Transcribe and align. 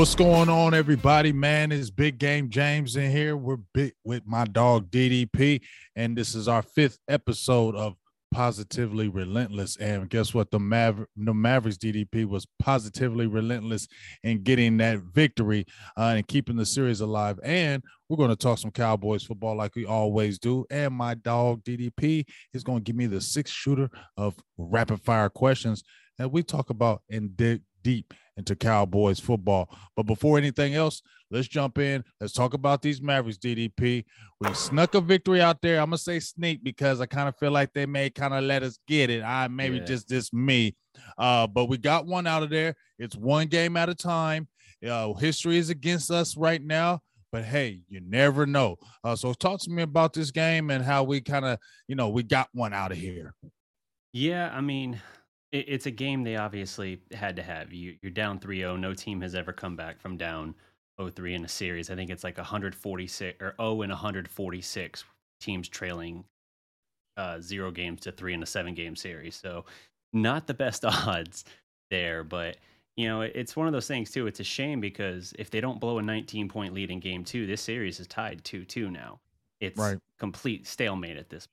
What's 0.00 0.14
going 0.14 0.48
on, 0.48 0.72
everybody? 0.72 1.30
Man, 1.30 1.70
it's 1.72 1.90
Big 1.90 2.16
Game 2.16 2.48
James 2.48 2.96
in 2.96 3.10
here. 3.10 3.36
We're 3.36 3.58
with 4.02 4.22
my 4.24 4.46
dog 4.46 4.90
DDP, 4.90 5.60
and 5.94 6.16
this 6.16 6.34
is 6.34 6.48
our 6.48 6.62
fifth 6.62 6.98
episode 7.06 7.76
of 7.76 7.96
Positively 8.32 9.08
Relentless. 9.08 9.76
And 9.76 10.08
guess 10.08 10.32
what? 10.32 10.50
The, 10.50 10.58
Maver- 10.58 11.04
the 11.14 11.34
Mavericks 11.34 11.76
DDP 11.76 12.24
was 12.24 12.46
positively 12.58 13.26
relentless 13.26 13.88
in 14.24 14.42
getting 14.42 14.78
that 14.78 15.00
victory 15.00 15.66
uh, 15.98 16.14
and 16.16 16.26
keeping 16.26 16.56
the 16.56 16.64
series 16.64 17.02
alive. 17.02 17.38
And 17.42 17.82
we're 18.08 18.16
going 18.16 18.30
to 18.30 18.36
talk 18.36 18.56
some 18.56 18.70
Cowboys 18.70 19.24
football 19.24 19.54
like 19.54 19.76
we 19.76 19.84
always 19.84 20.38
do. 20.38 20.64
And 20.70 20.94
my 20.94 21.12
dog 21.12 21.62
DDP 21.62 22.24
is 22.54 22.64
going 22.64 22.78
to 22.78 22.84
give 22.84 22.96
me 22.96 23.06
the 23.06 23.20
six 23.20 23.50
shooter 23.50 23.90
of 24.16 24.34
rapid 24.56 25.02
fire 25.02 25.28
questions 25.28 25.82
that 26.16 26.32
we 26.32 26.42
talk 26.42 26.70
about 26.70 27.02
and 27.10 27.36
dig 27.36 27.60
deep 27.82 28.14
into 28.36 28.56
Cowboys 28.56 29.20
football. 29.20 29.68
But 29.96 30.04
before 30.04 30.38
anything 30.38 30.74
else, 30.74 31.02
let's 31.30 31.48
jump 31.48 31.78
in. 31.78 32.04
Let's 32.20 32.32
talk 32.32 32.54
about 32.54 32.82
these 32.82 33.00
Mavericks, 33.00 33.38
DDP. 33.38 34.04
We 34.40 34.54
snuck 34.54 34.94
a 34.94 35.00
victory 35.00 35.40
out 35.40 35.60
there. 35.62 35.78
I'm 35.80 35.86
gonna 35.86 35.98
say 35.98 36.20
sneak 36.20 36.64
because 36.64 37.00
I 37.00 37.06
kind 37.06 37.28
of 37.28 37.36
feel 37.36 37.50
like 37.50 37.72
they 37.72 37.86
may 37.86 38.10
kind 38.10 38.34
of 38.34 38.44
let 38.44 38.62
us 38.62 38.78
get 38.88 39.10
it. 39.10 39.22
I 39.22 39.48
maybe 39.48 39.78
yeah. 39.78 39.84
just 39.84 40.08
this 40.08 40.32
me. 40.32 40.74
Uh, 41.18 41.46
but 41.46 41.66
we 41.66 41.78
got 41.78 42.06
one 42.06 42.26
out 42.26 42.42
of 42.42 42.50
there. 42.50 42.74
It's 42.98 43.16
one 43.16 43.46
game 43.46 43.76
at 43.76 43.88
a 43.88 43.94
time. 43.94 44.48
Uh, 44.86 45.12
history 45.14 45.58
is 45.58 45.70
against 45.70 46.10
us 46.10 46.36
right 46.36 46.62
now. 46.62 47.00
But 47.32 47.44
hey, 47.44 47.82
you 47.88 48.00
never 48.00 48.44
know. 48.44 48.76
Uh, 49.04 49.14
so 49.14 49.32
talk 49.32 49.60
to 49.60 49.70
me 49.70 49.82
about 49.82 50.12
this 50.12 50.32
game 50.32 50.70
and 50.70 50.84
how 50.84 51.04
we 51.04 51.20
kind 51.20 51.44
of, 51.44 51.58
you 51.86 51.94
know, 51.94 52.08
we 52.08 52.24
got 52.24 52.48
one 52.52 52.72
out 52.72 52.90
of 52.90 52.98
here. 52.98 53.34
Yeah, 54.12 54.50
I 54.52 54.60
mean, 54.60 55.00
it's 55.52 55.86
a 55.86 55.90
game 55.90 56.22
they 56.22 56.36
obviously 56.36 57.00
had 57.12 57.36
to 57.36 57.42
have. 57.42 57.72
You, 57.72 57.96
you're 58.02 58.12
down 58.12 58.38
3-0. 58.38 58.78
No 58.78 58.94
team 58.94 59.20
has 59.20 59.34
ever 59.34 59.52
come 59.52 59.76
back 59.76 60.00
from 60.00 60.16
down 60.16 60.54
0-3 60.98 61.34
in 61.34 61.44
a 61.44 61.48
series. 61.48 61.90
I 61.90 61.96
think 61.96 62.10
it's 62.10 62.24
like 62.24 62.36
146 62.36 63.42
or 63.42 63.54
0 63.58 63.82
and 63.82 63.90
146 63.90 65.04
teams 65.40 65.68
trailing 65.68 66.24
uh, 67.16 67.40
zero 67.40 67.70
games 67.70 68.00
to 68.00 68.12
three 68.12 68.34
in 68.34 68.42
a 68.42 68.46
seven 68.46 68.74
game 68.74 68.96
series. 68.96 69.34
So 69.34 69.64
not 70.12 70.46
the 70.46 70.54
best 70.54 70.84
odds 70.86 71.44
there, 71.90 72.24
but 72.24 72.56
you 72.96 73.08
know, 73.08 73.22
it's 73.22 73.56
one 73.56 73.66
of 73.66 73.72
those 73.72 73.86
things 73.86 74.10
too. 74.10 74.26
It's 74.26 74.40
a 74.40 74.44
shame 74.44 74.80
because 74.80 75.32
if 75.38 75.50
they 75.50 75.60
don't 75.60 75.80
blow 75.80 75.98
a 75.98 76.02
19 76.02 76.48
point 76.48 76.74
lead 76.74 76.90
in 76.90 77.00
game 77.00 77.24
two, 77.24 77.46
this 77.46 77.60
series 77.60 78.00
is 78.00 78.06
tied 78.06 78.44
2 78.44 78.64
2 78.64 78.90
now. 78.90 79.18
It's 79.60 79.78
right. 79.78 79.98
complete 80.18 80.66
stalemate 80.66 81.16
at 81.16 81.28
this 81.28 81.48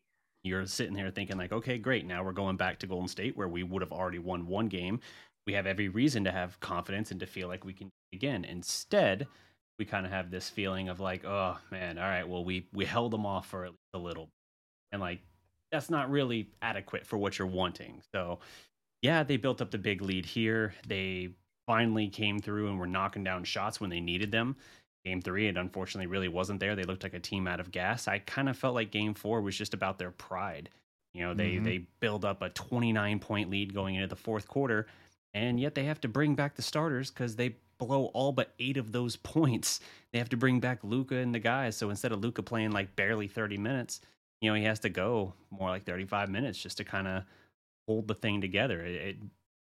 you're 0.48 0.66
sitting 0.66 0.94
there 0.94 1.12
thinking 1.12 1.38
like, 1.38 1.52
okay, 1.52 1.78
great. 1.78 2.06
Now 2.06 2.24
we're 2.24 2.32
going 2.32 2.58
back 2.58 2.80
to 2.80 2.88
Golden 2.88 3.08
State 3.08 3.38
where 3.38 3.48
we 3.48 3.64
would 3.64 3.82
have 3.82 3.92
already 3.92 4.20
won 4.20 4.48
one 4.48 4.68
game. 4.68 5.00
We 5.46 5.54
have 5.54 5.68
every 5.68 5.90
reason 5.90 6.24
to 6.26 6.32
have 6.32 6.60
confidence 6.60 7.12
and 7.12 7.20
to 7.20 7.26
feel 7.26 7.48
like 7.48 7.64
we 7.64 7.74
can 7.74 7.90
again. 8.14 8.46
Instead, 8.46 9.28
we 9.80 9.86
kind 9.86 10.06
of 10.06 10.12
have 10.12 10.32
this 10.32 10.50
feeling 10.50 10.90
of 10.90 11.00
like, 11.00 11.26
oh 11.26 11.58
man, 11.72 11.98
all 11.98 12.06
right, 12.06 12.28
well 12.28 12.44
we 12.44 12.68
we 12.74 12.86
held 12.86 13.12
them 13.12 13.26
off 13.26 13.48
for 13.48 13.66
at 13.66 13.72
least 13.72 13.94
a 13.94 14.00
little, 14.00 14.30
and 14.92 15.02
like 15.02 15.20
that's 15.72 15.90
not 15.90 16.10
really 16.10 16.50
adequate 16.62 17.06
for 17.06 17.18
what 17.18 17.38
you're 17.38 17.48
wanting. 17.48 18.02
So, 18.14 18.40
yeah, 19.02 19.24
they 19.24 19.38
built 19.38 19.62
up 19.62 19.72
the 19.72 19.78
big 19.78 20.02
lead 20.02 20.26
here. 20.26 20.74
They 20.88 21.30
finally 21.68 22.08
came 22.08 22.40
through 22.40 22.70
and 22.70 22.80
were 22.80 22.88
knocking 22.88 23.24
down 23.24 23.44
shots 23.44 23.82
when 23.82 23.90
they 23.90 24.00
needed 24.00 24.32
them 24.32 24.56
game 25.06 25.22
three, 25.22 25.48
it 25.48 25.58
unfortunately 25.58 26.08
really 26.08 26.28
wasn't 26.28 26.60
there. 26.60 26.76
They 26.76 26.84
looked 26.84 27.04
like 27.04 27.14
a 27.14 27.20
team 27.20 27.48
out 27.48 27.60
of 27.60 27.72
gas. 27.72 28.08
I 28.08 28.20
kind 28.20 28.50
of 28.50 28.58
felt 28.58 28.76
like 28.76 28.92
game 28.92 29.14
four 29.14 29.42
was 29.42 29.58
just 29.58 29.74
about 29.74 29.98
their 29.98 30.12
pride. 30.12 30.70
You 31.14 31.24
know, 31.24 31.34
they 31.34 31.54
mm-hmm. 31.54 31.64
they 31.64 31.78
build 32.00 32.26
up 32.26 32.42
a 32.42 32.50
29 32.50 33.20
point 33.20 33.50
lead 33.50 33.74
going 33.74 33.96
into 33.96 34.08
the 34.08 34.16
fourth 34.16 34.48
quarter, 34.48 34.88
and 35.34 35.60
yet 35.60 35.76
they 35.76 35.86
have 35.86 36.02
to 36.02 36.08
bring 36.08 36.36
back 36.36 36.56
the 36.56 36.62
starters 36.62 37.10
because 37.10 37.36
they 37.36 37.56
blow 37.80 38.06
all 38.14 38.32
but 38.32 38.54
eight 38.60 38.78
of 38.78 38.92
those 38.92 39.16
points. 39.18 39.80
They 40.12 40.20
have 40.20 40.30
to 40.30 40.38
bring 40.38 40.60
back 40.60 40.84
Luka 40.84 41.16
and 41.16 41.34
the 41.34 41.40
guys. 41.40 41.76
So 41.76 41.90
instead 41.90 42.12
of 42.12 42.22
Luka 42.22 42.44
playing 42.44 42.72
like 42.72 42.96
barely 42.96 43.28
30 43.28 43.58
minutes, 43.58 44.02
you 44.42 44.50
know, 44.50 44.56
he 44.56 44.64
has 44.66 44.80
to 44.82 44.90
go 44.90 45.34
more 45.50 45.70
like 45.70 45.86
35 45.86 46.30
minutes 46.30 46.62
just 46.62 46.78
to 46.78 46.84
kind 46.84 47.08
of 47.08 47.24
hold 47.88 48.08
the 48.08 48.14
thing 48.14 48.42
together. 48.42 48.82
It, 48.82 48.96
it 48.96 49.18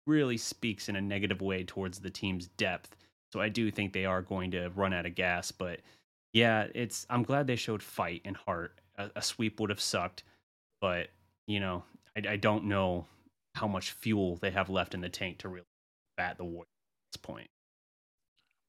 really 0.08 0.38
speaks 0.38 0.90
in 0.90 0.96
a 0.96 1.02
negative 1.02 1.42
way 1.42 1.64
towards 1.64 2.00
the 2.00 2.10
team's 2.10 2.48
depth 2.48 2.96
so 3.32 3.40
I 3.40 3.50
do 3.50 3.72
think 3.72 3.94
they 3.94 4.06
are 4.06 4.22
going 4.22 4.52
to 4.52 4.70
run 4.70 4.94
out 4.94 5.06
of 5.06 5.16
gas. 5.16 5.52
But 5.52 5.80
yeah, 6.34 6.68
it's 6.76 7.06
I'm 7.10 7.24
glad 7.24 7.48
they 7.48 7.56
showed 7.56 7.82
fight 7.82 8.22
and 8.26 8.36
heart. 8.36 8.80
A, 8.98 9.10
a 9.16 9.22
sweep 9.22 9.60
would 9.60 9.70
have 9.70 9.82
sucked, 9.82 10.24
but 10.82 11.08
you 11.48 11.60
know, 11.60 11.84
I, 12.18 12.34
I, 12.34 12.36
don't 12.36 12.66
know 12.66 13.06
how 13.56 13.68
much 13.68 13.92
fuel 13.92 14.38
they 14.38 14.52
have 14.52 14.70
left 14.70 14.94
in 14.94 15.02
the 15.02 15.10
tank 15.10 15.40
to 15.40 15.50
really 15.50 15.66
bat 16.18 16.38
the 16.38 16.44
Warriors 16.44 16.68
at 16.68 17.14
this 17.14 17.22
point. 17.22 17.48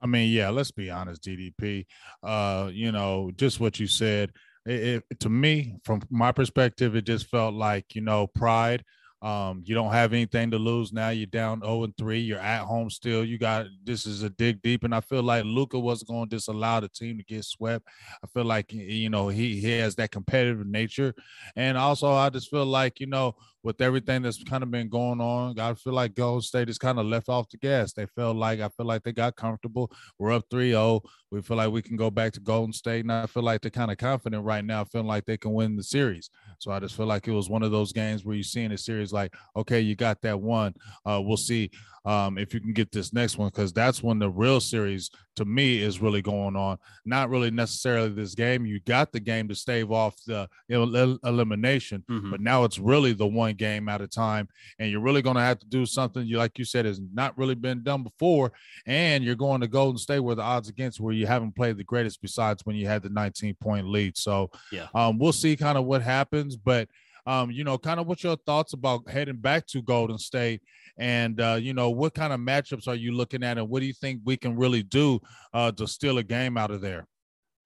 I 0.00 0.06
mean, 0.06 0.30
yeah, 0.32 0.48
let's 0.48 0.70
be 0.70 0.90
honest, 0.90 1.22
DDP. 1.22 1.86
Uh, 2.22 2.70
you 2.72 2.92
know, 2.92 3.30
just 3.36 3.60
what 3.60 3.78
you 3.78 3.86
said. 3.86 4.32
It, 4.64 5.04
it, 5.10 5.20
to 5.20 5.28
me, 5.28 5.76
from 5.84 6.02
my 6.08 6.32
perspective, 6.32 6.94
it 6.94 7.04
just 7.04 7.26
felt 7.26 7.54
like 7.54 7.94
you 7.94 8.00
know 8.00 8.28
pride 8.28 8.84
um, 9.22 9.62
you 9.64 9.76
don't 9.76 9.92
have 9.92 10.12
anything 10.12 10.50
to 10.50 10.58
lose 10.58 10.92
now. 10.92 11.10
You're 11.10 11.26
down 11.26 11.60
0 11.60 11.84
and 11.84 11.96
3. 11.96 12.18
You're 12.18 12.40
at 12.40 12.64
home 12.64 12.90
still. 12.90 13.24
You 13.24 13.38
got 13.38 13.66
this 13.84 14.04
is 14.04 14.24
a 14.24 14.30
dig 14.30 14.60
deep. 14.62 14.82
And 14.82 14.92
I 14.92 15.00
feel 15.00 15.22
like 15.22 15.44
Luka 15.44 15.78
wasn't 15.78 16.10
going 16.10 16.28
to 16.28 16.36
disallow 16.36 16.80
the 16.80 16.88
team 16.88 17.18
to 17.18 17.24
get 17.24 17.44
swept. 17.44 17.86
I 18.24 18.26
feel 18.26 18.44
like 18.44 18.72
you 18.72 19.10
know 19.10 19.28
he, 19.28 19.60
he 19.60 19.70
has 19.78 19.94
that 19.94 20.10
competitive 20.10 20.66
nature. 20.66 21.14
And 21.54 21.78
also 21.78 22.12
I 22.12 22.30
just 22.30 22.50
feel 22.50 22.66
like, 22.66 22.98
you 22.98 23.06
know, 23.06 23.36
with 23.62 23.80
everything 23.80 24.22
that's 24.22 24.42
kind 24.42 24.64
of 24.64 24.72
been 24.72 24.88
going 24.88 25.20
on, 25.20 25.58
I 25.58 25.74
feel 25.74 25.92
like 25.92 26.16
Golden 26.16 26.42
State 26.42 26.68
is 26.68 26.78
kind 26.78 26.98
of 26.98 27.06
left 27.06 27.28
off 27.28 27.48
the 27.48 27.58
gas. 27.58 27.92
They 27.92 28.06
felt 28.06 28.36
like 28.36 28.60
I 28.60 28.68
feel 28.70 28.86
like 28.86 29.04
they 29.04 29.12
got 29.12 29.36
comfortable. 29.36 29.92
We're 30.18 30.32
up 30.32 30.48
3-0. 30.50 31.00
We 31.30 31.42
feel 31.42 31.56
like 31.56 31.70
we 31.70 31.80
can 31.80 31.96
go 31.96 32.10
back 32.10 32.32
to 32.32 32.40
Golden 32.40 32.72
State. 32.72 33.04
And 33.04 33.12
I 33.12 33.26
feel 33.26 33.44
like 33.44 33.60
they're 33.60 33.70
kind 33.70 33.92
of 33.92 33.98
confident 33.98 34.44
right 34.44 34.64
now, 34.64 34.82
feeling 34.82 35.06
like 35.06 35.26
they 35.26 35.36
can 35.36 35.52
win 35.52 35.76
the 35.76 35.84
series. 35.84 36.28
So 36.62 36.70
I 36.70 36.78
just 36.78 36.94
feel 36.96 37.06
like 37.06 37.26
it 37.26 37.32
was 37.32 37.50
one 37.50 37.64
of 37.64 37.72
those 37.72 37.92
games 37.92 38.24
where 38.24 38.36
you 38.36 38.44
see 38.44 38.62
in 38.62 38.70
a 38.70 38.78
series 38.78 39.12
like, 39.12 39.34
okay, 39.56 39.80
you 39.80 39.96
got 39.96 40.22
that 40.22 40.40
one. 40.40 40.72
Uh, 41.04 41.20
we'll 41.20 41.36
see 41.36 41.72
um, 42.04 42.36
if 42.36 42.52
you 42.52 42.60
can 42.60 42.72
get 42.72 42.90
this 42.90 43.12
next 43.12 43.38
one, 43.38 43.48
because 43.48 43.72
that's 43.72 44.02
when 44.02 44.18
the 44.18 44.28
real 44.28 44.60
series 44.60 45.10
to 45.36 45.44
me 45.44 45.80
is 45.80 46.00
really 46.00 46.20
going 46.20 46.56
on. 46.56 46.78
Not 47.04 47.30
really 47.30 47.50
necessarily 47.50 48.08
this 48.08 48.34
game. 48.34 48.66
You 48.66 48.80
got 48.80 49.12
the 49.12 49.20
game 49.20 49.48
to 49.48 49.54
stave 49.54 49.92
off 49.92 50.16
the 50.26 50.48
elimination, 50.68 52.04
mm-hmm. 52.10 52.30
but 52.30 52.40
now 52.40 52.64
it's 52.64 52.78
really 52.78 53.12
the 53.12 53.26
one 53.26 53.54
game 53.54 53.88
at 53.88 54.00
a 54.00 54.08
time, 54.08 54.48
and 54.78 54.90
you're 54.90 55.00
really 55.00 55.22
going 55.22 55.36
to 55.36 55.42
have 55.42 55.60
to 55.60 55.66
do 55.66 55.86
something 55.86 56.26
you 56.26 56.38
like 56.38 56.58
you 56.58 56.64
said 56.64 56.84
has 56.84 57.00
not 57.12 57.36
really 57.38 57.54
been 57.54 57.82
done 57.82 58.02
before, 58.02 58.52
and 58.86 59.22
you're 59.22 59.34
going 59.34 59.60
to 59.60 59.68
Golden 59.68 59.98
State 59.98 60.20
where 60.20 60.34
the 60.34 60.42
odds 60.42 60.68
against 60.68 61.00
where 61.00 61.14
you 61.14 61.26
haven't 61.26 61.54
played 61.54 61.76
the 61.76 61.84
greatest 61.84 62.20
besides 62.20 62.66
when 62.66 62.76
you 62.76 62.86
had 62.86 63.02
the 63.02 63.10
19 63.10 63.54
point 63.60 63.86
lead. 63.86 64.16
So 64.16 64.50
yeah, 64.70 64.88
um, 64.94 65.18
we'll 65.18 65.32
see 65.32 65.56
kind 65.56 65.78
of 65.78 65.84
what 65.84 66.02
happens, 66.02 66.56
but 66.56 66.88
um, 67.26 67.50
you 67.50 67.64
know, 67.64 67.78
kind 67.78 68.00
of 68.00 68.06
what's 68.06 68.24
your 68.24 68.36
thoughts 68.46 68.72
about 68.72 69.08
heading 69.08 69.36
back 69.36 69.66
to 69.68 69.82
Golden 69.82 70.18
State, 70.18 70.62
and 70.96 71.40
uh, 71.40 71.58
you 71.60 71.74
know, 71.74 71.90
what 71.90 72.14
kind 72.14 72.32
of 72.32 72.40
matchups 72.40 72.88
are 72.88 72.94
you 72.94 73.12
looking 73.12 73.42
at, 73.42 73.58
and 73.58 73.68
what 73.68 73.80
do 73.80 73.86
you 73.86 73.94
think 73.94 74.20
we 74.24 74.36
can 74.36 74.56
really 74.56 74.82
do 74.82 75.20
uh, 75.52 75.72
to 75.72 75.86
steal 75.86 76.18
a 76.18 76.22
game 76.22 76.56
out 76.56 76.70
of 76.70 76.80
there? 76.80 77.06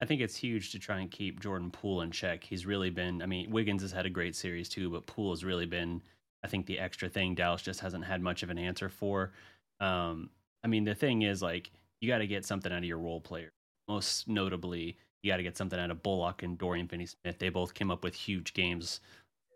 I 0.02 0.04
think 0.04 0.20
it's 0.20 0.36
huge 0.36 0.72
to 0.72 0.78
try 0.78 1.00
and 1.00 1.10
keep 1.10 1.40
Jordan 1.40 1.70
Poole 1.70 2.02
in 2.02 2.10
check. 2.10 2.44
He's 2.44 2.66
really 2.66 2.90
been. 2.90 3.22
I 3.22 3.26
mean, 3.26 3.50
Wiggins 3.50 3.82
has 3.82 3.92
had 3.92 4.04
a 4.04 4.10
great 4.10 4.36
series 4.36 4.68
too, 4.68 4.90
but 4.90 5.06
Poole 5.06 5.32
has 5.32 5.44
really 5.44 5.66
been. 5.66 6.02
I 6.44 6.48
think 6.48 6.66
the 6.66 6.78
extra 6.78 7.08
thing 7.08 7.34
Dallas 7.34 7.62
just 7.62 7.80
hasn't 7.80 8.04
had 8.04 8.20
much 8.20 8.42
of 8.42 8.50
an 8.50 8.58
answer 8.58 8.88
for. 8.88 9.32
Um, 9.80 10.30
I 10.62 10.68
mean, 10.68 10.84
the 10.84 10.94
thing 10.94 11.22
is, 11.22 11.42
like, 11.42 11.70
you 12.00 12.08
got 12.08 12.18
to 12.18 12.26
get 12.26 12.44
something 12.44 12.70
out 12.70 12.78
of 12.78 12.84
your 12.84 12.98
role 12.98 13.20
player. 13.20 13.50
Most 13.88 14.28
notably, 14.28 14.98
you 15.22 15.32
got 15.32 15.38
to 15.38 15.42
get 15.42 15.56
something 15.56 15.80
out 15.80 15.90
of 15.90 16.02
Bullock 16.02 16.42
and 16.42 16.58
Dorian 16.58 16.88
Finney-Smith. 16.88 17.38
They 17.38 17.48
both 17.48 17.72
came 17.72 17.90
up 17.90 18.04
with 18.04 18.14
huge 18.14 18.52
games 18.52 19.00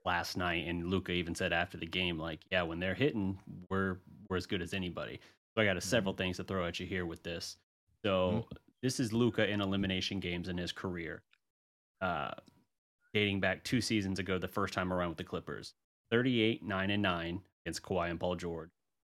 last 0.05 0.37
night, 0.37 0.67
and 0.67 0.89
Luka 0.89 1.13
even 1.13 1.35
said 1.35 1.53
after 1.53 1.79
the 1.79 1.87
game, 1.87 2.19
like, 2.19 2.41
yeah, 2.51 2.63
when 2.63 2.81
they're 2.81 2.95
hitting, 2.95 3.39
we're 3.69 3.99
we're 4.29 4.37
as 4.37 4.47
good 4.47 4.63
as 4.63 4.75
anybody. 4.75 5.21
So 5.55 5.63
I 5.63 5.65
got 5.65 5.77
a, 5.77 5.81
several 5.81 6.15
mm-hmm. 6.15 6.23
things 6.23 6.37
to 6.37 6.45
throw 6.45 6.65
at 6.65 6.79
you 6.79 6.87
here 6.87 7.07
with 7.07 7.23
this. 7.23 7.57
So 8.05 8.45
mm-hmm. 8.45 8.57
this 8.83 9.01
is 9.01 9.13
Luka 9.13 9.49
in 9.49 9.61
elimination 9.61 10.21
games 10.21 10.49
in 10.49 10.57
his 10.57 10.73
career, 10.73 11.23
uh, 12.01 12.31
dating 13.13 13.41
back 13.41 13.65
two 13.65 13.81
seasons 13.81 14.19
ago, 14.19 14.39
the 14.39 14.49
first 14.49 14.73
time 14.73 14.93
around 14.93 15.11
with 15.11 15.19
the 15.19 15.25
Clippers. 15.25 15.75
38, 16.11 16.65
9, 16.65 16.91
and 16.91 17.03
9 17.03 17.41
against 17.65 17.83
Kawhi 17.83 18.11
and 18.11 18.19
Paul 18.19 18.37
George. 18.37 18.71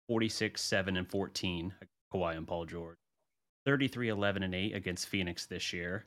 46, 0.07 0.61
7, 0.61 0.97
and 0.97 1.09
14 1.09 1.73
Kawhi 2.13 2.37
and 2.37 2.47
Paul 2.47 2.65
George. 2.65 2.97
33, 3.65 4.09
11, 4.09 4.43
and 4.43 4.55
8 4.55 4.75
against 4.75 5.07
Phoenix 5.07 5.45
this 5.45 5.73
year. 5.73 6.05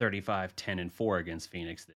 35, 0.00 0.54
10, 0.56 0.78
and 0.78 0.92
4 0.92 1.18
against 1.18 1.50
Phoenix 1.50 1.84
this 1.84 1.96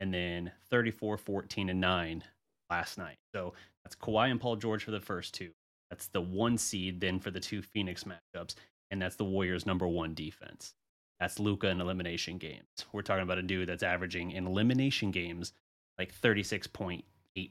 and 0.00 0.12
then 0.12 0.52
34, 0.70 1.16
14, 1.16 1.68
and 1.68 1.80
9 1.80 2.24
last 2.70 2.98
night. 2.98 3.16
So 3.34 3.54
that's 3.84 3.96
Kawhi 3.96 4.30
and 4.30 4.40
Paul 4.40 4.56
George 4.56 4.84
for 4.84 4.90
the 4.90 5.00
first 5.00 5.34
two. 5.34 5.50
That's 5.90 6.08
the 6.08 6.20
one 6.20 6.58
seed 6.58 7.00
then 7.00 7.20
for 7.20 7.30
the 7.30 7.40
two 7.40 7.62
Phoenix 7.62 8.04
matchups, 8.04 8.54
and 8.90 9.00
that's 9.00 9.16
the 9.16 9.24
Warriors' 9.24 9.66
number 9.66 9.86
one 9.86 10.14
defense. 10.14 10.74
That's 11.20 11.38
Luka 11.38 11.68
in 11.68 11.80
elimination 11.80 12.38
games. 12.38 12.64
We're 12.92 13.02
talking 13.02 13.22
about 13.22 13.38
a 13.38 13.42
dude 13.42 13.68
that's 13.68 13.82
averaging 13.82 14.32
in 14.32 14.46
elimination 14.46 15.10
games 15.10 15.52
like 15.98 16.12
36.8 16.20 17.02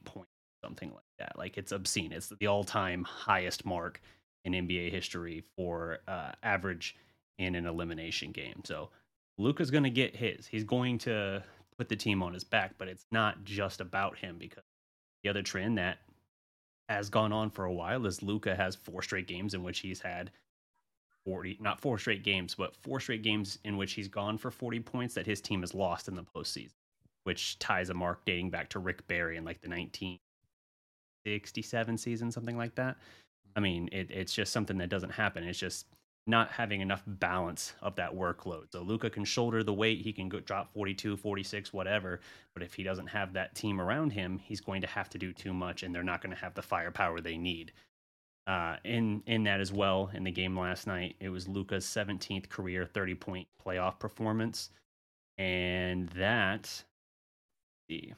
points, 0.03 0.29
something 0.63 0.91
like 0.91 1.03
that. 1.19 1.37
Like 1.37 1.57
it's 1.57 1.71
obscene. 1.71 2.11
It's 2.11 2.27
the 2.27 2.47
all 2.47 2.63
time 2.63 3.03
highest 3.03 3.65
mark 3.65 4.01
in 4.43 4.53
NBA 4.53 4.91
history 4.91 5.43
for 5.55 5.99
uh, 6.07 6.31
average 6.43 6.95
in 7.39 7.55
an 7.55 7.65
elimination 7.65 8.31
game. 8.31 8.61
So 8.65 8.89
Luka's 9.37 9.71
going 9.71 9.85
to 9.85 9.89
get 9.89 10.15
his. 10.15 10.45
He's 10.45 10.63
going 10.63 10.97
to 10.99 11.43
put 11.77 11.89
the 11.89 11.95
team 11.95 12.23
on 12.23 12.33
his 12.33 12.43
back, 12.43 12.75
but 12.77 12.87
it's 12.87 13.05
not 13.11 13.43
just 13.43 13.81
about 13.81 14.17
him 14.17 14.37
because 14.37 14.63
the 15.23 15.29
other 15.29 15.41
trend 15.41 15.77
that 15.77 15.99
has 16.89 17.09
gone 17.09 17.31
on 17.31 17.49
for 17.49 17.63
a 17.65 17.73
while 17.73 18.05
is 18.05 18.21
Luka 18.21 18.55
has 18.55 18.75
four 18.75 19.01
straight 19.01 19.27
games 19.27 19.53
in 19.53 19.63
which 19.63 19.79
he's 19.79 20.01
had 20.01 20.31
40, 21.25 21.57
not 21.61 21.79
four 21.79 21.97
straight 21.97 22.23
games, 22.23 22.55
but 22.55 22.75
four 22.75 22.99
straight 22.99 23.23
games 23.23 23.59
in 23.63 23.77
which 23.77 23.93
he's 23.93 24.09
gone 24.09 24.37
for 24.37 24.51
40 24.51 24.81
points 24.81 25.15
that 25.15 25.25
his 25.25 25.39
team 25.41 25.61
has 25.61 25.73
lost 25.73 26.09
in 26.09 26.15
the 26.15 26.23
postseason, 26.23 26.73
which 27.23 27.57
ties 27.59 27.89
a 27.89 27.93
mark 27.93 28.25
dating 28.25 28.49
back 28.49 28.67
to 28.69 28.79
Rick 28.79 29.07
Barry 29.07 29.37
in 29.37 29.45
like 29.45 29.61
the 29.61 29.69
1967 29.69 31.97
season, 31.97 32.29
something 32.31 32.57
like 32.57 32.75
that. 32.75 32.97
I 33.55 33.59
mm-hmm. 33.59 33.63
mean, 33.63 33.87
it, 33.91 34.11
it's 34.11 34.33
just 34.33 34.51
something 34.51 34.77
that 34.79 34.89
doesn't 34.89 35.11
happen. 35.11 35.45
It's 35.45 35.59
just 35.59 35.85
not 36.25 36.51
having 36.51 36.81
enough 36.81 37.03
balance 37.05 37.73
of 37.81 37.95
that 37.95 38.13
workload. 38.15 38.71
So 38.71 38.81
Luka 38.81 39.09
can 39.09 39.25
shoulder 39.25 39.63
the 39.63 39.73
weight, 39.73 40.01
he 40.01 40.13
can 40.13 40.29
go 40.29 40.39
drop 40.39 40.73
42, 40.73 41.17
46, 41.17 41.73
whatever, 41.73 42.21
but 42.53 42.63
if 42.63 42.73
he 42.73 42.83
doesn't 42.83 43.07
have 43.07 43.33
that 43.33 43.55
team 43.55 43.81
around 43.81 44.11
him, 44.11 44.39
he's 44.39 44.61
going 44.61 44.81
to 44.81 44.87
have 44.87 45.09
to 45.09 45.17
do 45.17 45.33
too 45.33 45.53
much 45.53 45.83
and 45.83 45.93
they're 45.93 46.03
not 46.03 46.21
going 46.21 46.33
to 46.33 46.41
have 46.41 46.53
the 46.53 46.61
firepower 46.61 47.19
they 47.19 47.37
need. 47.37 47.73
Uh, 48.45 48.75
in 48.83 49.23
in 49.25 49.43
that 49.43 49.61
as 49.61 49.71
well, 49.71 50.11
in 50.13 50.25
the 50.25 50.31
game 50.31 50.59
last 50.59 50.85
night, 50.85 51.15
it 51.21 51.29
was 51.29 51.47
Luka's 51.47 51.85
17th 51.85 52.49
career 52.49 52.85
30 52.85 53.15
point 53.15 53.47
playoff 53.65 53.99
performance, 53.99 54.69
and 55.37 56.09
that 56.09 56.83
see 57.89 58.13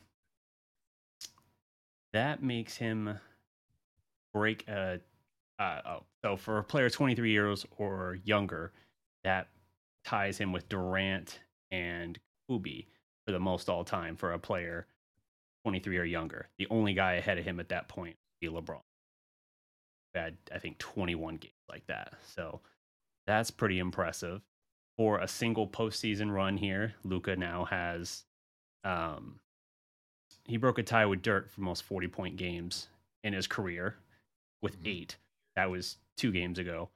that 2.12 2.42
makes 2.42 2.78
him 2.78 3.20
break 4.34 4.68
a 4.68 5.00
uh, 5.60 5.80
oh, 5.86 6.04
so 6.24 6.36
for 6.38 6.58
a 6.58 6.64
player 6.64 6.90
23 6.90 7.32
years 7.32 7.66
or 7.78 8.18
younger, 8.24 8.72
that 9.24 9.48
ties 10.04 10.38
him 10.38 10.52
with 10.52 10.68
Durant 10.70 11.40
and 11.72 12.20
Kobe 12.48 12.86
for 13.26 13.32
the 13.32 13.40
most 13.40 13.70
all 13.70 13.84
time 13.84 14.16
for 14.16 14.34
a 14.34 14.40
player 14.40 14.88
23 15.64 15.98
or 15.98 16.04
younger. 16.04 16.50
The 16.58 16.68
only 16.70 16.94
guy 16.94 17.14
ahead 17.14 17.38
of 17.38 17.46
him 17.46 17.60
at 17.60 17.70
that 17.70 17.88
point 17.88 18.16
would 18.16 18.54
be 18.54 18.56
LeBron. 18.56 18.82
Had 20.14 20.38
I 20.54 20.60
think 20.60 20.78
21 20.78 21.38
games 21.38 21.54
like 21.70 21.86
that. 21.88 22.14
So 22.36 22.62
that's 23.28 23.52
pretty 23.52 23.80
impressive. 23.80 24.42
For 24.98 25.20
a 25.20 25.28
single 25.28 25.68
postseason 25.68 26.32
run 26.32 26.56
here, 26.56 26.94
Luka 27.04 27.36
now 27.36 27.66
has 27.66 28.24
um, 28.86 29.40
he 30.46 30.58
broke 30.58 30.78
a 30.78 30.84
tie 30.84 31.06
with 31.06 31.22
Dirk 31.22 31.50
for 31.50 31.62
most 31.62 31.84
40 31.84 32.08
point 32.08 32.38
games 32.38 32.88
in 33.24 33.34
his 33.34 33.48
career 33.48 33.96
with 34.62 34.78
mm-hmm. 34.80 34.88
eight. 34.88 35.18
That 35.56 35.70
was 35.70 35.98
two 36.18 36.32
games 36.32 36.60
ago. 36.60 36.90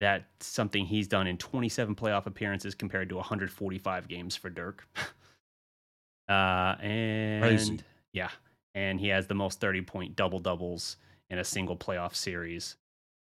That's 0.00 0.46
something 0.46 0.84
he's 0.84 1.08
done 1.08 1.26
in 1.26 1.38
27 1.38 1.94
playoff 1.94 2.26
appearances 2.26 2.74
compared 2.74 3.08
to 3.10 3.16
145 3.16 4.08
games 4.08 4.36
for 4.36 4.50
Dirk. 4.50 4.86
uh, 6.28 6.76
and 6.80 7.42
Crazy. 7.42 7.80
yeah, 8.12 8.30
and 8.74 8.98
he 9.00 9.08
has 9.08 9.26
the 9.26 9.34
most 9.34 9.60
30 9.60 9.82
point 9.82 10.16
double 10.16 10.40
doubles 10.40 10.96
in 11.30 11.38
a 11.38 11.44
single 11.44 11.76
playoff 11.76 12.14
series 12.14 12.76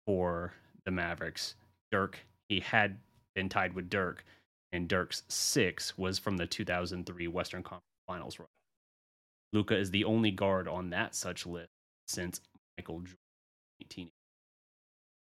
for 0.06 0.54
the 0.86 0.92
Mavericks. 0.92 1.56
Dirk, 1.92 2.20
he 2.50 2.60
had 2.60 2.98
been 3.36 3.50
tied 3.50 3.74
with 3.74 3.90
Dirk, 3.90 4.26
and 4.72 4.88
Dirk's 4.88 5.24
six 5.30 5.98
was 5.98 6.20
from 6.20 6.38
the 6.38 6.48
2003 6.48 7.28
Western 7.28 7.64
Conference 7.64 7.84
Finals 8.08 8.40
run. 8.40 8.48
Luka 9.54 9.78
is 9.78 9.92
the 9.92 10.04
only 10.04 10.32
guard 10.32 10.68
on 10.68 10.90
that 10.90 11.16
such 11.16 11.46
list 11.46 11.70
since 12.08 12.42
Michael 12.78 12.96
Jordan, 12.96 13.18
1980. 13.80 14.12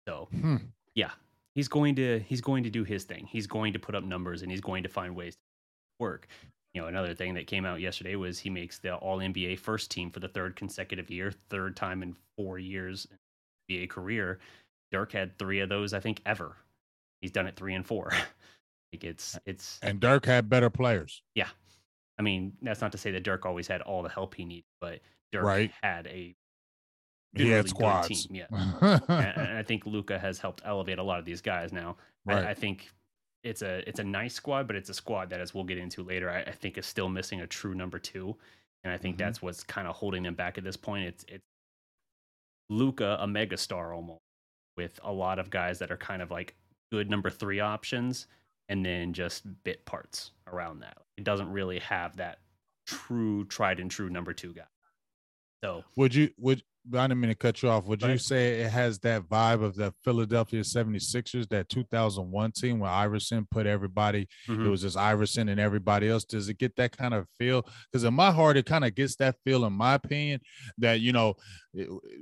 So 0.09 0.27
hmm. 0.31 0.55
yeah, 0.95 1.11
he's 1.53 1.67
going 1.67 1.95
to 1.95 2.19
he's 2.19 2.41
going 2.41 2.63
to 2.63 2.71
do 2.71 2.83
his 2.83 3.03
thing. 3.03 3.27
He's 3.27 3.45
going 3.45 3.73
to 3.73 3.79
put 3.79 3.93
up 3.93 4.03
numbers 4.03 4.41
and 4.41 4.49
he's 4.49 4.61
going 4.61 4.81
to 4.83 4.89
find 4.89 5.15
ways 5.15 5.35
to 5.35 5.39
work. 5.99 6.27
You 6.73 6.81
know, 6.81 6.87
another 6.87 7.13
thing 7.13 7.35
that 7.35 7.45
came 7.45 7.63
out 7.63 7.79
yesterday 7.79 8.15
was 8.15 8.39
he 8.39 8.49
makes 8.49 8.79
the 8.79 8.95
All 8.95 9.19
NBA 9.19 9.59
first 9.59 9.91
team 9.91 10.09
for 10.09 10.19
the 10.19 10.27
third 10.27 10.55
consecutive 10.55 11.11
year, 11.11 11.31
third 11.51 11.75
time 11.75 12.01
in 12.01 12.15
four 12.37 12.57
years 12.57 13.07
in 13.69 13.75
NBA 13.75 13.89
career. 13.89 14.39
Dirk 14.91 15.11
had 15.11 15.37
three 15.37 15.59
of 15.59 15.69
those, 15.69 15.93
I 15.93 15.99
think, 15.99 16.21
ever. 16.25 16.57
He's 17.21 17.31
done 17.31 17.45
it 17.45 17.55
three 17.55 17.75
and 17.75 17.85
four. 17.85 18.11
like 18.93 19.03
it's 19.03 19.37
it's 19.45 19.79
and 19.83 19.99
Dirk 19.99 20.25
had 20.25 20.49
better 20.49 20.71
players. 20.71 21.21
Yeah, 21.35 21.49
I 22.17 22.23
mean 22.23 22.53
that's 22.63 22.81
not 22.81 22.91
to 22.93 22.97
say 22.97 23.11
that 23.11 23.23
Dirk 23.23 23.45
always 23.45 23.67
had 23.67 23.83
all 23.83 24.01
the 24.01 24.09
help 24.09 24.33
he 24.33 24.43
needed, 24.43 24.65
but 24.81 25.01
Dirk 25.31 25.43
right. 25.43 25.71
had 25.83 26.07
a 26.07 26.35
he 27.33 27.49
had 27.49 27.69
squads. 27.69 28.25
Team, 28.25 28.35
yeah, 28.35 28.47
and, 28.51 29.57
I 29.57 29.63
think 29.63 29.85
Luka 29.85 30.17
has 30.17 30.39
helped 30.39 30.61
elevate 30.65 30.99
a 30.99 31.03
lot 31.03 31.19
of 31.19 31.25
these 31.25 31.41
guys. 31.41 31.71
Now, 31.71 31.97
right. 32.25 32.45
I, 32.45 32.51
I, 32.51 32.53
think 32.53 32.89
it's 33.43 33.61
a 33.61 33.87
it's 33.87 33.99
a 33.99 34.03
nice 34.03 34.33
squad, 34.33 34.67
but 34.67 34.75
it's 34.75 34.89
a 34.89 34.93
squad 34.93 35.29
that, 35.29 35.39
as 35.39 35.53
we'll 35.53 35.63
get 35.63 35.77
into 35.77 36.03
later, 36.03 36.29
I, 36.29 36.41
I 36.41 36.51
think 36.51 36.77
is 36.77 36.85
still 36.85 37.09
missing 37.09 37.41
a 37.41 37.47
true 37.47 37.75
number 37.75 37.99
two, 37.99 38.35
and 38.83 38.91
I 38.91 38.97
think 38.97 39.15
mm-hmm. 39.15 39.25
that's 39.25 39.41
what's 39.41 39.63
kind 39.63 39.87
of 39.87 39.95
holding 39.95 40.23
them 40.23 40.35
back 40.35 40.57
at 40.57 40.63
this 40.63 40.77
point. 40.77 41.05
It's 41.05 41.25
it's 41.27 41.43
Luka, 42.69 43.17
a 43.19 43.27
megastar 43.27 43.95
almost, 43.95 44.21
with 44.75 44.99
a 45.03 45.11
lot 45.11 45.39
of 45.39 45.49
guys 45.49 45.79
that 45.79 45.91
are 45.91 45.97
kind 45.97 46.21
of 46.21 46.31
like 46.31 46.55
good 46.91 47.09
number 47.09 47.29
three 47.29 47.59
options, 47.59 48.27
and 48.69 48.83
then 48.85 49.13
just 49.13 49.43
bit 49.63 49.85
parts 49.85 50.31
around 50.47 50.79
that. 50.79 50.97
It 51.17 51.23
doesn't 51.23 51.51
really 51.51 51.79
have 51.79 52.17
that 52.17 52.39
true 52.87 53.45
tried 53.45 53.79
and 53.79 53.91
true 53.91 54.09
number 54.09 54.33
two 54.33 54.53
guy. 54.53 54.63
So 55.63 55.83
would 55.95 56.15
you 56.15 56.29
would 56.37 56.63
I 56.93 57.07
didn't 57.07 57.19
mean 57.19 57.29
to 57.29 57.35
cut 57.35 57.61
you 57.61 57.69
off. 57.69 57.85
Would 57.85 58.01
you 58.01 58.17
say 58.17 58.61
it 58.61 58.71
has 58.71 58.99
that 58.99 59.23
vibe 59.23 59.63
of 59.63 59.75
the 59.75 59.93
Philadelphia 60.03 60.61
76ers, 60.61 61.47
that 61.49 61.69
2001 61.69 62.51
team 62.51 62.79
where 62.79 62.89
Iverson 62.89 63.47
put 63.51 63.65
everybody, 63.65 64.27
mm-hmm. 64.47 64.65
it 64.65 64.69
was 64.69 64.81
just 64.81 64.97
Iverson 64.97 65.49
and 65.49 65.59
everybody 65.59 66.09
else? 66.09 66.23
Does 66.23 66.49
it 66.49 66.57
get 66.57 66.75
that 66.77 66.95
kind 66.97 67.13
of 67.13 67.27
feel? 67.37 67.65
Because 67.91 68.03
in 68.03 68.13
my 68.13 68.31
heart, 68.31 68.57
it 68.57 68.65
kind 68.65 68.85
of 68.85 68.95
gets 68.95 69.15
that 69.17 69.35
feel, 69.43 69.65
in 69.65 69.73
my 69.73 69.95
opinion, 69.95 70.41
that, 70.77 70.99
you 70.99 71.11
know, 71.11 71.35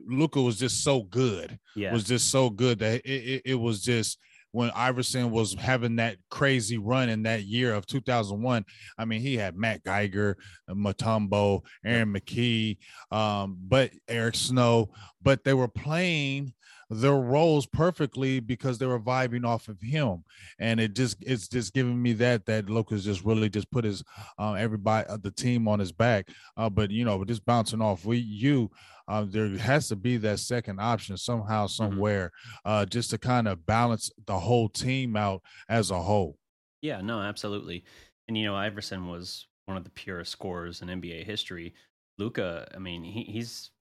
Luka 0.08 0.42
was 0.42 0.58
just 0.58 0.84
so 0.84 1.04
good. 1.04 1.58
Yeah. 1.76 1.94
Was 1.94 2.04
just 2.04 2.30
so 2.30 2.50
good 2.50 2.80
that 2.80 3.02
it, 3.06 3.10
it, 3.10 3.42
it 3.46 3.56
was 3.56 3.82
just– 3.82 4.20
when 4.52 4.72
Iverson 4.72 5.32
was 5.32 5.54
having 5.54 5.98
that 5.98 6.18
crazy 6.30 6.78
run 6.78 7.10
in 7.10 7.24
that 7.24 7.44
year 7.44 7.74
of 7.74 7.86
2001. 7.86 8.66
I 8.98 9.06
mean, 9.06 9.22
he 9.22 9.38
had 9.38 9.56
Matt 9.56 9.84
Geiger, 9.84 10.38
Mutombo, 10.70 11.62
Aaron 11.86 12.14
McKie, 12.14 12.78
um, 13.12 13.58
but 13.60 13.92
Eric 14.08 14.36
Snow, 14.36 14.90
but 15.22 15.44
they 15.44 15.54
were 15.54 15.68
playing 15.68 16.54
their 16.90 17.16
roles 17.16 17.66
perfectly 17.66 18.40
because 18.40 18.78
they 18.78 18.86
were 18.86 19.00
vibing 19.00 19.46
off 19.46 19.68
of 19.68 19.80
him 19.82 20.24
and 20.60 20.80
it 20.80 20.94
just 20.94 21.18
it's 21.22 21.48
just 21.48 21.74
giving 21.74 22.02
me 22.02 22.14
that 22.14 22.46
that 22.46 22.70
Lucas 22.70 23.04
just 23.04 23.26
really 23.26 23.50
just 23.50 23.70
put 23.72 23.84
his 23.84 24.04
uh, 24.40 24.54
everybody 24.54 25.08
uh, 25.10 25.18
the 25.22 25.32
team 25.32 25.68
on 25.68 25.80
his 25.80 25.92
back 25.92 26.30
uh, 26.56 26.70
but 26.70 26.90
you 26.90 27.04
know 27.04 27.24
just 27.26 27.46
bouncing 27.46 27.82
off 27.82 28.06
we 28.06 28.18
you 28.18 28.70
uh, 29.08 29.26
there 29.28 29.48
has 29.58 29.88
to 29.88 29.96
be 29.96 30.18
that 30.18 30.40
second 30.40 30.80
option 30.80 31.16
somehow, 31.18 31.66
mm-hmm. 31.66 31.84
somewhere, 31.84 32.32
mm-hmm. 32.66 32.70
uh, 32.70 32.86
just 32.86 33.10
to 33.12 33.18
kind 33.18 33.48
of 33.48 33.66
balance 33.66 34.12
the 34.26 34.38
whole 34.38 34.68
team 34.70 35.16
out 35.16 35.42
as 35.70 35.92
a 35.92 36.02
whole. 36.02 36.38
Yeah, 36.82 37.02
no, 37.02 37.22
absolutely. 37.22 37.86
And 38.28 38.38
you 38.38 38.46
know, 38.46 38.56
Iverson 38.56 39.08
was 39.08 39.48
one 39.66 39.78
of 39.78 39.84
the 39.84 39.90
purest 39.92 40.32
scorers 40.32 40.82
in 40.82 40.90
NBA 40.90 41.26
history. 41.26 41.74
Luka, 42.18 42.68
I 42.74 42.80
mean, 42.80 43.04
he, 43.04 43.24
he's 43.24 43.72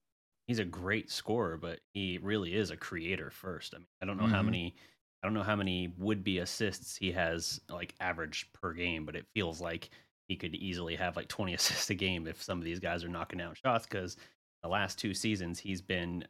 he's 0.47 0.59
a 0.59 0.65
great 0.65 1.11
scorer, 1.11 1.57
but 1.57 1.79
he 1.93 2.19
really 2.21 2.55
is 2.55 2.71
a 2.71 2.77
creator 2.77 3.29
first. 3.29 3.73
I 3.75 3.79
mean, 3.79 3.87
I 4.01 4.05
don't 4.05 4.17
know 4.17 4.23
mm-hmm. 4.23 4.33
how 4.33 4.43
many 4.43 4.75
I 5.21 5.27
don't 5.27 5.33
know 5.33 5.43
how 5.43 5.55
many 5.55 5.93
would 5.97 6.23
be 6.23 6.39
assists 6.39 6.95
he 6.95 7.11
has 7.11 7.59
like 7.69 7.95
average 7.99 8.47
per 8.53 8.73
game, 8.73 9.05
but 9.05 9.15
it 9.15 9.25
feels 9.33 9.59
like 9.59 9.89
he 10.27 10.35
could 10.35 10.55
easily 10.55 10.95
have 10.95 11.15
like 11.15 11.27
20 11.27 11.53
assists 11.55 11.89
a 11.89 11.95
game 11.95 12.27
if 12.27 12.41
some 12.41 12.59
of 12.59 12.63
these 12.63 12.79
guys 12.79 13.03
are 13.03 13.09
knocking 13.09 13.39
down 13.39 13.55
shots 13.55 13.85
because 13.85 14.17
the 14.63 14.69
last 14.69 14.99
two 14.99 15.13
seasons, 15.13 15.59
he's 15.59 15.81
been 15.81 16.23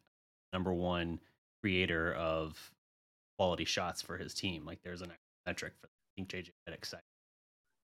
number 0.54 0.74
one 0.74 1.20
creator 1.62 2.14
of 2.14 2.72
quality 3.38 3.66
shots 3.66 4.02
for 4.02 4.18
his 4.18 4.34
team. 4.34 4.66
Like 4.66 4.80
there's 4.84 5.02
an 5.02 5.12
metric 5.46 5.74
for 5.80 5.88
I 5.88 6.10
think 6.16 6.30
JJ 6.30 6.52
Redick 6.68 6.86
said 6.86 7.02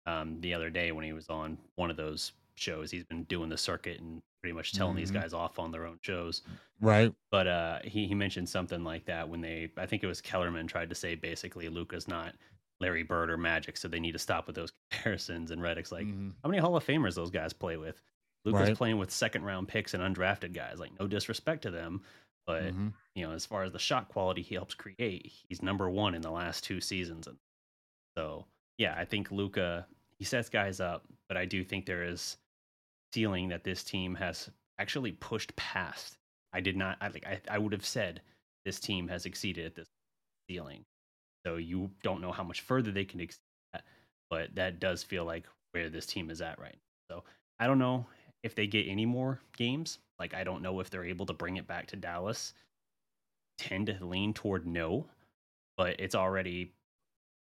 um, 0.05 0.39
the 0.41 0.53
other 0.53 0.69
day 0.69 0.91
when 0.91 1.05
he 1.05 1.13
was 1.13 1.29
on 1.29 1.57
one 1.75 1.91
of 1.91 1.97
those 1.97 2.31
shows. 2.55 2.91
He's 2.91 3.03
been 3.03 3.23
doing 3.23 3.49
the 3.49 3.57
circuit 3.57 3.99
and 3.99 4.21
pretty 4.41 4.53
much 4.53 4.73
telling 4.73 4.93
mm-hmm. 4.93 4.99
these 4.99 5.11
guys 5.11 5.33
off 5.33 5.57
on 5.57 5.71
their 5.71 5.85
own 5.85 5.97
shows. 6.01 6.41
Right. 6.81 7.13
But 7.31 7.47
uh, 7.47 7.79
he 7.83 8.07
he 8.07 8.15
mentioned 8.15 8.49
something 8.49 8.83
like 8.83 9.05
that 9.05 9.29
when 9.29 9.41
they 9.41 9.69
I 9.77 9.85
think 9.85 10.03
it 10.03 10.07
was 10.07 10.21
Kellerman 10.21 10.67
tried 10.67 10.89
to 10.89 10.95
say 10.95 11.15
basically 11.15 11.69
Luka's 11.69 12.07
not 12.07 12.33
Larry 12.81 13.03
Bird 13.03 13.29
or 13.29 13.37
Magic, 13.37 13.77
so 13.77 13.87
they 13.87 13.99
need 13.99 14.11
to 14.11 14.19
stop 14.19 14.47
with 14.47 14.55
those 14.55 14.73
comparisons. 14.91 15.51
And 15.51 15.61
Redick's 15.61 15.91
like, 15.91 16.05
mm-hmm. 16.05 16.29
how 16.43 16.49
many 16.49 16.61
Hall 16.61 16.75
of 16.75 16.85
Famers 16.85 17.15
those 17.15 17.31
guys 17.31 17.53
play 17.53 17.77
with? 17.77 18.01
Luka's 18.45 18.67
right. 18.67 18.77
playing 18.77 18.97
with 18.97 19.09
second 19.09 19.43
round 19.43 19.69
picks 19.69 19.93
and 19.93 20.03
undrafted 20.03 20.53
guys. 20.53 20.79
Like 20.79 20.91
no 20.99 21.07
disrespect 21.07 21.61
to 21.63 21.71
them, 21.71 22.01
but 22.45 22.63
mm-hmm. 22.63 22.89
you 23.15 23.25
know, 23.25 23.33
as 23.33 23.45
far 23.45 23.63
as 23.63 23.71
the 23.71 23.79
shot 23.79 24.09
quality 24.09 24.41
he 24.41 24.55
helps 24.55 24.75
create, 24.75 25.31
he's 25.47 25.61
number 25.61 25.89
one 25.89 26.13
in 26.13 26.21
the 26.21 26.31
last 26.31 26.63
two 26.63 26.81
seasons. 26.81 27.27
And 27.27 27.37
so 28.17 28.45
yeah, 28.77 28.95
I 28.97 29.05
think 29.05 29.31
Luka 29.31 29.85
he 30.19 30.25
sets 30.25 30.49
guys 30.49 30.79
up, 30.79 31.05
but 31.27 31.37
I 31.37 31.45
do 31.45 31.63
think 31.63 31.85
there 31.85 32.03
is 32.03 32.37
ceiling 33.13 33.49
that 33.49 33.63
this 33.63 33.83
team 33.83 34.15
has 34.15 34.49
actually 34.79 35.11
pushed 35.13 35.55
past. 35.55 36.17
I 36.51 36.59
did 36.59 36.75
not 36.75 36.97
I 37.01 37.07
like 37.07 37.25
I, 37.25 37.39
I 37.49 37.57
would 37.57 37.73
have 37.73 37.85
said 37.85 38.21
this 38.65 38.79
team 38.79 39.07
has 39.07 39.25
exceeded 39.25 39.65
at 39.65 39.75
this 39.75 39.87
ceiling. 40.49 40.83
So 41.45 41.57
you 41.57 41.91
don't 42.03 42.21
know 42.21 42.31
how 42.31 42.43
much 42.43 42.61
further 42.61 42.91
they 42.91 43.05
can 43.05 43.19
exceed 43.19 43.39
that, 43.73 43.83
but 44.29 44.55
that 44.55 44.79
does 44.79 45.03
feel 45.03 45.25
like 45.25 45.45
where 45.71 45.89
this 45.89 46.05
team 46.05 46.29
is 46.29 46.41
at 46.41 46.59
right 46.59 46.75
now. 47.09 47.17
So 47.17 47.23
I 47.59 47.67
don't 47.67 47.79
know 47.79 48.05
if 48.43 48.55
they 48.55 48.67
get 48.67 48.87
any 48.87 49.05
more 49.05 49.39
games. 49.57 49.99
Like 50.19 50.33
I 50.33 50.43
don't 50.43 50.61
know 50.61 50.79
if 50.79 50.89
they're 50.89 51.03
able 51.03 51.25
to 51.25 51.33
bring 51.33 51.57
it 51.57 51.67
back 51.67 51.87
to 51.87 51.95
Dallas. 51.95 52.53
Tend 53.57 53.87
to 53.87 54.05
lean 54.05 54.33
toward 54.33 54.65
no, 54.65 55.05
but 55.77 55.99
it's 55.99 56.15
already, 56.15 56.71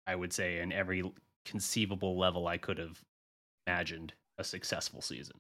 I 0.07 0.15
would 0.15 0.33
say, 0.33 0.61
in 0.61 0.73
every 0.73 1.03
conceivable 1.45 2.19
level 2.19 2.47
I 2.47 2.59
could 2.59 2.79
have 2.79 3.01
imagined 3.67 4.13
a 4.39 4.45
successful 4.45 5.01
season. 5.01 5.37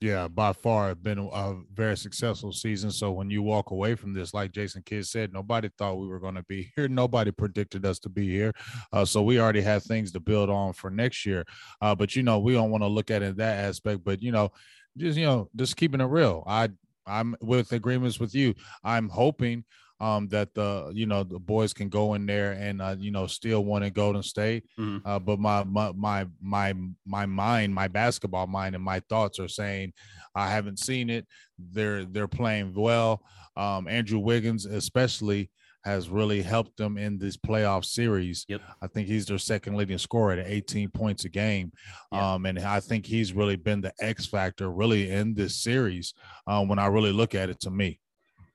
Yeah, 0.00 0.28
by 0.28 0.52
far 0.52 0.94
been 0.94 1.18
a 1.32 1.54
very 1.72 1.96
successful 1.96 2.52
season. 2.52 2.90
So 2.90 3.12
when 3.12 3.30
you 3.30 3.42
walk 3.42 3.70
away 3.70 3.94
from 3.94 4.12
this, 4.12 4.34
like 4.34 4.52
Jason 4.52 4.82
Kidd 4.84 5.06
said, 5.06 5.32
nobody 5.32 5.70
thought 5.78 5.98
we 5.98 6.08
were 6.08 6.18
going 6.18 6.34
to 6.34 6.42
be 6.42 6.70
here. 6.76 6.88
Nobody 6.94 7.30
predicted 7.30 7.86
us 7.86 7.98
to 8.00 8.08
be 8.08 8.28
here. 8.28 8.52
Uh, 8.92 9.04
so 9.04 9.22
we 9.22 9.40
already 9.40 9.62
have 9.62 9.82
things 9.84 10.12
to 10.12 10.20
build 10.20 10.50
on 10.50 10.72
for 10.72 10.90
next 10.90 11.24
year. 11.24 11.44
Uh, 11.80 11.94
but 11.94 12.16
you 12.16 12.22
know, 12.22 12.38
we 12.38 12.52
don't 12.52 12.70
want 12.70 12.82
to 12.82 12.88
look 12.88 13.10
at 13.10 13.22
it 13.22 13.36
that 13.36 13.64
aspect. 13.64 14.04
But 14.04 14.20
you 14.20 14.32
know, 14.32 14.50
just 14.96 15.16
you 15.16 15.24
know, 15.24 15.48
just 15.56 15.76
keeping 15.76 16.00
it 16.00 16.06
real. 16.06 16.42
I 16.46 16.70
I'm 17.06 17.36
with 17.40 17.72
agreements 17.72 18.18
with 18.18 18.34
you. 18.34 18.54
I'm 18.82 19.08
hoping 19.08 19.64
um, 20.04 20.28
that 20.28 20.52
the 20.52 20.92
you 20.92 21.06
know 21.06 21.22
the 21.22 21.38
boys 21.38 21.72
can 21.72 21.88
go 21.88 22.12
in 22.12 22.26
there 22.26 22.52
and 22.52 22.82
uh, 22.82 22.94
you 22.98 23.10
know 23.10 23.26
still 23.26 23.64
win 23.64 23.82
at 23.82 23.94
Golden 23.94 24.22
State. 24.22 24.64
Mm-hmm. 24.78 25.06
Uh, 25.06 25.18
but 25.18 25.38
my, 25.38 25.64
my 25.64 25.92
my 25.92 26.26
my 26.42 26.74
my 27.06 27.24
mind, 27.24 27.74
my 27.74 27.88
basketball 27.88 28.46
mind, 28.46 28.74
and 28.74 28.84
my 28.84 29.00
thoughts 29.08 29.38
are 29.40 29.48
saying 29.48 29.94
I 30.34 30.50
haven't 30.50 30.78
seen 30.78 31.08
it. 31.08 31.26
They're 31.58 32.04
they're 32.04 32.28
playing 32.28 32.74
well. 32.74 33.22
Um, 33.56 33.88
Andrew 33.88 34.18
Wiggins, 34.18 34.66
especially, 34.66 35.50
has 35.84 36.10
really 36.10 36.42
helped 36.42 36.76
them 36.76 36.98
in 36.98 37.16
this 37.16 37.38
playoff 37.38 37.86
series. 37.86 38.44
Yep. 38.46 38.60
I 38.82 38.88
think 38.88 39.08
he's 39.08 39.24
their 39.24 39.38
second 39.38 39.74
leading 39.74 39.96
scorer 39.96 40.32
at 40.32 40.46
18 40.46 40.90
points 40.90 41.24
a 41.24 41.30
game. 41.30 41.72
Um, 42.12 42.44
and 42.44 42.58
I 42.58 42.80
think 42.80 43.06
he's 43.06 43.32
really 43.32 43.56
been 43.56 43.80
the 43.80 43.92
X 44.00 44.26
factor 44.26 44.70
really 44.70 45.10
in 45.10 45.34
this 45.34 45.56
series 45.56 46.12
uh, 46.46 46.62
when 46.64 46.78
I 46.78 46.86
really 46.86 47.12
look 47.12 47.34
at 47.34 47.48
it 47.48 47.60
to 47.60 47.70
me. 47.70 48.00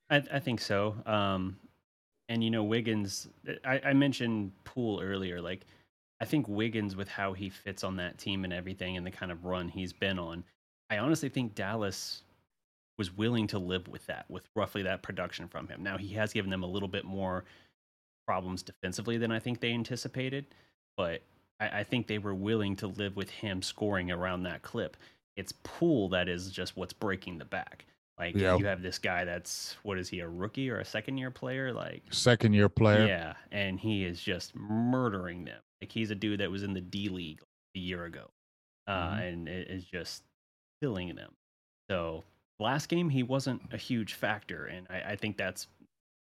I, 0.09 0.23
I 0.33 0.39
think 0.39 0.61
so. 0.61 0.95
Um, 1.05 1.57
and 2.29 2.43
you 2.43 2.51
know, 2.51 2.63
Wiggins. 2.63 3.27
I, 3.65 3.81
I 3.85 3.93
mentioned 3.93 4.51
Poole 4.63 5.01
earlier. 5.01 5.41
Like, 5.41 5.65
I 6.21 6.25
think 6.25 6.47
Wiggins, 6.47 6.95
with 6.95 7.07
how 7.07 7.33
he 7.33 7.49
fits 7.49 7.83
on 7.83 7.95
that 7.97 8.17
team 8.17 8.43
and 8.43 8.53
everything, 8.53 8.97
and 8.97 9.05
the 9.05 9.11
kind 9.11 9.31
of 9.31 9.45
run 9.45 9.67
he's 9.67 9.93
been 9.93 10.19
on, 10.19 10.43
I 10.89 10.97
honestly 10.97 11.29
think 11.29 11.55
Dallas 11.55 12.23
was 12.97 13.15
willing 13.15 13.47
to 13.47 13.57
live 13.57 13.87
with 13.87 14.05
that, 14.07 14.25
with 14.29 14.47
roughly 14.55 14.83
that 14.83 15.01
production 15.01 15.47
from 15.47 15.67
him. 15.67 15.81
Now 15.81 15.97
he 15.97 16.09
has 16.15 16.33
given 16.33 16.51
them 16.51 16.63
a 16.63 16.67
little 16.67 16.89
bit 16.89 17.05
more 17.05 17.45
problems 18.27 18.61
defensively 18.61 19.17
than 19.17 19.31
I 19.31 19.39
think 19.39 19.59
they 19.59 19.71
anticipated, 19.71 20.45
but 20.97 21.21
I, 21.59 21.79
I 21.79 21.83
think 21.83 22.07
they 22.07 22.17
were 22.17 22.35
willing 22.35 22.75
to 22.77 22.87
live 22.87 23.15
with 23.15 23.29
him 23.29 23.61
scoring 23.61 24.11
around 24.11 24.43
that 24.43 24.61
clip. 24.61 24.97
It's 25.37 25.53
Poole 25.63 26.09
that 26.09 26.27
is 26.27 26.51
just 26.51 26.75
what's 26.75 26.93
breaking 26.93 27.37
the 27.37 27.45
back. 27.45 27.85
Like 28.19 28.35
yeah. 28.35 28.57
you 28.57 28.65
have 28.65 28.81
this 28.81 28.99
guy 28.99 29.23
that's 29.23 29.77
what 29.83 29.97
is 29.97 30.09
he 30.09 30.19
a 30.19 30.27
rookie 30.27 30.69
or 30.69 30.79
a 30.79 30.85
second 30.85 31.17
year 31.17 31.31
player? 31.31 31.71
Like 31.71 32.03
second 32.11 32.53
year 32.53 32.67
player. 32.67 33.07
Yeah, 33.07 33.33
and 33.51 33.79
he 33.79 34.03
is 34.03 34.21
just 34.21 34.53
murdering 34.55 35.45
them. 35.45 35.61
Like 35.81 35.91
he's 35.91 36.11
a 36.11 36.15
dude 36.15 36.41
that 36.41 36.51
was 36.51 36.63
in 36.63 36.73
the 36.73 36.81
D 36.81 37.07
League 37.07 37.41
a 37.75 37.79
year 37.79 38.03
ago, 38.03 38.29
uh, 38.87 38.91
mm-hmm. 38.91 39.21
and 39.21 39.47
it 39.47 39.69
is 39.69 39.85
just 39.85 40.23
killing 40.81 41.15
them. 41.15 41.31
So 41.89 42.25
last 42.59 42.89
game 42.89 43.09
he 43.09 43.23
wasn't 43.23 43.61
a 43.71 43.77
huge 43.77 44.15
factor, 44.15 44.65
and 44.65 44.85
I, 44.89 45.13
I 45.13 45.15
think 45.15 45.37
that's 45.37 45.67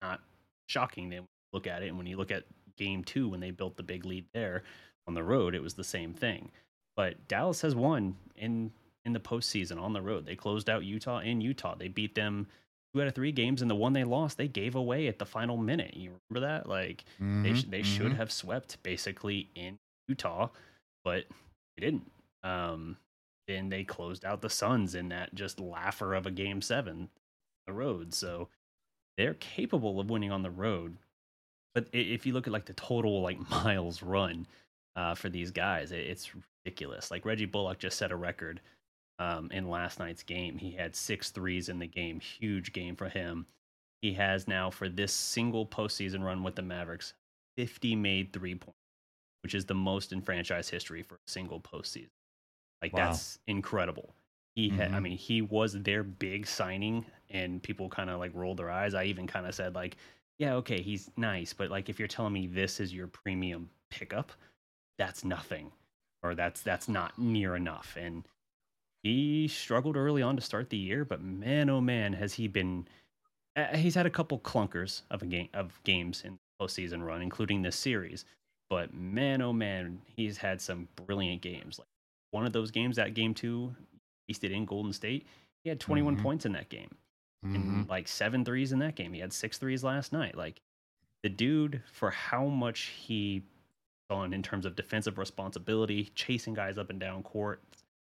not 0.01 0.19
shocking. 0.67 1.09
Then 1.09 1.23
look 1.53 1.65
at 1.65 1.81
it, 1.81 1.87
and 1.87 1.97
when 1.97 2.07
you 2.07 2.17
look 2.17 2.31
at 2.31 2.43
game 2.77 3.05
two 3.05 3.29
when 3.29 3.39
they 3.39 3.51
built 3.51 3.77
the 3.77 3.83
big 3.83 4.05
lead 4.05 4.25
there 4.33 4.63
on 5.07 5.13
the 5.13 5.23
road, 5.23 5.55
it 5.55 5.63
was 5.63 5.75
the 5.75 5.83
same 5.83 6.13
thing. 6.13 6.51
But 6.97 7.25
Dallas 7.29 7.61
has 7.61 7.73
won 7.73 8.17
in 8.35 8.71
in 9.05 9.13
the 9.13 9.19
postseason 9.19 9.79
on 9.79 9.93
the 9.93 10.01
road. 10.01 10.25
They 10.25 10.35
closed 10.35 10.69
out 10.69 10.83
Utah 10.83 11.19
in 11.19 11.41
Utah. 11.41 11.75
They 11.75 11.87
beat 11.87 12.15
them 12.15 12.47
two 12.93 13.01
out 13.01 13.07
of 13.07 13.15
three 13.15 13.31
games, 13.31 13.61
and 13.61 13.69
the 13.69 13.75
one 13.75 13.93
they 13.93 14.03
lost, 14.03 14.37
they 14.37 14.47
gave 14.47 14.75
away 14.75 15.07
at 15.07 15.19
the 15.19 15.25
final 15.25 15.57
minute. 15.57 15.95
You 15.95 16.13
remember 16.29 16.47
that? 16.47 16.67
Like 16.67 17.05
mm-hmm, 17.15 17.43
they 17.43 17.53
sh- 17.53 17.65
they 17.65 17.81
mm-hmm. 17.81 17.97
should 17.97 18.13
have 18.13 18.31
swept 18.31 18.81
basically 18.83 19.49
in 19.55 19.77
Utah, 20.07 20.49
but 21.03 21.25
they 21.77 21.85
didn't. 21.85 22.11
Um, 22.43 22.97
and 23.47 23.71
they 23.71 23.83
closed 23.83 24.25
out 24.25 24.41
the 24.41 24.49
Suns 24.49 24.95
in 24.95 25.09
that 25.09 25.35
just 25.35 25.59
laugher 25.59 26.13
of 26.13 26.25
a 26.25 26.31
game 26.31 26.61
seven, 26.61 27.09
the 27.67 27.73
road. 27.73 28.13
So 28.13 28.49
they're 29.17 29.35
capable 29.35 29.99
of 29.99 30.09
winning 30.09 30.31
on 30.31 30.41
the 30.41 30.49
road. 30.49 30.97
But 31.73 31.87
if 31.91 32.25
you 32.25 32.33
look 32.33 32.47
at 32.47 32.53
like 32.53 32.65
the 32.65 32.73
total 32.73 33.21
like 33.21 33.49
miles 33.49 34.01
run 34.01 34.47
uh, 34.95 35.15
for 35.15 35.29
these 35.29 35.51
guys, 35.51 35.91
it's 35.91 36.31
ridiculous. 36.65 37.11
Like 37.11 37.25
Reggie 37.25 37.45
Bullock 37.45 37.79
just 37.79 37.97
set 37.97 38.11
a 38.11 38.15
record 38.15 38.61
um, 39.19 39.49
in 39.51 39.69
last 39.69 39.99
night's 39.99 40.23
game. 40.23 40.57
He 40.57 40.71
had 40.71 40.95
six 40.95 41.31
threes 41.31 41.69
in 41.69 41.79
the 41.79 41.87
game. 41.87 42.19
Huge 42.19 42.73
game 42.73 42.95
for 42.95 43.09
him. 43.09 43.45
He 44.01 44.13
has 44.13 44.47
now, 44.47 44.69
for 44.69 44.89
this 44.89 45.13
single 45.13 45.65
postseason 45.65 46.23
run 46.23 46.43
with 46.43 46.55
the 46.55 46.61
Mavericks, 46.61 47.13
50 47.57 47.95
made 47.95 48.33
three 48.33 48.55
points, 48.55 48.77
which 49.43 49.55
is 49.55 49.65
the 49.65 49.73
most 49.73 50.11
in 50.11 50.21
franchise 50.21 50.69
history 50.69 51.01
for 51.01 51.15
a 51.15 51.31
single 51.31 51.59
postseason. 51.59 52.09
Like, 52.81 52.93
wow. 52.93 53.07
that's 53.07 53.39
incredible. 53.47 54.13
He 54.55 54.69
mm-hmm. 54.69 54.79
had, 54.79 54.93
I 54.93 54.99
mean, 54.99 55.17
he 55.17 55.41
was 55.41 55.73
their 55.81 56.03
big 56.03 56.45
signing, 56.45 57.05
and 57.29 57.63
people 57.63 57.89
kind 57.89 58.09
of 58.09 58.19
like 58.19 58.31
rolled 58.33 58.57
their 58.57 58.69
eyes. 58.69 58.93
I 58.93 59.05
even 59.05 59.27
kind 59.27 59.45
of 59.45 59.55
said, 59.55 59.75
like, 59.75 59.97
yeah, 60.37 60.55
okay, 60.55 60.81
he's 60.81 61.09
nice, 61.17 61.53
but 61.53 61.71
like, 61.71 61.89
if 61.89 61.97
you're 61.97 62.07
telling 62.07 62.33
me 62.33 62.47
this 62.47 62.79
is 62.79 62.93
your 62.93 63.07
premium 63.07 63.69
pickup, 63.89 64.31
that's 64.97 65.23
nothing, 65.23 65.71
or 66.23 66.35
that's 66.35 66.61
that's 66.61 66.87
not 66.87 67.17
near 67.17 67.55
enough. 67.55 67.97
And 67.99 68.23
he 69.05 69.47
struggled 69.47 69.95
early 69.95 70.23
on 70.23 70.35
to 70.35 70.41
start 70.41 70.71
the 70.71 70.77
year, 70.77 71.05
but 71.05 71.21
man, 71.21 71.69
oh 71.69 71.79
man, 71.79 72.13
has 72.13 72.33
he 72.33 72.47
been. 72.47 72.87
Uh, 73.55 73.77
he's 73.77 73.93
had 73.93 74.07
a 74.07 74.09
couple 74.09 74.39
clunkers 74.39 75.03
of 75.11 75.21
a 75.21 75.27
game 75.27 75.47
of 75.53 75.79
games 75.83 76.23
in 76.25 76.33
the 76.33 76.65
postseason 76.65 77.05
run, 77.05 77.21
including 77.21 77.61
this 77.61 77.75
series. 77.75 78.25
But 78.67 78.95
man, 78.95 79.43
oh 79.43 79.53
man, 79.53 80.01
he's 80.15 80.39
had 80.39 80.59
some 80.59 80.87
brilliant 81.05 81.43
games. 81.43 81.77
Like 81.77 81.87
one 82.31 82.47
of 82.47 82.51
those 82.51 82.71
games, 82.71 82.95
that 82.95 83.13
game 83.13 83.35
two, 83.35 83.75
wasted 84.27 84.51
in 84.51 84.65
Golden 84.65 84.91
State, 84.91 85.27
he 85.63 85.69
had 85.69 85.79
21 85.79 86.15
mm-hmm. 86.15 86.23
points 86.23 86.47
in 86.47 86.53
that 86.53 86.69
game, 86.69 86.89
mm-hmm. 87.45 87.55
and 87.55 87.87
like 87.87 88.07
seven 88.07 88.43
threes 88.43 88.71
in 88.71 88.79
that 88.79 88.95
game. 88.95 89.13
He 89.13 89.19
had 89.19 89.31
six 89.31 89.59
threes 89.59 89.83
last 89.83 90.13
night. 90.13 90.35
Like 90.35 90.61
the 91.21 91.29
dude, 91.29 91.83
for 91.93 92.09
how 92.09 92.45
much 92.45 92.91
he 92.97 93.43
on 94.09 94.33
in 94.33 94.41
terms 94.41 94.65
of 94.65 94.75
defensive 94.75 95.19
responsibility, 95.19 96.11
chasing 96.15 96.55
guys 96.55 96.79
up 96.79 96.89
and 96.89 96.99
down 96.99 97.21
court, 97.21 97.61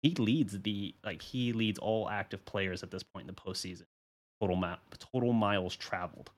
he 0.02 0.14
leads 0.16 0.60
the 0.60 0.94
like 1.04 1.22
he 1.22 1.52
leads 1.52 1.78
all 1.78 2.08
active 2.08 2.44
players 2.44 2.82
at 2.82 2.90
this 2.90 3.02
point 3.02 3.28
in 3.28 3.34
the 3.34 3.40
postseason. 3.40 3.84
Total 4.40 4.56
map, 4.56 4.80
total 4.98 5.32
miles 5.32 5.76
traveled, 5.76 6.30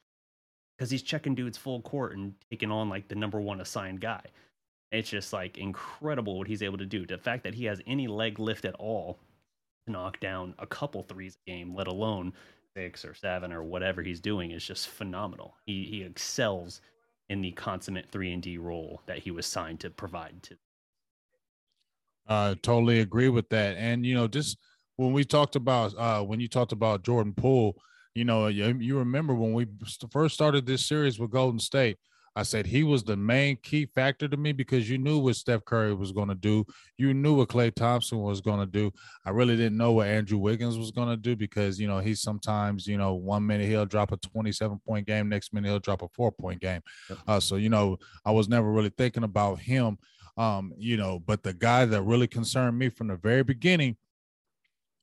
because 0.77 0.91
he's 0.91 1.03
checking 1.03 1.35
dudes 1.35 1.57
full 1.57 1.81
court 1.81 2.15
and 2.17 2.35
taking 2.51 2.71
on 2.71 2.91
like 2.91 3.09
the 3.09 3.15
number 3.15 3.41
one 3.41 3.61
assigned 3.61 4.01
guy. 4.01 4.23
It's 4.93 5.09
just 5.09 5.33
like 5.33 5.59
incredible 5.59 6.39
what 6.39 6.47
he's 6.47 6.63
able 6.63 6.79
to 6.79 6.87
do. 6.87 7.07
The 7.07 7.19
fact 7.19 7.45
that 7.45 7.55
he 7.55 7.65
has 7.65 7.81
any 7.87 8.07
leg 8.07 8.39
lift 8.39 8.65
at 8.65 8.75
all 8.75 9.19
to 9.87 9.93
knock 9.93 10.21
down 10.21 10.55
a 10.59 10.67
couple 10.67 11.03
threes 11.03 11.37
a 11.47 11.51
game, 11.51 11.75
let 11.75 11.89
alone 11.89 12.35
six 12.77 13.05
or 13.05 13.15
seven 13.15 13.53
or 13.53 13.63
whatever 13.63 14.03
he's 14.03 14.21
doing, 14.21 14.51
is 14.51 14.65
just 14.65 14.89
phenomenal. 14.89 15.57
He 15.67 15.85
he 15.85 16.03
excels 16.03 16.83
in 17.31 17.41
the 17.41 17.53
consummate 17.53 18.11
three 18.11 18.33
and 18.33 18.43
D 18.43 18.59
role 18.59 19.01
that 19.07 19.21
he 19.21 19.31
was 19.31 19.47
signed 19.47 19.81
to 19.81 19.91
provide 19.91 20.43
to 20.43 20.59
uh, 22.29 22.55
totally 22.63 23.01
agree 23.01 23.29
with 23.29 23.49
that. 23.51 23.77
And 23.77 24.05
you 24.05 24.15
know, 24.15 24.29
just 24.29 24.59
when 24.97 25.13
we 25.13 25.25
talked 25.25 25.57
about 25.57 25.97
uh, 25.97 26.23
when 26.23 26.41
you 26.41 26.49
talked 26.49 26.73
about 26.73 27.05
Jordan 27.05 27.35
Poole, 27.35 27.77
you 28.15 28.25
know, 28.25 28.47
you, 28.47 28.77
you 28.79 28.99
remember 28.99 29.35
when 29.35 29.53
we 29.53 29.67
first 30.11 30.35
started 30.35 30.67
this 30.67 30.87
series 30.87 31.19
with 31.19 31.31
Golden 31.31 31.59
State. 31.59 31.99
I 32.37 32.43
said 32.43 32.67
he 32.67 32.83
was 32.83 33.05
the 33.05 33.17
main 33.17 33.57
key 33.63 33.87
factor 33.87 34.27
to 34.27 34.37
me 34.37 34.51
because 34.51 34.91
you 34.91 34.99
knew 34.99 35.21
what 35.21 35.37
Steph 35.37 35.65
Curry 35.65 35.95
was 35.95 36.11
going 36.11 36.29
to 36.29 36.35
do. 36.35 36.67
You 36.99 37.15
knew 37.15 37.35
what 37.35 37.49
Klay 37.49 37.73
Thompson 37.73 38.19
was 38.19 38.41
going 38.41 38.59
to 38.59 38.67
do. 38.67 38.93
I 39.25 39.31
really 39.31 39.57
didn't 39.57 39.77
know 39.77 39.93
what 39.93 40.09
Andrew 40.09 40.39
Wiggins 40.39 40.77
was 40.77 40.91
going 40.91 41.09
to 41.09 41.17
do 41.17 41.37
because, 41.37 41.79
you 41.79 41.87
know, 41.87 42.01
he 42.01 42.15
sometimes, 42.15 42.89
you 42.89 42.99
know, 42.99 43.15
one 43.15 43.47
minute 43.47 43.69
he'll 43.69 43.87
drop 43.87 44.11
a 44.11 44.17
27 44.17 44.81
point 44.85 45.07
game, 45.07 45.29
next 45.29 45.55
minute 45.55 45.69
he'll 45.69 45.79
drop 45.79 46.03
a 46.03 46.09
four 46.09 46.33
point 46.33 46.61
game. 46.61 46.81
Uh, 47.29 47.39
so, 47.39 47.55
you 47.55 47.69
know, 47.69 47.99
I 48.25 48.33
was 48.33 48.49
never 48.49 48.71
really 48.71 48.93
thinking 48.99 49.23
about 49.23 49.61
him 49.61 49.97
um, 50.37 50.73
you 50.77 50.97
know, 50.97 51.19
but 51.19 51.43
the 51.43 51.55
guy 51.55 51.85
that 51.85 52.03
really 52.03 52.27
concerned 52.27 52.79
me 52.79 52.89
from 52.89 53.09
the 53.09 53.17
very 53.17 53.43
beginning 53.43 53.97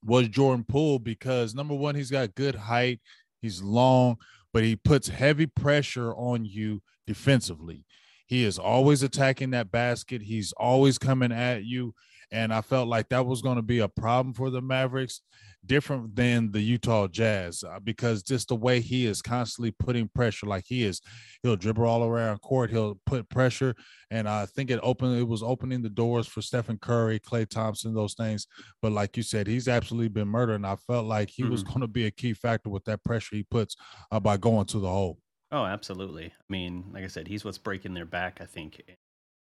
was 0.04 0.28
Jordan 0.28 0.66
Poole 0.68 1.00
because 1.00 1.56
number 1.56 1.76
one, 1.76 1.96
he's 1.96 2.12
got 2.12 2.36
good 2.36 2.56
height, 2.56 3.00
he's 3.42 3.62
long, 3.62 4.18
but 4.54 4.64
he 4.64 4.76
puts 4.76 5.08
heavy 5.08 5.46
pressure 5.46 6.14
on 6.16 6.46
you 6.46 6.82
defensively. 7.08 7.86
He 8.26 8.44
is 8.44 8.58
always 8.58 9.04
attacking 9.04 9.52
that 9.52 9.72
basket. 9.72 10.22
He's 10.22 10.54
always 10.54 10.98
coming 10.98 11.32
at 11.32 11.66
you. 11.66 11.94
And 12.32 12.54
I 12.54 12.62
felt 12.62 12.88
like 12.88 13.10
that 13.10 13.26
was 13.26 13.42
going 13.42 13.58
to 13.58 13.62
be 13.62 13.80
a 13.80 13.90
problem 13.90 14.34
for 14.34 14.50
the 14.50 14.62
Mavericks. 14.62 15.22
Different 15.65 16.15
than 16.15 16.51
the 16.51 16.60
Utah 16.60 17.08
Jazz 17.08 17.63
uh, 17.63 17.80
because 17.80 18.24
just 18.24 18.48
the 18.48 18.56
way 18.56 18.80
he 18.80 19.06
is 19.06 19.22
constantly 19.22 19.72
putting 19.72 20.10
pressure, 20.13 20.48
like 20.48 20.65
he 20.68 20.84
is, 20.84 21.01
he'll 21.44 21.56
dribble 21.56 21.86
all 21.86 22.03
around 22.03 22.39
court, 22.41 22.72
he'll 22.72 23.00
put 23.06 23.30
pressure, 23.30 23.75
and 24.10 24.27
I 24.27 24.46
think 24.46 24.72
it 24.72 24.80
opened, 24.84 25.20
it 25.20 25.27
was 25.27 25.44
opening 25.44 25.82
the 25.82 25.89
doors 25.89 26.27
for 26.27 26.41
Stephen 26.41 26.77
Curry, 26.77 27.20
Klay 27.20 27.48
Thompson, 27.48 27.94
those 27.94 28.15
things. 28.15 28.48
But 28.82 28.91
like 28.91 29.18
you 29.18 29.24
said, 29.24 29.48
he's 29.48 29.68
absolutely 29.68 30.10
been 30.10 30.27
murdered, 30.27 30.56
and 30.56 30.68
I 30.68 30.75
felt 30.75 31.06
like 31.06 31.30
he 31.30 31.44
mm-hmm. 31.44 31.51
was 31.51 31.63
going 31.63 31.82
to 31.82 31.88
be 31.88 32.06
a 32.06 32.12
key 32.12 32.34
factor 32.34 32.70
with 32.70 32.86
that 32.86 33.03
pressure 33.03 33.36
he 33.36 33.44
puts 33.44 33.75
uh, 34.12 34.20
by 34.20 34.38
going 34.38 34.65
to 34.68 34.80
the 34.80 34.89
hole. 34.89 35.20
Oh, 35.51 35.65
absolutely. 35.65 36.27
I 36.27 36.46
mean, 36.50 36.86
like 36.94 37.03
I 37.03 37.08
said, 37.08 37.27
he's 37.27 37.44
what's 37.44 37.58
breaking 37.58 37.94
their 37.94 38.06
back. 38.06 38.39
I 38.39 38.46
think 38.46 38.82
in 38.88 38.96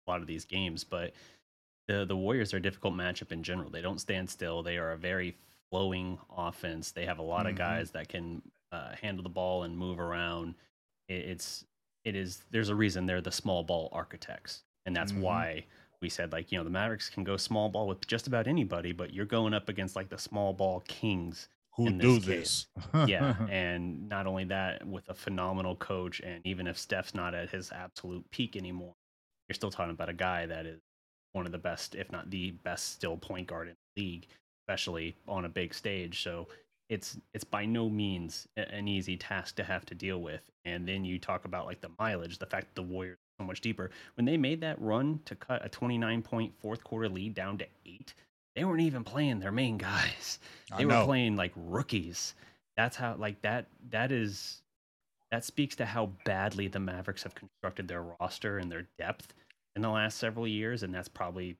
a 0.06 0.10
lot 0.10 0.20
of 0.20 0.26
these 0.26 0.44
games, 0.44 0.82
but 0.82 1.12
the 1.86 2.04
the 2.04 2.16
Warriors 2.16 2.52
are 2.52 2.58
a 2.58 2.62
difficult 2.62 2.94
matchup 2.94 3.32
in 3.32 3.42
general. 3.42 3.70
They 3.70 3.82
don't 3.82 4.00
stand 4.00 4.28
still. 4.28 4.62
They 4.62 4.78
are 4.78 4.92
a 4.92 4.98
very 4.98 5.36
flowing 5.72 6.18
offense. 6.36 6.92
They 6.92 7.06
have 7.06 7.18
a 7.18 7.22
lot 7.22 7.40
mm-hmm. 7.40 7.48
of 7.48 7.56
guys 7.56 7.90
that 7.92 8.08
can 8.08 8.42
uh, 8.70 8.92
handle 9.00 9.22
the 9.22 9.30
ball 9.30 9.62
and 9.62 9.76
move 9.76 9.98
around. 9.98 10.54
It, 11.08 11.14
it's 11.30 11.64
it 12.04 12.14
is 12.14 12.44
there's 12.50 12.68
a 12.68 12.74
reason 12.74 13.06
they're 13.06 13.22
the 13.22 13.32
small 13.32 13.64
ball 13.64 13.88
architects, 13.90 14.64
and 14.86 14.94
that's 14.94 15.12
mm-hmm. 15.12 15.22
why 15.22 15.64
we 16.02 16.10
said 16.10 16.30
like 16.30 16.52
you 16.52 16.58
know 16.58 16.64
the 16.64 16.70
Mavericks 16.70 17.08
can 17.08 17.24
go 17.24 17.38
small 17.38 17.70
ball 17.70 17.88
with 17.88 18.06
just 18.06 18.26
about 18.26 18.46
anybody, 18.46 18.92
but 18.92 19.14
you're 19.14 19.24
going 19.24 19.54
up 19.54 19.70
against 19.70 19.96
like 19.96 20.10
the 20.10 20.18
small 20.18 20.52
ball 20.52 20.80
kings 20.86 21.48
who 21.74 21.90
this 21.90 22.00
do 22.00 22.18
this. 22.20 22.66
yeah, 23.06 23.34
and 23.48 24.08
not 24.10 24.26
only 24.26 24.44
that, 24.44 24.86
with 24.86 25.08
a 25.08 25.14
phenomenal 25.14 25.74
coach, 25.76 26.20
and 26.20 26.42
even 26.44 26.66
if 26.66 26.76
Steph's 26.76 27.14
not 27.14 27.34
at 27.34 27.48
his 27.48 27.72
absolute 27.72 28.30
peak 28.30 28.56
anymore, 28.56 28.94
you're 29.48 29.54
still 29.54 29.70
talking 29.70 29.92
about 29.92 30.10
a 30.10 30.14
guy 30.14 30.44
that 30.44 30.66
is 30.66 30.80
one 31.32 31.46
of 31.46 31.52
the 31.52 31.58
best, 31.58 31.94
if 31.94 32.12
not 32.12 32.28
the 32.28 32.50
best, 32.50 32.92
still 32.92 33.16
point 33.16 33.46
guard 33.46 33.68
in 33.68 33.74
the 33.96 34.02
league, 34.02 34.26
especially 34.62 35.16
on 35.28 35.44
a 35.44 35.48
big 35.48 35.74
stage. 35.74 36.22
So 36.22 36.48
it's 36.88 37.16
it's 37.34 37.44
by 37.44 37.64
no 37.64 37.88
means 37.88 38.46
an 38.56 38.88
easy 38.88 39.16
task 39.16 39.56
to 39.56 39.64
have 39.64 39.86
to 39.86 39.94
deal 39.94 40.20
with. 40.20 40.42
And 40.64 40.86
then 40.86 41.04
you 41.04 41.18
talk 41.18 41.44
about 41.44 41.66
like 41.66 41.80
the 41.80 41.90
mileage, 41.98 42.38
the 42.38 42.46
fact 42.46 42.68
that 42.68 42.74
the 42.74 42.86
Warriors 42.86 43.16
are 43.16 43.42
so 43.42 43.46
much 43.46 43.60
deeper. 43.60 43.90
When 44.16 44.26
they 44.26 44.36
made 44.36 44.60
that 44.60 44.80
run 44.80 45.20
to 45.24 45.34
cut 45.34 45.64
a 45.64 45.68
29 45.68 46.22
point 46.22 46.52
fourth 46.60 46.84
quarter 46.84 47.08
lead 47.08 47.34
down 47.34 47.58
to 47.58 47.66
eight, 47.86 48.14
they 48.54 48.64
weren't 48.64 48.82
even 48.82 49.04
playing 49.04 49.40
their 49.40 49.52
main 49.52 49.78
guys. 49.78 50.38
They 50.76 50.86
were 50.86 51.04
playing 51.04 51.36
like 51.36 51.52
rookies. 51.56 52.34
That's 52.76 52.96
how 52.96 53.16
like 53.18 53.40
that 53.42 53.66
that 53.90 54.12
is 54.12 54.62
that 55.30 55.44
speaks 55.44 55.76
to 55.76 55.86
how 55.86 56.10
badly 56.24 56.68
the 56.68 56.80
Mavericks 56.80 57.22
have 57.22 57.34
constructed 57.34 57.88
their 57.88 58.02
roster 58.02 58.58
and 58.58 58.70
their 58.70 58.86
depth 58.98 59.32
in 59.74 59.82
the 59.82 59.88
last 59.88 60.18
several 60.18 60.46
years, 60.46 60.82
and 60.82 60.94
that's 60.94 61.08
probably 61.08 61.56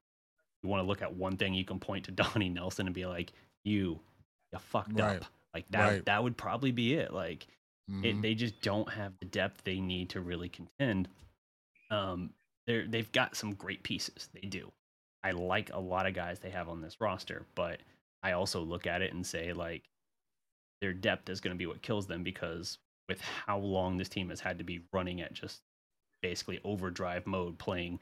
you 0.62 0.68
want 0.68 0.82
to 0.82 0.86
look 0.86 1.02
at 1.02 1.14
one 1.14 1.36
thing 1.36 1.54
you 1.54 1.64
can 1.64 1.78
point 1.78 2.04
to 2.06 2.10
Donnie 2.10 2.48
Nelson 2.48 2.86
and 2.86 2.94
be 2.94 3.06
like, 3.06 3.32
you, 3.64 3.98
you 4.52 4.58
fucked 4.58 4.98
right. 4.98 5.16
up. 5.16 5.24
Like 5.54 5.66
that 5.70 5.88
right. 5.88 6.04
that 6.06 6.22
would 6.22 6.36
probably 6.36 6.72
be 6.72 6.94
it. 6.94 7.12
Like 7.12 7.46
mm-hmm. 7.90 8.04
it, 8.04 8.22
they 8.22 8.34
just 8.34 8.60
don't 8.62 8.90
have 8.90 9.12
the 9.18 9.26
depth 9.26 9.62
they 9.64 9.80
need 9.80 10.10
to 10.10 10.20
really 10.20 10.48
contend. 10.48 11.08
Um, 11.90 12.30
they're 12.66 12.86
they've 12.86 13.10
got 13.12 13.36
some 13.36 13.54
great 13.54 13.82
pieces. 13.82 14.28
They 14.32 14.48
do. 14.48 14.72
I 15.24 15.32
like 15.32 15.70
a 15.72 15.78
lot 15.78 16.06
of 16.06 16.14
guys 16.14 16.38
they 16.38 16.50
have 16.50 16.68
on 16.68 16.80
this 16.80 17.00
roster, 17.00 17.44
but 17.54 17.80
I 18.22 18.32
also 18.32 18.62
look 18.62 18.86
at 18.86 19.02
it 19.02 19.12
and 19.12 19.26
say 19.26 19.52
like 19.52 19.82
their 20.80 20.92
depth 20.92 21.28
is 21.28 21.40
going 21.40 21.54
to 21.54 21.58
be 21.58 21.66
what 21.66 21.82
kills 21.82 22.06
them 22.06 22.22
because 22.22 22.78
with 23.08 23.20
how 23.20 23.58
long 23.58 23.96
this 23.96 24.08
team 24.08 24.30
has 24.30 24.40
had 24.40 24.58
to 24.58 24.64
be 24.64 24.80
running 24.92 25.20
at 25.20 25.34
just 25.34 25.60
basically 26.22 26.60
overdrive 26.64 27.26
mode 27.26 27.58
playing 27.58 28.00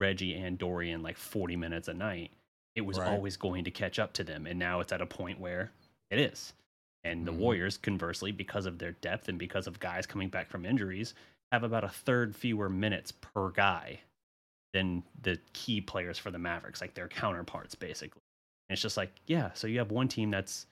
Reggie 0.00 0.34
and 0.34 0.58
Dorian 0.58 1.02
like 1.02 1.16
40 1.16 1.56
minutes 1.56 1.88
a 1.88 1.94
night, 1.94 2.30
it 2.74 2.82
was 2.82 2.98
right. 2.98 3.08
always 3.08 3.36
going 3.36 3.64
to 3.64 3.70
catch 3.70 3.98
up 3.98 4.12
to 4.14 4.24
them. 4.24 4.46
And 4.46 4.58
now 4.58 4.80
it's 4.80 4.92
at 4.92 5.00
a 5.00 5.06
point 5.06 5.40
where 5.40 5.70
it 6.10 6.18
is. 6.18 6.52
And 7.04 7.26
the 7.26 7.32
mm-hmm. 7.32 7.40
Warriors, 7.40 7.78
conversely, 7.78 8.32
because 8.32 8.66
of 8.66 8.78
their 8.78 8.92
depth 8.92 9.28
and 9.28 9.38
because 9.38 9.66
of 9.66 9.78
guys 9.78 10.06
coming 10.06 10.28
back 10.28 10.50
from 10.50 10.66
injuries, 10.66 11.14
have 11.52 11.62
about 11.62 11.84
a 11.84 11.88
third 11.88 12.34
fewer 12.34 12.68
minutes 12.68 13.12
per 13.12 13.50
guy 13.50 14.00
than 14.72 15.02
the 15.22 15.38
key 15.52 15.80
players 15.80 16.18
for 16.18 16.30
the 16.30 16.38
Mavericks, 16.38 16.80
like 16.80 16.94
their 16.94 17.08
counterparts, 17.08 17.74
basically. 17.74 18.22
And 18.68 18.74
it's 18.74 18.82
just 18.82 18.96
like, 18.96 19.12
yeah, 19.26 19.50
so 19.54 19.68
you 19.68 19.78
have 19.78 19.92
one 19.92 20.08
team 20.08 20.30
that's 20.30 20.66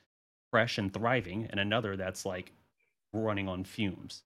fresh 0.51 0.79
and 0.79 0.93
thriving, 0.93 1.47
and 1.51 1.61
another 1.61 1.97
that's 1.97 2.27
like 2.27 2.53
running 3.13 3.49
on 3.49 3.63
fumes 3.63 4.25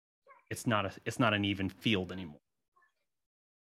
it's 0.51 0.67
not 0.67 0.87
a 0.87 0.93
it's 1.05 1.19
not 1.19 1.35
an 1.35 1.45
even 1.45 1.69
field 1.69 2.13
anymore. 2.13 2.41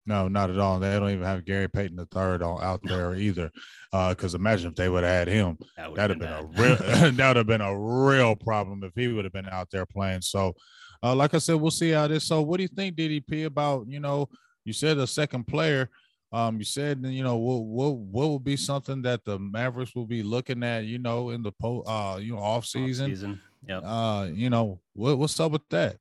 No, 0.08 0.30
not 0.30 0.50
at 0.50 0.58
all. 0.58 0.80
They 0.80 0.98
don't 0.98 1.10
even 1.10 1.26
have 1.26 1.43
Gary 1.43 1.67
Payton 1.67 1.98
the 1.98 2.06
third 2.06 2.41
on 2.41 2.63
out 2.63 2.80
there 2.84 3.13
either. 3.13 3.52
Because 3.91 4.34
uh, 4.34 4.38
imagine 4.38 4.70
if 4.70 4.76
they 4.76 4.88
would 4.88 5.04
have 5.04 5.13
had 5.13 5.28
him, 5.28 5.58
that 5.76 5.91
would 5.91 6.00
have 6.00 6.10
been, 6.17 6.20
been 6.20 6.30
a 6.30 6.43
real 6.43 6.76
that 7.12 7.28
would 7.28 7.36
have 7.36 7.48
been 7.48 7.62
a 7.62 7.78
real 7.78 8.36
problem 8.36 8.84
if 8.86 8.93
he 8.96 9.10
would 9.10 9.26
have 9.26 9.34
been 9.34 9.50
out 9.50 9.70
there 9.70 9.86
playing. 9.86 10.22
So, 10.22 10.56
uh, 11.04 11.13
like 11.13 11.34
I 11.34 11.39
said, 11.39 11.56
we'll 11.56 11.72
see 11.72 11.91
how 11.91 12.08
this. 12.08 12.26
So, 12.26 12.41
what 12.41 12.58
do 12.58 12.63
you 12.63 12.70
think, 12.70 12.96
DDP, 12.96 13.46
about 13.46 13.86
you 13.88 14.00
know? 14.00 14.30
You 14.63 14.74
said 14.74 14.98
a 14.98 15.08
second 15.08 15.46
player. 15.46 15.89
Um, 16.32 16.58
you 16.58 16.65
said 16.65 17.00
you 17.06 17.24
know 17.24 17.38
what 17.38 17.63
what 17.63 17.96
what 17.96 18.28
will 18.28 18.39
be 18.39 18.58
something 18.58 19.02
that 19.04 19.24
the 19.24 19.39
Mavericks 19.39 19.96
will 19.96 20.06
be 20.06 20.24
looking 20.24 20.63
at, 20.63 20.86
you 20.86 21.00
know, 21.00 21.30
in 21.30 21.41
the 21.41 21.52
po 21.54 21.82
uh 21.82 22.17
you 22.22 22.34
know 22.34 22.41
off 22.41 22.65
season. 22.65 23.06
Off 23.06 23.12
season. 23.12 23.41
Yeah. 23.67 23.80
Uh, 23.80 24.30
you 24.34 24.50
know 24.50 24.80
what 24.93 25.17
what's 25.17 25.39
up 25.39 25.52
with 25.52 25.67
that? 25.70 25.98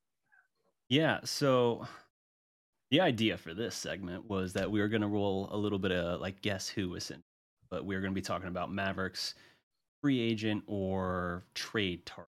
Yeah. 0.89 1.21
So 1.25 1.87
the 2.91 3.01
idea 3.01 3.37
for 3.37 3.55
this 3.55 3.75
segment 3.75 4.29
was 4.29 4.53
that 4.53 4.71
we 4.71 4.81
were 4.81 4.89
going 4.89 5.03
to 5.03 5.09
roll 5.09 5.49
a 5.51 5.57
little 5.57 5.79
bit 5.79 5.93
of 5.93 6.21
like 6.21 6.41
guess 6.43 6.69
who 6.69 6.91
was 6.91 7.11
in, 7.11 7.23
but 7.71 7.85
we 7.85 7.95
are 7.95 8.01
going 8.01 8.13
to 8.13 8.15
be 8.15 8.23
talking 8.23 8.49
about 8.49 8.73
Mavericks 8.73 9.35
free 10.03 10.21
agent 10.21 10.63
or 10.67 11.43
trade 11.55 12.07
target. 12.07 12.31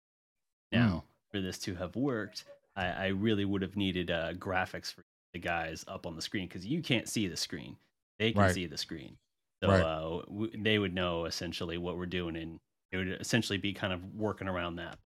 Now, 0.72 1.04
mm. 1.06 1.32
for 1.32 1.42
this 1.42 1.58
to 1.60 1.76
have 1.76 1.96
worked, 1.96 2.46
I, 2.76 2.86
I 2.86 3.08
really 3.08 3.46
would 3.46 3.62
have 3.62 3.76
needed 3.76 4.12
uh, 4.12 4.34
graphics 4.34 4.94
for 4.94 5.04
the 5.34 5.40
guys 5.40 5.84
up 5.88 6.06
on 6.06 6.16
the 6.16 6.22
screen 6.22 6.48
because 6.48 6.66
you 6.66 6.82
can't 6.82 7.08
see 7.08 7.28
the 7.28 7.38
screen; 7.38 7.78
they 8.20 8.32
can 8.32 8.42
right. 8.42 8.54
see 8.54 8.68
the 8.68 8.78
screen. 8.78 9.18
So 9.64 9.70
right. 9.70 9.82
uh, 9.82 10.22
w- 10.28 10.52
they 10.62 10.78
would 10.78 10.94
know 10.94 11.26
essentially 11.26 11.78
what 11.78 11.98
we're 11.98 12.06
doing, 12.06 12.36
and 12.36 12.60
it 12.92 12.98
would 12.98 13.18
essentially 13.20 13.58
be 13.58 13.74
kind 13.74 13.94
of 13.94 14.14
working 14.14 14.48
around 14.48 14.76
that. 14.76 15.00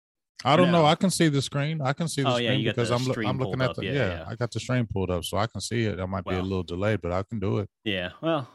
I 0.44 0.56
don't 0.56 0.72
know. 0.72 0.86
I 0.86 0.96
can 0.96 1.10
see 1.10 1.28
the 1.28 1.42
screen. 1.42 1.82
I 1.82 1.94
can 1.94 2.08
see 2.08 2.22
the 2.22 2.30
oh, 2.30 2.34
screen 2.34 2.60
yeah, 2.60 2.72
because 2.72 2.92
I'm 2.92 3.10
I'm 3.26 3.38
looking 3.38 3.62
at 3.62 3.76
the 3.76 3.86
yeah, 3.86 3.92
yeah, 3.92 4.08
yeah, 4.08 4.26
I 4.28 4.36
got 4.36 4.52
the 4.52 4.60
stream 4.60 4.86
pulled 4.86 5.10
up, 5.10 5.24
so 5.24 5.38
I 5.38 5.48
can 5.48 5.62
see 5.62 5.86
it. 5.86 6.00
I 6.00 6.06
might 6.06 6.26
well, 6.26 6.36
be 6.36 6.40
a 6.40 6.44
little 6.44 6.64
delayed, 6.64 7.02
but 7.02 7.12
I 7.12 7.24
can 7.24 7.40
do 7.40 7.60
it. 7.60 7.70
Yeah. 7.84 8.10
Well, 8.22 8.48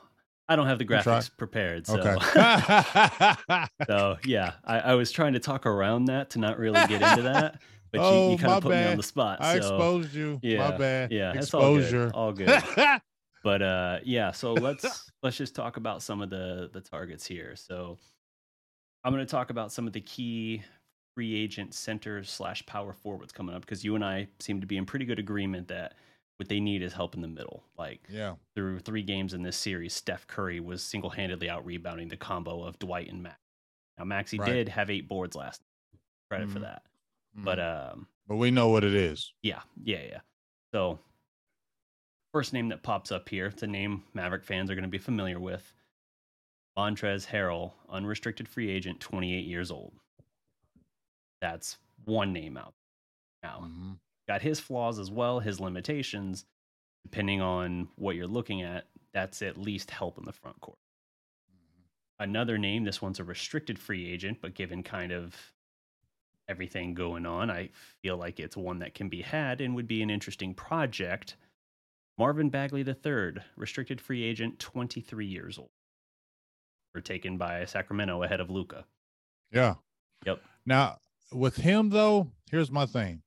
I 0.50 0.56
don't 0.56 0.66
have 0.66 0.78
the 0.78 0.84
graphics 0.84 1.30
prepared, 1.36 1.86
so 1.86 1.98
okay. 2.00 3.66
so 3.86 4.16
yeah, 4.24 4.54
I, 4.64 4.80
I, 4.80 4.94
was 4.94 5.12
trying 5.12 5.34
to 5.34 5.38
talk 5.38 5.64
around 5.64 6.06
that 6.06 6.30
to 6.30 6.40
not 6.40 6.58
really 6.58 6.84
get 6.88 7.00
into 7.02 7.22
that, 7.22 7.60
but 7.92 8.00
oh, 8.00 8.26
you, 8.26 8.32
you 8.32 8.38
kind 8.38 8.54
of 8.54 8.62
put 8.64 8.70
bad. 8.70 8.84
me 8.84 8.90
on 8.90 8.96
the 8.96 9.02
spot. 9.04 9.40
I 9.40 9.56
exposed 9.56 10.12
you. 10.12 10.40
Yeah, 10.42 10.70
my 10.70 10.76
bad. 10.76 11.12
Yeah, 11.12 11.34
exposure. 11.34 12.10
all 12.14 12.32
good. 12.32 12.48
All 12.48 12.62
good. 12.74 13.00
but 13.44 13.62
uh, 13.62 13.98
yeah, 14.02 14.32
so 14.32 14.54
let's 14.54 15.12
let's 15.22 15.36
just 15.36 15.54
talk 15.54 15.76
about 15.76 16.02
some 16.02 16.20
of 16.20 16.30
the 16.30 16.68
the 16.72 16.80
targets 16.80 17.24
here. 17.24 17.54
So 17.54 17.98
I'm 19.04 19.12
going 19.12 19.24
to 19.24 19.30
talk 19.30 19.50
about 19.50 19.70
some 19.70 19.86
of 19.86 19.92
the 19.92 20.00
key 20.00 20.64
free 21.14 21.34
agent 21.34 21.74
centers 21.74 22.30
slash 22.30 22.64
power 22.66 22.92
forwards 22.92 23.32
coming 23.32 23.54
up 23.54 23.62
because 23.62 23.84
you 23.84 23.94
and 23.94 24.04
I 24.04 24.28
seem 24.38 24.60
to 24.60 24.66
be 24.66 24.76
in 24.76 24.86
pretty 24.86 25.04
good 25.04 25.18
agreement 25.18 25.68
that 25.68 25.94
what 26.36 26.48
they 26.48 26.60
need 26.60 26.82
is 26.82 26.92
help 26.92 27.14
in 27.14 27.20
the 27.20 27.28
middle. 27.28 27.64
Like 27.78 28.00
yeah, 28.08 28.34
through 28.54 28.78
three 28.80 29.02
games 29.02 29.34
in 29.34 29.42
this 29.42 29.56
series, 29.56 29.92
Steph 29.92 30.26
Curry 30.26 30.60
was 30.60 30.82
single 30.82 31.10
handedly 31.10 31.50
out 31.50 31.66
rebounding 31.66 32.08
the 32.08 32.16
combo 32.16 32.62
of 32.62 32.78
Dwight 32.78 33.10
and 33.10 33.22
Max. 33.22 33.38
Now 33.98 34.04
Maxi 34.04 34.38
right. 34.38 34.50
did 34.50 34.68
have 34.68 34.90
eight 34.90 35.08
boards 35.08 35.36
last. 35.36 35.60
Night. 35.60 36.00
Credit 36.30 36.44
mm-hmm. 36.44 36.54
for 36.54 36.60
that. 36.60 36.82
Mm-hmm. 37.36 37.44
But 37.44 37.60
um, 37.60 38.06
but 38.26 38.36
we 38.36 38.50
know 38.50 38.68
what 38.68 38.84
it 38.84 38.94
is. 38.94 39.32
Yeah, 39.42 39.60
yeah, 39.82 40.02
yeah. 40.08 40.20
So 40.72 40.98
first 42.32 42.52
name 42.52 42.68
that 42.68 42.82
pops 42.82 43.12
up 43.12 43.28
here, 43.28 43.46
it's 43.46 43.62
a 43.62 43.66
name 43.66 44.04
Maverick 44.14 44.44
fans 44.44 44.70
are 44.70 44.74
going 44.74 44.82
to 44.84 44.88
be 44.88 44.98
familiar 44.98 45.38
with. 45.38 45.72
Montrezl 46.78 47.26
Harrell, 47.26 47.72
unrestricted 47.90 48.48
free 48.48 48.70
agent, 48.70 49.00
28 49.00 49.44
years 49.44 49.70
old. 49.70 49.92
That's 51.40 51.78
one 52.04 52.32
name 52.32 52.56
out 52.56 52.74
now. 53.42 53.62
Mm-hmm. 53.64 53.92
Got 54.28 54.42
his 54.42 54.60
flaws 54.60 54.98
as 54.98 55.10
well, 55.10 55.40
his 55.40 55.60
limitations. 55.60 56.44
Depending 57.04 57.40
on 57.40 57.88
what 57.96 58.14
you're 58.16 58.26
looking 58.26 58.62
at, 58.62 58.86
that's 59.12 59.42
at 59.42 59.56
least 59.56 59.90
help 59.90 60.18
in 60.18 60.24
the 60.24 60.32
front 60.32 60.60
court. 60.60 60.78
Mm-hmm. 61.50 62.24
Another 62.30 62.58
name, 62.58 62.84
this 62.84 63.00
one's 63.00 63.20
a 63.20 63.24
restricted 63.24 63.78
free 63.78 64.10
agent, 64.10 64.38
but 64.40 64.54
given 64.54 64.82
kind 64.82 65.12
of 65.12 65.34
everything 66.48 66.94
going 66.94 67.24
on, 67.24 67.50
I 67.50 67.70
feel 68.02 68.16
like 68.16 68.38
it's 68.38 68.56
one 68.56 68.80
that 68.80 68.94
can 68.94 69.08
be 69.08 69.22
had 69.22 69.60
and 69.60 69.74
would 69.74 69.88
be 69.88 70.02
an 70.02 70.10
interesting 70.10 70.52
project. 70.52 71.36
Marvin 72.18 72.50
Bagley 72.50 72.82
III, 72.82 73.42
restricted 73.56 74.00
free 74.00 74.22
agent, 74.24 74.58
23 74.58 75.26
years 75.26 75.58
old. 75.58 75.70
Were 76.94 77.00
taken 77.00 77.38
by 77.38 77.64
Sacramento 77.64 78.24
ahead 78.24 78.40
of 78.40 78.50
Luka. 78.50 78.84
Yeah. 79.52 79.74
Yep. 80.26 80.42
Now, 80.66 80.98
with 81.32 81.56
him 81.56 81.90
though, 81.90 82.32
here's 82.50 82.70
my 82.70 82.86
thing. 82.86 83.22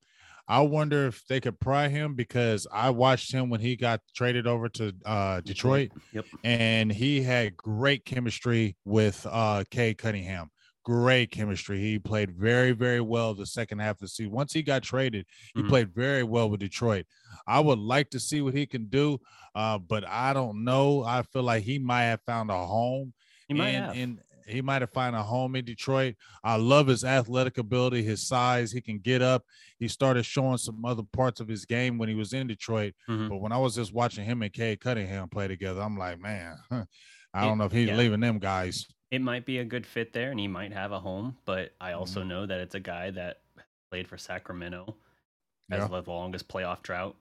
I 0.48 0.60
wonder 0.60 1.08
if 1.08 1.26
they 1.28 1.39
could 1.39 1.58
pry 1.60 1.88
him 1.88 2.16
because 2.16 2.68
I 2.72 2.89
watched 2.89 3.32
him 3.32 3.50
when 3.50 3.62
he 3.62 3.78
got 3.78 4.02
traded 4.13 4.46
over 4.46 4.68
to 4.70 4.94
uh, 5.06 5.39
Detroit. 5.39 5.92
Yep. 6.12 6.26
And 6.44 6.92
he 6.92 7.22
had 7.22 7.56
great 7.56 8.04
chemistry 8.04 8.76
with 8.84 9.26
uh, 9.30 9.63
Cade 9.72 9.98
Cunningham. 9.98 10.52
great 10.84 11.32
chemistry. 11.32 11.80
He 11.80 11.98
played 11.98 12.32
very, 12.32 12.72
very 12.72 13.02
well 13.02 13.34
the 13.34 13.46
second 13.46 13.80
half 13.80 13.96
of 13.96 14.00
the 14.02 14.08
season. 14.08 14.32
Once 14.32 14.54
he 14.54 14.62
got 14.62 14.84
traded, 14.84 15.26
he 15.54 15.62
mm-hmm. 15.62 15.70
played 15.70 15.94
very 15.94 16.24
well 16.24 16.50
with 16.50 16.60
Detroit. 16.60 17.06
I 17.48 17.60
would 17.60 17.80
like 17.80 18.10
to 18.12 18.20
see 18.20 18.42
what 18.42 18.54
he 18.54 18.66
can 18.66 18.86
do, 18.86 19.20
uh, 19.56 19.78
but 19.80 20.08
I 20.08 20.34
don't 20.34 20.63
know. 20.63 21.04
I 21.04 21.24
feel 21.24 21.44
like 21.44 21.63
he 21.63 21.80
might 21.80 22.04
have 22.04 22.22
found 22.26 22.52
a 22.52 22.66
home. 22.66 23.13
He 23.48 23.54
might 23.54 23.70
in, 23.70 23.84
have. 23.84 23.96
In, 23.96 24.20
he 24.48 24.62
might 24.62 24.82
have 24.82 24.92
found 24.92 25.16
a 25.16 25.24
home 25.24 25.56
in 25.56 25.66
Detroit. 25.66 26.16
I 26.44 26.56
love 26.58 26.88
his 26.88 27.04
athletic 27.04 27.58
ability, 27.58 28.04
his 28.04 28.28
size. 28.28 28.72
He 28.72 28.82
can 28.82 29.00
get 29.00 29.22
up. 29.22 29.44
He 29.80 29.88
started 29.88 30.24
showing 30.24 30.58
some 30.58 30.84
other 30.86 31.04
parts 31.14 31.40
of 31.40 31.48
his 31.48 31.66
game 31.66 31.98
when 31.98 32.10
he 32.10 32.16
was 32.16 32.34
in 32.34 32.48
Detroit. 32.48 32.94
Mm-hmm. 33.10 33.30
But 33.30 33.38
when 33.38 33.52
I 33.52 33.58
was 33.58 33.76
just 33.76 33.94
watching 33.94 34.26
him 34.26 34.42
and 34.42 34.54
Cade 34.54 34.80
Cunningham 34.80 35.30
play 35.30 35.48
together, 35.48 35.82
I'm 35.82 35.98
like, 35.98 36.20
man, 36.20 36.58
I 37.34 37.46
don't 37.46 37.58
know 37.58 37.66
if 37.66 37.72
he's 37.72 37.88
yeah. 37.88 37.98
leaving 37.98 38.20
them 38.20 38.40
guys. 38.40 38.86
It 39.12 39.22
might 39.22 39.46
be 39.46 39.60
a 39.60 39.66
good 39.66 39.86
fit 39.86 40.12
there, 40.12 40.32
and 40.32 40.40
he 40.40 40.48
might 40.48 40.74
have 40.74 40.92
a 40.92 41.00
home. 41.00 41.38
But 41.46 41.74
I 41.80 41.94
also 41.94 42.22
mm-hmm. 42.22 42.30
know 42.30 42.46
that 42.46 42.60
it's 42.60 42.76
a 42.76 42.80
guy 42.80 43.12
that 43.12 43.42
played 43.92 44.08
for 44.08 44.18
Sacramento, 44.18 44.96
has 45.70 45.90
yeah. 45.90 46.02
the 46.02 46.10
longest 46.10 46.48
playoff 46.48 46.82
drought 46.82 47.16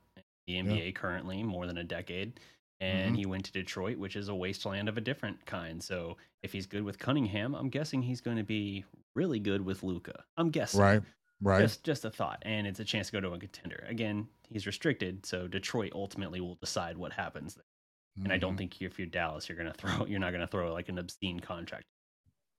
in 0.47 0.67
the 0.67 0.73
NBA 0.73 0.87
yeah. 0.87 0.91
currently, 0.93 1.43
more 1.43 1.67
than 1.67 1.79
a 1.79 1.85
decade 1.85 2.41
and 2.83 3.11
mm-hmm. 3.11 3.15
he 3.15 3.27
went 3.27 3.45
to 3.45 3.53
Detroit, 3.53 3.97
which 3.97 4.17
is 4.17 4.29
a 4.29 4.35
wasteland 4.35 4.89
of 4.89 4.99
a 4.99 5.01
different 5.01 5.47
kind. 5.47 5.81
So 5.81 6.17
if 6.43 6.53
he's 6.53 6.67
good 6.67 6.83
with 6.83 6.99
Cunningham, 6.99 7.55
I'm 7.55 7.69
guessing 7.69 8.03
he's 8.03 8.21
going 8.21 8.39
to 8.39 8.43
be 8.43 8.85
really 9.15 9.39
good 9.39 9.65
with 9.65 9.85
Luka. 9.85 10.25
I'm 10.37 10.51
guessing. 10.51 10.81
Right. 10.81 11.03
Right. 11.41 11.61
Just 11.61 11.83
just 11.83 12.05
a 12.05 12.11
thought, 12.11 12.41
and 12.43 12.69
it's 12.69 12.79
a 12.79 12.85
chance 12.85 13.09
to 13.09 13.13
go 13.15 13.21
to 13.21 13.35
a 13.35 13.39
contender. 13.39 13.85
Again, 13.89 14.29
he's 14.49 14.65
restricted, 14.65 15.27
so 15.27 15.49
Detroit 15.49 15.91
ultimately 15.93 16.41
will 16.41 16.55
decide 16.61 16.97
what 16.97 17.13
happens. 17.13 17.55
Mm-hmm. 17.57 18.25
And 18.25 18.33
I 18.33 18.39
don't 18.39 18.53
mm-hmm. 18.53 18.59
think 18.59 18.83
if 18.83 18.97
you're 18.97 19.09
Dallas, 19.09 19.49
you're 19.49 19.59
gonna 19.59 19.75
throw 19.77 20.07
you're 20.07 20.21
not 20.21 20.31
gonna 20.31 20.47
throw 20.47 20.73
like 20.73 20.89
an 20.89 20.99
obscene 20.99 21.41
contract. 21.41 21.83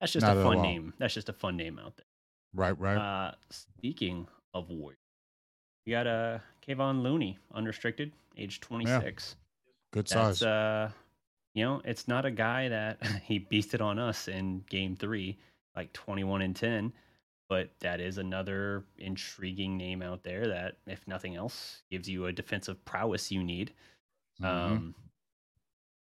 That's 0.01 0.11
just 0.11 0.25
not 0.25 0.35
a 0.35 0.43
fun 0.43 0.61
name. 0.61 0.93
That's 0.99 1.13
just 1.13 1.29
a 1.29 1.33
fun 1.33 1.55
name 1.55 1.79
out 1.79 1.95
there. 1.95 2.05
Right. 2.53 2.77
Right. 2.77 2.97
Uh, 2.97 3.31
speaking 3.51 4.27
of 4.53 4.69
Warriors, 4.69 4.99
you 5.85 5.93
got 5.93 6.05
a 6.05 6.09
uh, 6.09 6.39
Kevon 6.67 7.03
Looney, 7.03 7.37
unrestricted, 7.53 8.11
age 8.37 8.59
26. 8.59 9.37
Good 9.93 10.09
size. 10.09 10.39
That's, 10.39 10.41
uh, 10.41 10.89
you 11.53 11.63
know, 11.63 11.81
it's 11.85 12.07
not 12.07 12.25
a 12.25 12.31
guy 12.31 12.67
that 12.69 13.05
he 13.23 13.39
beasted 13.39 13.79
on 13.79 13.99
us 13.99 14.27
in 14.27 14.63
game 14.69 14.95
three, 14.95 15.37
like 15.75 15.93
21 15.93 16.41
and 16.41 16.55
10, 16.55 16.91
but 17.47 17.69
that 17.79 18.01
is 18.01 18.17
another 18.17 18.83
intriguing 18.97 19.77
name 19.77 20.01
out 20.01 20.23
there 20.23 20.47
that, 20.47 20.77
if 20.87 21.07
nothing 21.07 21.35
else, 21.35 21.83
gives 21.91 22.09
you 22.09 22.25
a 22.25 22.33
defensive 22.33 22.83
prowess 22.85 23.31
you 23.31 23.43
need. 23.43 23.71
Mm-hmm. 24.41 24.73
Um, 24.73 24.95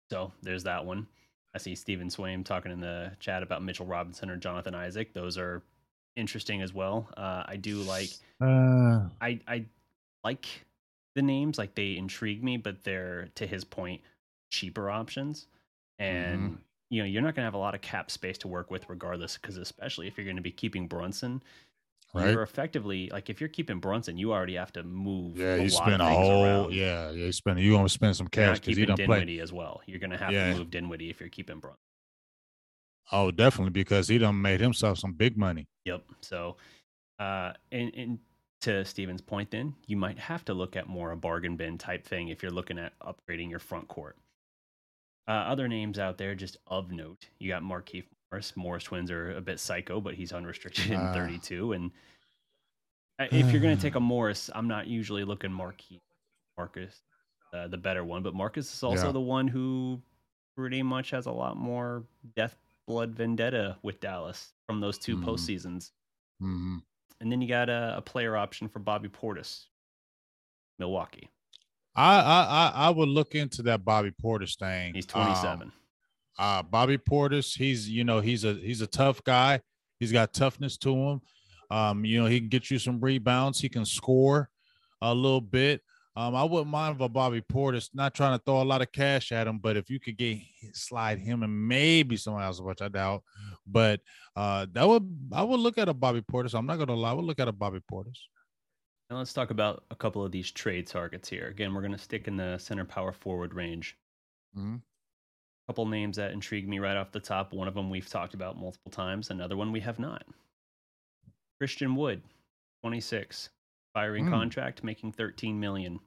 so 0.09 0.31
there's 0.41 0.63
that 0.63 0.83
one. 0.83 1.05
I 1.53 1.59
see 1.59 1.75
Steven 1.75 2.09
Swaim 2.09 2.43
talking 2.43 2.71
in 2.71 2.81
the 2.81 3.11
chat 3.19 3.43
about 3.43 3.63
Mitchell 3.63 3.85
Robinson 3.85 4.31
or 4.31 4.35
Jonathan 4.35 4.73
Isaac. 4.73 5.13
Those 5.13 5.37
are 5.37 5.61
interesting 6.15 6.63
as 6.63 6.73
well. 6.73 7.07
Uh, 7.15 7.43
I 7.45 7.55
do 7.55 7.77
like. 7.77 8.09
Uh... 8.41 9.07
I 9.21 9.39
I 9.47 9.65
like 10.23 10.47
the 11.15 11.21
names 11.21 11.57
like 11.57 11.73
they 11.75 11.97
intrigue 11.97 12.43
me 12.43 12.57
but 12.57 12.83
they're 12.83 13.29
to 13.35 13.47
his 13.47 13.63
point 13.63 14.01
cheaper 14.51 14.89
options 14.89 15.47
and 15.97 16.39
mm-hmm. 16.39 16.55
you 16.89 17.01
know 17.01 17.07
you're 17.07 17.21
not 17.21 17.35
going 17.35 17.43
to 17.43 17.47
have 17.47 17.53
a 17.53 17.57
lot 17.57 17.73
of 17.73 17.81
cap 17.81 18.11
space 18.11 18.37
to 18.37 18.47
work 18.47 18.69
with 18.69 18.87
regardless 18.89 19.37
because 19.37 19.57
especially 19.57 20.07
if 20.07 20.17
you're 20.17 20.25
going 20.25 20.35
to 20.35 20.41
be 20.41 20.51
keeping 20.51 20.87
brunson 20.87 21.41
right. 22.13 22.31
you're 22.31 22.43
effectively 22.43 23.09
like 23.11 23.29
if 23.29 23.39
you're 23.39 23.49
keeping 23.49 23.79
brunson 23.79 24.17
you 24.17 24.31
already 24.33 24.55
have 24.55 24.71
to 24.71 24.83
move 24.83 25.37
yeah 25.37 25.55
you 25.55 25.69
spend 25.69 26.01
a 26.01 26.05
whole 26.05 26.43
around. 26.43 26.73
yeah 26.73 27.09
you 27.11 27.31
spend 27.31 27.59
you're 27.59 27.73
going 27.73 27.85
to 27.85 27.91
spend 27.91 28.15
some 28.15 28.27
cash 28.27 28.59
because 28.59 28.77
you 28.77 28.85
don't 28.85 28.97
Dinwiddie 28.97 29.37
play 29.37 29.39
as 29.39 29.51
well 29.51 29.81
you're 29.85 29.99
going 29.99 30.11
to 30.11 30.17
have 30.17 30.31
yeah. 30.31 30.51
to 30.51 30.59
move 30.59 30.69
Dinwiddie 30.69 31.09
if 31.09 31.19
you're 31.19 31.29
keeping 31.29 31.59
brunson 31.59 31.79
oh 33.11 33.31
definitely 33.31 33.71
because 33.71 34.07
he 34.07 34.17
done 34.17 34.41
made 34.41 34.59
himself 34.59 34.97
some 34.99 35.13
big 35.13 35.37
money 35.37 35.65
yep 35.85 36.03
so 36.21 36.57
uh 37.19 37.53
and 37.71 37.93
and 37.95 38.19
to 38.65 38.83
Steven's 38.83 39.21
point, 39.21 39.51
then 39.51 39.75
you 39.85 39.95
might 39.95 40.17
have 40.17 40.43
to 40.45 40.53
look 40.53 40.75
at 40.75 40.87
more 40.87 41.11
a 41.11 41.17
bargain 41.17 41.55
bin 41.55 41.77
type 41.77 42.05
thing 42.05 42.29
if 42.29 42.41
you're 42.41 42.51
looking 42.51 42.79
at 42.79 42.93
upgrading 42.99 43.49
your 43.49 43.59
front 43.59 43.87
court. 43.87 44.17
Uh, 45.27 45.31
other 45.31 45.67
names 45.67 45.99
out 45.99 46.17
there, 46.17 46.35
just 46.35 46.57
of 46.67 46.91
note, 46.91 47.27
you 47.39 47.49
got 47.49 47.61
Markieff 47.61 48.05
Morris. 48.31 48.53
Morris 48.55 48.83
twins 48.83 49.11
are 49.11 49.35
a 49.35 49.41
bit 49.41 49.59
psycho, 49.59 50.01
but 50.01 50.15
he's 50.15 50.33
unrestricted 50.33 50.91
in 50.91 50.99
uh, 50.99 51.13
32. 51.13 51.73
And 51.73 51.91
uh, 53.19 53.25
if 53.31 53.51
you're 53.51 53.61
going 53.61 53.75
to 53.75 53.81
take 53.81 53.95
a 53.95 53.99
Morris, 53.99 54.49
I'm 54.53 54.67
not 54.67 54.87
usually 54.87 55.23
looking 55.23 55.51
Markieff 55.51 56.01
Marcus, 56.57 57.01
uh, 57.53 57.67
the 57.67 57.77
better 57.77 58.03
one, 58.03 58.23
but 58.23 58.33
Marcus 58.33 58.71
is 58.73 58.83
also 58.83 59.07
yeah. 59.07 59.11
the 59.11 59.21
one 59.21 59.47
who 59.47 60.01
pretty 60.57 60.81
much 60.81 61.11
has 61.11 61.27
a 61.27 61.31
lot 61.31 61.55
more 61.55 62.03
death 62.35 62.55
blood 62.87 63.11
vendetta 63.11 63.77
with 63.83 63.99
Dallas 63.99 64.53
from 64.67 64.79
those 64.79 64.97
2 64.97 65.17
mm-hmm. 65.17 65.29
postseasons. 65.29 65.91
Mm-hmm. 66.41 66.77
And 67.21 67.31
then 67.31 67.41
you 67.41 67.47
got 67.47 67.69
a, 67.69 67.95
a 67.97 68.01
player 68.01 68.35
option 68.35 68.67
for 68.67 68.79
Bobby 68.79 69.09
Portis, 69.09 69.65
Milwaukee. 70.79 71.29
I, 71.95 72.19
I 72.19 72.71
I 72.87 72.89
would 72.89 73.07
look 73.07 73.35
into 73.35 73.61
that 73.63 73.85
Bobby 73.85 74.11
Portis 74.11 74.57
thing. 74.57 74.93
He's 74.93 75.05
27. 75.05 75.61
Um, 75.61 75.73
uh, 76.37 76.61
Bobby 76.63 76.97
Portis, 76.97 77.57
he's 77.57 77.89
you 77.89 78.03
know 78.03 78.19
he's 78.19 78.43
a 78.43 78.53
he's 78.53 78.81
a 78.81 78.87
tough 78.87 79.23
guy. 79.23 79.61
He's 79.99 80.11
got 80.11 80.33
toughness 80.33 80.77
to 80.79 80.93
him. 80.93 81.21
Um, 81.71 82.03
you 82.03 82.21
know 82.21 82.27
he 82.27 82.39
can 82.39 82.49
get 82.49 82.69
you 82.69 82.79
some 82.79 82.99
rebounds. 82.99 83.59
He 83.59 83.69
can 83.69 83.85
score 83.85 84.49
a 85.01 85.13
little 85.13 85.41
bit. 85.41 85.81
Um, 86.17 86.33
I 86.33 86.43
wouldn't 86.43 86.71
mind 86.71 86.97
for 86.97 87.09
Bobby 87.09 87.41
Portis, 87.41 87.89
not 87.93 88.13
trying 88.13 88.37
to 88.37 88.43
throw 88.43 88.61
a 88.61 88.63
lot 88.63 88.81
of 88.81 88.91
cash 88.93 89.33
at 89.33 89.47
him, 89.47 89.57
but 89.57 89.75
if 89.75 89.89
you 89.89 89.99
could 89.99 90.17
get 90.17 90.39
slide 90.71 91.19
him 91.19 91.43
and 91.43 91.67
maybe 91.67 92.15
someone 92.15 92.43
else, 92.43 92.61
which 92.61 92.81
I 92.81 92.87
doubt, 92.87 93.23
but 93.67 93.99
uh, 94.37 94.65
that 94.71 94.87
would 94.87 95.29
I 95.33 95.43
would 95.43 95.59
look 95.59 95.77
at 95.77 95.89
a 95.89 95.93
Bobby 95.93 96.21
Portis. 96.21 96.55
I'm 96.57 96.65
not 96.65 96.79
gonna 96.79 96.95
lie, 96.95 97.11
I 97.11 97.13
would 97.13 97.25
look 97.25 97.39
at 97.39 97.49
a 97.49 97.51
Bobby 97.51 97.81
Portis. 97.91 98.17
Now 99.09 99.17
let's 99.17 99.33
talk 99.33 99.49
about 99.49 99.83
a 99.91 99.95
couple 99.95 100.23
of 100.23 100.31
these 100.31 100.51
trade 100.51 100.87
targets 100.87 101.27
here. 101.27 101.47
Again, 101.47 101.73
we're 101.73 101.81
gonna 101.81 101.97
stick 101.97 102.29
in 102.29 102.37
the 102.37 102.57
center 102.59 102.85
power 102.85 103.11
forward 103.11 103.53
range. 103.53 103.97
Mm-hmm. 104.57 104.75
A 104.75 105.71
couple 105.71 105.85
names 105.85 106.15
that 106.15 106.31
intrigue 106.31 106.67
me 106.67 106.79
right 106.79 106.95
off 106.95 107.11
the 107.11 107.19
top. 107.19 107.51
One 107.51 107.67
of 107.67 107.73
them 107.73 107.89
we've 107.89 108.09
talked 108.09 108.35
about 108.35 108.57
multiple 108.57 108.91
times. 108.91 109.31
Another 109.31 109.57
one 109.57 109.73
we 109.73 109.81
have 109.81 109.99
not. 109.99 110.23
Christian 111.59 111.95
Wood, 111.95 112.21
26 112.83 113.49
expiring 113.95 114.25
mm. 114.25 114.31
contract, 114.31 114.83
making 114.83 115.13
13 115.13 115.57
million. 115.57 115.99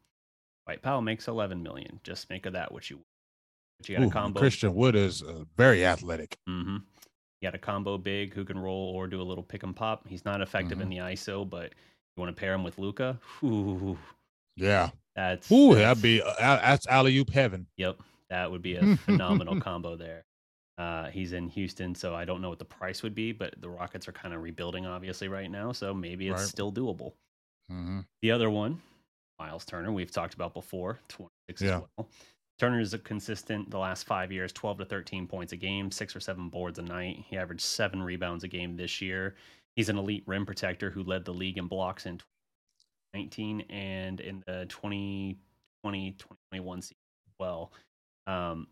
Dwight 0.67 0.83
Powell 0.83 1.01
makes 1.01 1.27
11 1.27 1.63
million. 1.63 2.01
Just 2.05 2.29
make 2.29 2.45
of 2.45 2.53
that 2.53 2.71
what 2.71 2.91
you. 2.91 3.01
But 3.79 3.89
you 3.89 3.97
got 3.97 4.05
Ooh, 4.05 4.09
a 4.09 4.11
combo. 4.11 4.41
Christian 4.41 4.75
Wood 4.75 4.95
is 4.95 5.23
uh, 5.23 5.45
very 5.57 5.87
athletic. 5.87 6.37
Mm-hmm. 6.49 6.77
You 6.77 7.47
got 7.47 7.55
a 7.55 7.59
combo 7.59 7.97
big 7.97 8.35
who 8.35 8.45
can 8.45 8.59
roll 8.59 8.93
or 8.95 9.07
do 9.07 9.23
a 9.23 9.25
little 9.25 9.43
pick 9.43 9.63
and 9.63 9.75
pop. 9.75 10.07
He's 10.07 10.27
not 10.27 10.43
effective 10.43 10.79
mm-hmm. 10.79 10.83
in 10.83 10.89
the 10.91 10.97
ISO, 10.99 11.49
but 11.49 11.73
you 12.17 12.21
want 12.21 12.35
to 12.35 12.39
pair 12.39 12.53
him 12.53 12.63
with 12.63 12.79
Luka. 12.79 13.19
Yeah. 14.57 14.91
That's 15.17 15.51
Ooh, 15.51 15.75
that's, 15.75 15.81
that'd 15.81 16.03
be 16.03 16.21
uh, 16.21 16.35
that's 16.39 16.87
alley 16.89 17.17
oop 17.17 17.31
heaven. 17.31 17.67
Yep, 17.77 17.99
that 18.29 18.51
would 18.51 18.63
be 18.63 18.77
a 18.77 18.97
phenomenal 19.05 19.61
combo 19.61 19.97
there. 19.97 20.25
Uh, 20.77 21.07
he's 21.11 21.33
in 21.33 21.49
Houston, 21.49 21.95
so 21.95 22.15
I 22.15 22.25
don't 22.25 22.41
know 22.41 22.51
what 22.51 22.59
the 22.59 22.65
price 22.65 23.03
would 23.03 23.15
be, 23.15 23.33
but 23.33 23.55
the 23.61 23.69
Rockets 23.69 24.07
are 24.07 24.13
kind 24.13 24.33
of 24.33 24.43
rebuilding, 24.43 24.87
obviously, 24.87 25.27
right 25.27 25.51
now. 25.51 25.73
So 25.73 25.93
maybe 25.93 26.29
it's 26.29 26.41
right. 26.41 26.49
still 26.49 26.73
doable. 26.73 27.15
Mm-hmm. 27.71 28.01
The 28.23 28.31
other 28.31 28.51
one, 28.51 28.81
Miles 29.39 29.65
Turner, 29.65 29.93
we've 29.93 30.11
talked 30.11 30.35
about 30.35 30.55
before, 30.55 30.99
26 31.09 31.63
yeah. 31.63 31.77
as 31.77 31.83
well. 31.97 32.09
Turner 32.59 32.81
is 32.81 32.93
a 32.93 32.99
consistent 32.99 33.71
the 33.71 33.79
last 33.79 34.05
five 34.05 34.33
years, 34.33 34.53
12 34.53 34.79
to 34.79 34.85
13 34.85 35.27
points 35.29 35.53
a 35.53 35.57
game, 35.57 35.91
six 35.91 36.17
or 36.17 36.21
seven 36.21 36.49
boards 36.49 36.79
a 36.79 36.83
night. 36.83 37.25
He 37.29 37.37
averaged 37.37 37.63
seven 37.63 38.03
rebounds 38.03 38.43
a 38.43 38.49
game 38.49 38.77
this 38.77 39.01
year. 39.01 39.37
He's 39.77 39.89
an 39.89 39.97
elite 39.97 40.25
rim 40.27 40.45
protector 40.45 40.91
who 40.91 41.05
led 41.05 41.25
the 41.25 41.33
league 41.33 41.57
in 41.57 41.69
blocks 41.69 42.07
in 42.07 42.19
2019 43.15 43.61
and 43.71 44.21
in 44.21 44.43
the 44.47 44.67
2020 44.67 45.39
2021 45.85 46.83
season 46.83 46.97
as 47.27 47.35
well. 47.39 47.73
Um, 48.27 48.67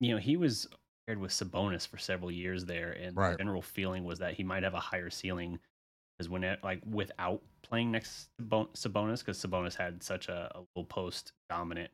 you 0.00 0.12
know, 0.12 0.18
he 0.18 0.36
was 0.36 0.68
paired 1.06 1.18
with 1.18 1.32
Sabonis 1.32 1.86
for 1.86 1.98
several 1.98 2.30
years 2.30 2.64
there, 2.64 2.92
and 2.92 3.16
right. 3.16 3.32
the 3.32 3.38
general 3.38 3.62
feeling 3.62 4.04
was 4.04 4.18
that 4.20 4.34
he 4.34 4.42
might 4.42 4.62
have 4.62 4.74
a 4.74 4.80
higher 4.80 5.10
ceiling 5.10 5.58
because 6.16 6.28
when 6.28 6.44
it 6.44 6.60
like 6.62 6.80
without 6.90 7.42
playing 7.62 7.90
next 7.90 8.28
to 8.38 8.44
Sabonis, 8.74 9.20
because 9.20 9.38
Sabonis 9.38 9.76
had 9.76 10.02
such 10.02 10.28
a, 10.28 10.50
a 10.54 10.60
low 10.76 10.84
post 10.84 11.32
dominant 11.48 11.90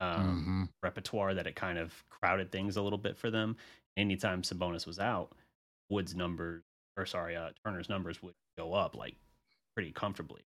um, 0.00 0.10
mm-hmm. 0.10 0.64
repertoire 0.82 1.34
that 1.34 1.46
it 1.46 1.56
kind 1.56 1.78
of 1.78 2.04
crowded 2.10 2.52
things 2.52 2.76
a 2.76 2.82
little 2.82 2.98
bit 2.98 3.16
for 3.16 3.30
them. 3.30 3.56
Anytime 3.96 4.42
Sabonis 4.42 4.86
was 4.86 4.98
out, 4.98 5.32
Wood's 5.88 6.14
numbers, 6.14 6.62
or 6.96 7.06
sorry, 7.06 7.36
uh, 7.36 7.50
Turner's 7.64 7.88
numbers 7.88 8.22
would 8.22 8.34
go 8.58 8.74
up 8.74 8.94
like 8.94 9.16
pretty 9.74 9.92
comfortably. 9.92 10.42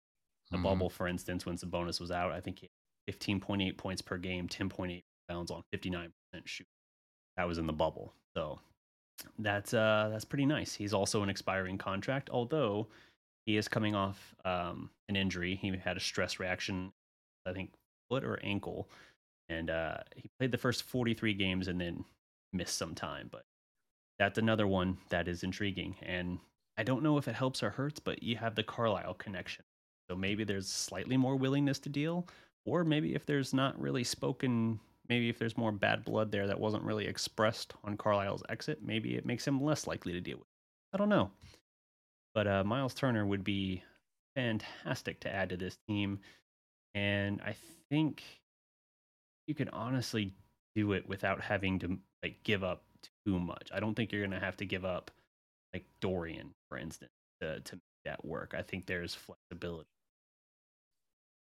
The 0.52 0.58
mm-hmm. 0.58 0.64
bubble, 0.64 0.90
for 0.90 1.08
instance, 1.08 1.46
when 1.46 1.58
Sabonis 1.58 2.00
was 2.00 2.12
out, 2.12 2.32
I 2.32 2.40
think 2.40 2.60
he 2.60 2.70
had 3.08 3.20
15.8 3.20 3.78
points 3.78 4.02
per 4.02 4.18
game, 4.18 4.48
10.8 4.48 5.04
rebounds 5.30 5.52
on 5.52 5.64
59% 5.74 6.10
shoot. 6.46 6.68
That 7.38 7.48
was 7.48 7.58
in 7.58 7.68
the 7.68 7.74
bubble. 7.74 8.14
So 8.36 8.60
that's 9.40 9.74
uh 9.74 10.10
that's 10.12 10.26
pretty 10.26 10.46
nice. 10.46 10.74
He's 10.74 10.94
also 10.94 11.24
an 11.24 11.30
expiring 11.30 11.78
contract, 11.78 12.30
although 12.32 12.88
he 13.46 13.58
is 13.58 13.68
coming 13.68 13.96
off 13.96 14.36
um, 14.44 14.90
an 15.08 15.16
injury. 15.16 15.56
He 15.56 15.76
had 15.78 15.98
a 15.98 16.00
stress 16.00 16.40
reaction, 16.40 16.92
I 17.46 17.54
think 17.54 17.72
foot 18.10 18.24
or 18.24 18.40
ankle, 18.44 18.90
and 19.50 19.70
uh, 19.70 19.98
he 20.16 20.30
played 20.40 20.52
the 20.52 20.58
first 20.58 20.84
43 20.84 21.34
games 21.34 21.68
and 21.68 21.80
then 21.80 22.04
missed 22.54 22.78
some 22.78 22.96
time. 22.96 23.30
But 23.32 23.44
that's 24.18 24.38
another 24.38 24.68
one 24.68 24.98
that 25.10 25.28
is 25.28 25.44
intriguing. 25.44 25.96
And 26.02 26.40
I 26.78 26.84
don't 26.84 27.04
know 27.04 27.18
if 27.18 27.28
it 27.28 27.36
helps 27.36 27.62
or 27.62 27.70
hurts, 27.70 28.00
but 28.00 28.24
you 28.24 28.38
have 28.38 28.56
the 28.56 28.64
Carlisle 28.64 29.16
connection. 29.16 29.64
So 30.10 30.16
maybe 30.16 30.44
there's 30.44 30.68
slightly 30.68 31.18
more 31.18 31.36
willingness 31.36 31.80
to 31.80 31.90
deal, 31.90 32.28
or 32.66 32.84
maybe 32.84 33.16
if 33.16 33.26
there's 33.26 33.54
not 33.54 33.80
really 33.80 34.04
spoken, 34.04 34.80
maybe 35.10 35.30
if 35.30 35.40
there's 35.40 35.58
more 35.58 35.72
bad 35.72 36.06
blood 36.06 36.32
there 36.32 36.48
that 36.48 36.60
wasn't 36.60 36.84
really 36.84 37.08
expressed 37.08 37.74
on 37.84 37.98
Carlisle's 37.98 38.44
exit, 38.50 38.80
maybe 38.84 39.16
it 39.16 39.26
makes 39.26 39.48
him 39.48 39.64
less 39.64 39.88
likely 39.88 40.14
to 40.14 40.22
deal 40.22 40.38
with. 40.38 40.48
It. 40.48 40.96
I 40.96 40.98
don't 40.98 41.10
know. 41.10 41.32
But 42.34 42.48
uh, 42.48 42.64
Miles 42.64 42.94
Turner 42.94 43.26
would 43.26 43.44
be 43.44 43.84
fantastic 44.36 45.22
to 45.22 45.34
add 45.34 45.50
to 45.50 45.58
this 45.58 45.78
team. 45.88 46.20
And 46.94 47.42
I 47.42 47.56
think 47.90 48.24
you 49.48 49.56
can 49.56 49.70
honestly 49.70 50.34
do 50.76 50.94
it 50.94 51.08
without 51.08 51.42
having 51.42 51.80
to 51.80 51.98
like 52.24 52.44
give 52.44 52.64
up 52.64 52.84
too 53.26 53.40
much. 53.40 53.70
I 53.74 53.80
don't 53.80 53.96
think 53.96 54.12
you're 54.12 54.26
gonna 54.26 54.40
have 54.40 54.58
to 54.58 54.66
give 54.66 54.86
up 54.86 55.12
like 55.74 55.86
Dorian, 56.02 56.54
for 56.70 56.78
instance, 56.78 57.12
to 57.42 57.60
to 57.62 57.76
make 57.76 57.82
that 58.06 58.26
work. 58.26 58.54
I 58.58 58.62
think 58.62 58.86
there's 58.86 59.16
flexibility. 59.16 59.90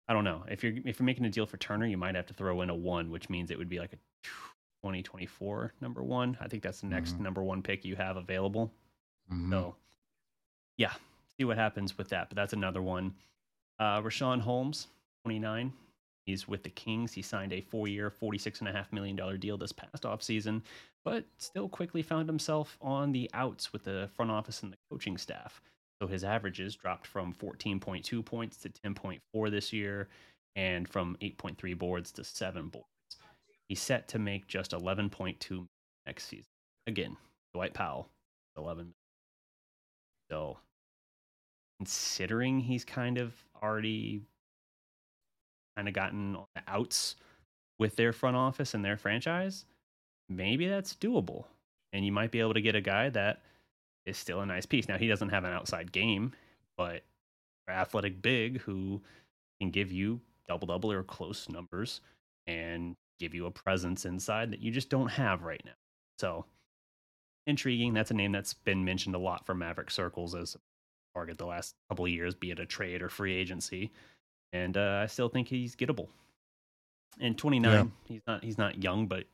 I 0.09 0.13
don't 0.13 0.25
know 0.25 0.45
if 0.49 0.63
you're 0.63 0.75
if 0.85 0.99
you're 0.99 1.07
making 1.07 1.25
a 1.25 1.31
deal 1.31 1.47
for 1.47 1.57
Turner, 1.57 1.87
you 1.87 1.97
might 1.97 2.15
have 2.15 2.27
to 2.27 2.35
throw 2.35 2.61
in 2.63 2.71
a 2.71 2.75
one, 2.75 3.11
which 3.11 3.31
means 3.31 3.51
it 3.51 3.59
would 3.59 3.69
be 3.69 3.79
like 3.79 3.93
a 3.93 3.99
2024 4.83 5.75
number 5.81 6.03
one. 6.03 6.37
I 6.41 6.49
think 6.49 6.63
that's 6.63 6.81
the 6.81 6.87
next 6.87 7.15
mm-hmm. 7.15 7.25
number 7.25 7.43
one 7.43 7.63
pick 7.63 7.85
you 7.85 7.97
have 7.97 8.17
available. 8.17 8.73
Mm-hmm. 9.33 9.53
So, 9.53 9.77
yeah, 10.77 10.93
see 11.39 11.45
what 11.45 11.57
happens 11.57 11.97
with 11.97 12.09
that. 12.09 12.29
But 12.29 12.37
that's 12.37 12.53
another 12.53 12.83
one. 12.83 13.15
Uh, 13.79 14.01
Richaun 14.01 14.41
Holmes, 14.41 14.89
29. 15.25 15.73
He's 16.27 16.47
with 16.47 16.63
the 16.63 16.71
Kings. 16.71 17.13
He 17.13 17.23
signed 17.23 17.53
a 17.53 17.61
four 17.61 17.89
year, 17.89 18.11
$46.5 18.11 18.93
million 18.93 19.41
deal 19.41 19.57
this 19.57 19.73
past 19.73 20.05
offseason, 20.05 20.63
but 21.05 21.25
still 21.39 21.69
quickly 21.69 22.03
found 22.03 22.29
himself 22.29 22.77
on 22.81 23.13
the 23.13 23.29
outs 23.35 23.73
with 23.73 23.85
the 23.85 24.09
front 24.15 24.31
office 24.31 24.63
and 24.63 24.73
the 24.73 24.77
coaching 24.91 25.19
staff. 25.19 25.61
So 26.03 26.09
his 26.09 26.25
averages 26.25 26.75
dropped 26.75 27.07
from 27.07 27.33
14.2 27.33 28.25
points 28.25 28.57
to 28.57 28.69
10.4 28.69 29.51
this 29.53 29.73
year 29.73 30.09
and 30.57 30.89
from 30.89 31.17
8.3 31.23 31.79
boards 31.79 32.11
to 32.13 32.25
7 32.25 32.71
boards. 32.71 32.89
He's 33.69 33.81
set 33.81 34.09
to 34.09 34.19
make 34.19 34.49
just 34.49 34.73
11.2 34.73 35.65
next 36.05 36.25
season. 36.25 36.49
Again, 36.89 37.17
Dwight 37.55 37.73
Powell, 37.73 38.09
11. 38.57 38.93
So 40.29 40.59
considering 41.79 42.59
he's 42.59 42.85
kind 42.85 43.19
of 43.19 43.33
already 43.63 44.23
kind 45.77 45.87
of 45.87 45.95
gotten 45.95 46.37
outs 46.67 47.15
with 47.79 47.95
their 47.95 48.13
front 48.13 48.35
office 48.35 48.75
and 48.75 48.85
their 48.85 48.97
franchise, 48.97 49.67
maybe 50.29 50.67
that's 50.67 50.97
doable. 50.97 51.45
And 51.93 52.05
you 52.05 52.11
might 52.11 52.33
be 52.33 52.41
able 52.41 52.55
to 52.55 52.61
get 52.61 52.75
a 52.75 52.81
guy 52.81 53.09
that 53.11 53.43
is 54.07 54.17
still 54.17 54.41
a 54.41 54.47
nice 54.47 54.67
piece. 54.67 54.89
Now 54.89 54.99
he 54.99 55.09
doesn't 55.09 55.31
have 55.31 55.45
an 55.45 55.53
outside 55.53 55.93
game, 55.93 56.33
but 56.77 57.03
athletic 57.69 58.21
big 58.21 58.61
who 58.61 59.01
can 59.61 59.71
give 59.71 59.93
you 59.93 60.21
double 60.49 60.67
double 60.67 60.93
or 60.93 61.03
close 61.03 61.49
numbers 61.49 62.01
and 62.47 62.97
give 63.19 63.35
you 63.35 63.47
a 63.47 63.51
presence 63.51 64.05
inside 64.05 64.51
that 64.51 64.61
you 64.61 64.71
just 64.71 64.91
don't 64.91 65.09
have 65.09 65.43
right 65.43 65.63
now. 65.65 65.73
So 66.19 66.45
intriguing. 67.47 67.95
That's 67.95 68.11
a 68.11 68.15
name 68.15 68.33
that's 68.33 68.55
been 68.55 68.85
mentioned 68.85 69.15
a 69.15 69.19
lot 69.19 69.47
from 69.47 69.59
Maverick 69.59 69.91
circles 69.91 70.35
as 70.35 70.55
a 70.55 70.59
target 71.15 71.39
the 71.39 71.47
last 71.47 71.75
couple 71.89 72.05
of 72.05 72.11
years, 72.11 72.35
be 72.35 72.51
it 72.51 72.59
a 72.59 72.67
trade 72.67 73.03
or 73.03 73.09
free 73.09 73.35
agency 73.35 73.91
and 74.53 74.77
uh, 74.77 75.01
I 75.03 75.07
still 75.07 75.29
think 75.29 75.49
he's 75.49 75.75
gettable. 75.75 76.09
And 77.21 77.37
29, 77.37 77.73
yeah. 77.73 77.85
he's 78.07 78.21
not 78.27 78.45
he's 78.45 78.59
not 78.59 78.83
young, 78.83 79.07
but 79.07 79.25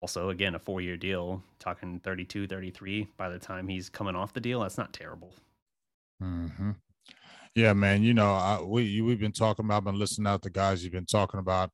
also 0.00 0.30
again 0.30 0.54
a 0.54 0.58
four 0.58 0.80
year 0.80 0.96
deal. 0.96 1.42
Talking 1.58 2.00
32, 2.00 2.46
33 2.46 3.08
by 3.16 3.28
the 3.28 3.38
time 3.38 3.68
he's 3.68 3.88
coming 3.88 4.16
off 4.16 4.32
the 4.32 4.40
deal. 4.40 4.60
That's 4.60 4.78
not 4.78 4.92
terrible. 4.92 5.32
Hmm. 6.20 6.70
Yeah, 7.54 7.72
man. 7.72 8.02
You 8.02 8.14
know, 8.14 8.32
I, 8.32 8.60
we 8.62 9.00
we've 9.00 9.20
been 9.20 9.32
talking 9.32 9.64
about. 9.64 9.78
I've 9.78 9.84
been 9.84 9.98
listening 9.98 10.26
out 10.26 10.42
the 10.42 10.50
guys 10.50 10.82
you've 10.82 10.92
been 10.92 11.06
talking 11.06 11.40
about. 11.40 11.70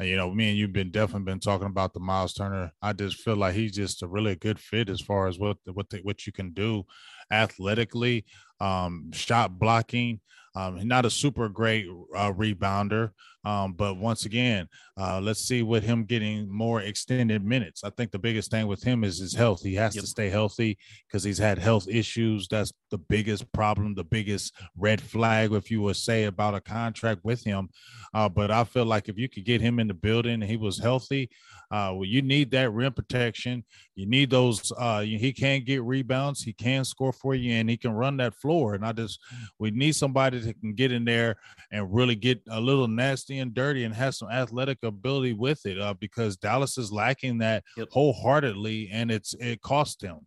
You 0.00 0.16
know, 0.16 0.30
me 0.30 0.50
and 0.50 0.58
you've 0.58 0.74
been 0.74 0.90
definitely 0.90 1.24
been 1.24 1.40
talking 1.40 1.66
about 1.66 1.94
the 1.94 2.00
Miles 2.00 2.34
Turner. 2.34 2.72
I 2.82 2.92
just 2.92 3.20
feel 3.20 3.36
like 3.36 3.54
he's 3.54 3.72
just 3.72 4.02
a 4.02 4.06
really 4.06 4.36
good 4.36 4.58
fit 4.58 4.90
as 4.90 5.00
far 5.00 5.26
as 5.26 5.38
what 5.38 5.56
what 5.72 5.88
the, 5.88 5.98
what 5.98 6.26
you 6.26 6.32
can 6.32 6.52
do 6.52 6.84
athletically, 7.30 8.24
um, 8.60 9.10
shot 9.12 9.58
blocking. 9.58 10.20
Um, 10.54 10.88
not 10.88 11.04
a 11.04 11.10
super 11.10 11.50
great 11.50 11.86
uh, 12.14 12.32
rebounder, 12.32 13.10
um, 13.46 13.74
but 13.74 13.96
once 13.96 14.24
again, 14.24 14.68
uh, 15.00 15.20
let's 15.20 15.38
see 15.38 15.62
with 15.62 15.84
him 15.84 16.04
getting 16.04 16.50
more 16.50 16.80
extended 16.80 17.44
minutes. 17.44 17.84
I 17.84 17.90
think 17.90 18.10
the 18.10 18.18
biggest 18.18 18.50
thing 18.50 18.66
with 18.66 18.82
him 18.82 19.04
is 19.04 19.20
his 19.20 19.34
health. 19.34 19.62
He 19.62 19.74
has 19.76 19.94
yep. 19.94 20.02
to 20.02 20.10
stay 20.10 20.30
healthy 20.30 20.76
because 21.06 21.22
he's 21.22 21.38
had 21.38 21.56
health 21.56 21.86
issues. 21.86 22.48
That's 22.48 22.72
the 22.90 22.98
biggest 22.98 23.50
problem, 23.52 23.94
the 23.94 24.02
biggest 24.02 24.52
red 24.76 25.00
flag, 25.00 25.52
if 25.52 25.70
you 25.70 25.80
would 25.82 25.94
say, 25.94 26.24
about 26.24 26.56
a 26.56 26.60
contract 26.60 27.20
with 27.22 27.44
him. 27.44 27.68
Uh, 28.12 28.28
but 28.28 28.50
I 28.50 28.64
feel 28.64 28.84
like 28.84 29.08
if 29.08 29.16
you 29.16 29.28
could 29.28 29.44
get 29.44 29.60
him 29.60 29.78
in 29.78 29.86
the 29.86 29.94
building 29.94 30.34
and 30.34 30.50
he 30.50 30.56
was 30.56 30.78
healthy, 30.78 31.30
uh, 31.70 31.90
well, 31.94 32.04
you 32.04 32.22
need 32.22 32.50
that 32.52 32.72
rim 32.72 32.92
protection. 32.92 33.64
You 33.94 34.06
need 34.06 34.30
those. 34.30 34.72
Uh, 34.76 35.00
he 35.00 35.32
can 35.32 35.64
get 35.64 35.82
rebounds. 35.82 36.42
He 36.42 36.52
can 36.52 36.84
score 36.84 37.12
for 37.12 37.34
you, 37.34 37.52
and 37.54 37.68
he 37.68 37.76
can 37.76 37.92
run 37.92 38.16
that 38.18 38.34
floor. 38.34 38.74
And 38.74 38.84
I 38.84 38.92
just, 38.92 39.20
we 39.58 39.70
need 39.70 39.96
somebody 39.96 40.38
that 40.38 40.60
can 40.60 40.74
get 40.74 40.92
in 40.92 41.04
there 41.04 41.36
and 41.72 41.92
really 41.92 42.14
get 42.14 42.40
a 42.50 42.60
little 42.60 42.88
nasty 42.88 43.35
and 43.38 43.54
dirty 43.54 43.84
and 43.84 43.94
has 43.94 44.18
some 44.18 44.30
athletic 44.30 44.82
ability 44.82 45.32
with 45.32 45.64
it. 45.66 45.78
Uh, 45.78 45.94
because 45.94 46.36
Dallas 46.36 46.78
is 46.78 46.92
lacking 46.92 47.38
that 47.38 47.64
yep. 47.76 47.88
wholeheartedly, 47.90 48.90
and 48.92 49.10
it's 49.10 49.34
it 49.34 49.60
cost 49.62 50.00
them. 50.00 50.26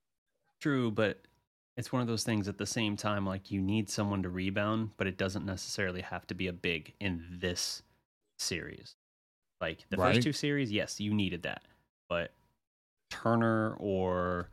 True, 0.62 0.92
but 0.92 1.22
it's 1.78 1.92
one 1.92 2.02
of 2.02 2.08
those 2.08 2.24
things 2.24 2.48
at 2.48 2.58
the 2.58 2.66
same 2.66 2.98
time 2.98 3.26
like 3.26 3.52
you 3.52 3.62
need 3.62 3.90
someone 3.90 4.22
to 4.22 4.30
rebound 4.30 4.90
but 4.98 5.08
it 5.08 5.18
doesn't 5.18 5.46
necessarily 5.46 6.02
have 6.02 6.28
to 6.28 6.34
be 6.34 6.48
a 6.48 6.52
big 6.52 6.94
in 7.00 7.24
this 7.40 7.84
series 8.38 8.96
like 9.62 9.86
the 9.90 9.98
right. 9.98 10.16
first 10.16 10.24
two 10.24 10.34
series, 10.34 10.72
yes, 10.72 11.00
you 11.00 11.14
needed 11.14 11.44
that. 11.44 11.64
But 12.08 12.32
Turner 13.10 13.76
or 13.80 14.50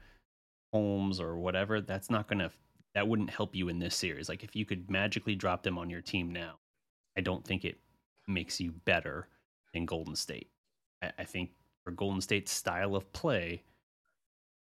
Holmes 0.73 1.21
or 1.21 1.37
whatever, 1.37 1.81
that's 1.81 2.11
not 2.11 2.29
going 2.29 2.40
to 2.40 2.51
that 2.95 3.07
wouldn't 3.07 3.31
help 3.31 3.55
you 3.55 3.69
in 3.69 3.79
this 3.79 3.95
series. 3.95 4.29
Like 4.29 4.42
if 4.42 4.57
you 4.57 4.64
could 4.64 4.90
magically 4.90 5.35
drop 5.35 5.62
them 5.62 5.79
on 5.79 5.90
your 5.90 6.01
team 6.01 6.33
now, 6.33 6.59
I 7.16 7.21
don't 7.21 7.45
think 7.45 7.64
it 7.64 7.79
makes 8.27 8.61
you 8.61 8.73
better 8.85 9.29
than 9.73 9.87
Golden 9.87 10.17
State. 10.17 10.51
I, 11.03 11.12
I 11.19 11.25
think 11.25 11.51
for 11.85 11.91
Golden 11.91 12.21
State's 12.21 12.53
style 12.53 12.97
of 12.97 13.12
play, 13.12 13.62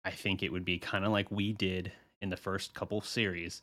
I 0.05 0.11
think 0.11 0.43
it 0.43 0.51
would 0.51 0.65
be 0.65 0.79
kind 0.79 1.05
of 1.05 1.11
like 1.11 1.31
we 1.31 1.53
did 1.53 1.91
in 2.21 2.29
the 2.29 2.37
first 2.37 2.73
couple 2.73 3.01
series 3.01 3.61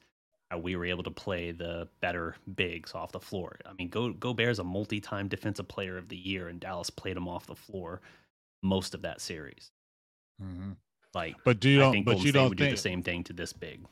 how 0.50 0.58
we 0.58 0.74
were 0.74 0.84
able 0.84 1.02
to 1.04 1.10
play 1.10 1.52
the 1.52 1.88
better 2.00 2.34
bigs 2.56 2.94
off 2.94 3.12
the 3.12 3.20
floor. 3.20 3.56
I 3.66 3.72
mean, 3.74 3.88
Go 3.88 4.12
Gobert's 4.12 4.58
a 4.58 4.64
multi-time 4.64 5.28
defensive 5.28 5.68
player 5.68 5.96
of 5.96 6.08
the 6.08 6.16
year, 6.16 6.48
and 6.48 6.58
Dallas 6.58 6.90
played 6.90 7.16
him 7.16 7.28
off 7.28 7.46
the 7.46 7.54
floor 7.54 8.00
most 8.62 8.94
of 8.94 9.02
that 9.02 9.20
series. 9.20 9.70
Mm-hmm. 10.42 10.72
Like, 11.14 11.36
but 11.44 11.60
do 11.60 11.68
you 11.68 11.78
don't? 11.78 12.04
but 12.04 12.12
Golden 12.12 12.24
you 12.24 12.30
State 12.30 12.38
don't 12.38 12.48
think 12.50 12.58
do 12.58 12.70
the 12.70 12.76
same 12.76 13.02
thing 13.02 13.24
to 13.24 13.32
this 13.32 13.52
big? 13.52 13.84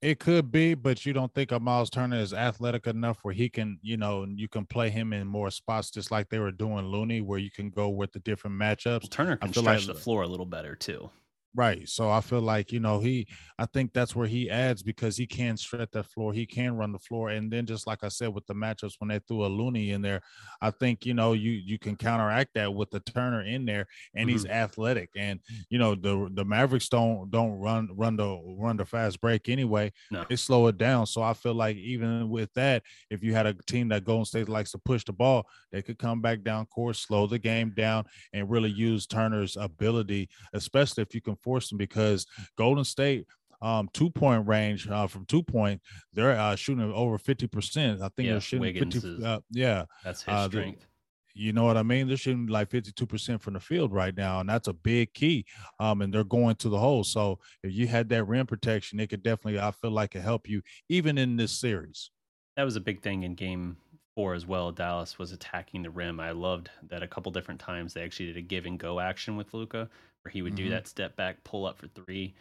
It 0.00 0.20
could 0.20 0.52
be, 0.52 0.74
but 0.74 1.04
you 1.04 1.12
don't 1.12 1.34
think 1.34 1.50
a 1.50 1.58
Miles 1.58 1.90
Turner 1.90 2.20
is 2.20 2.32
athletic 2.32 2.86
enough 2.86 3.18
where 3.22 3.34
he 3.34 3.48
can, 3.48 3.80
you 3.82 3.96
know, 3.96 4.24
you 4.28 4.48
can 4.48 4.64
play 4.64 4.90
him 4.90 5.12
in 5.12 5.26
more 5.26 5.50
spots, 5.50 5.90
just 5.90 6.12
like 6.12 6.28
they 6.28 6.38
were 6.38 6.52
doing 6.52 6.86
Looney, 6.86 7.20
where 7.20 7.40
you 7.40 7.50
can 7.50 7.68
go 7.68 7.88
with 7.88 8.12
the 8.12 8.20
different 8.20 8.56
matchups. 8.60 9.02
Well, 9.02 9.08
Turner 9.10 9.36
can 9.36 9.52
stretch 9.52 9.86
like, 9.86 9.86
the 9.86 9.94
floor 9.94 10.22
a 10.22 10.28
little 10.28 10.46
better 10.46 10.76
too. 10.76 11.10
Right. 11.58 11.88
So 11.88 12.08
I 12.08 12.20
feel 12.20 12.40
like, 12.40 12.70
you 12.70 12.78
know, 12.78 13.00
he 13.00 13.26
I 13.58 13.66
think 13.66 13.92
that's 13.92 14.14
where 14.14 14.28
he 14.28 14.48
adds 14.48 14.84
because 14.84 15.16
he 15.16 15.26
can 15.26 15.56
stretch 15.56 15.90
that 15.90 16.06
floor, 16.06 16.32
he 16.32 16.46
can 16.46 16.76
run 16.76 16.92
the 16.92 17.00
floor. 17.00 17.30
And 17.30 17.50
then 17.52 17.66
just 17.66 17.84
like 17.84 18.04
I 18.04 18.08
said 18.08 18.32
with 18.32 18.46
the 18.46 18.54
matchups 18.54 18.92
when 19.00 19.08
they 19.08 19.18
threw 19.18 19.44
a 19.44 19.48
Looney 19.48 19.90
in 19.90 20.00
there, 20.00 20.20
I 20.62 20.70
think, 20.70 21.04
you 21.04 21.14
know, 21.14 21.32
you 21.32 21.50
you 21.50 21.76
can 21.76 21.96
counteract 21.96 22.54
that 22.54 22.72
with 22.72 22.92
the 22.92 23.00
Turner 23.00 23.42
in 23.42 23.64
there 23.64 23.88
and 24.14 24.28
mm-hmm. 24.28 24.34
he's 24.34 24.46
athletic. 24.46 25.10
And 25.16 25.40
you 25.68 25.80
know, 25.80 25.96
the 25.96 26.30
the 26.32 26.44
Mavericks 26.44 26.88
don't 26.88 27.28
don't 27.32 27.58
run 27.58 27.88
run 27.92 28.16
the 28.16 28.40
run 28.56 28.76
the 28.76 28.86
fast 28.86 29.20
break 29.20 29.48
anyway. 29.48 29.90
No. 30.12 30.24
They 30.28 30.36
slow 30.36 30.68
it 30.68 30.78
down. 30.78 31.06
So 31.06 31.22
I 31.22 31.34
feel 31.34 31.54
like 31.54 31.76
even 31.76 32.28
with 32.28 32.54
that, 32.54 32.84
if 33.10 33.24
you 33.24 33.34
had 33.34 33.46
a 33.46 33.54
team 33.66 33.88
that 33.88 34.04
Golden 34.04 34.26
State 34.26 34.48
likes 34.48 34.70
to 34.70 34.78
push 34.78 35.02
the 35.02 35.12
ball, 35.12 35.44
they 35.72 35.82
could 35.82 35.98
come 35.98 36.20
back 36.20 36.44
down 36.44 36.66
course, 36.66 37.00
slow 37.00 37.26
the 37.26 37.40
game 37.40 37.72
down, 37.76 38.04
and 38.32 38.48
really 38.48 38.70
use 38.70 39.08
Turner's 39.08 39.56
ability, 39.56 40.28
especially 40.52 41.02
if 41.02 41.16
you 41.16 41.20
can 41.20 41.34
force 41.48 41.70
them 41.70 41.78
because 41.78 42.26
Golden 42.56 42.84
State 42.84 43.26
um, 43.60 43.88
two 43.92 44.10
point 44.10 44.46
range 44.46 44.88
uh, 44.88 45.06
from 45.06 45.24
two 45.24 45.42
point, 45.42 45.80
they're 46.12 46.38
uh, 46.38 46.54
shooting 46.54 46.92
over 46.92 47.18
50%. 47.18 48.00
I 48.00 48.08
think 48.08 48.26
yeah, 48.26 48.32
they're 48.32 48.40
shooting 48.40 48.60
Wiggins 48.60 48.94
50, 48.94 49.08
is, 49.08 49.24
uh, 49.24 49.40
yeah. 49.50 49.84
That's 50.04 50.22
his 50.22 50.34
uh, 50.34 50.48
strength. 50.48 50.86
You 51.34 51.52
know 51.52 51.64
what 51.64 51.76
I 51.76 51.82
mean? 51.84 52.08
They're 52.08 52.16
shooting 52.16 52.46
like 52.48 52.68
52% 52.68 53.40
from 53.40 53.54
the 53.54 53.60
field 53.60 53.92
right 53.92 54.16
now, 54.16 54.40
and 54.40 54.48
that's 54.48 54.66
a 54.66 54.72
big 54.72 55.14
key. 55.14 55.44
Um, 55.78 56.02
and 56.02 56.12
they're 56.12 56.24
going 56.24 56.56
to 56.56 56.68
the 56.68 56.78
hole. 56.78 57.04
So 57.04 57.38
if 57.62 57.72
you 57.72 57.86
had 57.86 58.08
that 58.08 58.24
rim 58.24 58.46
protection, 58.46 58.98
it 58.98 59.08
could 59.08 59.22
definitely, 59.22 59.60
I 59.60 59.70
feel 59.70 59.92
like, 59.92 60.16
it 60.16 60.20
help 60.20 60.48
you 60.48 60.62
even 60.88 61.16
in 61.16 61.36
this 61.36 61.52
series. 61.52 62.10
That 62.56 62.64
was 62.64 62.76
a 62.76 62.80
big 62.80 63.02
thing 63.02 63.22
in 63.22 63.34
game 63.34 63.76
four 64.16 64.34
as 64.34 64.46
well. 64.46 64.72
Dallas 64.72 65.16
was 65.16 65.30
attacking 65.30 65.82
the 65.82 65.90
rim. 65.90 66.18
I 66.18 66.32
loved 66.32 66.70
that 66.88 67.04
a 67.04 67.06
couple 67.06 67.30
different 67.30 67.60
times 67.60 67.94
they 67.94 68.02
actually 68.02 68.26
did 68.26 68.36
a 68.36 68.42
give 68.42 68.66
and 68.66 68.76
go 68.76 68.98
action 68.98 69.36
with 69.36 69.54
Luka 69.54 69.88
where 70.22 70.30
he 70.32 70.42
would 70.42 70.54
mm-hmm. 70.54 70.64
do 70.64 70.70
that 70.70 70.88
step 70.88 71.16
back, 71.16 71.42
pull 71.44 71.66
up 71.66 71.78
for 71.78 71.88
three, 71.88 72.34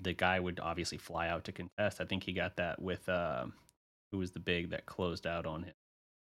the 0.00 0.12
guy 0.12 0.38
would 0.38 0.60
obviously 0.60 0.98
fly 0.98 1.28
out 1.28 1.44
to 1.44 1.52
contest. 1.52 2.00
I 2.00 2.04
think 2.04 2.22
he 2.22 2.32
got 2.32 2.56
that 2.56 2.80
with 2.80 3.08
uh, 3.08 3.46
who 4.10 4.18
was 4.18 4.30
the 4.30 4.40
big 4.40 4.70
that 4.70 4.86
closed 4.86 5.26
out 5.26 5.46
on 5.46 5.64
him. 5.64 5.74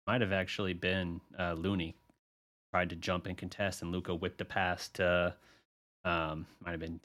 Might 0.06 0.20
have 0.20 0.32
actually 0.32 0.72
been 0.72 1.20
uh, 1.38 1.52
Looney 1.52 1.94
tried 2.72 2.90
to 2.90 2.96
jump 2.96 3.26
and 3.26 3.36
contest, 3.36 3.82
and 3.82 3.92
Luka 3.92 4.14
whipped 4.14 4.40
a 4.40 4.44
pass 4.44 4.88
to 4.88 5.34
um, 6.04 6.46
might 6.64 6.72
have 6.72 6.80
been 6.80 7.00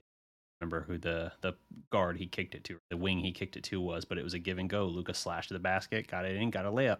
remember 0.59 0.81
who 0.81 0.97
the 0.97 1.31
the 1.41 1.53
guard 1.91 2.17
he 2.17 2.25
kicked 2.25 2.55
it 2.55 2.63
to, 2.63 2.79
the 2.89 2.97
wing 2.97 3.19
he 3.19 3.31
kicked 3.31 3.57
it 3.57 3.63
to 3.63 3.79
was, 3.79 4.05
but 4.05 4.17
it 4.17 4.23
was 4.23 4.33
a 4.33 4.39
give 4.39 4.57
and 4.57 4.69
go. 4.69 4.85
Luka 4.85 5.13
slashed 5.13 5.49
to 5.49 5.53
the 5.53 5.59
basket, 5.59 6.07
got 6.07 6.25
it 6.25 6.35
in, 6.35 6.49
got 6.49 6.65
a 6.65 6.71
layup. 6.71 6.99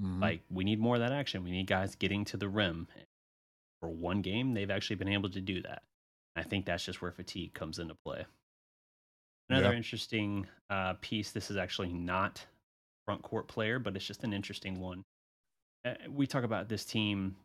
Mm-hmm. 0.00 0.22
Like 0.22 0.42
we 0.50 0.64
need 0.64 0.78
more 0.78 0.96
of 0.96 1.00
that 1.00 1.12
action. 1.12 1.42
We 1.42 1.50
need 1.50 1.66
guys 1.66 1.94
getting 1.94 2.24
to 2.26 2.36
the 2.36 2.48
rim. 2.48 2.86
For 3.80 3.88
one 3.90 4.22
game, 4.22 4.54
they've 4.54 4.70
actually 4.70 4.96
been 4.96 5.08
able 5.08 5.28
to 5.30 5.40
do 5.40 5.60
that. 5.62 5.82
I 6.36 6.42
think 6.42 6.66
that's 6.66 6.84
just 6.84 7.00
where 7.00 7.10
fatigue 7.10 7.54
comes 7.54 7.78
into 7.78 7.94
play. 7.94 8.24
Another 9.48 9.72
interesting 9.72 10.46
uh, 10.70 10.94
piece. 11.00 11.30
This 11.30 11.50
is 11.50 11.56
actually 11.56 11.92
not 11.92 12.44
front 13.06 13.22
court 13.22 13.46
player, 13.46 13.78
but 13.78 13.94
it's 13.96 14.06
just 14.06 14.24
an 14.24 14.32
interesting 14.32 14.80
one. 14.80 15.04
Uh, 15.86 15.94
we 16.10 16.26
talk 16.26 16.44
about 16.44 16.68
this 16.68 16.84
team, 16.84 17.36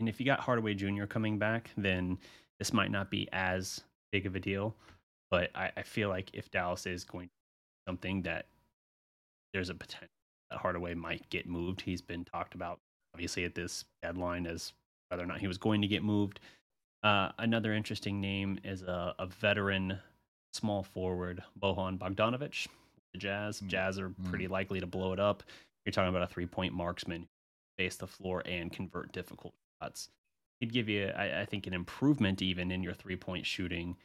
and 0.00 0.08
if 0.08 0.18
you 0.18 0.26
got 0.26 0.40
Hardaway 0.40 0.74
Jr. 0.74 1.06
coming 1.06 1.38
back, 1.38 1.70
then 1.76 2.18
this 2.58 2.72
might 2.72 2.90
not 2.90 3.10
be 3.10 3.28
as 3.32 3.80
big 4.10 4.26
of 4.26 4.34
a 4.34 4.40
deal. 4.40 4.74
But 5.30 5.50
I, 5.54 5.70
I 5.76 5.82
feel 5.82 6.08
like 6.08 6.30
if 6.32 6.50
Dallas 6.50 6.86
is 6.86 7.04
going 7.04 7.28
something 7.86 8.22
that 8.22 8.46
there's 9.52 9.70
a 9.70 9.74
potential 9.74 10.08
that 10.50 10.58
Hardaway 10.58 10.94
might 10.94 11.28
get 11.30 11.48
moved. 11.48 11.80
He's 11.80 12.02
been 12.02 12.24
talked 12.24 12.54
about 12.54 12.80
obviously 13.14 13.44
at 13.44 13.54
this 13.54 13.84
deadline 14.02 14.46
as 14.46 14.72
whether 15.08 15.22
or 15.22 15.26
not 15.26 15.40
he 15.40 15.48
was 15.48 15.58
going 15.58 15.80
to 15.82 15.88
get 15.88 16.02
moved. 16.02 16.40
Uh, 17.02 17.30
another 17.38 17.72
interesting 17.72 18.20
name 18.20 18.58
is 18.64 18.82
a, 18.82 19.14
a, 19.18 19.26
veteran 19.26 19.98
small 20.52 20.82
forward, 20.82 21.42
Bojan 21.60 21.96
Bogdanovic. 21.96 22.66
The 23.12 23.18
Jazz, 23.18 23.60
mm. 23.60 23.68
Jazz 23.68 23.98
are 23.98 24.12
pretty 24.24 24.48
mm. 24.48 24.50
likely 24.50 24.80
to 24.80 24.86
blow 24.86 25.12
it 25.12 25.20
up. 25.20 25.44
You're 25.84 25.92
talking 25.92 26.08
about 26.08 26.22
a 26.22 26.32
three 26.32 26.46
point 26.46 26.74
marksman, 26.74 27.28
face 27.76 27.96
the 27.96 28.06
floor 28.06 28.42
and 28.46 28.72
convert 28.72 29.12
difficult 29.12 29.54
shots. 29.80 30.08
He'd 30.60 30.72
give 30.72 30.88
you, 30.88 31.06
I, 31.16 31.42
I 31.42 31.44
think, 31.44 31.68
an 31.68 31.72
improvement 31.72 32.42
even 32.42 32.72
in 32.72 32.82
your 32.82 32.94
three 32.94 33.16
point 33.16 33.46
shooting. 33.46 33.96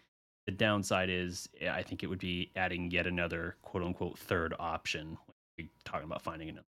The 0.45 0.51
downside 0.51 1.09
is, 1.09 1.49
I 1.67 1.81
think 1.81 2.03
it 2.03 2.07
would 2.07 2.19
be 2.19 2.51
adding 2.55 2.91
yet 2.91 3.07
another 3.07 3.55
quote 3.63 3.83
unquote 3.83 4.19
third 4.19 4.53
option. 4.59 5.17
We're 5.57 5.67
talking 5.83 6.05
about 6.05 6.21
finding 6.21 6.49
another 6.49 6.67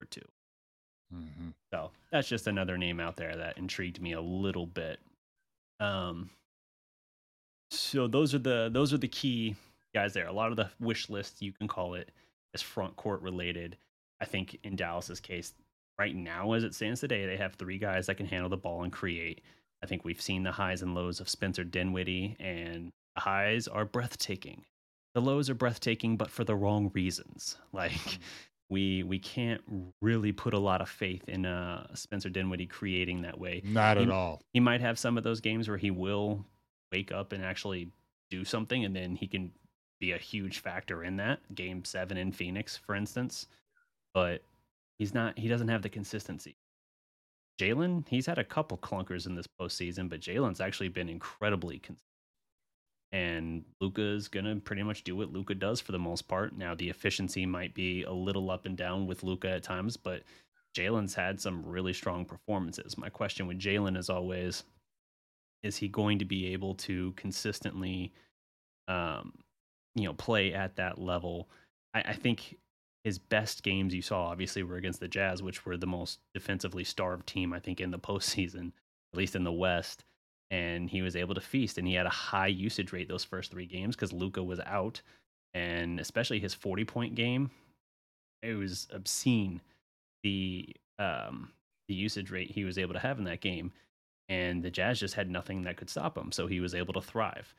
or 0.00 0.06
2 0.06 0.20
mm-hmm. 1.14 1.48
So 1.72 1.90
that's 2.10 2.28
just 2.28 2.46
another 2.46 2.78
name 2.78 3.00
out 3.00 3.16
there 3.16 3.36
that 3.36 3.58
intrigued 3.58 4.00
me 4.00 4.12
a 4.12 4.20
little 4.20 4.66
bit. 4.66 5.00
Um, 5.80 6.30
so 7.70 8.06
those 8.06 8.34
are 8.34 8.38
the 8.38 8.70
those 8.72 8.92
are 8.92 8.98
the 8.98 9.08
key 9.08 9.56
guys 9.94 10.12
there. 10.12 10.26
A 10.26 10.32
lot 10.32 10.50
of 10.50 10.56
the 10.56 10.70
wish 10.80 11.08
list 11.10 11.42
you 11.42 11.52
can 11.52 11.68
call 11.68 11.94
it 11.94 12.10
is 12.54 12.62
front 12.62 12.96
court 12.96 13.22
related. 13.22 13.76
I 14.20 14.24
think 14.24 14.58
in 14.62 14.76
Dallas's 14.76 15.20
case, 15.20 15.52
right 15.98 16.14
now 16.14 16.52
as 16.52 16.64
it 16.64 16.74
stands 16.74 17.00
today, 17.00 17.26
they 17.26 17.36
have 17.36 17.54
three 17.54 17.78
guys 17.78 18.06
that 18.06 18.16
can 18.16 18.26
handle 18.26 18.48
the 18.48 18.56
ball 18.56 18.82
and 18.82 18.92
create. 18.92 19.42
I 19.82 19.86
think 19.86 20.04
we've 20.04 20.20
seen 20.20 20.42
the 20.42 20.52
highs 20.52 20.82
and 20.82 20.94
lows 20.94 21.20
of 21.20 21.28
Spencer 21.28 21.64
Dinwiddie, 21.64 22.36
and 22.40 22.92
the 23.14 23.20
highs 23.20 23.68
are 23.68 23.84
breathtaking. 23.84 24.64
The 25.14 25.20
lows 25.20 25.50
are 25.50 25.54
breathtaking, 25.54 26.16
but 26.16 26.30
for 26.30 26.44
the 26.44 26.56
wrong 26.56 26.90
reasons. 26.94 27.56
Like 27.72 27.92
mm-hmm. 27.92 28.22
We 28.68 29.02
we 29.02 29.18
can't 29.18 29.60
really 30.02 30.32
put 30.32 30.54
a 30.54 30.58
lot 30.58 30.80
of 30.80 30.88
faith 30.88 31.28
in 31.28 31.46
uh, 31.46 31.94
Spencer 31.94 32.28
Dinwiddie 32.28 32.66
creating 32.66 33.22
that 33.22 33.38
way. 33.38 33.62
Not 33.64 33.96
he, 33.96 34.04
at 34.04 34.10
all. 34.10 34.42
He 34.52 34.60
might 34.60 34.80
have 34.80 34.98
some 34.98 35.16
of 35.16 35.24
those 35.24 35.40
games 35.40 35.68
where 35.68 35.78
he 35.78 35.90
will 35.90 36.44
wake 36.92 37.12
up 37.12 37.32
and 37.32 37.44
actually 37.44 37.90
do 38.30 38.44
something, 38.44 38.84
and 38.84 38.94
then 38.94 39.14
he 39.14 39.26
can 39.26 39.52
be 40.00 40.12
a 40.12 40.18
huge 40.18 40.58
factor 40.58 41.04
in 41.04 41.16
that. 41.16 41.38
Game 41.54 41.84
seven 41.84 42.16
in 42.16 42.32
Phoenix, 42.32 42.76
for 42.76 42.94
instance, 42.94 43.46
but 44.14 44.42
he's 44.98 45.14
not. 45.14 45.38
He 45.38 45.48
doesn't 45.48 45.68
have 45.68 45.82
the 45.82 45.88
consistency. 45.88 46.56
Jalen, 47.60 48.06
he's 48.08 48.26
had 48.26 48.38
a 48.38 48.44
couple 48.44 48.76
clunkers 48.76 49.26
in 49.26 49.34
this 49.34 49.46
postseason, 49.60 50.10
but 50.10 50.20
Jalen's 50.20 50.60
actually 50.60 50.88
been 50.88 51.08
incredibly 51.08 51.78
consistent. 51.78 52.02
And 53.12 53.64
Luka 53.80 54.02
is 54.02 54.28
gonna 54.28 54.56
pretty 54.56 54.82
much 54.82 55.04
do 55.04 55.16
what 55.16 55.32
Luka 55.32 55.54
does 55.54 55.80
for 55.80 55.92
the 55.92 55.98
most 55.98 56.28
part. 56.28 56.56
Now 56.56 56.74
the 56.74 56.90
efficiency 56.90 57.46
might 57.46 57.74
be 57.74 58.02
a 58.02 58.12
little 58.12 58.50
up 58.50 58.66
and 58.66 58.76
down 58.76 59.06
with 59.06 59.22
Luka 59.22 59.50
at 59.50 59.62
times, 59.62 59.96
but 59.96 60.22
Jalen's 60.76 61.14
had 61.14 61.40
some 61.40 61.64
really 61.64 61.92
strong 61.92 62.24
performances. 62.24 62.98
My 62.98 63.08
question 63.08 63.46
with 63.46 63.58
Jalen 63.58 63.96
is 63.96 64.10
always 64.10 64.64
is 65.62 65.76
he 65.76 65.88
going 65.88 66.18
to 66.18 66.24
be 66.24 66.52
able 66.52 66.74
to 66.74 67.12
consistently 67.12 68.12
um, 68.88 69.32
you 69.94 70.04
know 70.04 70.12
play 70.12 70.52
at 70.52 70.76
that 70.76 70.98
level 70.98 71.48
I, 71.94 72.00
I, 72.02 72.12
think 72.12 72.56
his 73.02 73.18
best 73.18 73.62
games 73.62 73.94
you 73.94 74.02
saw 74.02 74.26
obviously 74.26 74.62
were 74.62 74.76
against 74.76 75.00
the 75.00 75.08
jazz 75.08 75.42
which 75.42 75.66
were 75.66 75.76
the 75.76 75.86
most 75.86 76.20
defensively 76.34 76.84
starved 76.84 77.26
team 77.26 77.52
i 77.52 77.58
think 77.58 77.80
in 77.80 77.90
the 77.90 77.98
postseason 77.98 78.72
at 79.12 79.18
least 79.18 79.34
in 79.34 79.42
the 79.42 79.52
west 79.52 80.04
and 80.50 80.88
he 80.88 81.02
was 81.02 81.16
able 81.16 81.34
to 81.34 81.40
feast 81.40 81.78
and 81.78 81.86
he 81.86 81.94
had 81.94 82.06
a 82.06 82.10
high 82.10 82.46
usage 82.46 82.92
rate 82.92 83.08
those 83.08 83.24
first 83.24 83.50
three 83.50 83.66
games 83.66 83.96
because 83.96 84.12
Luka 84.12 84.42
was 84.42 84.60
out 84.60 85.00
and 85.54 85.98
especially 85.98 86.38
his 86.38 86.54
40 86.54 86.84
point 86.84 87.14
game 87.14 87.50
it 88.42 88.54
was 88.54 88.86
obscene 88.92 89.60
the 90.22 90.68
um 90.98 91.50
the 91.88 91.94
usage 91.94 92.30
rate 92.30 92.50
he 92.50 92.64
was 92.64 92.78
able 92.78 92.94
to 92.94 93.00
have 93.00 93.18
in 93.18 93.24
that 93.24 93.40
game 93.40 93.72
and 94.28 94.62
the 94.62 94.70
Jazz 94.70 94.98
just 94.98 95.14
had 95.14 95.30
nothing 95.30 95.62
that 95.62 95.76
could 95.76 95.90
stop 95.90 96.16
him, 96.18 96.32
so 96.32 96.46
he 96.46 96.60
was 96.60 96.74
able 96.74 96.92
to 96.94 97.00
thrive. 97.00 97.54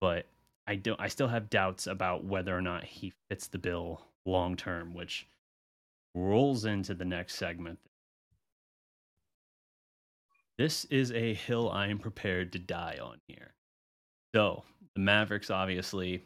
But 0.00 0.26
I 0.66 0.74
don't. 0.74 1.00
I 1.00 1.08
still 1.08 1.28
have 1.28 1.50
doubts 1.50 1.86
about 1.86 2.24
whether 2.24 2.56
or 2.56 2.62
not 2.62 2.84
he 2.84 3.12
fits 3.28 3.46
the 3.46 3.58
bill 3.58 4.02
long 4.26 4.56
term, 4.56 4.94
which 4.94 5.26
rolls 6.14 6.64
into 6.64 6.94
the 6.94 7.04
next 7.04 7.36
segment. 7.36 7.78
This 10.58 10.84
is 10.86 11.12
a 11.12 11.34
hill 11.34 11.70
I 11.70 11.86
am 11.86 11.98
prepared 11.98 12.52
to 12.52 12.58
die 12.58 12.98
on 13.00 13.18
here. 13.28 13.54
So 14.34 14.64
the 14.94 15.00
Mavericks, 15.00 15.50
obviously, 15.50 16.22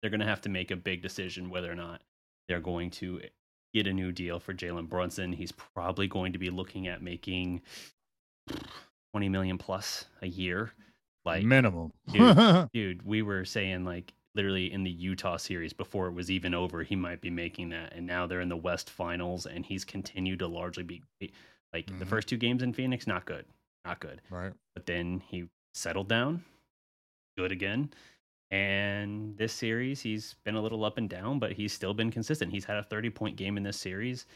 they're 0.00 0.10
going 0.10 0.20
to 0.20 0.26
have 0.26 0.40
to 0.42 0.48
make 0.48 0.70
a 0.70 0.76
big 0.76 1.02
decision 1.02 1.50
whether 1.50 1.70
or 1.70 1.74
not 1.74 2.00
they're 2.48 2.60
going 2.60 2.90
to 2.92 3.20
get 3.74 3.86
a 3.86 3.92
new 3.92 4.10
deal 4.10 4.40
for 4.40 4.54
Jalen 4.54 4.88
Brunson. 4.88 5.32
He's 5.32 5.52
probably 5.52 6.08
going 6.08 6.32
to 6.32 6.38
be 6.38 6.48
looking 6.48 6.88
at 6.88 7.02
making 7.02 7.60
20 9.12 9.28
million 9.28 9.58
plus 9.58 10.06
a 10.22 10.26
year. 10.26 10.72
Like 11.26 11.44
minimum. 11.44 11.92
dude, 12.10 12.68
dude, 12.72 13.06
we 13.06 13.22
were 13.22 13.44
saying 13.44 13.84
like 13.84 14.14
literally 14.34 14.72
in 14.72 14.82
the 14.82 14.90
Utah 14.90 15.36
series 15.36 15.72
before 15.72 16.08
it 16.08 16.12
was 16.12 16.30
even 16.30 16.54
over, 16.54 16.82
he 16.82 16.96
might 16.96 17.20
be 17.20 17.30
making 17.30 17.70
that. 17.70 17.94
And 17.94 18.06
now 18.06 18.26
they're 18.26 18.40
in 18.40 18.48
the 18.48 18.56
West 18.56 18.90
finals 18.90 19.46
and 19.46 19.64
he's 19.64 19.84
continued 19.84 20.38
to 20.40 20.46
largely 20.46 20.82
be 20.82 21.02
like 21.72 21.86
mm-hmm. 21.86 21.98
the 21.98 22.06
first 22.06 22.28
two 22.28 22.36
games 22.36 22.62
in 22.62 22.72
Phoenix, 22.72 23.06
not 23.06 23.24
good. 23.24 23.44
Not 23.84 24.00
good. 24.00 24.20
Right. 24.30 24.52
But 24.74 24.86
then 24.86 25.22
he 25.28 25.48
settled 25.74 26.08
down, 26.08 26.42
good 27.36 27.52
again. 27.52 27.90
And 28.50 29.36
this 29.36 29.52
series, 29.52 30.00
he's 30.00 30.36
been 30.44 30.54
a 30.54 30.60
little 30.60 30.84
up 30.84 30.98
and 30.98 31.08
down, 31.08 31.38
but 31.38 31.52
he's 31.52 31.72
still 31.72 31.94
been 31.94 32.10
consistent. 32.10 32.52
He's 32.52 32.64
had 32.64 32.76
a 32.76 32.82
30 32.82 33.10
point 33.10 33.36
game 33.36 33.56
in 33.56 33.62
this 33.62 33.78
series. 33.78 34.26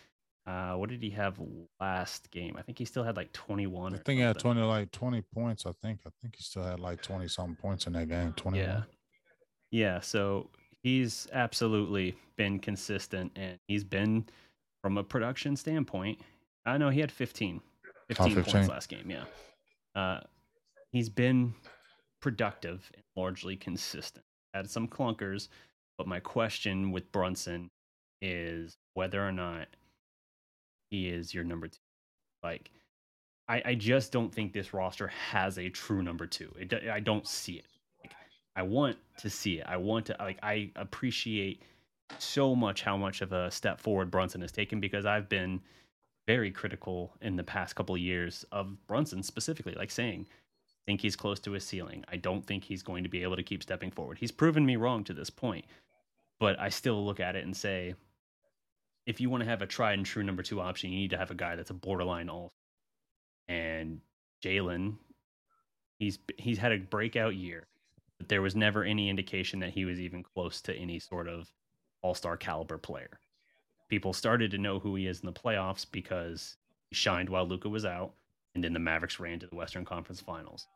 Uh, 0.46 0.72
what 0.74 0.88
did 0.88 1.02
he 1.02 1.11
have 1.11 1.38
last 1.78 2.30
game? 2.30 2.56
I 2.58 2.62
think 2.62 2.78
he 2.78 2.84
still 2.87 3.04
had 3.04 3.16
like 3.16 3.32
21. 3.32 3.94
I 3.94 3.98
think 3.98 4.18
he 4.18 4.24
had 4.24 4.38
20, 4.38 4.62
like 4.62 4.90
20 4.92 5.22
points. 5.34 5.66
I 5.66 5.72
think. 5.82 6.00
I 6.06 6.11
think 6.22 6.37
he 6.37 6.42
still 6.42 6.62
had 6.64 6.80
like 6.80 7.02
20 7.02 7.28
something 7.28 7.56
points 7.56 7.87
in 7.87 7.92
that 7.92 8.08
game. 8.08 8.32
21. 8.32 8.66
Yeah. 8.66 8.82
Yeah. 9.70 10.00
So 10.00 10.48
he's 10.82 11.28
absolutely 11.32 12.16
been 12.37 12.58
consistent 12.58 13.30
and 13.37 13.58
he's 13.68 13.84
been, 13.84 14.24
from 14.82 14.96
a 14.96 15.04
production 15.04 15.54
standpoint, 15.54 16.18
I 16.64 16.79
know 16.79 16.88
he 16.88 17.00
had 17.00 17.12
15, 17.12 17.60
15, 18.09 18.33
oh, 18.33 18.35
15. 18.35 18.52
points 18.52 18.69
last 18.69 18.88
game. 18.88 19.11
Yeah. 19.11 19.25
Uh, 19.94 20.21
he's 20.90 21.09
been 21.09 21.54
productive 22.21 22.90
and 22.94 23.02
largely 23.17 23.56
consistent. 23.56 24.25
Had 24.54 24.71
some 24.71 24.88
clunkers, 24.88 25.48
but 25.96 26.06
my 26.06 26.21
question 26.21 26.90
with 26.90 27.11
Brunson 27.13 27.71
is 28.23 28.77
whether 28.94 29.27
or 29.27 29.33
not 29.33 29.69
he 30.90 31.09
is 31.09 31.35
your 31.35 31.44
number 31.44 31.69
two. 31.69 31.79
Like, 32.42 32.71
I, 33.48 33.63
I 33.65 33.75
just 33.75 34.13
don't 34.13 34.35
think 34.35 34.52
this 34.52 34.73
roster 34.73 35.09
has 35.09 35.59
a 35.59 35.69
true 35.69 36.02
number 36.02 36.27
two. 36.27 36.52
It, 36.59 36.88
I 36.90 37.00
don't 37.00 37.27
see 37.27 37.54
it. 37.54 37.67
Like, 38.02 38.13
I 38.56 38.63
want 38.63 38.96
to 39.19 39.31
see 39.31 39.59
it. 39.61 39.67
I 39.67 39.77
want 39.77 40.06
to 40.06 40.17
like. 40.19 40.38
I 40.42 40.71
appreciate 40.77 41.63
so 42.19 42.54
much 42.54 42.83
how 42.83 42.96
much 42.96 43.21
of 43.21 43.33
a 43.33 43.50
step 43.50 43.81
forward 43.81 44.11
Brunson 44.11 44.40
has 44.40 44.52
taken 44.52 44.81
because 44.81 45.04
I've 45.06 45.29
been 45.29 45.61
very 46.29 46.50
critical 46.50 47.10
in 47.22 47.37
the 47.37 47.42
past 47.42 47.74
couple 47.74 47.94
of 47.94 48.02
years 48.02 48.44
of 48.52 48.76
Brunson 48.87 49.22
specifically, 49.22 49.72
like 49.72 49.90
saying, 49.90 50.26
think 50.85 51.00
he's 51.00 51.16
close 51.16 51.40
to 51.40 51.52
his 51.52 51.64
ceiling. 51.64 52.04
I 52.12 52.16
don't 52.16 52.46
think 52.46 52.64
he's 52.64 52.83
going 52.83 53.02
to 53.02 53.08
be 53.08 53.22
able 53.22 53.37
to 53.37 53.42
keep 53.42 53.62
stepping 53.62 53.90
forward. 53.90 54.18
He's 54.18 54.31
proven 54.31 54.66
me 54.66 54.76
wrong 54.76 55.04
to 55.04 55.14
this 55.14 55.31
point, 55.31 55.64
but 56.38 56.60
I 56.60 56.68
still 56.68 57.02
look 57.02 57.18
at 57.18 57.35
it 57.35 57.46
and 57.46 57.56
say, 57.56 57.94
if 59.06 59.22
you 59.22 59.31
want 59.31 59.42
to 59.42 59.48
have 59.48 59.62
a 59.62 59.66
tried 59.66 59.94
and 59.94 60.04
true 60.04 60.22
number 60.22 60.42
two 60.42 60.60
option, 60.60 60.90
you 60.90 60.98
need 60.98 61.10
to 61.10 61.16
have 61.16 61.31
a 61.31 61.35
guy 61.35 61.56
that's 61.56 61.70
a 61.70 61.74
borderline 61.74 62.29
all. 62.29 62.52
And 63.48 64.02
Jalen, 64.44 64.96
he's 65.98 66.18
he's 66.37 66.58
had 66.58 66.72
a 66.72 66.79
breakout 66.79 67.37
year. 67.37 67.66
But 68.18 68.29
there 68.29 68.42
was 68.42 68.54
never 68.54 68.85
any 68.85 69.08
indication 69.08 69.60
that 69.60 69.70
he 69.70 69.87
was 69.87 69.98
even 69.98 70.22
close 70.22 70.60
to 70.62 70.74
any 70.74 70.98
sort 70.98 71.26
of 71.26 71.50
all 72.02 72.14
star 72.14 72.37
caliber 72.37 72.76
player. 72.76 73.18
People 73.88 74.12
started 74.12 74.50
to 74.50 74.58
know 74.58 74.78
who 74.78 74.94
he 74.96 75.06
is 75.06 75.20
in 75.20 75.26
the 75.26 75.32
playoffs 75.32 75.86
because 75.90 76.56
he 76.90 76.94
shined 76.94 77.28
while 77.28 77.46
Luka 77.46 77.68
was 77.68 77.84
out, 77.84 78.12
and 78.54 78.62
then 78.62 78.72
the 78.72 78.78
Mavericks 78.78 79.18
ran 79.18 79.38
to 79.40 79.46
the 79.46 79.56
Western 79.56 79.84
Conference 79.84 80.20
Finals. 80.20 80.66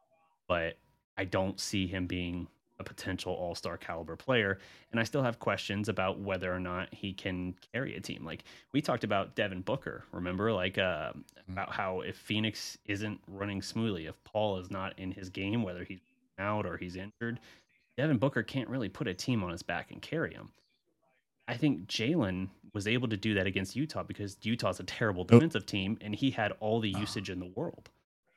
But 0.48 0.78
I 1.16 1.24
don't 1.24 1.60
see 1.60 1.86
him 1.86 2.06
being 2.06 2.48
a 2.82 2.84
potential 2.84 3.32
all 3.32 3.54
star 3.54 3.76
caliber 3.76 4.16
player. 4.16 4.58
And 4.90 5.00
I 5.00 5.04
still 5.04 5.22
have 5.22 5.38
questions 5.38 5.88
about 5.88 6.20
whether 6.20 6.52
or 6.52 6.60
not 6.60 6.92
he 6.92 7.12
can 7.12 7.54
carry 7.72 7.96
a 7.96 8.00
team. 8.00 8.24
Like 8.24 8.44
we 8.72 8.82
talked 8.82 9.04
about 9.04 9.34
Devin 9.34 9.62
Booker, 9.62 10.04
remember? 10.12 10.52
Like 10.52 10.78
uh, 10.78 11.10
mm-hmm. 11.10 11.52
about 11.52 11.72
how 11.72 12.00
if 12.00 12.16
Phoenix 12.16 12.76
isn't 12.86 13.20
running 13.26 13.62
smoothly, 13.62 14.06
if 14.06 14.22
Paul 14.24 14.58
is 14.58 14.70
not 14.70 14.98
in 14.98 15.10
his 15.12 15.30
game, 15.30 15.62
whether 15.62 15.84
he's 15.84 16.00
out 16.38 16.66
or 16.66 16.76
he's 16.76 16.96
injured, 16.96 17.40
Devin 17.96 18.18
Booker 18.18 18.42
can't 18.42 18.68
really 18.68 18.88
put 18.88 19.08
a 19.08 19.14
team 19.14 19.42
on 19.42 19.50
his 19.50 19.62
back 19.62 19.90
and 19.90 20.02
carry 20.02 20.34
him. 20.34 20.50
I 21.48 21.56
think 21.56 21.86
Jalen 21.86 22.48
was 22.74 22.86
able 22.86 23.08
to 23.08 23.16
do 23.16 23.34
that 23.34 23.46
against 23.46 23.76
Utah 23.76 24.02
because 24.02 24.36
Utah's 24.42 24.80
a 24.80 24.84
terrible 24.84 25.24
defensive 25.24 25.66
team 25.66 25.98
and 26.00 26.14
he 26.14 26.30
had 26.30 26.52
all 26.60 26.80
the 26.80 26.94
ah. 26.96 27.00
usage 27.00 27.30
in 27.30 27.40
the 27.40 27.52
world. 27.54 27.90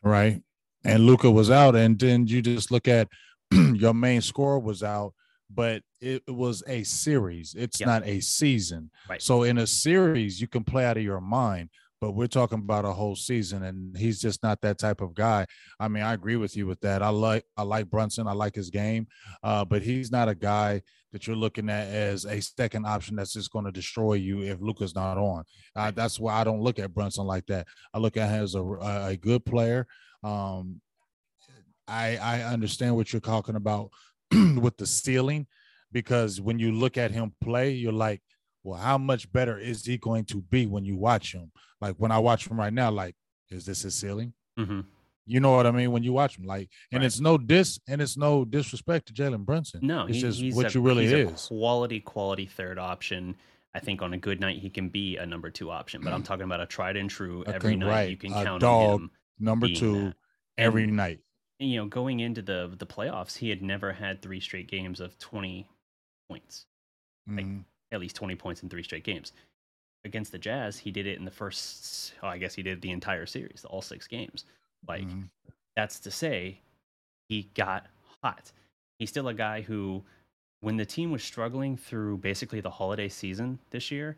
Right. 0.03 0.41
And 0.83 1.05
Luka 1.05 1.29
was 1.31 1.49
out. 1.49 1.75
And 1.75 1.97
then 1.97 2.27
you 2.27 2.41
just 2.41 2.71
look 2.71 2.87
at 2.87 3.07
your 3.51 3.93
main 3.93 4.21
scorer 4.21 4.59
was 4.59 4.83
out, 4.83 5.13
but 5.49 5.81
it, 6.01 6.23
was 6.27 6.63
a 6.67 6.83
series. 6.83 7.55
It's 7.57 7.79
yep. 7.79 7.87
not 7.87 8.05
a 8.05 8.19
season. 8.19 8.91
Right. 9.09 9.21
So 9.21 9.43
in 9.43 9.57
a 9.57 9.67
series, 9.67 10.39
you 10.39 10.47
can 10.47 10.63
play 10.63 10.85
out 10.85 10.97
of 10.97 11.03
your 11.03 11.21
mind 11.21 11.69
but 12.05 12.11
we're 12.11 12.27
talking 12.27 12.59
about 12.59 12.85
a 12.85 12.93
whole 12.93 13.15
season 13.15 13.63
and 13.63 13.97
he's 13.97 14.21
just 14.21 14.43
not 14.43 14.61
that 14.61 14.77
type 14.77 15.01
of 15.01 15.15
guy. 15.15 15.43
I 15.79 15.87
mean 15.87 16.03
i 16.03 16.13
agree 16.13 16.35
with 16.35 16.55
you 16.55 16.67
with 16.67 16.79
that. 16.81 17.01
I 17.01 17.09
like 17.09 17.45
i 17.57 17.63
like 17.63 17.89
brunson. 17.89 18.27
I 18.27 18.33
like 18.33 18.53
his 18.53 18.69
game 18.69 19.07
uh, 19.41 19.65
but 19.65 19.81
he's 19.81 20.11
not 20.11 20.29
a 20.29 20.35
guy 20.35 20.83
that 21.11 21.25
you're 21.25 21.35
looking 21.35 21.67
at 21.67 21.87
as 21.87 22.25
a 22.25 22.39
second 22.41 22.85
option 22.85 23.15
that's 23.15 23.33
just 23.33 23.51
going 23.51 23.65
to 23.65 23.71
destroy 23.71 24.13
you 24.13 24.43
if 24.43 24.61
Luka's 24.61 24.93
not 24.93 25.17
on. 25.17 25.45
That's 25.73 26.19
why 26.19 26.35
i 26.35 26.43
don't 26.43 26.61
look 26.61 26.77
at 26.77 26.93
brunson 26.93 27.25
like 27.25 27.47
that. 27.47 27.65
I 27.91 27.97
look 27.97 28.17
at 28.17 28.29
him 28.29 28.43
as 28.43 28.53
a, 28.53 28.63
a 28.63 29.17
good 29.19 29.43
player. 29.43 29.87
Um, 30.23 30.81
i 31.87 32.17
i 32.17 32.41
understand 32.43 32.95
what 32.95 33.11
you're 33.13 33.19
talking 33.19 33.55
about 33.55 33.89
with 34.31 34.77
the 34.77 34.85
ceiling 34.85 35.47
because 35.91 36.39
when 36.39 36.59
you 36.59 36.71
look 36.71 36.97
at 36.97 37.09
him 37.09 37.33
play 37.41 37.71
you're 37.71 37.91
like 37.91 38.21
well, 38.65 38.79
how 38.79 38.97
much 38.97 39.31
better 39.31 39.59
is 39.59 39.85
he 39.85 39.97
going 39.97 40.25
to 40.25 40.41
be 40.41 40.65
when 40.65 40.83
you 40.85 40.97
watch 40.97 41.33
him? 41.33 41.51
Like 41.79 41.95
when 41.97 42.11
I 42.11 42.17
watch 42.17 42.47
him 42.47 42.59
right 42.59 42.73
now, 42.73 42.89
like, 42.89 43.15
is 43.51 43.65
this 43.65 43.83
his 43.83 43.93
ceiling? 43.93 44.33
Mm-hmm. 44.59 44.81
You 45.27 45.39
know 45.39 45.55
what 45.55 45.67
I 45.67 45.71
mean? 45.71 45.91
When 45.91 46.03
you 46.03 46.13
watch 46.13 46.37
him, 46.37 46.45
like, 46.45 46.69
and 46.91 47.01
right. 47.01 47.05
it's 47.05 47.19
no 47.19 47.37
dis 47.37 47.79
and 47.87 48.01
it's 48.01 48.17
no 48.17 48.43
disrespect 48.43 49.07
to 49.07 49.13
Jalen 49.13 49.45
Brunson. 49.45 49.81
No, 49.83 50.07
it's 50.07 50.15
he, 50.15 50.21
just 50.21 50.55
what 50.55 50.67
a, 50.67 50.73
you 50.73 50.81
really 50.81 51.05
is. 51.05 51.47
quality, 51.47 51.99
quality 51.99 52.47
third 52.47 52.79
option. 52.79 53.35
I 53.75 53.79
think 53.79 54.01
on 54.01 54.13
a 54.13 54.17
good 54.17 54.39
night 54.39 54.59
he 54.59 54.69
can 54.69 54.89
be 54.89 55.17
a 55.17 55.25
number 55.25 55.51
two 55.51 55.69
option, 55.69 56.01
but 56.03 56.11
I'm 56.11 56.23
talking 56.23 56.45
about 56.45 56.61
a 56.61 56.65
tried 56.65 56.95
and 56.97 57.09
true 57.09 57.43
every 57.45 57.71
think, 57.71 57.81
night 57.81 57.89
right. 57.89 58.09
you 58.09 58.17
can 58.17 58.33
a 58.33 58.43
count 58.43 58.61
dog, 58.61 58.89
on 58.89 58.95
him. 58.95 59.11
Number 59.39 59.67
two 59.67 60.13
every 60.57 60.83
and, 60.85 60.95
night. 60.95 61.19
You 61.59 61.77
know, 61.77 61.85
going 61.85 62.19
into 62.19 62.41
the 62.41 62.73
the 62.75 62.87
playoffs, 62.87 63.37
he 63.37 63.49
had 63.49 63.61
never 63.61 63.93
had 63.93 64.21
three 64.23 64.39
straight 64.39 64.67
games 64.67 64.99
of 64.99 65.17
20 65.19 65.67
points. 66.29 66.65
Like 67.27 67.45
mm-hmm 67.45 67.61
at 67.95 68.01
least 68.01 68.15
20 68.15 68.35
points 68.35 68.61
in 68.61 68.69
three 68.69 68.83
straight 68.83 69.03
games. 69.03 69.33
Against 70.03 70.31
the 70.31 70.37
Jazz, 70.37 70.77
he 70.77 70.91
did 70.91 71.07
it 71.07 71.17
in 71.17 71.25
the 71.25 71.31
first, 71.31 72.13
oh, 72.21 72.27
I 72.27 72.37
guess 72.37 72.53
he 72.53 72.61
did 72.61 72.81
the 72.81 72.91
entire 72.91 73.25
series, 73.25 73.65
all 73.67 73.81
six 73.81 74.07
games. 74.07 74.45
Like, 74.87 75.03
mm-hmm. 75.03 75.23
that's 75.75 75.99
to 76.01 76.11
say, 76.11 76.59
he 77.27 77.49
got 77.55 77.87
hot. 78.21 78.51
He's 78.99 79.09
still 79.09 79.29
a 79.29 79.33
guy 79.33 79.61
who, 79.61 80.03
when 80.61 80.77
the 80.77 80.85
team 80.85 81.11
was 81.11 81.23
struggling 81.23 81.75
through 81.75 82.17
basically 82.17 82.61
the 82.61 82.69
holiday 82.69 83.09
season 83.09 83.57
this 83.71 83.89
year, 83.89 84.17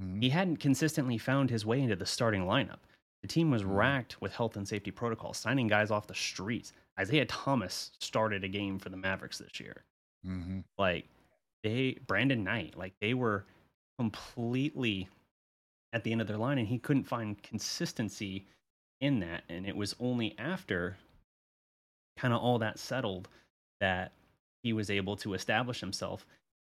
mm-hmm. 0.00 0.20
he 0.20 0.28
hadn't 0.28 0.58
consistently 0.58 1.18
found 1.18 1.50
his 1.50 1.66
way 1.66 1.80
into 1.80 1.96
the 1.96 2.06
starting 2.06 2.42
lineup. 2.42 2.78
The 3.22 3.28
team 3.28 3.50
was 3.50 3.62
mm-hmm. 3.62 3.72
racked 3.72 4.22
with 4.22 4.32
health 4.32 4.56
and 4.56 4.66
safety 4.66 4.92
protocols, 4.92 5.38
signing 5.38 5.66
guys 5.66 5.90
off 5.90 6.06
the 6.06 6.14
streets. 6.14 6.72
Isaiah 7.00 7.26
Thomas 7.26 7.90
started 7.98 8.44
a 8.44 8.48
game 8.48 8.78
for 8.78 8.90
the 8.90 8.96
Mavericks 8.96 9.38
this 9.38 9.58
year. 9.58 9.82
Mm-hmm. 10.24 10.60
Like, 10.78 11.06
they 11.66 11.98
Brandon 12.06 12.44
Knight, 12.44 12.74
like 12.76 12.94
they 13.00 13.12
were 13.12 13.44
completely 13.98 15.08
at 15.92 16.04
the 16.04 16.12
end 16.12 16.20
of 16.20 16.28
their 16.28 16.36
line, 16.36 16.58
and 16.58 16.68
he 16.68 16.78
couldn't 16.78 17.04
find 17.04 17.42
consistency 17.42 18.46
in 19.00 19.18
that. 19.20 19.42
And 19.48 19.66
it 19.66 19.76
was 19.76 19.96
only 19.98 20.36
after 20.38 20.96
kind 22.16 22.32
of 22.32 22.40
all 22.40 22.58
that 22.60 22.78
settled 22.78 23.28
that 23.80 24.12
he 24.62 24.72
was 24.72 24.90
able 24.90 25.16
to 25.16 25.34
establish 25.34 25.80
himself 25.80 26.24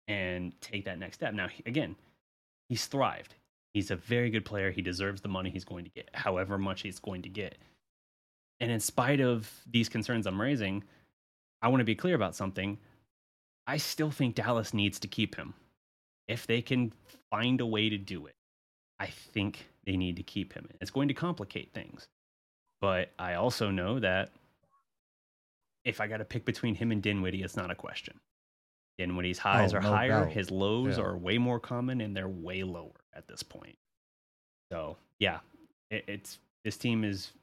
and 0.08 0.60
take 0.60 0.86
that 0.86 1.00
next 1.00 1.18
step. 1.18 1.34
Now, 1.34 1.48
again, 1.66 1.96
he's 2.68 2.86
thrived. 2.86 3.36
He's 3.74 3.92
a 3.92 3.96
very 3.96 4.30
good 4.30 4.46
player. 4.46 4.72
He 4.72 4.82
deserves 4.82 5.22
the 5.22 5.28
money 5.30 5.50
he's 5.50 5.64
going 5.64 5.86
to 5.86 5.92
get, 5.92 6.10
however 6.14 6.58
much 6.58 6.82
he's 6.82 7.00
going 7.00 7.22
to 7.22 7.30
get. 7.30 7.58
And 8.60 8.70
in 8.70 8.80
spite 8.80 9.22
of 9.22 9.50
these 9.70 9.88
concerns 9.88 10.28
I'm 10.28 10.42
raising, 10.42 10.84
I 11.62 11.70
want 11.70 11.80
to 11.80 11.86
be 11.86 11.96
clear 11.96 12.16
about 12.16 12.36
something. 12.36 12.78
I 13.70 13.78
still 13.78 14.10
think 14.10 14.34
Dallas 14.34 14.74
needs 14.74 14.98
to 15.02 15.08
keep 15.08 15.36
him. 15.36 15.54
If 16.28 16.48
they 16.48 16.60
can 16.60 16.92
find 17.30 17.62
a 17.62 17.68
way 17.68 17.88
to 17.88 18.00
do 18.00 18.26
it, 18.26 18.34
I 19.00 19.06
think 19.06 19.68
they 19.86 19.96
need 19.96 20.16
to 20.16 20.24
keep 20.24 20.54
him. 20.54 20.68
It's 20.82 20.90
going 20.90 21.08
to 21.10 21.14
complicate 21.14 21.72
things. 21.72 22.08
But 22.82 23.12
I 23.20 23.36
also 23.36 23.70
know 23.70 24.00
that 24.00 24.32
if 25.86 26.02
I 26.02 26.08
got 26.08 26.18
to 26.18 26.26
pick 26.26 26.46
between 26.46 26.74
him 26.74 26.92
and 26.92 27.00
Dinwiddie, 27.00 27.44
it's 27.44 27.56
not 27.56 27.70
a 27.70 27.76
question. 27.76 28.20
Dinwiddie's 28.98 29.38
oh, 29.38 29.50
highs 29.50 29.76
oh, 29.76 29.78
are 29.78 29.82
no 29.82 29.90
higher, 29.90 30.22
doubt. 30.22 30.32
his 30.32 30.50
lows 30.50 30.98
yeah. 30.98 31.04
are 31.04 31.16
way 31.16 31.38
more 31.38 31.60
common, 31.60 32.02
and 32.02 32.18
they're 32.18 32.28
way 32.28 32.64
lower 32.64 33.06
at 33.14 33.28
this 33.28 33.44
point. 33.44 33.78
So 34.72 34.98
yeah, 35.20 35.42
it, 35.92 36.06
it's 36.08 36.40
this 36.66 36.76
team 36.76 37.04
is 37.04 37.34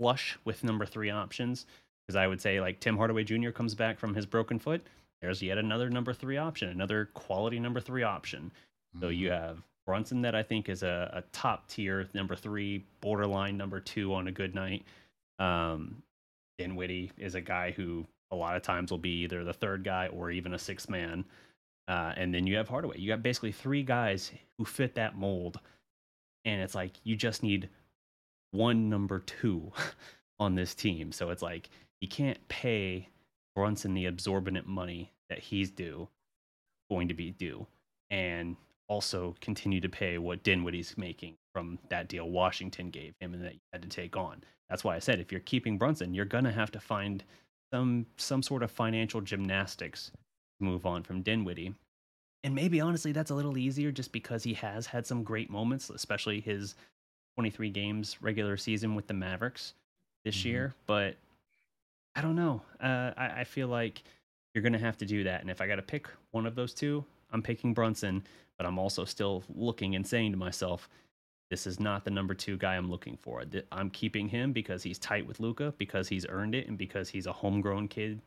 flush 0.00 0.36
with 0.44 0.64
number 0.64 0.84
three 0.84 1.10
options 1.10 1.66
because 2.04 2.16
I 2.16 2.26
would 2.26 2.40
say 2.40 2.60
like 2.60 2.80
Tim 2.80 2.96
Hardaway 2.96 3.22
Jr. 3.22 3.50
comes 3.50 3.76
back 3.76 4.00
from 4.00 4.12
his 4.12 4.26
broken 4.26 4.58
foot 4.58 4.84
there's 5.24 5.40
yet 5.40 5.56
another 5.56 5.88
number 5.88 6.12
three 6.12 6.36
option, 6.36 6.68
another 6.68 7.06
quality 7.14 7.58
number 7.58 7.80
three 7.80 8.02
option. 8.02 8.52
Mm-hmm. 8.94 9.00
So 9.00 9.08
you 9.08 9.30
have 9.30 9.62
Brunson, 9.86 10.20
that 10.20 10.34
I 10.34 10.42
think 10.42 10.68
is 10.68 10.82
a, 10.82 11.10
a, 11.14 11.22
top 11.32 11.66
tier 11.66 12.06
number 12.12 12.36
three, 12.36 12.84
borderline 13.00 13.56
number 13.56 13.80
two 13.80 14.12
on 14.12 14.28
a 14.28 14.32
good 14.32 14.54
night. 14.54 14.84
Um, 15.38 16.02
Dinwiddie 16.58 17.10
is 17.16 17.34
a 17.34 17.40
guy 17.40 17.70
who 17.70 18.06
a 18.30 18.36
lot 18.36 18.54
of 18.54 18.62
times 18.62 18.90
will 18.90 18.98
be 18.98 19.22
either 19.22 19.44
the 19.44 19.52
third 19.54 19.82
guy 19.82 20.08
or 20.08 20.30
even 20.30 20.52
a 20.52 20.58
sixth 20.58 20.90
man. 20.90 21.24
Uh, 21.88 22.12
and 22.16 22.34
then 22.34 22.46
you 22.46 22.56
have 22.56 22.68
Hardaway. 22.68 22.98
You 22.98 23.08
got 23.08 23.22
basically 23.22 23.52
three 23.52 23.82
guys 23.82 24.30
who 24.58 24.66
fit 24.66 24.94
that 24.96 25.16
mold. 25.16 25.58
And 26.44 26.60
it's 26.60 26.74
like 26.74 26.92
you 27.02 27.16
just 27.16 27.42
need 27.42 27.70
one 28.50 28.90
number 28.90 29.20
two 29.20 29.72
on 30.38 30.54
this 30.54 30.74
team. 30.74 31.12
So 31.12 31.30
it's 31.30 31.42
like 31.42 31.70
you 32.02 32.08
can't 32.08 32.46
pay 32.48 33.08
Brunson 33.54 33.94
the 33.94 34.04
absorbent 34.04 34.66
money 34.66 35.13
that 35.28 35.38
he's 35.38 35.70
due, 35.70 36.08
going 36.90 37.08
to 37.08 37.14
be 37.14 37.30
due, 37.30 37.66
and 38.10 38.56
also 38.88 39.34
continue 39.40 39.80
to 39.80 39.88
pay 39.88 40.18
what 40.18 40.42
Dinwiddie's 40.42 40.96
making 40.96 41.36
from 41.52 41.78
that 41.88 42.08
deal 42.08 42.28
Washington 42.28 42.90
gave 42.90 43.14
him 43.20 43.32
and 43.34 43.44
that 43.44 43.54
you 43.54 43.60
had 43.72 43.82
to 43.82 43.88
take 43.88 44.16
on. 44.16 44.42
That's 44.68 44.84
why 44.84 44.96
I 44.96 44.98
said 44.98 45.20
if 45.20 45.30
you're 45.30 45.40
keeping 45.40 45.78
Brunson, 45.78 46.14
you're 46.14 46.24
gonna 46.24 46.52
have 46.52 46.70
to 46.72 46.80
find 46.80 47.22
some 47.72 48.06
some 48.16 48.42
sort 48.42 48.62
of 48.62 48.70
financial 48.70 49.20
gymnastics 49.20 50.10
to 50.58 50.64
move 50.64 50.86
on 50.86 51.02
from 51.02 51.22
Dinwiddie. 51.22 51.74
And 52.42 52.54
maybe 52.54 52.80
honestly 52.80 53.12
that's 53.12 53.30
a 53.30 53.34
little 53.34 53.56
easier 53.56 53.90
just 53.90 54.12
because 54.12 54.42
he 54.42 54.54
has 54.54 54.86
had 54.86 55.06
some 55.06 55.22
great 55.22 55.50
moments, 55.50 55.90
especially 55.90 56.40
his 56.40 56.74
23 57.36 57.70
games 57.70 58.16
regular 58.20 58.56
season 58.56 58.94
with 58.94 59.06
the 59.06 59.14
Mavericks 59.14 59.74
this 60.24 60.36
mm-hmm. 60.38 60.48
year. 60.48 60.74
But 60.86 61.16
I 62.14 62.20
don't 62.20 62.36
know. 62.36 62.62
Uh, 62.80 63.12
I, 63.16 63.40
I 63.40 63.44
feel 63.44 63.68
like 63.68 64.02
you're 64.54 64.62
going 64.62 64.72
to 64.72 64.78
have 64.78 64.96
to 64.98 65.06
do 65.06 65.24
that. 65.24 65.40
And 65.40 65.50
if 65.50 65.60
I 65.60 65.66
got 65.66 65.76
to 65.76 65.82
pick 65.82 66.08
one 66.30 66.46
of 66.46 66.54
those 66.54 66.72
two, 66.72 67.04
I'm 67.32 67.42
picking 67.42 67.74
Brunson, 67.74 68.22
but 68.56 68.66
I'm 68.66 68.78
also 68.78 69.04
still 69.04 69.42
looking 69.54 69.96
and 69.96 70.06
saying 70.06 70.32
to 70.32 70.38
myself, 70.38 70.88
this 71.50 71.66
is 71.66 71.78
not 71.78 72.04
the 72.04 72.10
number 72.10 72.34
two 72.34 72.56
guy 72.56 72.76
I'm 72.76 72.90
looking 72.90 73.18
for. 73.20 73.44
I'm 73.70 73.90
keeping 73.90 74.28
him 74.28 74.52
because 74.52 74.82
he's 74.82 74.98
tight 74.98 75.26
with 75.26 75.40
Luka, 75.40 75.74
because 75.76 76.08
he's 76.08 76.26
earned 76.28 76.54
it, 76.54 76.68
and 76.68 76.78
because 76.78 77.08
he's 77.08 77.26
a 77.26 77.32
homegrown 77.32 77.88
kid 77.88 78.22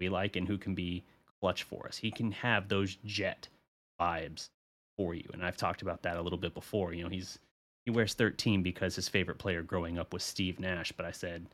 we 0.00 0.08
like 0.08 0.36
and 0.36 0.46
who 0.46 0.58
can 0.58 0.74
be 0.74 1.04
clutch 1.40 1.62
for 1.62 1.86
us. 1.86 1.96
He 1.96 2.10
can 2.10 2.32
have 2.32 2.68
those 2.68 2.96
jet 3.04 3.48
vibes 4.00 4.50
for 4.96 5.14
you. 5.14 5.28
And 5.32 5.44
I've 5.44 5.56
talked 5.56 5.82
about 5.82 6.02
that 6.02 6.16
a 6.16 6.22
little 6.22 6.38
bit 6.38 6.54
before. 6.54 6.92
You 6.92 7.04
know, 7.04 7.08
he's 7.08 7.38
he 7.84 7.90
wears 7.90 8.14
13 8.14 8.62
because 8.62 8.96
his 8.96 9.08
favorite 9.08 9.38
player 9.38 9.62
growing 9.62 9.98
up 9.98 10.12
was 10.12 10.24
Steve 10.24 10.58
Nash. 10.58 10.92
But 10.92 11.06
I 11.06 11.12
said, 11.12 11.46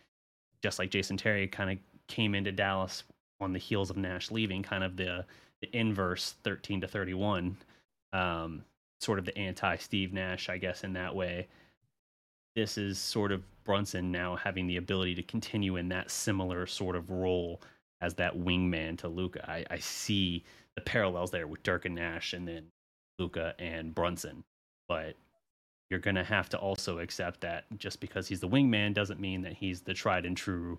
just 0.63 0.79
like 0.79 0.91
Jason 0.91 1.17
Terry 1.17 1.47
kind 1.47 1.71
of 1.71 1.79
came 2.09 2.35
into 2.35 2.53
Dallas 2.53 3.05
on 3.43 3.53
the 3.53 3.59
heels 3.59 3.91
of 3.91 3.97
Nash 3.97 4.31
leaving, 4.31 4.63
kind 4.63 4.85
of 4.85 4.97
the, 4.97 5.25
the 5.61 5.77
inverse 5.77 6.35
13 6.45 6.81
to 6.83 6.89
31, 6.89 7.57
um, 8.13 8.65
sort 9.01 9.19
of 9.19 9.25
the 9.25 9.37
anti 9.37 9.77
Steve 9.77 10.13
Nash, 10.13 10.49
I 10.49 10.59
guess, 10.59 10.85
in 10.85 10.93
that 10.95 11.15
way. 11.15 11.49
This 12.55 12.77
is 12.77 12.99
sort 12.99 13.33
of 13.33 13.43
Brunson 13.65 14.13
now 14.13 14.37
having 14.37 14.67
the 14.67 14.77
ability 14.77 15.15
to 15.15 15.23
continue 15.23 15.77
in 15.77 15.89
that 15.89 16.11
similar 16.11 16.67
sort 16.67 16.97
of 16.97 17.11
role 17.11 17.61
as 18.01 18.15
that 18.15 18.37
wingman 18.37 18.99
to 18.99 19.09
Luka. 19.09 19.49
I, 19.49 19.65
I 19.71 19.79
see 19.79 20.45
the 20.75 20.83
parallels 20.83 21.31
there 21.31 21.47
with 21.47 21.63
Dirk 21.63 21.85
and 21.85 21.95
Nash 21.95 22.33
and 22.33 22.47
then 22.47 22.67
Luka 23.19 23.55
and 23.59 23.95
Brunson. 23.95 24.45
But 24.89 25.17
you're 25.89 26.01
going 26.01 26.17
to 26.17 26.25
have 26.25 26.49
to 26.51 26.59
also 26.59 26.99
accept 26.99 27.43
that 27.43 27.65
just 27.79 28.01
because 28.01 28.27
he's 28.27 28.41
the 28.41 28.49
wingman 28.49 28.95
doesn't 28.95 29.21
mean 29.21 29.43
that 29.43 29.55
he's 29.55 29.83
the 29.83 29.95
tried 29.95 30.27
and 30.27 30.37
true 30.37 30.79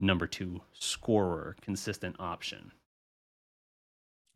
number 0.00 0.26
two 0.26 0.60
scorer, 0.72 1.56
consistent 1.60 2.16
option. 2.18 2.72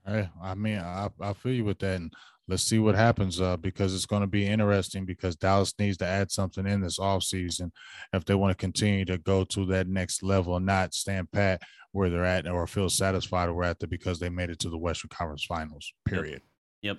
Hey, 0.06 0.28
I 0.42 0.54
mean, 0.54 0.78
I, 0.78 1.08
I 1.20 1.32
feel 1.32 1.52
you 1.52 1.64
with 1.64 1.78
that. 1.78 1.96
And 1.96 2.12
let's 2.46 2.62
see 2.62 2.78
what 2.78 2.94
happens 2.94 3.40
uh, 3.40 3.56
because 3.56 3.94
it's 3.94 4.06
going 4.06 4.20
to 4.20 4.26
be 4.26 4.46
interesting 4.46 5.06
because 5.06 5.36
Dallas 5.36 5.74
needs 5.78 5.96
to 5.98 6.06
add 6.06 6.30
something 6.30 6.66
in 6.66 6.82
this 6.82 6.98
offseason 6.98 7.70
if 8.12 8.24
they 8.24 8.34
want 8.34 8.50
to 8.50 8.62
continue 8.62 9.04
to 9.06 9.18
go 9.18 9.44
to 9.44 9.64
that 9.66 9.88
next 9.88 10.22
level 10.22 10.56
and 10.56 10.66
not 10.66 10.92
stand 10.92 11.32
pat 11.32 11.62
where 11.92 12.10
they're 12.10 12.24
at 12.24 12.46
or 12.46 12.66
feel 12.66 12.90
satisfied 12.90 13.48
where 13.50 13.64
at 13.64 13.78
the 13.78 13.86
because 13.86 14.18
they 14.18 14.28
made 14.28 14.50
it 14.50 14.58
to 14.58 14.68
the 14.68 14.76
Western 14.76 15.08
Conference 15.08 15.44
Finals. 15.44 15.92
Period. 16.04 16.42
Yep. 16.82 16.98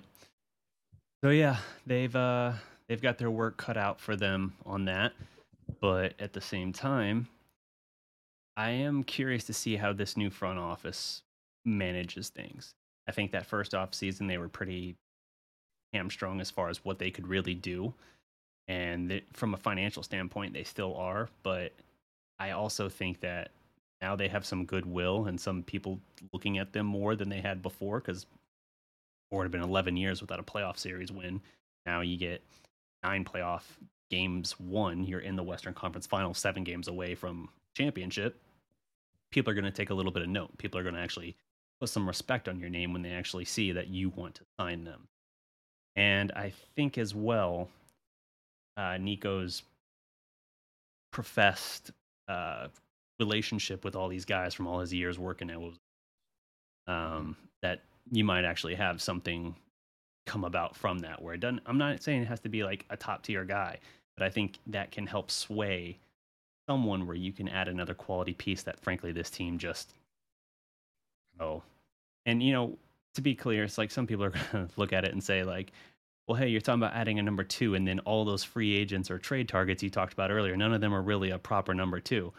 So 1.22 1.30
yeah, 1.30 1.58
they've 1.86 2.14
uh 2.14 2.52
they've 2.88 3.00
got 3.00 3.18
their 3.18 3.30
work 3.30 3.56
cut 3.56 3.76
out 3.76 4.00
for 4.00 4.16
them 4.16 4.54
on 4.64 4.84
that, 4.86 5.12
but 5.80 6.14
at 6.18 6.32
the 6.32 6.40
same 6.40 6.72
time, 6.72 7.28
I 8.56 8.70
am 8.70 9.04
curious 9.04 9.44
to 9.44 9.52
see 9.52 9.76
how 9.76 9.92
this 9.92 10.16
new 10.16 10.30
front 10.30 10.58
office 10.58 11.22
manages 11.64 12.30
things. 12.30 12.74
I 13.06 13.12
think 13.12 13.32
that 13.32 13.46
first 13.46 13.74
off 13.74 13.94
season 13.94 14.26
they 14.26 14.38
were 14.38 14.48
pretty 14.48 14.96
hamstrung 15.92 16.40
as 16.40 16.50
far 16.50 16.68
as 16.68 16.84
what 16.84 16.98
they 16.98 17.10
could 17.10 17.26
really 17.26 17.54
do. 17.54 17.92
And 18.68 19.20
from 19.32 19.54
a 19.54 19.58
financial 19.58 20.02
standpoint, 20.02 20.54
they 20.54 20.64
still 20.64 20.96
are. 20.96 21.28
But 21.42 21.72
I 22.38 22.52
also 22.52 22.88
think 22.88 23.20
that 23.20 23.50
now 24.00 24.16
they 24.16 24.28
have 24.28 24.44
some 24.44 24.64
goodwill 24.64 25.26
and 25.26 25.40
some 25.40 25.62
people 25.62 26.00
looking 26.32 26.58
at 26.58 26.72
them 26.72 26.86
more 26.86 27.14
than 27.14 27.28
they 27.28 27.40
had 27.40 27.62
before 27.62 28.00
because 28.00 28.22
it 28.22 29.34
would 29.34 29.44
have 29.44 29.52
been 29.52 29.62
11 29.62 29.96
years 29.96 30.20
without 30.20 30.40
a 30.40 30.42
playoff 30.42 30.78
series 30.78 31.12
win. 31.12 31.40
Now 31.84 32.00
you 32.00 32.16
get 32.16 32.42
nine 33.02 33.24
playoff 33.24 33.62
games 34.10 34.58
won. 34.58 35.04
You're 35.04 35.20
in 35.20 35.36
the 35.36 35.42
Western 35.42 35.74
Conference 35.74 36.06
Final, 36.06 36.34
seven 36.34 36.64
games 36.64 36.88
away 36.88 37.14
from 37.14 37.48
championship. 37.74 38.40
People 39.30 39.50
are 39.50 39.54
going 39.54 39.64
to 39.64 39.70
take 39.70 39.90
a 39.90 39.94
little 39.94 40.12
bit 40.12 40.22
of 40.22 40.28
note. 40.28 40.56
People 40.58 40.78
are 40.78 40.82
going 40.82 40.94
to 40.94 41.00
actually 41.00 41.36
put 41.80 41.88
some 41.88 42.06
respect 42.06 42.48
on 42.48 42.58
your 42.58 42.70
name 42.70 42.92
when 42.92 43.02
they 43.02 43.10
actually 43.10 43.44
see 43.44 43.72
that 43.72 43.88
you 43.88 44.10
want 44.10 44.36
to 44.36 44.42
sign 44.58 44.84
them. 44.84 45.08
And 45.94 46.32
I 46.32 46.52
think 46.74 46.98
as 46.98 47.14
well, 47.14 47.68
uh, 48.76 48.98
Nico's 48.98 49.62
professed 51.10 51.90
uh, 52.28 52.68
relationship 53.18 53.84
with 53.84 53.96
all 53.96 54.08
these 54.08 54.24
guys 54.24 54.54
from 54.54 54.66
all 54.66 54.80
his 54.80 54.92
years 54.92 55.18
working 55.18 55.50
at 55.50 55.58
um, 56.92 57.36
that 57.62 57.82
you 58.10 58.24
might 58.24 58.44
actually 58.44 58.74
have 58.74 59.00
something 59.02 59.54
come 60.26 60.44
about 60.44 60.76
from 60.76 60.98
that 60.98 61.22
where 61.22 61.34
it 61.34 61.40
doesn't 61.40 61.62
i'm 61.66 61.78
not 61.78 62.02
saying 62.02 62.20
it 62.20 62.28
has 62.28 62.40
to 62.40 62.48
be 62.48 62.64
like 62.64 62.84
a 62.90 62.96
top 62.96 63.22
tier 63.22 63.44
guy 63.44 63.78
but 64.16 64.26
i 64.26 64.30
think 64.30 64.58
that 64.66 64.90
can 64.90 65.06
help 65.06 65.30
sway 65.30 65.96
someone 66.68 67.06
where 67.06 67.16
you 67.16 67.32
can 67.32 67.48
add 67.48 67.68
another 67.68 67.94
quality 67.94 68.34
piece 68.34 68.62
that 68.62 68.80
frankly 68.80 69.12
this 69.12 69.30
team 69.30 69.58
just 69.58 69.94
oh 71.40 71.62
and 72.26 72.42
you 72.42 72.52
know 72.52 72.76
to 73.16 73.22
be 73.22 73.34
clear, 73.34 73.64
it's 73.64 73.78
like 73.78 73.90
some 73.90 74.06
people 74.06 74.24
are 74.24 74.30
going 74.52 74.68
to 74.68 74.70
look 74.76 74.92
at 74.92 75.04
it 75.04 75.12
and 75.12 75.22
say, 75.22 75.42
like, 75.42 75.72
well, 76.28 76.36
hey, 76.36 76.48
you're 76.48 76.60
talking 76.60 76.80
about 76.80 76.94
adding 76.94 77.18
a 77.18 77.22
number 77.22 77.44
two, 77.44 77.74
and 77.74 77.86
then 77.86 77.98
all 78.00 78.24
those 78.24 78.44
free 78.44 78.76
agents 78.76 79.10
or 79.10 79.18
trade 79.18 79.48
targets 79.48 79.82
you 79.82 79.90
talked 79.90 80.12
about 80.12 80.30
earlier, 80.30 80.56
none 80.56 80.72
of 80.72 80.80
them 80.80 80.94
are 80.94 81.02
really 81.02 81.30
a 81.30 81.38
proper 81.38 81.74
number 81.74 82.00
two. 82.00 82.32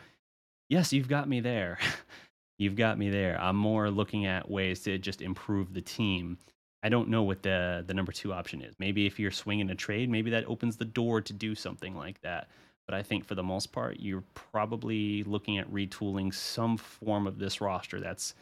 Yes, 0.69 0.91
you've 0.93 1.07
got 1.07 1.30
me 1.30 1.39
there. 1.39 1.78
you've 2.57 2.75
got 2.75 2.97
me 2.97 3.09
there. 3.09 3.39
I'm 3.39 3.55
more 3.55 3.89
looking 3.89 4.25
at 4.25 4.49
ways 4.49 4.82
to 4.84 4.97
just 4.97 5.21
improve 5.21 5.73
the 5.73 5.82
team. 5.82 6.38
I 6.84 6.89
don't 6.89 7.09
know 7.09 7.23
what 7.23 7.41
the 7.41 7.84
the 7.88 7.93
number 7.93 8.11
two 8.11 8.34
option 8.34 8.61
is. 8.61 8.75
Maybe 8.78 9.05
if 9.05 9.19
you're 9.19 9.32
swinging 9.32 9.69
a 9.69 9.75
trade, 9.75 10.09
maybe 10.09 10.30
that 10.32 10.45
opens 10.45 10.78
the 10.78 10.86
door 10.86 11.21
to 11.21 11.34
do 11.34 11.55
something 11.55 11.95
like 11.95 12.21
that. 12.21 12.49
But 12.88 12.95
I 12.95 13.03
think 13.03 13.25
for 13.25 13.35
the 13.35 13.43
most 13.43 13.71
part, 13.73 13.99
you're 13.99 14.23
probably 14.33 15.23
looking 15.23 15.57
at 15.57 15.69
retooling 15.71 16.33
some 16.33 16.77
form 16.77 17.27
of 17.27 17.38
this 17.38 17.59
roster 17.59 17.99
that's 17.99 18.33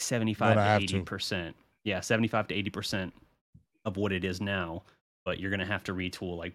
75 0.00 0.56
to 0.56 0.84
80 0.84 1.02
percent. 1.02 1.56
Yeah, 1.84 2.00
75 2.00 2.48
to 2.48 2.54
80 2.54 2.70
percent 2.70 3.14
of 3.84 3.96
what 3.96 4.12
it 4.12 4.24
is 4.24 4.40
now. 4.40 4.82
But 5.24 5.38
you're 5.38 5.50
gonna 5.50 5.66
have 5.66 5.84
to 5.84 5.94
retool 5.94 6.36
like 6.36 6.54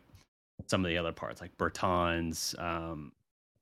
some 0.67 0.83
of 0.83 0.89
the 0.89 0.97
other 0.97 1.11
parts, 1.13 1.41
like 1.41 1.55
Bertans. 1.57 2.59
Um, 2.61 3.11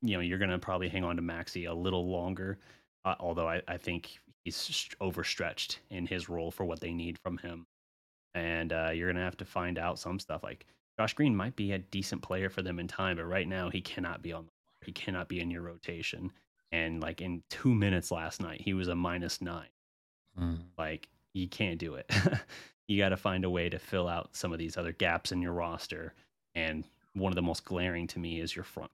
you 0.01 0.15
know, 0.15 0.21
you're 0.21 0.39
gonna 0.39 0.59
probably 0.59 0.89
hang 0.89 1.03
on 1.03 1.15
to 1.15 1.21
Maxi 1.21 1.69
a 1.69 1.73
little 1.73 2.07
longer. 2.09 2.57
Uh, 3.05 3.15
although 3.19 3.47
I, 3.47 3.61
I 3.67 3.77
think 3.77 4.19
he's 4.43 4.89
overstretched 4.99 5.79
in 5.89 6.05
his 6.07 6.29
role 6.29 6.49
for 6.49 6.65
what 6.65 6.79
they 6.79 6.91
need 6.91 7.19
from 7.19 7.37
him. 7.37 7.65
And 8.33 8.73
uh, 8.73 8.91
you're 8.93 9.11
gonna 9.11 9.23
have 9.23 9.37
to 9.37 9.45
find 9.45 9.77
out 9.77 9.99
some 9.99 10.19
stuff 10.19 10.41
like 10.43 10.65
Josh 11.01 11.13
Green 11.15 11.35
might 11.35 11.55
be 11.55 11.71
a 11.71 11.79
decent 11.79 12.21
player 12.21 12.47
for 12.47 12.61
them 12.61 12.77
in 12.77 12.87
time, 12.87 13.17
but 13.17 13.25
right 13.25 13.47
now 13.47 13.71
he 13.71 13.81
cannot 13.81 14.21
be 14.21 14.33
on. 14.33 14.47
He 14.85 14.91
cannot 14.91 15.27
be 15.27 15.39
in 15.39 15.49
your 15.49 15.63
rotation. 15.63 16.31
And 16.71 17.01
like 17.01 17.21
in 17.21 17.41
two 17.49 17.73
minutes 17.73 18.11
last 18.11 18.39
night, 18.39 18.61
he 18.61 18.75
was 18.75 18.87
a 18.87 18.93
minus 18.93 19.41
nine. 19.41 19.69
Mm. 20.39 20.59
Like 20.77 21.09
you 21.33 21.47
can't 21.47 21.79
do 21.79 21.95
it. 21.95 22.07
you 22.87 22.99
got 22.99 23.09
to 23.09 23.17
find 23.17 23.45
a 23.45 23.49
way 23.49 23.67
to 23.67 23.79
fill 23.79 24.07
out 24.07 24.35
some 24.35 24.53
of 24.53 24.59
these 24.59 24.77
other 24.77 24.91
gaps 24.91 25.31
in 25.31 25.41
your 25.41 25.53
roster. 25.53 26.13
And 26.53 26.83
one 27.13 27.31
of 27.31 27.35
the 27.35 27.41
most 27.41 27.65
glaring 27.65 28.05
to 28.05 28.19
me 28.19 28.39
is 28.39 28.55
your 28.55 28.63
front. 28.63 28.91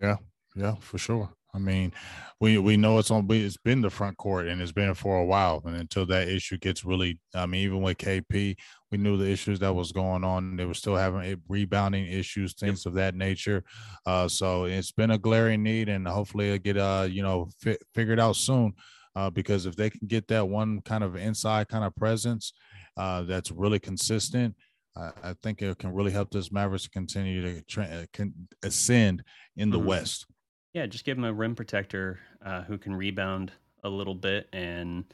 Yeah, 0.00 0.16
yeah, 0.56 0.76
for 0.76 0.96
sure. 0.96 1.28
I 1.54 1.58
mean, 1.58 1.92
we 2.40 2.58
we 2.58 2.76
know 2.76 2.98
it's 2.98 3.10
on. 3.10 3.26
It's 3.30 3.56
been 3.56 3.80
the 3.80 3.90
front 3.90 4.16
court, 4.18 4.48
and 4.48 4.60
it's 4.60 4.72
been 4.72 4.94
for 4.94 5.18
a 5.18 5.24
while. 5.24 5.62
And 5.64 5.76
until 5.76 6.04
that 6.06 6.28
issue 6.28 6.58
gets 6.58 6.84
really, 6.84 7.18
I 7.34 7.46
mean, 7.46 7.62
even 7.62 7.80
with 7.80 7.98
KP, 7.98 8.56
we 8.90 8.98
knew 8.98 9.16
the 9.16 9.30
issues 9.30 9.58
that 9.60 9.72
was 9.72 9.90
going 9.90 10.24
on. 10.24 10.56
They 10.56 10.66
were 10.66 10.74
still 10.74 10.96
having 10.96 11.40
rebounding 11.48 12.06
issues, 12.06 12.54
things 12.54 12.84
yep. 12.84 12.90
of 12.90 12.94
that 12.94 13.14
nature. 13.14 13.64
Uh, 14.04 14.28
so 14.28 14.64
it's 14.64 14.92
been 14.92 15.12
a 15.12 15.18
glaring 15.18 15.62
need, 15.62 15.88
and 15.88 16.06
hopefully 16.06 16.48
it'll 16.48 16.58
get 16.58 16.76
uh, 16.76 17.08
you 17.10 17.22
know, 17.22 17.48
fi- 17.60 17.78
figured 17.94 18.20
out 18.20 18.36
soon. 18.36 18.74
Uh, 19.16 19.30
because 19.30 19.66
if 19.66 19.74
they 19.74 19.90
can 19.90 20.06
get 20.06 20.28
that 20.28 20.48
one 20.48 20.80
kind 20.82 21.02
of 21.02 21.16
inside 21.16 21.66
kind 21.66 21.82
of 21.82 21.96
presence 21.96 22.52
uh, 22.96 23.22
that's 23.22 23.50
really 23.50 23.80
consistent, 23.80 24.54
I, 24.96 25.10
I, 25.24 25.34
think 25.42 25.60
it 25.60 25.76
can 25.78 25.92
really 25.92 26.12
help 26.12 26.30
this 26.30 26.52
Mavericks 26.52 26.86
continue 26.86 27.42
to 27.42 27.62
tra- 27.62 27.84
uh, 27.84 28.06
can 28.12 28.32
ascend 28.62 29.24
in 29.56 29.70
the 29.70 29.78
mm-hmm. 29.78 29.88
West. 29.88 30.26
Yeah, 30.74 30.86
just 30.86 31.04
give 31.04 31.16
them 31.16 31.24
a 31.24 31.32
rim 31.32 31.54
protector 31.54 32.18
uh, 32.44 32.62
who 32.62 32.78
can 32.78 32.94
rebound 32.94 33.52
a 33.84 33.88
little 33.88 34.14
bit 34.14 34.48
and 34.52 35.04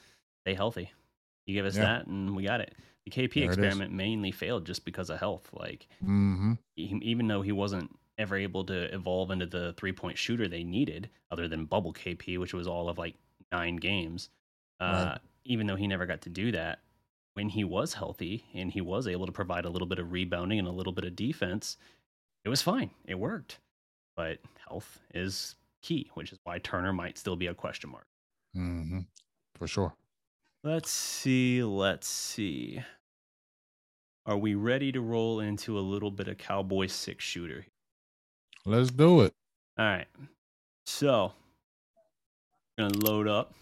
stay 0.44 0.54
healthy. 0.54 0.92
You 1.46 1.54
give 1.54 1.66
us 1.66 1.76
yeah. 1.76 1.82
that, 1.82 2.06
and 2.06 2.34
we 2.34 2.44
got 2.44 2.60
it. 2.60 2.74
The 3.04 3.10
KP 3.10 3.34
there 3.34 3.44
experiment 3.44 3.92
mainly 3.92 4.30
failed 4.30 4.64
just 4.64 4.84
because 4.84 5.10
of 5.10 5.18
health. 5.18 5.48
Like, 5.52 5.86
mm-hmm. 6.02 6.54
he, 6.74 6.98
even 7.02 7.28
though 7.28 7.42
he 7.42 7.52
wasn't 7.52 7.90
ever 8.16 8.36
able 8.36 8.64
to 8.64 8.94
evolve 8.94 9.30
into 9.30 9.46
the 9.46 9.74
three 9.76 9.92
point 9.92 10.16
shooter 10.16 10.48
they 10.48 10.64
needed, 10.64 11.10
other 11.30 11.48
than 11.48 11.66
bubble 11.66 11.92
KP, 11.92 12.38
which 12.38 12.54
was 12.54 12.66
all 12.66 12.88
of 12.88 12.98
like 12.98 13.14
nine 13.52 13.76
games. 13.76 14.30
Uh, 14.80 15.10
right. 15.12 15.18
Even 15.44 15.66
though 15.66 15.76
he 15.76 15.86
never 15.86 16.06
got 16.06 16.22
to 16.22 16.30
do 16.30 16.52
that, 16.52 16.80
when 17.34 17.48
he 17.48 17.64
was 17.64 17.94
healthy 17.94 18.44
and 18.54 18.70
he 18.70 18.80
was 18.80 19.06
able 19.06 19.26
to 19.26 19.32
provide 19.32 19.64
a 19.64 19.70
little 19.70 19.86
bit 19.86 19.98
of 19.98 20.12
rebounding 20.12 20.58
and 20.58 20.68
a 20.68 20.72
little 20.72 20.92
bit 20.92 21.04
of 21.04 21.14
defense, 21.14 21.76
it 22.44 22.48
was 22.48 22.62
fine. 22.62 22.90
It 23.04 23.18
worked. 23.18 23.58
But 24.16 24.38
health 24.68 25.00
is 25.12 25.56
key, 25.82 26.10
which 26.14 26.32
is 26.32 26.38
why 26.44 26.58
Turner 26.58 26.92
might 26.92 27.18
still 27.18 27.36
be 27.36 27.48
a 27.48 27.54
question 27.54 27.90
mark. 27.90 28.06
Mm-hmm. 28.56 29.00
For 29.56 29.66
sure. 29.66 29.94
Let's 30.62 30.90
see. 30.90 31.62
Let's 31.62 32.06
see. 32.06 32.82
Are 34.26 34.38
we 34.38 34.54
ready 34.54 34.90
to 34.92 35.00
roll 35.00 35.40
into 35.40 35.78
a 35.78 35.80
little 35.80 36.10
bit 36.10 36.28
of 36.28 36.38
Cowboy 36.38 36.86
six 36.86 37.24
shooter? 37.24 37.66
Let's 38.64 38.90
do 38.90 39.20
it. 39.20 39.34
All 39.78 39.84
right. 39.84 40.06
So 40.86 41.32
Gonna 42.76 42.98
load 42.98 43.28
up 43.28 43.54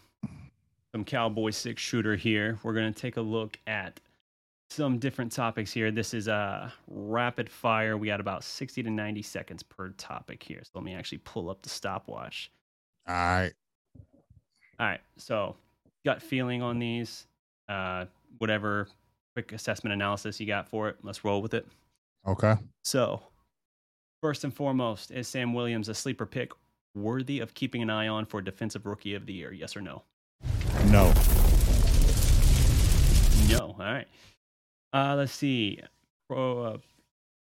some 0.90 1.05
Cowboy 1.05 1.50
Six 1.50 1.82
shooter 1.82 2.16
here. 2.16 2.59
We're 2.62 2.72
gonna 2.72 2.92
take 2.92 3.18
a 3.18 3.22
look 3.22 3.59
at 3.66 4.00
some 4.73 4.99
different 4.99 5.31
topics 5.31 5.73
here. 5.73 5.91
This 5.91 6.14
is 6.14 6.29
a 6.29 6.73
rapid 6.89 7.51
fire. 7.51 7.97
We 7.97 8.09
got 8.09 8.20
about 8.20 8.43
60 8.43 8.83
to 8.83 8.91
90 8.91 9.23
seconds 9.23 9.62
per 9.62 9.91
topic 9.91 10.43
here. 10.43 10.62
So 10.64 10.70
let 10.75 10.85
me 10.85 10.95
actually 10.95 11.18
pull 11.18 11.51
up 11.51 11.62
the 11.62 11.68
stopwatch. 11.68 12.51
All 13.07 13.14
right. 13.14 13.53
All 14.81 14.87
right. 14.87 15.01
So, 15.18 15.57
gut 16.05 16.23
feeling 16.23 16.62
on 16.62 16.79
these, 16.79 17.27
uh, 17.68 18.07
whatever 18.39 18.89
quick 19.35 19.53
assessment 19.53 19.93
analysis 19.93 20.41
you 20.41 20.47
got 20.47 20.68
for 20.68 20.89
it. 20.89 20.97
Let's 21.03 21.25
roll 21.25 21.43
with 21.43 21.55
it. 21.55 21.66
Okay. 22.27 22.55
So, 22.83 23.20
first 24.23 24.45
and 24.45 24.55
foremost, 24.55 25.11
is 25.11 25.29
Sam 25.29 25.53
Williams 25.53 25.89
a 25.89 25.95
sleeper 25.95 26.27
pick 26.27 26.53
worthy 26.95 27.41
of 27.41 27.55
keeping 27.55 27.83
an 27.83 27.91
eye 27.91 28.09
on 28.09 28.25
for 28.25 28.41
Defensive 28.41 28.87
Rookie 28.87 29.14
of 29.14 29.27
the 29.27 29.33
Year? 29.33 29.53
Yes 29.53 29.77
or 29.77 29.81
no? 29.81 30.03
No. 30.87 31.12
No. 33.49 33.77
All 33.79 33.79
right. 33.79 34.07
Uh, 34.93 35.14
let's 35.16 35.32
see. 35.32 35.80
Pro 36.28 36.62
uh, 36.62 36.78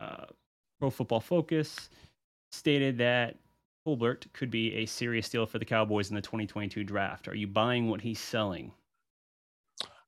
uh, 0.01 0.27
Pro 0.81 0.91
Football 0.91 1.21
Focus 1.21 1.89
stated 2.53 2.99
that 2.99 3.37
Tolbert 3.87 4.33
could 4.33 4.51
be 4.51 4.75
a 4.75 4.87
serious 4.87 5.29
deal 5.29 5.47
for 5.47 5.59
the 5.59 5.65
Cowboys 5.65 6.09
in 6.09 6.15
the 6.15 6.23
2022 6.23 6.85
draft. 6.85 7.29
Are 7.29 7.35
you 7.35 7.47
buying 7.47 7.89
what 7.89 8.01
he's 8.01 8.19
selling? 8.19 8.73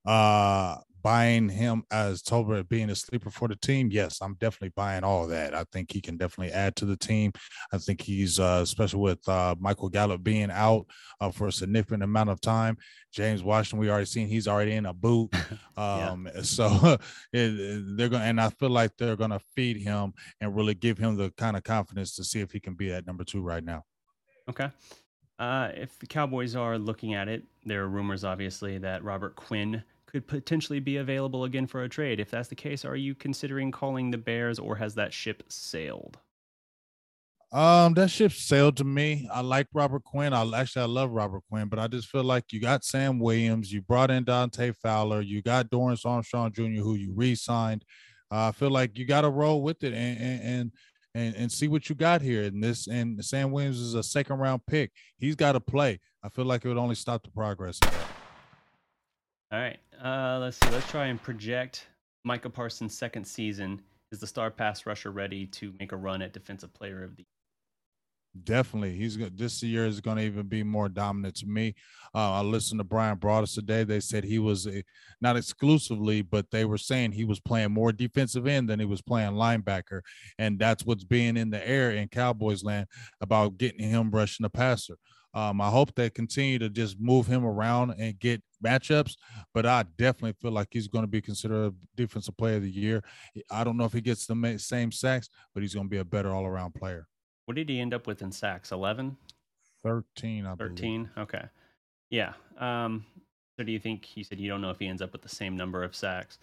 Uh, 0.04 0.78
buying 1.02 1.48
him 1.48 1.84
as 1.90 2.22
Tolbert 2.22 2.68
being 2.68 2.90
a 2.90 2.94
sleeper 2.94 3.30
for 3.30 3.48
the 3.48 3.56
team, 3.56 3.90
yes, 3.90 4.18
I'm 4.20 4.34
definitely 4.34 4.72
buying 4.76 5.04
all 5.04 5.26
that. 5.28 5.54
I 5.54 5.64
think 5.72 5.92
he 5.92 6.00
can 6.00 6.16
definitely 6.16 6.52
add 6.52 6.76
to 6.76 6.84
the 6.84 6.96
team. 6.96 7.32
I 7.72 7.78
think 7.78 8.00
he's, 8.00 8.40
uh, 8.40 8.60
especially 8.62 9.00
with 9.00 9.28
uh, 9.28 9.54
Michael 9.58 9.88
Gallup 9.88 10.22
being 10.22 10.50
out 10.50 10.86
uh, 11.20 11.30
for 11.30 11.48
a 11.48 11.52
significant 11.52 12.02
amount 12.02 12.30
of 12.30 12.40
time. 12.40 12.76
James 13.12 13.42
Washington, 13.42 13.78
we 13.78 13.90
already 13.90 14.06
seen 14.06 14.28
he's 14.28 14.48
already 14.48 14.72
in 14.72 14.86
a 14.86 14.94
boot. 14.94 15.34
Um, 15.78 16.26
yeah. 16.34 16.40
So 16.42 16.96
it, 17.34 17.96
they're 17.98 18.08
going, 18.08 18.22
and 18.22 18.40
I 18.40 18.48
feel 18.48 18.70
like 18.70 18.96
they're 18.96 19.14
going 19.14 19.30
to 19.30 19.40
feed 19.54 19.76
him 19.76 20.14
and 20.40 20.56
really 20.56 20.72
give 20.72 20.96
him 20.96 21.16
the 21.16 21.30
kind 21.36 21.54
of 21.54 21.64
confidence 21.64 22.16
to 22.16 22.24
see 22.24 22.40
if 22.40 22.50
he 22.50 22.60
can 22.60 22.72
be 22.72 22.90
at 22.90 23.06
number 23.06 23.24
two 23.24 23.42
right 23.42 23.62
now. 23.62 23.82
Okay. 24.48 24.70
Uh, 25.38 25.70
if 25.74 25.98
the 25.98 26.06
Cowboys 26.06 26.56
are 26.56 26.78
looking 26.78 27.12
at 27.12 27.28
it, 27.28 27.44
there 27.64 27.82
are 27.82 27.88
rumors, 27.88 28.24
obviously, 28.24 28.78
that 28.78 29.04
Robert 29.04 29.36
Quinn 29.36 29.82
could 30.06 30.26
potentially 30.26 30.80
be 30.80 30.96
available 30.96 31.44
again 31.44 31.66
for 31.66 31.82
a 31.82 31.88
trade. 31.88 32.20
If 32.20 32.30
that's 32.30 32.48
the 32.48 32.54
case, 32.54 32.84
are 32.84 32.96
you 32.96 33.14
considering 33.14 33.70
calling 33.70 34.10
the 34.10 34.18
Bears 34.18 34.58
or 34.58 34.76
has 34.76 34.94
that 34.94 35.12
ship 35.12 35.42
sailed? 35.48 36.18
Um, 37.52 37.94
that 37.94 38.10
ship 38.10 38.32
sailed 38.32 38.76
to 38.78 38.84
me. 38.84 39.28
I 39.32 39.40
like 39.40 39.68
Robert 39.72 40.02
Quinn. 40.04 40.32
I 40.32 40.44
actually 40.58 40.82
I 40.82 40.86
love 40.86 41.12
Robert 41.12 41.42
Quinn, 41.48 41.68
but 41.68 41.78
I 41.78 41.86
just 41.86 42.08
feel 42.08 42.24
like 42.24 42.52
you 42.52 42.60
got 42.60 42.84
Sam 42.84 43.18
Williams, 43.18 43.72
you 43.72 43.82
brought 43.82 44.10
in 44.10 44.24
Dante 44.24 44.72
Fowler, 44.72 45.20
you 45.20 45.42
got 45.42 45.70
Dorance 45.70 46.04
Armstrong 46.04 46.52
Jr., 46.52 46.82
who 46.82 46.96
you 46.96 47.12
re-signed. 47.14 47.84
Uh, 48.32 48.48
I 48.48 48.52
feel 48.52 48.70
like 48.70 48.98
you 48.98 49.04
got 49.06 49.20
to 49.20 49.30
roll 49.30 49.62
with 49.62 49.84
it 49.84 49.94
and 49.94 50.20
and 50.20 50.72
and 51.14 51.36
and 51.36 51.52
see 51.52 51.68
what 51.68 51.88
you 51.88 51.94
got 51.94 52.20
here. 52.20 52.42
And 52.42 52.62
this 52.62 52.88
and 52.88 53.24
Sam 53.24 53.52
Williams 53.52 53.80
is 53.80 53.94
a 53.94 54.02
second 54.02 54.38
round 54.38 54.66
pick. 54.66 54.90
He's 55.16 55.36
got 55.36 55.52
to 55.52 55.60
play. 55.60 56.00
I 56.24 56.28
feel 56.28 56.44
like 56.44 56.64
it 56.64 56.68
would 56.68 56.76
only 56.76 56.96
stop 56.96 57.22
the 57.22 57.30
progress. 57.30 57.78
All 59.52 59.60
right. 59.60 59.78
Uh, 60.02 60.38
let's 60.40 60.58
see. 60.58 60.70
Let's 60.70 60.88
try 60.90 61.06
and 61.06 61.20
project 61.20 61.86
Micah 62.24 62.50
Parsons' 62.50 62.96
second 62.96 63.24
season. 63.24 63.80
Is 64.12 64.20
the 64.20 64.26
star 64.26 64.50
pass 64.50 64.86
rusher 64.86 65.10
ready 65.10 65.46
to 65.46 65.72
make 65.80 65.92
a 65.92 65.96
run 65.96 66.22
at 66.22 66.32
Defensive 66.32 66.72
Player 66.74 67.02
of 67.02 67.16
the 67.16 67.22
year? 67.22 67.26
Definitely, 68.44 68.94
he's 68.96 69.16
good. 69.16 69.38
This 69.38 69.62
year 69.62 69.86
is 69.86 70.00
going 70.00 70.18
to 70.18 70.22
even 70.22 70.46
be 70.46 70.62
more 70.62 70.88
dominant 70.88 71.36
to 71.36 71.46
me. 71.46 71.74
Uh, 72.14 72.32
I 72.32 72.40
listened 72.42 72.80
to 72.80 72.84
Bryan 72.84 73.16
Broaddus 73.16 73.54
today. 73.54 73.82
They 73.82 74.00
said 74.00 74.24
he 74.24 74.38
was 74.38 74.66
a, 74.66 74.82
not 75.20 75.36
exclusively, 75.36 76.20
but 76.22 76.50
they 76.50 76.66
were 76.66 76.78
saying 76.78 77.12
he 77.12 77.24
was 77.24 77.40
playing 77.40 77.72
more 77.72 77.92
defensive 77.92 78.46
end 78.46 78.68
than 78.68 78.78
he 78.78 78.84
was 78.84 79.00
playing 79.00 79.32
linebacker, 79.32 80.02
and 80.38 80.58
that's 80.58 80.84
what's 80.84 81.04
being 81.04 81.36
in 81.36 81.50
the 81.50 81.66
air 81.66 81.92
in 81.92 82.08
Cowboys 82.08 82.62
land 82.62 82.86
about 83.20 83.56
getting 83.56 83.88
him 83.88 84.10
rushing 84.10 84.44
the 84.44 84.50
passer. 84.50 84.96
Um, 85.36 85.60
I 85.60 85.68
hope 85.68 85.94
they 85.94 86.08
continue 86.08 86.58
to 86.58 86.70
just 86.70 86.98
move 86.98 87.26
him 87.26 87.44
around 87.44 87.94
and 87.98 88.18
get 88.18 88.42
matchups, 88.64 89.16
but 89.52 89.66
I 89.66 89.84
definitely 89.98 90.32
feel 90.40 90.50
like 90.50 90.68
he's 90.70 90.88
going 90.88 91.04
to 91.04 91.08
be 91.08 91.20
considered 91.20 91.66
a 91.66 91.74
defensive 91.94 92.34
player 92.38 92.56
of 92.56 92.62
the 92.62 92.70
year. 92.70 93.04
I 93.50 93.62
don't 93.62 93.76
know 93.76 93.84
if 93.84 93.92
he 93.92 94.00
gets 94.00 94.26
the 94.26 94.56
same 94.58 94.90
sacks, 94.90 95.28
but 95.52 95.62
he's 95.62 95.74
going 95.74 95.88
to 95.88 95.90
be 95.90 95.98
a 95.98 96.04
better 96.06 96.30
all 96.30 96.46
around 96.46 96.74
player. 96.74 97.06
What 97.44 97.56
did 97.56 97.68
he 97.68 97.78
end 97.78 97.92
up 97.92 98.06
with 98.06 98.22
in 98.22 98.32
sacks? 98.32 98.72
11? 98.72 99.14
13, 99.84 100.46
I 100.46 100.54
13? 100.54 101.02
Believe. 101.02 101.18
Okay. 101.18 101.44
Yeah. 102.08 102.32
Um, 102.58 103.04
so 103.58 103.64
do 103.64 103.72
you 103.72 103.78
think, 103.78 104.16
you 104.16 104.24
said 104.24 104.40
you 104.40 104.48
don't 104.48 104.62
know 104.62 104.70
if 104.70 104.78
he 104.78 104.86
ends 104.88 105.02
up 105.02 105.12
with 105.12 105.20
the 105.20 105.28
same 105.28 105.54
number 105.54 105.84
of 105.84 105.94
sacks? 105.94 106.38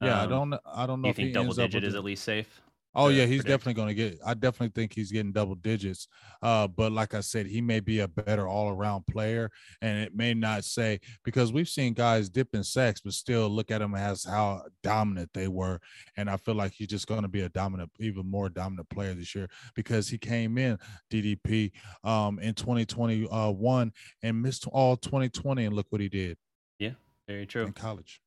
Yeah, 0.00 0.20
um, 0.20 0.20
I 0.20 0.26
don't 0.26 0.54
I 0.66 0.86
don't 0.86 1.00
know. 1.00 1.04
Do 1.04 1.08
you 1.08 1.14
think 1.14 1.34
double 1.34 1.54
digit 1.54 1.82
is 1.82 1.94
at 1.94 2.04
least 2.04 2.22
safe? 2.22 2.60
Oh 2.96 3.08
yeah, 3.08 3.26
he's 3.26 3.42
predict. 3.42 3.48
definitely 3.48 3.74
going 3.74 3.88
to 3.88 3.94
get. 3.94 4.18
I 4.24 4.32
definitely 4.32 4.72
think 4.74 4.94
he's 4.94 5.12
getting 5.12 5.30
double 5.30 5.54
digits. 5.54 6.08
Uh, 6.42 6.66
but 6.66 6.92
like 6.92 7.12
I 7.12 7.20
said, 7.20 7.46
he 7.46 7.60
may 7.60 7.80
be 7.80 8.00
a 8.00 8.08
better 8.08 8.48
all-around 8.48 9.06
player, 9.06 9.50
and 9.82 9.98
it 9.98 10.16
may 10.16 10.32
not 10.32 10.64
say 10.64 11.00
because 11.22 11.52
we've 11.52 11.68
seen 11.68 11.92
guys 11.92 12.30
dip 12.30 12.54
in 12.54 12.64
sacks, 12.64 13.00
but 13.02 13.12
still 13.12 13.50
look 13.50 13.70
at 13.70 13.82
him 13.82 13.94
as 13.94 14.24
how 14.24 14.62
dominant 14.82 15.30
they 15.34 15.46
were. 15.46 15.78
And 16.16 16.30
I 16.30 16.38
feel 16.38 16.54
like 16.54 16.72
he's 16.72 16.88
just 16.88 17.06
going 17.06 17.22
to 17.22 17.28
be 17.28 17.42
a 17.42 17.50
dominant, 17.50 17.90
even 18.00 18.30
more 18.30 18.48
dominant 18.48 18.88
player 18.88 19.12
this 19.12 19.34
year 19.34 19.48
because 19.74 20.08
he 20.08 20.16
came 20.16 20.56
in 20.56 20.78
DDP 21.12 21.72
um, 22.02 22.38
in 22.38 22.54
2021 22.54 23.92
and 24.22 24.42
missed 24.42 24.66
all 24.68 24.96
2020, 24.96 25.66
and 25.66 25.76
look 25.76 25.86
what 25.90 26.00
he 26.00 26.08
did. 26.08 26.38
Yeah, 26.78 26.92
very 27.28 27.44
true. 27.44 27.66
In 27.66 27.72
college. 27.72 28.22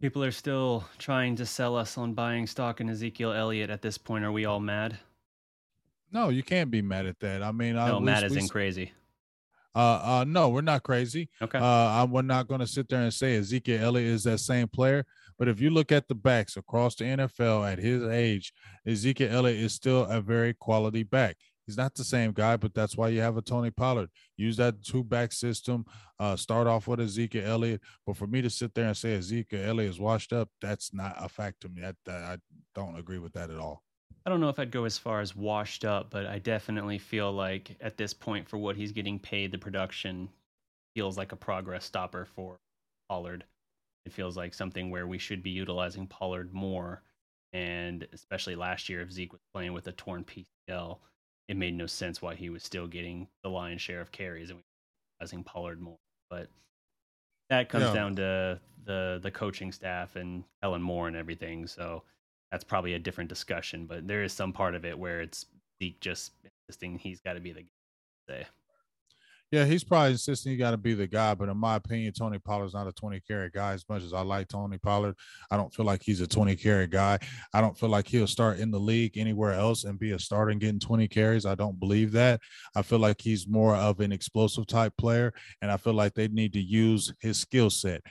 People 0.00 0.24
are 0.24 0.30
still 0.30 0.84
trying 0.98 1.36
to 1.36 1.44
sell 1.44 1.76
us 1.76 1.98
on 1.98 2.14
buying 2.14 2.46
stock 2.46 2.80
in 2.80 2.88
Ezekiel 2.88 3.32
Elliott 3.32 3.68
at 3.68 3.82
this 3.82 3.98
point. 3.98 4.24
Are 4.24 4.32
we 4.32 4.46
all 4.46 4.60
mad? 4.60 4.98
No, 6.10 6.30
you 6.30 6.42
can't 6.42 6.70
be 6.70 6.80
mad 6.80 7.06
at 7.06 7.20
that. 7.20 7.42
I 7.42 7.52
mean, 7.52 7.76
I 7.76 7.88
no, 7.88 7.98
I, 7.98 8.00
mad 8.00 8.24
isn't 8.24 8.48
crazy. 8.48 8.92
Uh, 9.74 10.00
uh, 10.02 10.24
no, 10.26 10.48
we're 10.48 10.62
not 10.62 10.82
crazy. 10.82 11.28
Okay. 11.40 11.58
Uh, 11.58 11.64
I, 11.64 12.04
we're 12.04 12.22
not 12.22 12.48
going 12.48 12.60
to 12.60 12.66
sit 12.66 12.88
there 12.88 13.02
and 13.02 13.12
say 13.12 13.36
Ezekiel 13.36 13.84
Elliott 13.84 14.10
is 14.10 14.24
that 14.24 14.38
same 14.38 14.68
player. 14.68 15.04
But 15.38 15.48
if 15.48 15.60
you 15.60 15.70
look 15.70 15.92
at 15.92 16.08
the 16.08 16.14
backs 16.14 16.56
across 16.56 16.96
the 16.96 17.04
NFL 17.04 17.70
at 17.70 17.78
his 17.78 18.02
age, 18.02 18.52
Ezekiel 18.86 19.32
Elliott 19.32 19.60
is 19.60 19.74
still 19.74 20.04
a 20.06 20.20
very 20.20 20.54
quality 20.54 21.02
back. 21.02 21.36
He's 21.70 21.76
not 21.76 21.94
the 21.94 22.02
same 22.02 22.32
guy, 22.32 22.56
but 22.56 22.74
that's 22.74 22.96
why 22.96 23.10
you 23.10 23.20
have 23.20 23.36
a 23.36 23.42
Tony 23.42 23.70
Pollard. 23.70 24.10
Use 24.36 24.56
that 24.56 24.82
two 24.82 25.04
back 25.04 25.30
system. 25.30 25.86
Uh, 26.18 26.34
start 26.34 26.66
off 26.66 26.88
with 26.88 26.98
Ezekiel 26.98 27.46
Elliott. 27.46 27.80
But 28.04 28.16
for 28.16 28.26
me 28.26 28.42
to 28.42 28.50
sit 28.50 28.74
there 28.74 28.88
and 28.88 28.96
say 28.96 29.14
Ezekiel 29.14 29.68
Elliott 29.68 29.92
is 29.92 30.00
washed 30.00 30.32
up, 30.32 30.48
that's 30.60 30.92
not 30.92 31.14
a 31.16 31.28
fact 31.28 31.60
to 31.60 31.68
me. 31.68 31.82
That, 31.82 31.94
I 32.08 32.38
don't 32.74 32.98
agree 32.98 33.20
with 33.20 33.34
that 33.34 33.50
at 33.50 33.58
all. 33.58 33.84
I 34.26 34.30
don't 34.30 34.40
know 34.40 34.48
if 34.48 34.58
I'd 34.58 34.72
go 34.72 34.84
as 34.84 34.98
far 34.98 35.20
as 35.20 35.36
washed 35.36 35.84
up, 35.84 36.10
but 36.10 36.26
I 36.26 36.40
definitely 36.40 36.98
feel 36.98 37.30
like 37.30 37.76
at 37.80 37.96
this 37.96 38.12
point, 38.12 38.48
for 38.48 38.58
what 38.58 38.74
he's 38.74 38.90
getting 38.90 39.20
paid, 39.20 39.52
the 39.52 39.58
production 39.58 40.28
feels 40.96 41.16
like 41.16 41.30
a 41.30 41.36
progress 41.36 41.84
stopper 41.84 42.26
for 42.34 42.58
Pollard. 43.08 43.44
It 44.06 44.12
feels 44.12 44.36
like 44.36 44.54
something 44.54 44.90
where 44.90 45.06
we 45.06 45.18
should 45.18 45.44
be 45.44 45.50
utilizing 45.50 46.08
Pollard 46.08 46.52
more. 46.52 47.04
And 47.52 48.08
especially 48.12 48.56
last 48.56 48.88
year, 48.88 49.02
if 49.02 49.12
Zeke 49.12 49.32
was 49.32 49.42
playing 49.54 49.72
with 49.72 49.86
a 49.86 49.92
torn 49.92 50.24
PCL, 50.24 50.98
it 51.50 51.56
made 51.56 51.74
no 51.74 51.86
sense 51.86 52.22
why 52.22 52.36
he 52.36 52.48
was 52.48 52.62
still 52.62 52.86
getting 52.86 53.26
the 53.42 53.50
lion's 53.50 53.82
share 53.82 54.00
of 54.00 54.12
carries 54.12 54.50
and 54.50 54.58
we 54.58 54.62
utilizing 55.18 55.42
Pollard 55.42 55.80
more. 55.80 55.98
But 56.30 56.48
that 57.48 57.68
comes 57.68 57.86
yeah. 57.86 57.92
down 57.92 58.14
to 58.16 58.60
the 58.84 59.18
the 59.20 59.32
coaching 59.32 59.72
staff 59.72 60.14
and 60.14 60.44
Kellen 60.62 60.80
Moore 60.80 61.08
and 61.08 61.16
everything. 61.16 61.66
So 61.66 62.04
that's 62.52 62.62
probably 62.62 62.94
a 62.94 63.00
different 63.00 63.28
discussion. 63.28 63.86
But 63.86 64.06
there 64.06 64.22
is 64.22 64.32
some 64.32 64.52
part 64.52 64.76
of 64.76 64.84
it 64.84 64.96
where 64.96 65.22
it's 65.22 65.46
Zeke 65.82 65.98
just 65.98 66.34
insisting 66.68 66.98
he's 66.98 67.20
got 67.20 67.32
to 67.32 67.40
be 67.40 67.52
the 67.52 67.64
guy. 68.28 68.46
Yeah, 69.52 69.64
he's 69.64 69.82
probably 69.82 70.12
insisting 70.12 70.52
he 70.52 70.56
got 70.58 70.70
to 70.70 70.76
be 70.76 70.94
the 70.94 71.08
guy, 71.08 71.34
but 71.34 71.48
in 71.48 71.56
my 71.56 71.74
opinion, 71.74 72.12
Tony 72.12 72.38
Pollard's 72.38 72.74
not 72.74 72.86
a 72.86 72.92
20 72.92 73.18
carry 73.18 73.50
guy. 73.50 73.72
As 73.72 73.84
much 73.88 74.04
as 74.04 74.12
I 74.12 74.20
like 74.20 74.46
Tony 74.46 74.78
Pollard, 74.78 75.16
I 75.50 75.56
don't 75.56 75.74
feel 75.74 75.84
like 75.84 76.02
he's 76.04 76.20
a 76.20 76.26
20 76.26 76.54
carry 76.54 76.86
guy. 76.86 77.18
I 77.52 77.60
don't 77.60 77.76
feel 77.76 77.88
like 77.88 78.06
he'll 78.06 78.28
start 78.28 78.60
in 78.60 78.70
the 78.70 78.78
league 78.78 79.18
anywhere 79.18 79.52
else 79.54 79.82
and 79.82 79.98
be 79.98 80.12
a 80.12 80.20
starter 80.20 80.52
and 80.52 80.60
getting 80.60 80.78
20 80.78 81.08
carries. 81.08 81.46
I 81.46 81.56
don't 81.56 81.80
believe 81.80 82.12
that. 82.12 82.40
I 82.76 82.82
feel 82.82 83.00
like 83.00 83.20
he's 83.20 83.48
more 83.48 83.74
of 83.74 83.98
an 83.98 84.12
explosive 84.12 84.68
type 84.68 84.92
player, 84.96 85.34
and 85.60 85.72
I 85.72 85.78
feel 85.78 85.94
like 85.94 86.14
they 86.14 86.28
need 86.28 86.52
to 86.52 86.62
use 86.62 87.12
his 87.18 87.38
skill 87.38 87.70
set 87.70 88.02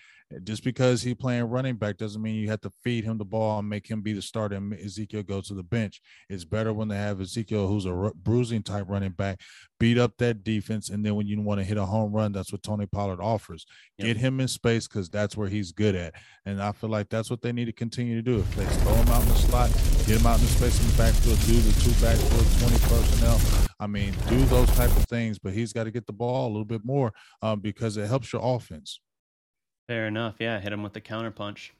just 0.44 0.64
because 0.64 1.02
he 1.02 1.16
playing 1.16 1.46
running 1.46 1.76
back 1.76 1.98
doesn't 1.98 2.22
mean 2.22 2.36
you 2.36 2.50
have 2.50 2.62
to 2.62 2.72
feed 2.84 3.04
him 3.04 3.18
the 3.18 3.26
ball 3.26 3.60
and 3.60 3.68
make 3.68 3.90
him 3.90 4.02
be 4.02 4.14
the 4.14 4.22
starter 4.22 4.56
and 4.56 4.74
Ezekiel 4.74 5.24
go 5.24 5.42
to 5.42 5.54
the 5.54 5.64
bench. 5.64 6.02
It's 6.30 6.46
better 6.46 6.72
when 6.72 6.88
they 6.88 6.98
have 6.98 7.20
Ezekiel, 7.20 7.68
who's 7.68 7.86
a 7.86 8.12
bruising 8.16 8.62
type 8.62 8.86
running 8.88 9.12
back, 9.12 9.42
beat 9.80 9.98
up 9.98 10.18
that 10.18 10.44
defense, 10.44 10.90
and 10.90 11.04
then 11.04 11.16
when 11.16 11.26
you 11.26 11.42
want 11.42 11.60
to 11.60 11.64
hit 11.64 11.78
a 11.78 11.86
home 11.86 12.12
run, 12.12 12.32
that's 12.32 12.52
what 12.52 12.62
Tony 12.62 12.86
Pollard 12.86 13.20
offers. 13.20 13.66
Yep. 13.98 14.06
Get 14.06 14.18
him 14.18 14.40
in 14.40 14.48
space 14.48 14.88
because 14.88 15.10
that's 15.10 15.36
where 15.36 15.50
he's 15.50 15.72
good 15.72 15.96
at, 15.96 16.14
and 16.46 16.62
I 16.62 16.74
feel 16.74 16.90
like 16.90 17.10
that's 17.10 17.30
what 17.30 17.42
they 17.42 17.52
need 17.52 17.66
to 17.66 17.74
continue 17.74 18.16
to 18.16 18.22
do. 18.22 18.40
If 18.40 18.56
they 18.56 18.66
throw 18.66 18.94
him 18.94 19.08
out 19.08 19.24
in 19.24 19.30
the 19.30 19.36
slot, 19.36 19.72
get 20.06 20.20
him 20.20 20.28
out 20.28 20.40
in 20.40 20.46
the 20.46 20.52
space 20.52 20.80
in 20.80 20.88
the 20.92 20.98
backfield, 20.98 21.40
do 21.48 21.60
the 21.60 21.82
two 21.82 22.02
backfield, 22.04 22.46
twenty 22.60 22.80
personnel. 22.88 23.40
I 23.80 23.88
mean, 23.88 24.14
do 24.28 24.44
those 24.46 24.70
type 24.76 24.92
of 24.92 25.06
things, 25.06 25.40
but 25.40 25.54
he's 25.54 25.74
got 25.74 25.86
to 25.86 25.92
get 25.92 26.06
the 26.06 26.14
ball 26.14 26.48
a 26.48 26.50
little 26.50 26.66
bit 26.66 26.84
more 26.84 27.14
um, 27.42 27.62
because 27.62 27.98
it 27.98 28.08
helps 28.08 28.34
your 28.34 28.42
offense. 28.44 29.00
Fair 29.90 30.06
enough. 30.06 30.36
Yeah, 30.38 30.60
hit 30.60 30.72
him 30.72 30.84
with 30.84 30.94
the 30.94 31.02
counterpunch. 31.02 31.72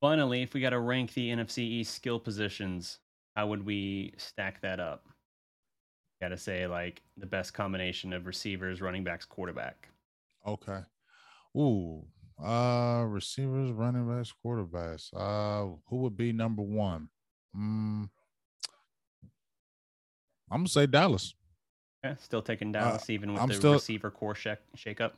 Finally, 0.00 0.42
if 0.42 0.52
we 0.52 0.60
got 0.60 0.70
to 0.70 0.80
rank 0.80 1.14
the 1.14 1.28
NFC 1.28 1.58
East 1.58 1.94
skill 1.94 2.18
positions, 2.18 2.98
how 3.36 3.46
would 3.46 3.64
we 3.64 4.14
stack 4.16 4.60
that 4.62 4.80
up? 4.80 5.06
Got 6.20 6.30
to 6.30 6.36
say, 6.36 6.66
like, 6.66 7.02
the 7.16 7.26
best 7.26 7.54
combination 7.54 8.12
of 8.12 8.26
receivers, 8.26 8.80
running 8.80 9.04
backs, 9.04 9.24
quarterback. 9.24 9.88
Okay. 10.44 10.80
Ooh, 11.56 12.04
uh, 12.44 13.04
receivers, 13.06 13.70
running 13.70 14.08
backs, 14.08 14.34
quarterbacks. 14.44 15.10
Uh, 15.14 15.76
who 15.88 15.98
would 15.98 16.16
be 16.16 16.32
number 16.32 16.62
one? 16.62 17.10
Mm, 17.56 18.10
I'm 20.50 20.58
gonna 20.58 20.68
say 20.68 20.86
Dallas. 20.86 21.32
Yeah, 22.04 22.14
still 22.16 22.42
taking 22.42 22.70
Dallas, 22.70 23.02
uh, 23.02 23.12
even 23.12 23.32
with 23.32 23.42
I'm 23.42 23.48
the 23.48 23.54
still, 23.54 23.72
receiver 23.72 24.10
core 24.10 24.36
shake-up. 24.36 25.14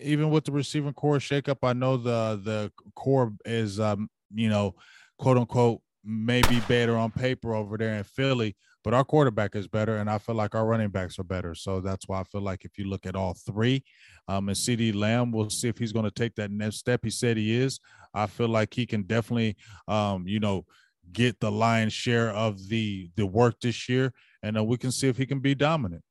Even 0.00 0.30
with 0.30 0.44
the 0.44 0.52
receiver 0.52 0.92
core 0.92 1.18
shakeup, 1.18 1.58
I 1.64 1.72
know 1.72 1.96
the 1.96 2.40
the 2.42 2.72
core 2.94 3.32
is 3.44 3.80
um, 3.80 4.08
you 4.32 4.48
know, 4.48 4.76
quote 5.18 5.38
unquote, 5.38 5.80
maybe 6.04 6.60
better 6.68 6.96
on 6.96 7.10
paper 7.10 7.52
over 7.52 7.76
there 7.76 7.94
in 7.94 8.04
Philly, 8.04 8.56
but 8.84 8.94
our 8.94 9.02
quarterback 9.02 9.56
is 9.56 9.66
better, 9.66 9.96
and 9.96 10.08
I 10.08 10.18
feel 10.18 10.36
like 10.36 10.54
our 10.54 10.64
running 10.64 10.90
backs 10.90 11.18
are 11.18 11.24
better. 11.24 11.52
So 11.52 11.80
that's 11.80 12.06
why 12.06 12.20
I 12.20 12.24
feel 12.24 12.42
like 12.42 12.64
if 12.64 12.78
you 12.78 12.88
look 12.88 13.06
at 13.06 13.16
all 13.16 13.34
three, 13.34 13.82
um, 14.28 14.48
and 14.48 14.56
CeeDee 14.56 14.94
Lamb, 14.94 15.32
we'll 15.32 15.50
see 15.50 15.68
if 15.68 15.78
he's 15.78 15.92
going 15.92 16.04
to 16.04 16.12
take 16.12 16.36
that 16.36 16.52
next 16.52 16.76
step. 16.76 17.00
He 17.02 17.10
said 17.10 17.38
he 17.38 17.56
is. 17.56 17.80
I 18.14 18.26
feel 18.26 18.48
like 18.48 18.72
he 18.72 18.86
can 18.86 19.02
definitely, 19.02 19.56
um, 19.88 20.28
you 20.28 20.38
know, 20.38 20.64
get 21.12 21.40
the 21.40 21.50
lion's 21.50 21.92
share 21.92 22.30
of 22.30 22.68
the 22.68 23.10
the 23.16 23.26
work 23.26 23.56
this 23.60 23.88
year, 23.88 24.12
and 24.44 24.56
uh, 24.56 24.62
we 24.62 24.76
can 24.76 24.92
see 24.92 25.08
if 25.08 25.16
he 25.16 25.26
can 25.26 25.40
be 25.40 25.56
dominant. 25.56 26.04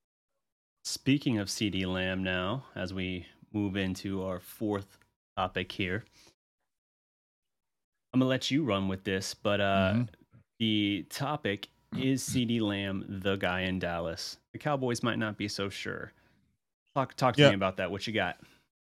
Speaking 0.90 1.38
of 1.38 1.50
CeeDee 1.50 1.86
Lamb, 1.86 2.24
now 2.24 2.64
as 2.74 2.96
we 2.96 3.28
move 3.54 3.78
into 3.78 4.24
our 4.24 4.40
fourth 4.40 4.98
topic 5.38 5.72
here, 5.72 6.04
I'm 8.12 8.20
gonna 8.20 8.28
let 8.28 8.50
you 8.50 8.64
run 8.64 8.88
with 8.88 9.04
this, 9.04 9.36
but 9.36 9.62
uh, 9.62 9.92
mm-hmm. 9.94 10.04
the 10.58 11.06
topic 11.12 11.68
is 11.96 12.24
CeeDee 12.24 12.60
Lamb 12.60 13.06
the 13.08 13.36
guy 13.36 13.62
in 13.62 13.78
Dallas? 13.78 14.38
The 14.52 14.58
Cowboys 14.58 15.04
might 15.04 15.20
not 15.20 15.38
be 15.38 15.48
so 15.48 15.70
sure. 15.70 16.12
Talk 16.96 17.14
talk 17.14 17.36
to 17.36 17.44
yeah. 17.44 17.50
me 17.50 17.56
about 17.56 17.78
that. 17.78 17.92
What 17.92 18.08
you 18.08 18.14
got? 18.14 18.38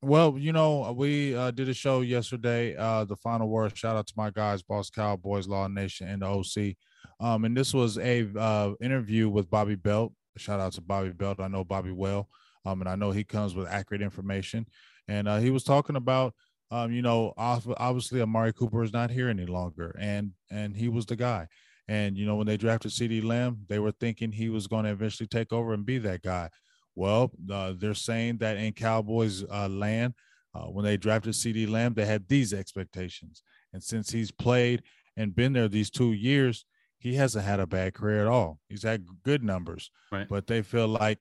Well, 0.01 0.39
you 0.39 0.53
know, 0.53 0.93
we 0.93 1.35
uh, 1.35 1.51
did 1.51 1.69
a 1.69 1.75
show 1.75 2.03
yesterday. 2.03 2.77
Uh, 2.77 3.05
the 3.05 3.17
final 3.17 3.49
word. 3.49 3.77
Shout 3.77 3.97
out 3.97 4.07
to 4.07 4.15
my 4.17 4.31
guys, 4.31 4.63
Boss 4.63 4.91
Cowboys, 4.91 5.49
Law 5.49 5.67
Nation, 5.67 6.07
and 6.07 6.23
the 6.23 6.27
OC. 6.27 6.77
Um, 7.19 7.45
and 7.45 7.57
this 7.57 7.75
was 7.75 7.99
a 7.99 8.29
uh, 8.39 8.75
interview 8.81 9.29
with 9.29 9.51
Bobby 9.51 9.75
Belt. 9.75 10.13
Shout 10.37 10.61
out 10.61 10.73
to 10.75 10.81
Bobby 10.81 11.11
Belt. 11.11 11.41
I 11.41 11.49
know 11.49 11.65
Bobby 11.65 11.93
well, 11.93 12.29
um, 12.65 12.81
and 12.81 12.89
I 12.89 12.97
know 12.97 13.11
he 13.11 13.25
comes 13.25 13.55
with 13.55 13.69
accurate 13.69 14.03
information. 14.03 14.67
And 15.09 15.27
uh, 15.29 15.39
he 15.39 15.51
was 15.51 15.65
talking 15.65 15.97
about, 15.97 16.35
um, 16.71 16.93
you 16.93 17.03
know, 17.03 17.35
obviously 17.37 18.23
Amari 18.23 18.53
Cooper 18.53 18.83
is 18.83 18.93
not 18.93 19.11
here 19.11 19.29
any 19.29 19.47
longer, 19.47 19.97
and 19.99 20.33
and 20.51 20.77
he 20.77 20.89
was 20.89 21.07
the 21.07 21.17
guy. 21.17 21.49
And 21.89 22.17
you 22.17 22.25
know, 22.25 22.37
when 22.37 22.47
they 22.47 22.57
drafted 22.57 22.93
CeeDee 22.93 23.25
Lamb, 23.25 23.65
they 23.69 23.81
were 23.81 23.91
thinking 23.91 24.31
he 24.31 24.49
was 24.49 24.69
going 24.69 24.85
to 24.85 24.93
eventually 24.93 25.27
take 25.27 25.53
over 25.53 25.73
and 25.73 25.85
be 25.85 25.99
that 25.99 26.23
guy. 26.23 26.49
Well, 26.95 27.33
uh, 27.53 27.75
they're 27.77 27.95
saying 27.95 28.39
that 28.39 28.57
in 28.57 28.73
Cowboys 28.73 29.43
uh, 29.51 29.69
land, 29.69 30.15
uh, 30.55 30.67
when 30.67 30.85
they 30.85 30.97
drafted 30.97 31.35
CeeDee 31.35 31.69
Lamb, 31.69 31.95
they 31.95 32.07
had 32.07 32.29
these 32.29 32.53
expectations. 32.53 33.43
And 33.73 33.83
since 33.83 34.11
he's 34.11 34.31
played 34.31 34.83
and 35.17 35.35
been 35.35 35.53
there 35.53 35.69
these 35.69 35.91
two 35.91 36.13
years, 36.13 36.65
he 37.01 37.15
hasn't 37.15 37.45
had 37.45 37.61
a 37.61 37.67
bad 37.67 37.95
career 37.95 38.21
at 38.21 38.27
all. 38.29 38.61
He's 38.69 38.83
had 38.83 39.07
good 39.25 39.43
numbers, 39.43 39.91
right. 40.13 40.29
but 40.29 40.47
they 40.47 40.63
feel 40.63 40.87
like 40.87 41.19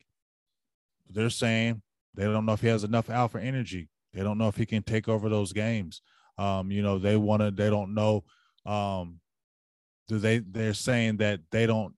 they're 1.09 1.29
saying 1.29 1.81
they 2.13 2.25
don't 2.25 2.45
know 2.45 2.53
if 2.53 2.61
he 2.61 2.67
has 2.67 2.83
enough 2.83 3.09
alpha 3.09 3.41
energy. 3.41 3.89
They 4.13 4.21
don't 4.21 4.37
know 4.37 4.49
if 4.49 4.57
he 4.57 4.65
can 4.65 4.83
take 4.83 5.07
over 5.07 5.29
those 5.29 5.53
games. 5.53 6.01
Um, 6.37 6.69
you 6.69 6.81
know, 6.81 6.99
they 6.99 7.15
want 7.15 7.41
to. 7.41 7.51
They 7.51 7.69
don't 7.69 7.93
know. 7.93 8.25
Um, 8.65 9.21
do 10.09 10.19
they? 10.19 10.39
They're 10.39 10.73
saying 10.73 11.17
that 11.17 11.39
they 11.49 11.65
don't 11.65 11.93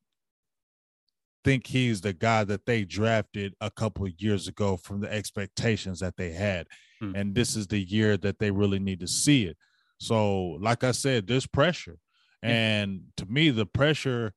think 1.43 1.65
he's 1.65 2.01
the 2.01 2.13
guy 2.13 2.43
that 2.43 2.67
they 2.67 2.83
drafted 2.83 3.55
a 3.61 3.71
couple 3.71 4.05
of 4.05 4.13
years 4.19 4.47
ago 4.47 4.77
from 4.77 5.01
the 5.01 5.11
expectations 5.11 5.99
that 6.01 6.17
they 6.17 6.31
had. 6.31 6.67
Hmm. 6.99 7.15
And 7.15 7.35
this 7.35 7.55
is 7.55 7.65
the 7.65 7.79
year 7.79 8.15
that 8.17 8.37
they 8.37 8.51
really 8.51 8.79
need 8.79 8.99
to 8.99 9.07
see 9.07 9.45
it. 9.45 9.57
So, 9.97 10.57
like 10.61 10.83
I 10.83 10.91
said, 10.91 11.25
there's 11.25 11.47
pressure. 11.47 11.97
And 12.43 13.03
to 13.17 13.25
me, 13.25 13.49
the 13.49 13.65
pressure, 13.65 14.33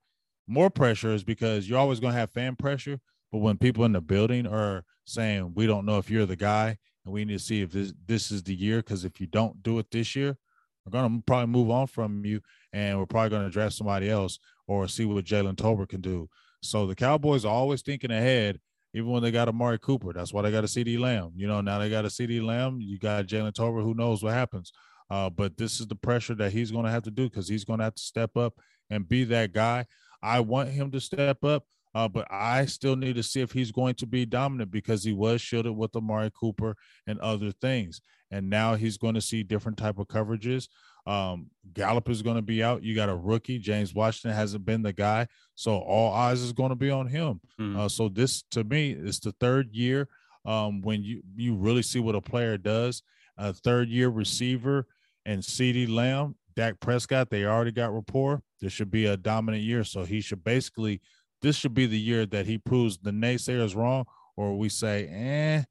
more 0.47 0.71
pressure, 0.71 1.13
is 1.13 1.25
because 1.25 1.69
you're 1.69 1.79
always 1.79 2.01
going 2.01 2.13
to 2.13 2.19
have 2.19 2.31
fan 2.31 2.57
pressure. 2.57 3.01
But 3.33 3.39
when 3.39 3.57
people 3.57 3.85
in 3.85 3.93
the 3.93 4.01
building 4.01 4.47
are 4.47 4.85
saying, 5.07 5.53
we 5.55 5.67
don't 5.67 5.87
know 5.87 5.99
if 5.99 6.11
you're 6.11 6.27
the 6.27 6.37
guy 6.37 6.79
and 7.05 7.15
we 7.15 7.25
need 7.25 7.39
to 7.39 7.45
see 7.45 7.63
if 7.63 7.73
this, 7.73 7.93
this 8.07 8.31
is 8.31 8.43
the 8.43 8.55
year, 8.55 8.79
because 8.79 9.05
if 9.05 9.21
you 9.21 9.27
don't 9.27 9.63
do 9.63 9.79
it 9.79 9.91
this 9.91 10.15
year, 10.15 10.37
we're 10.85 10.93
going 10.93 11.17
to 11.17 11.23
probably 11.27 11.47
move 11.47 11.71
on 11.71 11.87
from 11.87 12.25
you 12.25 12.41
and 12.73 12.99
we're 12.99 13.07
probably 13.07 13.31
going 13.31 13.45
to 13.45 13.51
draft 13.51 13.75
somebody 13.75 14.11
else 14.11 14.39
or 14.67 14.87
see 14.87 15.05
what 15.05 15.25
Jalen 15.25 15.57
Tolbert 15.57 15.89
can 15.89 16.01
do. 16.01 16.29
So 16.63 16.87
the 16.87 16.95
Cowboys 16.95 17.45
are 17.45 17.53
always 17.53 17.83
thinking 17.83 18.11
ahead, 18.11 18.61
even 18.93 19.11
when 19.11 19.23
they 19.23 19.31
got 19.31 19.49
Amari 19.49 19.79
Cooper. 19.79 20.13
That's 20.13 20.33
why 20.33 20.43
they 20.43 20.51
got 20.51 20.65
a 20.65 20.69
CeeDee 20.69 20.99
Lamb. 20.99 21.33
You 21.37 21.47
know, 21.47 21.61
now 21.61 21.79
they 21.79 21.91
got 21.91 22.05
a 22.05 22.09
CeeDee 22.09 22.45
Lamb. 22.45 22.81
You 22.81 22.99
got 22.99 23.27
Jalen 23.27 23.53
Tolbert. 23.53 23.83
Who 23.83 23.95
knows 23.95 24.23
what 24.23 24.35
happens? 24.35 24.73
Uh, 25.11 25.31
but 25.31 25.57
this 25.57 25.81
is 25.81 25.87
the 25.87 25.95
pressure 25.95 26.35
that 26.35 26.53
he's 26.53 26.71
going 26.71 26.85
to 26.85 26.91
have 26.91 27.03
to 27.03 27.11
do 27.11 27.29
because 27.29 27.49
he's 27.49 27.65
going 27.65 27.79
to 27.79 27.85
have 27.85 27.95
to 27.95 28.03
step 28.03 28.37
up 28.37 28.55
and 28.91 29.09
be 29.09 29.25
that 29.25 29.53
guy. 29.53 29.87
I 30.23 30.41
want 30.41 30.71
him 30.71 30.91
to 30.93 31.01
step 31.01 31.45
up, 31.45 31.65
uh, 31.95 32.09
but 32.09 32.27
I 32.31 32.65
still 32.67 32.97
need 32.97 33.17
to 33.17 33.23
see 33.23 33.41
if 33.41 33.53
he's 33.53 33.71
going 33.71 33.95
to 33.97 34.07
be 34.07 34.25
dominant 34.25 34.71
because 34.71 35.05
he 35.05 35.13
was 35.13 35.41
shielded 35.41 35.77
with 35.77 35.95
Amari 35.95 36.31
Cooper 36.39 36.77
and 37.07 37.21
other 37.21 37.53
things, 37.53 38.01
and 38.31 38.49
now 38.49 38.75
he's 38.75 38.97
going 38.97 39.15
to 39.15 39.21
see 39.21 39.43
different 39.43 39.79
type 39.79 39.99
of 39.99 40.09
coverages. 40.09 40.69
Um, 41.07 41.51
Gallup 41.75 42.09
is 42.09 42.23
going 42.23 42.37
to 42.37 42.43
be 42.43 42.63
out. 42.63 42.83
You 42.83 42.95
got 42.95 43.09
a 43.09 43.15
rookie. 43.15 43.59
James 43.59 43.95
Washington 43.95 44.35
hasn't 44.37 44.65
been 44.65 44.83
the 44.83 44.93
guy. 44.93 45.29
So 45.55 45.77
all 45.77 46.15
eyes 46.15 46.41
is 46.41 46.53
going 46.53 46.71
to 46.71 46.77
be 46.77 46.91
on 46.91 47.07
him. 47.07 47.41
Mm. 47.61 47.77
Uh, 47.79 47.89
so 47.89 48.09
this 48.09 48.43
to 48.53 48.65
me 48.65 48.93
is 48.93 49.21
the 49.21 49.33
third 49.33 49.75
year 49.75 50.09
um, 50.47 50.81
when 50.81 51.03
you, 51.03 51.23
you 51.37 51.55
really 51.55 51.83
see 51.83 52.01
what 52.01 52.15
a 52.15 52.21
player 52.21 52.57
does. 52.57 53.03
A 53.37 53.53
third 53.53 53.89
year 53.89 54.09
receiver 54.09 54.87
and 55.25 55.43
CeeDee 55.43 55.93
Lamb, 55.93 56.37
Dak 56.57 56.81
Prescott, 56.81 57.31
they 57.31 57.45
already 57.45 57.73
got 57.73 57.95
rapport. 57.95 58.43
This 58.61 58.73
should 58.73 58.91
be 58.91 59.07
a 59.07 59.17
dominant 59.17 59.63
year. 59.63 59.85
So 59.85 60.05
he 60.05 60.21
should 60.21 60.45
basically, 60.45 61.01
this 61.43 61.57
should 61.57 61.75
be 61.75 61.87
the 61.87 61.99
year 61.99 62.27
that 62.27 62.47
he 62.47 62.59
proves 62.59 62.99
the 62.99 63.11
naysayers 63.11 63.75
wrong, 63.75 64.05
or 64.37 64.57
we 64.57 64.69
say, 64.69 65.09
eh, 65.09 65.63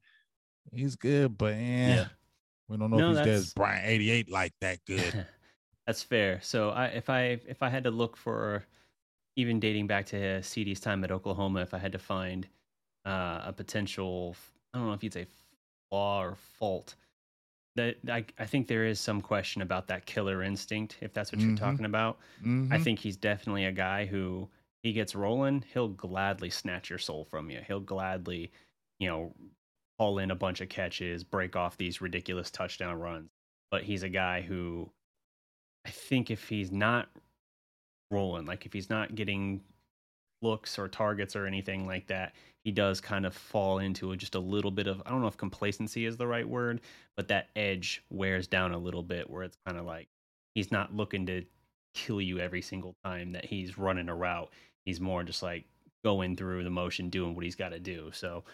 he's 0.72 0.96
good, 0.96 1.36
but 1.38 1.54
eh. 1.54 1.94
Yeah 1.94 2.06
we 2.68 2.76
don't 2.76 2.90
know 2.90 2.96
no, 2.96 3.10
if 3.12 3.26
he's 3.26 3.46
dead. 3.46 3.54
Brian 3.54 3.84
eighty 3.84 4.10
eight 4.10 4.30
like 4.30 4.52
that 4.60 4.78
good. 4.86 5.26
that's 5.86 6.02
fair. 6.02 6.40
So 6.42 6.70
I, 6.70 6.86
if 6.86 7.10
I 7.10 7.38
if 7.46 7.62
I 7.62 7.68
had 7.68 7.84
to 7.84 7.90
look 7.90 8.16
for 8.16 8.64
even 9.36 9.60
dating 9.60 9.86
back 9.86 10.06
to 10.06 10.16
CeeDee's 10.40 10.80
time 10.80 11.04
at 11.04 11.10
Oklahoma, 11.10 11.60
if 11.60 11.74
I 11.74 11.78
had 11.78 11.92
to 11.92 11.98
find 11.98 12.46
uh, 13.04 13.42
a 13.44 13.52
potential, 13.52 14.36
I 14.72 14.78
don't 14.78 14.86
know 14.86 14.94
if 14.94 15.02
you'd 15.02 15.12
say 15.12 15.26
flaw 15.90 16.22
or 16.22 16.36
fault. 16.58 16.94
That 17.76 17.96
I, 18.08 18.24
I 18.38 18.46
think 18.46 18.68
there 18.68 18.86
is 18.86 19.00
some 19.00 19.20
question 19.20 19.62
about 19.62 19.88
that 19.88 20.06
killer 20.06 20.42
instinct, 20.42 20.98
if 21.00 21.12
that's 21.12 21.32
what 21.32 21.40
mm-hmm. 21.40 21.50
you're 21.50 21.58
talking 21.58 21.86
about. 21.86 22.18
Mm-hmm. 22.40 22.72
I 22.72 22.78
think 22.78 23.00
he's 23.00 23.16
definitely 23.16 23.64
a 23.64 23.72
guy 23.72 24.06
who 24.06 24.48
he 24.84 24.92
gets 24.92 25.14
rolling, 25.14 25.64
he'll 25.72 25.88
gladly 25.88 26.50
snatch 26.50 26.90
your 26.90 26.98
soul 26.98 27.24
from 27.24 27.50
you. 27.50 27.62
He'll 27.66 27.80
gladly, 27.80 28.52
you 29.00 29.08
know, 29.08 29.34
haul 29.98 30.18
in 30.18 30.30
a 30.30 30.36
bunch 30.36 30.60
of 30.60 30.68
catches, 30.68 31.24
break 31.24 31.56
off 31.56 31.78
these 31.78 32.02
ridiculous 32.02 32.50
touchdown 32.50 32.98
runs. 32.98 33.30
But 33.70 33.82
he's 33.82 34.02
a 34.02 34.10
guy 34.10 34.42
who 34.42 34.90
I 35.86 35.90
think 35.90 36.30
if 36.30 36.48
he's 36.48 36.70
not 36.70 37.08
rolling, 38.10 38.44
like 38.44 38.66
if 38.66 38.74
he's 38.74 38.90
not 38.90 39.14
getting 39.14 39.62
looks 40.42 40.78
or 40.78 40.86
targets 40.86 41.34
or 41.34 41.46
anything 41.46 41.86
like 41.86 42.06
that, 42.08 42.34
he 42.64 42.72
does 42.72 43.00
kind 43.00 43.26
of 43.26 43.34
fall 43.34 43.78
into 43.78 44.16
just 44.16 44.34
a 44.34 44.40
little 44.40 44.70
bit 44.70 44.86
of 44.86 45.02
I 45.06 45.10
don't 45.10 45.20
know 45.20 45.28
if 45.28 45.36
complacency 45.36 46.06
is 46.06 46.16
the 46.16 46.26
right 46.26 46.48
word, 46.48 46.80
but 47.16 47.28
that 47.28 47.48
edge 47.54 48.02
wears 48.10 48.46
down 48.46 48.72
a 48.72 48.78
little 48.78 49.02
bit 49.02 49.28
where 49.28 49.42
it's 49.42 49.58
kind 49.66 49.78
of 49.78 49.84
like 49.84 50.08
he's 50.54 50.72
not 50.72 50.94
looking 50.94 51.26
to 51.26 51.44
kill 51.94 52.20
you 52.20 52.38
every 52.38 52.62
single 52.62 52.96
time 53.04 53.32
that 53.32 53.44
he's 53.44 53.78
running 53.78 54.08
a 54.08 54.14
route. 54.14 54.50
He's 54.84 55.00
more 55.00 55.22
just 55.22 55.42
like 55.42 55.66
going 56.02 56.36
through 56.36 56.64
the 56.64 56.70
motion, 56.70 57.10
doing 57.10 57.34
what 57.34 57.44
he's 57.44 57.54
got 57.54 57.70
to 57.70 57.78
do. 57.78 58.10
So 58.12 58.44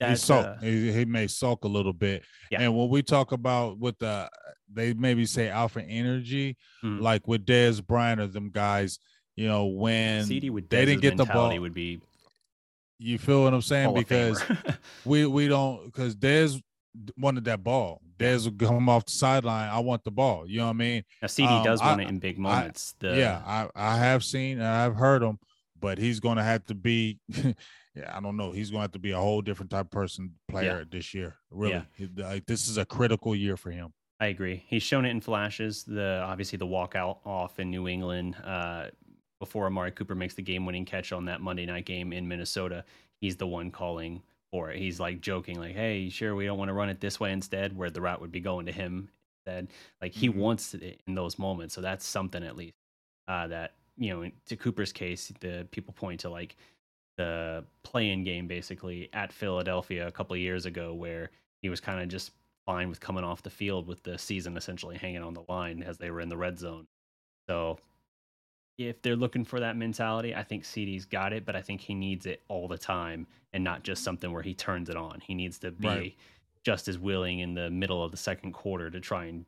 he 0.00 0.16
sulk. 0.16 0.46
Uh, 0.46 0.56
he, 0.60 0.92
he, 0.92 1.04
may 1.04 1.26
sulk 1.26 1.64
a 1.64 1.68
little 1.68 1.92
bit. 1.92 2.24
Yeah. 2.50 2.62
And 2.62 2.76
when 2.76 2.88
we 2.88 3.02
talk 3.02 3.32
about 3.32 3.78
with 3.78 3.98
the, 3.98 4.28
they 4.72 4.92
maybe 4.92 5.26
say 5.26 5.48
alpha 5.48 5.82
energy, 5.82 6.56
mm. 6.84 7.00
like 7.00 7.26
with 7.28 7.46
Dez 7.46 7.84
Bryant 7.84 8.20
or 8.20 8.26
them 8.26 8.50
guys, 8.50 8.98
you 9.36 9.48
know, 9.48 9.66
when 9.66 10.24
CeeDee 10.24 10.50
with 10.50 10.68
they 10.68 10.84
didn't 10.84 11.02
get 11.02 11.16
the 11.16 11.24
ball, 11.24 11.50
he 11.50 11.58
would 11.58 11.74
be. 11.74 12.00
You 12.98 13.18
feel 13.18 13.44
what 13.44 13.54
I'm 13.54 13.62
saying? 13.62 13.94
Because 13.94 14.42
we 15.04 15.26
we 15.26 15.48
don't 15.48 15.86
because 15.86 16.14
Dez 16.14 16.60
wanted 17.18 17.44
that 17.44 17.62
ball. 17.62 18.00
Dez 18.18 18.44
would 18.44 18.58
come 18.58 18.88
off 18.88 19.06
the 19.06 19.12
sideline. 19.12 19.68
I 19.68 19.80
want 19.80 20.04
the 20.04 20.10
ball. 20.10 20.48
You 20.48 20.58
know 20.58 20.66
what 20.66 20.70
I 20.70 20.74
mean? 20.74 21.04
Now 21.20 21.28
CeeDee 21.28 21.58
um, 21.58 21.64
does 21.64 21.80
want 21.80 22.00
I, 22.00 22.04
it 22.04 22.08
in 22.08 22.18
big 22.18 22.38
moments. 22.38 22.94
I, 23.02 23.06
the... 23.06 23.16
Yeah, 23.16 23.42
I 23.44 23.68
I 23.74 23.96
have 23.98 24.24
seen 24.24 24.58
and 24.58 24.66
I've 24.66 24.94
heard 24.94 25.22
him, 25.22 25.38
but 25.80 25.98
he's 25.98 26.20
going 26.20 26.36
to 26.36 26.42
have 26.42 26.64
to 26.66 26.74
be. 26.74 27.18
yeah, 27.28 27.52
I 28.12 28.20
don't 28.20 28.36
know. 28.36 28.52
He's 28.52 28.70
going 28.70 28.80
to 28.80 28.84
have 28.84 28.92
to 28.92 28.98
be 28.98 29.10
a 29.12 29.18
whole 29.18 29.42
different 29.42 29.70
type 29.70 29.86
of 29.86 29.90
person 29.90 30.32
player 30.48 30.78
yeah. 30.80 30.84
this 30.90 31.14
year. 31.14 31.36
Really, 31.50 31.84
yeah. 31.98 32.06
like, 32.16 32.46
this 32.46 32.68
is 32.68 32.78
a 32.78 32.84
critical 32.84 33.34
year 33.34 33.56
for 33.56 33.70
him. 33.70 33.92
I 34.20 34.26
agree. 34.26 34.64
He's 34.68 34.82
shown 34.82 35.04
it 35.04 35.10
in 35.10 35.20
flashes. 35.20 35.84
The 35.84 36.22
obviously 36.24 36.56
the 36.56 36.66
walkout 36.66 37.18
off 37.26 37.58
in 37.58 37.70
New 37.70 37.88
England 37.88 38.36
uh, 38.44 38.86
before 39.38 39.66
Amari 39.66 39.90
Cooper 39.90 40.14
makes 40.14 40.34
the 40.34 40.42
game-winning 40.42 40.84
catch 40.84 41.12
on 41.12 41.24
that 41.26 41.40
Monday 41.40 41.66
night 41.66 41.84
game 41.84 42.12
in 42.12 42.26
Minnesota. 42.26 42.84
He's 43.20 43.36
the 43.36 43.46
one 43.46 43.70
calling 43.70 44.22
for 44.50 44.70
it. 44.70 44.78
He's 44.78 45.00
like 45.00 45.20
joking, 45.20 45.58
like, 45.58 45.74
"Hey, 45.74 46.08
sure, 46.08 46.34
we 46.34 46.46
don't 46.46 46.58
want 46.58 46.68
to 46.68 46.74
run 46.74 46.88
it 46.88 47.00
this 47.00 47.18
way 47.18 47.32
instead," 47.32 47.76
where 47.76 47.90
the 47.90 48.00
route 48.00 48.20
would 48.20 48.32
be 48.32 48.40
going 48.40 48.66
to 48.66 48.72
him 48.72 49.08
instead. 49.46 49.68
Like 50.00 50.12
he 50.12 50.28
mm-hmm. 50.28 50.38
wants 50.38 50.74
it 50.74 51.00
in 51.06 51.14
those 51.14 51.38
moments. 51.38 51.74
So 51.74 51.80
that's 51.80 52.06
something 52.06 52.42
at 52.44 52.56
least 52.56 52.76
uh, 53.28 53.48
that 53.48 53.74
you 53.96 54.10
know. 54.10 54.30
To 54.46 54.56
Cooper's 54.56 54.92
case, 54.92 55.32
the 55.40 55.66
people 55.70 55.92
point 55.92 56.20
to 56.20 56.30
like 56.30 56.56
the 57.16 57.64
play-in 57.82 58.24
game 58.24 58.46
basically 58.46 59.08
at 59.12 59.32
Philadelphia 59.32 60.06
a 60.06 60.12
couple 60.12 60.36
years 60.36 60.66
ago, 60.66 60.94
where 60.94 61.30
he 61.62 61.68
was 61.68 61.80
kind 61.80 62.00
of 62.00 62.08
just 62.08 62.32
fine 62.66 62.88
with 62.88 63.00
coming 63.00 63.24
off 63.24 63.42
the 63.42 63.50
field 63.50 63.86
with 63.86 64.02
the 64.02 64.18
season 64.18 64.56
essentially 64.56 64.96
hanging 64.96 65.22
on 65.22 65.34
the 65.34 65.44
line 65.48 65.82
as 65.82 65.98
they 65.98 66.10
were 66.10 66.20
in 66.20 66.28
the 66.28 66.36
red 66.36 66.58
zone. 66.58 66.86
So 67.48 67.78
if 68.78 69.02
they're 69.02 69.16
looking 69.16 69.44
for 69.44 69.60
that 69.60 69.76
mentality, 69.76 70.34
I 70.34 70.42
think 70.42 70.64
CeeDee's 70.64 71.04
got 71.04 71.32
it, 71.32 71.44
but 71.44 71.54
I 71.54 71.62
think 71.62 71.80
he 71.80 71.94
needs 71.94 72.26
it 72.26 72.42
all 72.48 72.68
the 72.68 72.78
time 72.78 73.26
and 73.52 73.62
not 73.62 73.84
just 73.84 74.02
something 74.02 74.32
where 74.32 74.42
he 74.42 74.54
turns 74.54 74.88
it 74.88 74.96
on. 74.96 75.20
He 75.20 75.34
needs 75.34 75.58
to 75.60 75.70
be 75.70 75.88
right. 75.88 76.16
just 76.64 76.88
as 76.88 76.98
willing 76.98 77.38
in 77.38 77.54
the 77.54 77.70
middle 77.70 78.02
of 78.02 78.10
the 78.10 78.16
second 78.16 78.52
quarter 78.52 78.90
to 78.90 79.00
try 79.00 79.26
and 79.26 79.44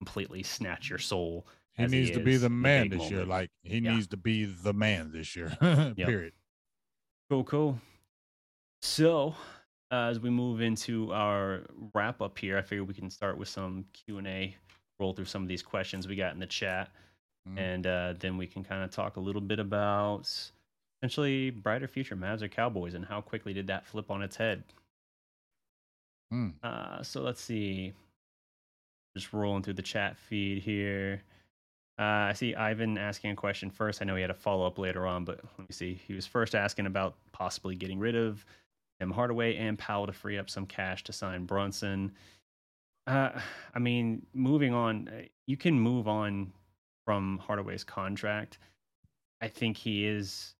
completely 0.00 0.42
snatch 0.42 0.90
your 0.90 0.98
soul. 0.98 1.46
He 1.76 1.86
needs 1.86 2.08
he 2.10 2.14
to 2.14 2.20
be 2.20 2.36
the 2.36 2.50
man 2.50 2.88
this 2.88 2.98
moment. 2.98 3.16
year. 3.16 3.24
Like 3.24 3.50
he 3.62 3.78
yeah. 3.78 3.94
needs 3.94 4.08
to 4.08 4.16
be 4.16 4.44
the 4.44 4.72
man 4.72 5.10
this 5.12 5.34
year. 5.34 5.56
Period. 5.96 6.32
Cool, 7.30 7.44
cool. 7.44 7.80
So, 8.82 9.34
uh, 9.90 10.08
as 10.08 10.20
we 10.20 10.30
move 10.30 10.60
into 10.60 11.12
our 11.12 11.62
wrap 11.94 12.20
up 12.20 12.38
here, 12.38 12.58
I 12.58 12.62
figure 12.62 12.84
we 12.84 12.94
can 12.94 13.10
start 13.10 13.38
with 13.38 13.48
some 13.48 13.86
Q 13.92 14.18
and 14.18 14.26
A. 14.26 14.56
Roll 15.00 15.12
through 15.12 15.24
some 15.24 15.42
of 15.42 15.48
these 15.48 15.62
questions 15.62 16.06
we 16.06 16.14
got 16.14 16.34
in 16.34 16.38
the 16.38 16.46
chat, 16.46 16.90
mm. 17.48 17.58
and 17.58 17.86
uh, 17.86 18.14
then 18.18 18.36
we 18.36 18.46
can 18.46 18.64
kind 18.64 18.82
of 18.82 18.90
talk 18.90 19.16
a 19.16 19.20
little 19.20 19.40
bit 19.40 19.58
about 19.58 20.30
essentially 21.00 21.50
brighter 21.50 21.86
future 21.86 22.16
Mavs 22.16 22.42
or 22.42 22.48
Cowboys 22.48 22.94
and 22.94 23.04
how 23.04 23.20
quickly 23.20 23.52
did 23.52 23.66
that 23.66 23.86
flip 23.86 24.10
on 24.10 24.22
its 24.22 24.36
head. 24.36 24.64
Mm. 26.32 26.54
Uh, 26.62 27.02
so 27.02 27.20
let's 27.22 27.40
see. 27.40 27.92
Just 29.16 29.32
rolling 29.32 29.62
through 29.62 29.74
the 29.74 29.82
chat 29.82 30.16
feed 30.16 30.62
here. 30.62 31.22
Uh, 31.98 32.02
I 32.02 32.32
see 32.32 32.54
Ivan 32.54 32.98
asking 32.98 33.30
a 33.30 33.36
question 33.36 33.70
first. 33.70 34.02
I 34.02 34.04
know 34.04 34.16
he 34.16 34.22
had 34.22 34.30
a 34.30 34.34
follow 34.34 34.66
up 34.66 34.78
later 34.78 35.06
on, 35.06 35.24
but 35.24 35.40
let 35.58 35.68
me 35.68 35.72
see. 35.72 36.00
He 36.08 36.14
was 36.14 36.26
first 36.26 36.54
asking 36.54 36.86
about 36.86 37.14
possibly 37.30 37.76
getting 37.76 38.00
rid 38.00 38.16
of 38.16 38.44
Tim 38.98 39.12
Hardaway 39.12 39.56
and 39.56 39.78
Powell 39.78 40.06
to 40.06 40.12
free 40.12 40.38
up 40.38 40.50
some 40.50 40.66
cash 40.66 41.04
to 41.04 41.12
sign 41.12 41.44
Brunson. 41.44 42.12
Uh, 43.06 43.30
I 43.74 43.78
mean, 43.78 44.26
moving 44.32 44.74
on, 44.74 45.08
uh, 45.08 45.22
you 45.46 45.56
can 45.56 45.78
move 45.78 46.08
on 46.08 46.52
from 47.04 47.38
Hardaway's 47.38 47.84
contract. 47.84 48.58
I 49.40 49.48
think 49.48 49.76
he 49.76 50.06
is 50.06 50.54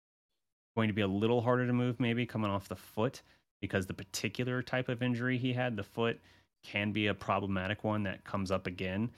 going 0.77 0.89
to 0.89 0.95
be 0.95 1.03
a 1.03 1.09
little 1.09 1.41
harder 1.41 1.67
to 1.67 1.73
move, 1.73 2.01
maybe 2.01 2.27
coming 2.27 2.51
off 2.51 2.69
the 2.69 2.77
foot, 2.77 3.23
because 3.61 3.87
the 3.87 3.95
particular 3.95 4.63
type 4.63 4.89
of 4.89 5.03
injury 5.03 5.39
he 5.39 5.53
had, 5.53 5.77
the 5.77 5.83
foot, 5.83 6.21
can 6.63 6.93
be 6.93 7.07
a 7.07 7.15
problematic 7.15 7.85
one 7.85 8.03
that 8.03 8.25
comes 8.25 8.51
up 8.51 8.67
again. 8.67 9.11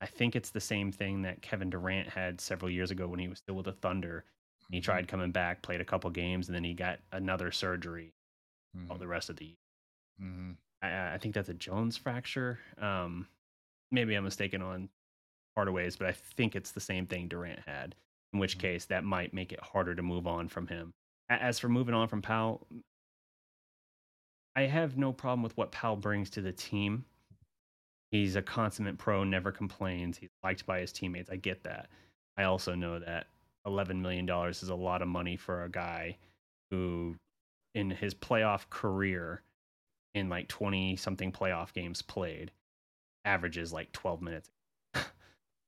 I 0.00 0.06
think 0.06 0.36
it's 0.36 0.50
the 0.50 0.60
same 0.60 0.92
thing 0.92 1.22
that 1.22 1.40
Kevin 1.42 1.70
Durant 1.70 2.08
had 2.08 2.40
several 2.40 2.70
years 2.70 2.90
ago 2.90 3.06
when 3.08 3.18
he 3.18 3.28
was 3.28 3.38
still 3.38 3.54
with 3.54 3.66
the 3.66 3.72
Thunder. 3.72 4.24
He 4.70 4.78
mm-hmm. 4.78 4.84
tried 4.84 5.08
coming 5.08 5.30
back, 5.30 5.62
played 5.62 5.80
a 5.80 5.84
couple 5.84 6.10
games, 6.10 6.48
and 6.48 6.54
then 6.54 6.64
he 6.64 6.74
got 6.74 6.98
another 7.12 7.50
surgery 7.50 8.12
mm-hmm. 8.76 8.90
all 8.90 8.98
the 8.98 9.06
rest 9.06 9.30
of 9.30 9.36
the 9.36 9.46
year. 9.46 9.56
Mm-hmm. 10.22 10.50
I, 10.82 11.14
I, 11.14 11.18
think 11.18 11.34
that's 11.34 11.48
a 11.48 11.54
Jones 11.54 11.96
fracture. 11.96 12.58
Um, 12.80 13.26
maybe 13.90 14.14
I'm 14.14 14.24
mistaken 14.24 14.62
on 14.62 14.88
Hardaway's, 15.56 15.96
but 15.96 16.06
I 16.06 16.12
think 16.12 16.54
it's 16.54 16.70
the 16.70 16.80
same 16.80 17.06
thing 17.06 17.28
Durant 17.28 17.60
had. 17.66 17.94
In 18.32 18.38
which 18.38 18.58
mm-hmm. 18.58 18.68
case, 18.68 18.84
that 18.86 19.04
might 19.04 19.34
make 19.34 19.52
it 19.52 19.60
harder 19.60 19.94
to 19.94 20.02
move 20.02 20.26
on 20.26 20.48
from 20.48 20.66
him. 20.66 20.92
As 21.28 21.58
for 21.58 21.68
moving 21.68 21.94
on 21.94 22.06
from 22.08 22.22
Powell, 22.22 22.66
I 24.54 24.62
have 24.62 24.96
no 24.96 25.12
problem 25.12 25.42
with 25.42 25.56
what 25.56 25.72
Powell 25.72 25.96
brings 25.96 26.30
to 26.30 26.40
the 26.40 26.52
team. 26.52 27.04
He's 28.10 28.36
a 28.36 28.42
consummate 28.42 28.98
pro, 28.98 29.24
never 29.24 29.50
complains. 29.50 30.18
He's 30.18 30.30
liked 30.44 30.66
by 30.66 30.80
his 30.80 30.92
teammates. 30.92 31.30
I 31.30 31.36
get 31.36 31.64
that. 31.64 31.88
I 32.36 32.44
also 32.44 32.74
know 32.74 32.98
that 32.98 33.26
$11 33.66 34.00
million 34.00 34.28
is 34.48 34.62
a 34.68 34.74
lot 34.74 35.02
of 35.02 35.08
money 35.08 35.36
for 35.36 35.64
a 35.64 35.68
guy 35.68 36.16
who, 36.70 37.16
in 37.74 37.90
his 37.90 38.14
playoff 38.14 38.68
career, 38.70 39.42
in 40.14 40.28
like 40.28 40.48
20 40.48 40.96
something 40.96 41.32
playoff 41.32 41.72
games 41.72 42.00
played, 42.00 42.52
averages 43.24 43.72
like 43.72 43.90
12 43.92 44.22
minutes 44.22 44.50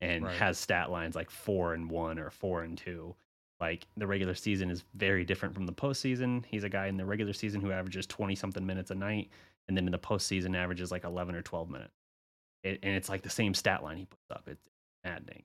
and 0.01 0.25
right. 0.25 0.37
has 0.37 0.59
stat 0.59 0.91
lines 0.91 1.15
like 1.15 1.31
four 1.31 1.75
and 1.75 1.91
one 1.91 2.19
or 2.19 2.31
four 2.31 2.63
and 2.63 2.79
two. 2.79 3.15
Like 3.61 3.87
the 3.97 4.07
regular 4.07 4.35
season 4.35 4.71
is 4.71 4.85
very 4.95 5.25
different 5.25 5.55
from 5.55 5.67
the 5.67 5.73
postseason. 5.73 6.45
He's 6.47 6.65
a 6.65 6.69
guy 6.69 6.87
in 6.87 6.97
the 6.97 7.05
regular 7.05 7.33
season 7.33 7.61
who 7.61 7.73
averages 7.73 8.07
20 8.07 8.37
something 8.37 8.65
minutes 8.65 8.91
a 8.93 8.95
night. 8.95 9.31
And 9.67 9.77
then 9.77 9.87
in 9.87 9.93
the 9.93 9.99
postseason 9.99 10.57
averages 10.57 10.93
like 10.93 11.05
11 11.05 11.35
or 11.35 11.43
12 11.43 11.69
minutes 11.69 11.93
it, 12.63 12.81
and 12.83 12.95
it's 12.95 13.09
like 13.09 13.23
the 13.23 13.31
same 13.31 13.55
stat 13.55 13.83
line 13.83 13.97
he 13.97 14.05
puts 14.05 14.31
up. 14.31 14.45
It's 14.47 14.69
maddening. 15.05 15.45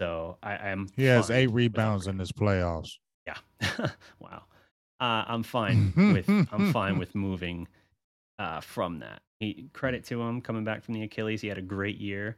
So 0.00 0.38
I, 0.42 0.70
am 0.70 0.88
He 0.96 1.04
has 1.04 1.30
eight 1.30 1.48
rebounds 1.48 2.06
in 2.06 2.18
his 2.18 2.32
playoffs. 2.32 2.98
Yeah. 3.26 3.36
wow. 4.18 4.42
Uh, 4.98 5.24
I'm 5.26 5.42
fine 5.42 5.92
with 5.96 6.28
I'm 6.28 6.72
fine 6.72 6.98
with 6.98 7.14
moving 7.14 7.68
uh, 8.38 8.60
from 8.60 8.98
that. 9.00 9.22
He 9.38 9.68
credit 9.72 10.04
to 10.06 10.20
him 10.20 10.40
coming 10.40 10.64
back 10.64 10.82
from 10.82 10.94
the 10.94 11.02
Achilles. 11.02 11.40
He 11.40 11.48
had 11.48 11.58
a 11.58 11.62
great 11.62 11.98
year, 11.98 12.36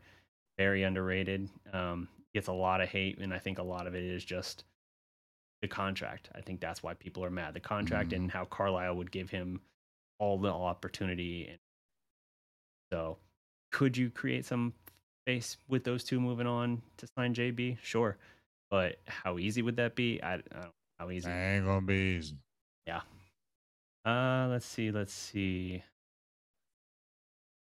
very 0.62 0.84
underrated. 0.84 1.48
Um, 1.72 2.08
gets 2.34 2.46
a 2.46 2.52
lot 2.52 2.80
of 2.80 2.88
hate, 2.88 3.18
and 3.18 3.34
I 3.34 3.38
think 3.38 3.58
a 3.58 3.62
lot 3.64 3.88
of 3.88 3.96
it 3.96 4.04
is 4.04 4.24
just 4.24 4.64
the 5.60 5.66
contract. 5.66 6.30
I 6.36 6.40
think 6.40 6.60
that's 6.60 6.84
why 6.84 6.94
people 6.94 7.24
are 7.24 7.30
mad. 7.30 7.54
The 7.54 7.60
contract 7.60 8.10
mm. 8.10 8.16
and 8.16 8.30
how 8.30 8.44
Carlisle 8.44 8.94
would 8.94 9.10
give 9.10 9.28
him 9.28 9.60
all 10.20 10.38
the 10.38 10.48
opportunity. 10.48 11.48
And 11.48 11.58
so 12.92 13.18
could 13.72 13.96
you 13.96 14.08
create 14.08 14.44
some 14.44 14.72
space 15.24 15.56
with 15.68 15.82
those 15.82 16.04
two 16.04 16.20
moving 16.20 16.46
on 16.46 16.80
to 16.98 17.08
sign 17.18 17.34
JB? 17.34 17.78
Sure. 17.82 18.16
But 18.70 19.00
how 19.06 19.38
easy 19.38 19.62
would 19.62 19.76
that 19.76 19.96
be? 19.96 20.22
I, 20.22 20.34
I 20.34 20.36
don't 20.36 20.52
know 20.54 20.70
how 21.00 21.10
easy. 21.10 21.28
It 21.28 21.34
ain't 21.34 21.66
gonna 21.66 21.82
be 21.82 22.16
easy. 22.18 22.36
Yeah. 22.86 23.00
Uh 24.04 24.46
let's 24.48 24.66
see, 24.66 24.92
let's 24.92 25.12
see. 25.12 25.82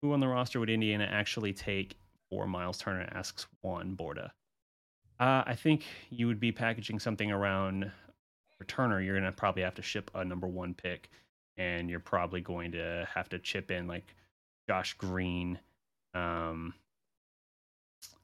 Who 0.02 0.12
on 0.12 0.20
the 0.20 0.28
roster 0.28 0.60
would 0.60 0.70
Indiana 0.70 1.08
actually 1.10 1.52
take 1.52 1.96
for 2.30 2.46
Myles 2.46 2.78
Turner 2.78 3.08
asks 3.12 3.46
Juan 3.62 3.96
Borda. 3.96 4.30
Uh, 5.18 5.42
I 5.46 5.54
think 5.54 5.84
you 6.10 6.26
would 6.26 6.40
be 6.40 6.52
packaging 6.52 6.98
something 6.98 7.30
around 7.30 7.90
returner. 8.62 9.04
You're 9.04 9.18
gonna 9.18 9.32
probably 9.32 9.62
have 9.62 9.74
to 9.76 9.82
ship 9.82 10.10
a 10.14 10.24
number 10.24 10.46
one 10.46 10.74
pick, 10.74 11.08
and 11.56 11.88
you're 11.88 12.00
probably 12.00 12.40
going 12.40 12.72
to 12.72 13.08
have 13.12 13.28
to 13.30 13.38
chip 13.38 13.70
in 13.70 13.86
like 13.86 14.14
Josh 14.68 14.94
Green 14.94 15.58
um, 16.16 16.72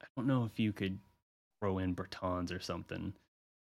I 0.01 0.05
don't 0.15 0.27
know 0.27 0.45
if 0.45 0.59
you 0.59 0.73
could 0.73 0.97
throw 1.59 1.77
in 1.77 1.95
Bertans 1.95 2.55
or 2.55 2.59
something, 2.59 3.13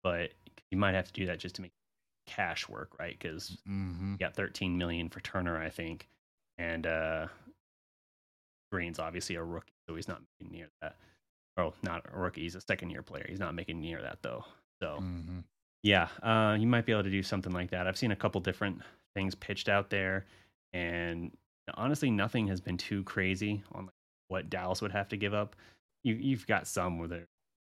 but 0.03 0.31
you 0.71 0.79
might 0.79 0.95
have 0.95 1.07
to 1.07 1.13
do 1.13 1.27
that 1.27 1.41
just 1.41 1.57
to 1.57 1.63
make 1.63 1.73
cash 2.27 2.69
work, 2.69 2.99
right? 2.99 3.19
Because 3.19 3.59
mm-hmm. 3.69 4.13
you 4.13 4.19
got 4.19 4.37
13 4.37 4.79
million 4.79 5.09
for 5.09 5.21
Turner, 5.21 5.61
I 5.61 5.71
think, 5.71 6.09
and 6.59 6.87
uh, 6.87 7.27
Green's 8.73 8.99
obviously 8.99 9.37
a 9.37 9.45
rookie, 9.45 9.75
so 9.87 9.95
he's 9.95 10.09
not 10.09 10.23
making 10.41 10.57
near 10.57 10.69
that. 10.81 10.97
Oh, 11.59 11.75
not 11.83 12.07
a 12.11 12.19
rookie; 12.19 12.41
he's 12.41 12.55
a 12.55 12.61
second-year 12.63 13.03
player. 13.03 13.27
He's 13.29 13.39
not 13.39 13.55
making 13.55 13.81
near 13.81 14.01
that 14.01 14.19
though. 14.23 14.47
So, 14.83 15.01
mm-hmm. 15.03 15.41
yeah, 15.83 16.09
uh, 16.23 16.57
you 16.59 16.67
might 16.67 16.87
be 16.87 16.93
able 16.93 17.03
to 17.03 17.11
do 17.11 17.23
something 17.23 17.53
like 17.53 17.71
that. 17.71 17.87
I've 17.87 17.99
seen 17.99 18.13
a 18.13 18.17
couple 18.17 18.41
different 18.41 18.81
things 19.15 19.35
pitched 19.35 19.69
out 19.69 19.91
there, 19.91 20.25
and 20.73 21.31
honestly, 21.75 22.11
nothing 22.11 22.49
has 22.49 22.63
been 22.63 22.79
too 22.79 23.05
crazy 23.05 23.63
on 23.73 23.91
what 24.29 24.49
Dallas 24.49 24.81
would 24.81 24.93
have 24.93 25.09
to 25.11 25.19
give 25.19 25.35
up. 25.35 25.55
You 26.03 26.15
you've 26.15 26.47
got 26.47 26.67
some 26.67 26.99
where 26.99 27.09
they're 27.09 27.29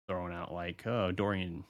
throwing 0.10 0.34
out 0.34 0.52
like, 0.52 0.86
oh 0.88 1.12
Dorian, 1.12 1.64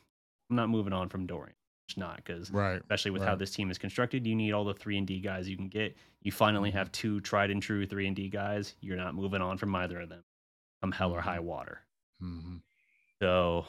I'm 0.49 0.55
not 0.55 0.69
moving 0.69 0.93
on 0.93 1.09
from 1.09 1.25
Dorian. 1.25 1.56
Not 1.95 2.17
because 2.17 2.51
right, 2.51 2.81
especially 2.81 3.11
with 3.11 3.21
right. 3.21 3.29
how 3.29 3.35
this 3.35 3.51
team 3.51 3.71
is 3.71 3.77
constructed, 3.77 4.27
you 4.27 4.35
need 4.35 4.51
all 4.51 4.65
the 4.65 4.73
three 4.73 4.97
and 4.97 5.07
D 5.07 5.19
guys 5.19 5.47
you 5.47 5.55
can 5.55 5.69
get. 5.69 5.95
You 6.21 6.31
finally 6.31 6.69
mm-hmm. 6.69 6.77
have 6.77 6.91
two 6.91 7.21
tried 7.21 7.49
and 7.49 7.61
true 7.61 7.85
three 7.85 8.07
and 8.07 8.15
D 8.15 8.27
guys. 8.29 8.75
You're 8.81 8.97
not 8.97 9.15
moving 9.15 9.41
on 9.41 9.57
from 9.57 9.73
either 9.75 10.01
of 10.01 10.09
them, 10.09 10.23
come 10.81 10.91
hell 10.91 11.13
or 11.13 11.21
high 11.21 11.37
mm-hmm. 11.37 11.45
water. 11.45 11.79
Mm-hmm. 12.21 12.57
So 13.21 13.65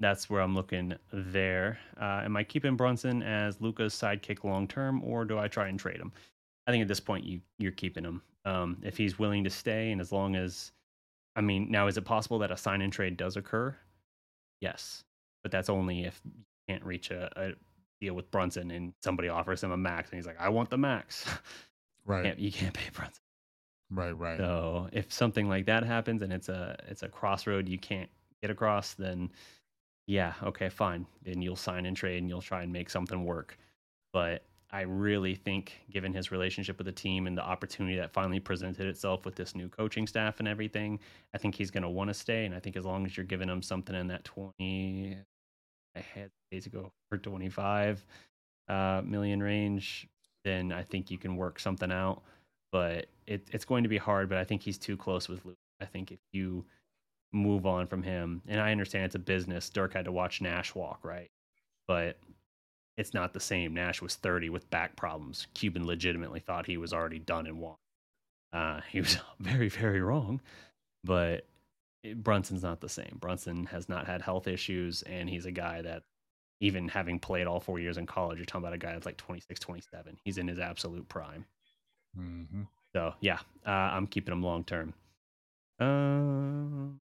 that's 0.00 0.28
where 0.28 0.42
I'm 0.42 0.54
looking 0.54 0.94
there. 1.12 1.78
Uh, 2.00 2.22
am 2.24 2.36
I 2.36 2.44
keeping 2.44 2.76
Brunson 2.76 3.22
as 3.22 3.60
Luka's 3.60 3.94
sidekick 3.94 4.44
long 4.44 4.68
term, 4.68 5.02
or 5.02 5.24
do 5.24 5.38
I 5.38 5.48
try 5.48 5.68
and 5.68 5.78
trade 5.78 6.00
him? 6.00 6.12
I 6.66 6.72
think 6.72 6.82
at 6.82 6.88
this 6.88 7.00
point 7.00 7.24
you 7.24 7.40
you're 7.58 7.72
keeping 7.72 8.04
him. 8.04 8.22
Um, 8.44 8.78
if 8.82 8.96
he's 8.96 9.18
willing 9.18 9.44
to 9.44 9.50
stay, 9.50 9.92
and 9.92 10.00
as 10.00 10.12
long 10.12 10.36
as, 10.36 10.72
I 11.36 11.40
mean, 11.40 11.70
now 11.70 11.86
is 11.86 11.96
it 11.96 12.04
possible 12.04 12.40
that 12.40 12.50
a 12.50 12.56
sign 12.56 12.82
and 12.82 12.92
trade 12.92 13.16
does 13.16 13.36
occur? 13.36 13.74
Yes, 14.60 15.04
but 15.42 15.52
that's 15.52 15.70
only 15.70 16.04
if 16.04 16.20
can't 16.68 16.84
reach 16.84 17.10
a, 17.10 17.30
a 17.36 17.52
deal 18.00 18.14
with 18.14 18.30
Brunson 18.30 18.70
and 18.70 18.92
somebody 19.02 19.28
offers 19.28 19.62
him 19.62 19.72
a 19.72 19.76
max, 19.76 20.10
and 20.10 20.18
he's 20.18 20.26
like, 20.26 20.40
I 20.40 20.48
want 20.48 20.70
the 20.70 20.78
max. 20.78 21.24
Right. 22.04 22.24
you, 22.24 22.24
can't, 22.24 22.38
you 22.40 22.50
can't 22.50 22.74
pay 22.74 22.90
Brunson. 22.92 23.22
Right, 23.88 24.18
right. 24.18 24.36
So 24.36 24.88
if 24.92 25.12
something 25.12 25.48
like 25.48 25.66
that 25.66 25.84
happens 25.84 26.22
and 26.22 26.32
it's 26.32 26.48
a 26.48 26.76
it's 26.88 27.04
a 27.04 27.08
crossroad 27.08 27.68
you 27.68 27.78
can't 27.78 28.10
get 28.40 28.50
across, 28.50 28.94
then 28.94 29.30
yeah, 30.06 30.32
okay, 30.42 30.68
fine. 30.68 31.06
Then 31.22 31.42
you'll 31.42 31.56
sign 31.56 31.86
and 31.86 31.96
trade 31.96 32.18
and 32.18 32.28
you'll 32.28 32.42
try 32.42 32.62
and 32.62 32.72
make 32.72 32.90
something 32.90 33.24
work. 33.24 33.56
But 34.12 34.44
I 34.70 34.82
really 34.82 35.34
think, 35.34 35.80
given 35.90 36.14
his 36.14 36.32
relationship 36.32 36.78
with 36.78 36.86
the 36.86 36.92
team 36.92 37.26
and 37.26 37.36
the 37.36 37.44
opportunity 37.44 37.96
that 37.96 38.12
finally 38.12 38.40
presented 38.40 38.86
itself 38.86 39.26
with 39.26 39.34
this 39.34 39.54
new 39.54 39.68
coaching 39.68 40.06
staff 40.06 40.38
and 40.38 40.48
everything, 40.48 40.98
I 41.34 41.38
think 41.38 41.54
he's 41.54 41.70
going 41.70 41.82
to 41.82 41.90
want 41.90 42.08
to 42.08 42.14
stay. 42.14 42.46
And 42.46 42.54
I 42.54 42.58
think 42.58 42.76
as 42.76 42.86
long 42.86 43.04
as 43.04 43.16
you're 43.16 43.26
giving 43.26 43.48
him 43.48 43.60
something 43.60 43.94
in 43.94 44.06
that 44.08 44.24
20, 44.24 45.18
I 45.96 46.00
had 46.00 46.30
days 46.50 46.66
ago 46.66 46.92
for 47.08 47.18
25 47.18 48.04
uh, 48.68 49.02
million 49.04 49.42
range, 49.42 50.08
then 50.44 50.72
I 50.72 50.82
think 50.82 51.10
you 51.10 51.18
can 51.18 51.36
work 51.36 51.58
something 51.58 51.92
out. 51.92 52.22
But 52.70 53.06
it, 53.26 53.46
it's 53.52 53.66
going 53.66 53.82
to 53.82 53.88
be 53.88 53.98
hard, 53.98 54.28
but 54.28 54.38
I 54.38 54.44
think 54.44 54.62
he's 54.62 54.78
too 54.78 54.96
close 54.96 55.28
with 55.28 55.44
Luke. 55.44 55.56
I 55.80 55.84
think 55.84 56.10
if 56.10 56.20
you 56.32 56.64
move 57.32 57.66
on 57.66 57.86
from 57.86 58.02
him. 58.02 58.42
And 58.46 58.60
I 58.60 58.72
understand 58.72 59.06
it's 59.06 59.14
a 59.14 59.20
business. 59.20 59.70
Dirk 59.70 59.94
had 59.94 60.04
to 60.04 60.12
watch 60.12 60.40
Nash 60.40 60.74
walk, 60.74 61.00
right? 61.02 61.30
But 61.88 62.18
it's 62.96 63.14
not 63.14 63.32
the 63.32 63.40
same. 63.40 63.74
Nash 63.74 64.02
was 64.02 64.16
30 64.16 64.50
with 64.50 64.68
back 64.70 64.96
problems. 64.96 65.46
Cuban 65.54 65.86
legitimately 65.86 66.40
thought 66.40 66.66
he 66.66 66.76
was 66.76 66.92
already 66.92 67.18
done 67.18 67.46
and 67.46 67.58
won. 67.58 67.76
Uh, 68.52 68.80
he 68.90 69.00
was 69.00 69.18
very, 69.40 69.68
very 69.68 70.00
wrong. 70.00 70.40
But 71.04 71.46
Brunson's 72.16 72.62
not 72.62 72.80
the 72.80 72.88
same. 72.88 73.18
Brunson 73.20 73.66
has 73.66 73.88
not 73.88 74.06
had 74.06 74.22
health 74.22 74.48
issues, 74.48 75.02
and 75.02 75.28
he's 75.28 75.46
a 75.46 75.52
guy 75.52 75.82
that, 75.82 76.02
even 76.60 76.88
having 76.88 77.18
played 77.18 77.46
all 77.46 77.60
four 77.60 77.78
years 77.78 77.98
in 77.98 78.06
college, 78.06 78.38
you're 78.38 78.46
talking 78.46 78.62
about 78.62 78.72
a 78.72 78.78
guy 78.78 78.92
that's 78.92 79.06
like 79.06 79.16
26, 79.16 79.60
27. 79.60 80.18
He's 80.24 80.38
in 80.38 80.48
his 80.48 80.58
absolute 80.58 81.08
prime. 81.08 81.44
Mm-hmm. 82.18 82.62
So, 82.92 83.14
yeah, 83.20 83.38
uh, 83.66 83.70
I'm 83.70 84.06
keeping 84.06 84.32
him 84.32 84.42
long 84.42 84.64
term. 84.64 84.94
Uh, 85.80 86.96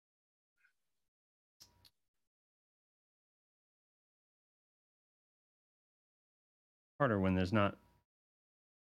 harder 6.99 7.19
when 7.19 7.35
there's 7.35 7.53
not. 7.53 7.77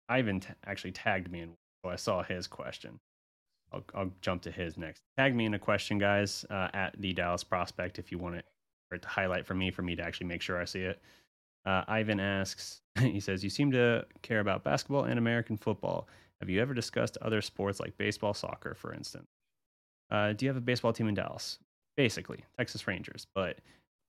Ivan 0.09 0.41
t- 0.41 0.49
actually 0.67 0.93
tagged 0.93 1.31
me, 1.31 1.41
and 1.41 1.53
so 1.85 1.91
I 1.91 1.97
saw 1.97 2.23
his 2.23 2.47
question. 2.47 2.99
I'll, 3.73 3.85
I'll 3.95 4.11
jump 4.21 4.43
to 4.43 4.51
his 4.51 4.77
next. 4.77 5.03
Tag 5.17 5.35
me 5.35 5.45
in 5.45 5.55
a 5.55 5.59
question, 5.59 5.99
guys, 5.99 6.45
uh, 6.51 6.69
at 6.73 6.95
the 6.99 7.13
Dallas 7.13 7.45
Prospect 7.45 7.99
if 7.99 8.11
you 8.11 8.19
want 8.19 8.37
it, 8.37 8.47
or 8.91 8.99
to 8.99 9.09
highlight 9.09 9.47
for 9.47 9.55
me 9.55 9.71
for 9.71 9.83
me 9.83 9.95
to 9.97 10.03
actually 10.03 10.27
make 10.27 10.43
sure 10.43 10.61
I 10.61 10.65
see 10.65 10.81
it. 10.81 11.01
Uh, 11.67 11.85
Ivan 11.87 12.21
asks, 12.21 12.81
he 12.99 13.21
says, 13.21 13.45
You 13.45 13.51
seem 13.51 13.71
to 13.73 14.07
care 14.23 14.41
about 14.41 14.65
basketball 14.65 15.05
and 15.05 15.19
American 15.19 15.57
football. 15.57 16.09
Have 16.41 16.49
you 16.49 16.61
ever 16.61 16.73
discussed 16.73 17.19
other 17.21 17.43
sports 17.43 17.81
like 17.81 17.97
baseball, 17.99 18.33
soccer, 18.33 18.75
for 18.75 18.95
instance? 18.95 19.27
Uh, 20.11 20.33
do 20.33 20.47
you 20.47 20.49
have 20.49 20.57
a 20.57 20.63
baseball 20.63 20.93
team 20.93 21.09
in 21.09 21.15
Dallas? 21.15 21.59
Basically, 21.97 22.45
Texas 22.57 22.87
Rangers. 22.87 23.27
But 23.35 23.59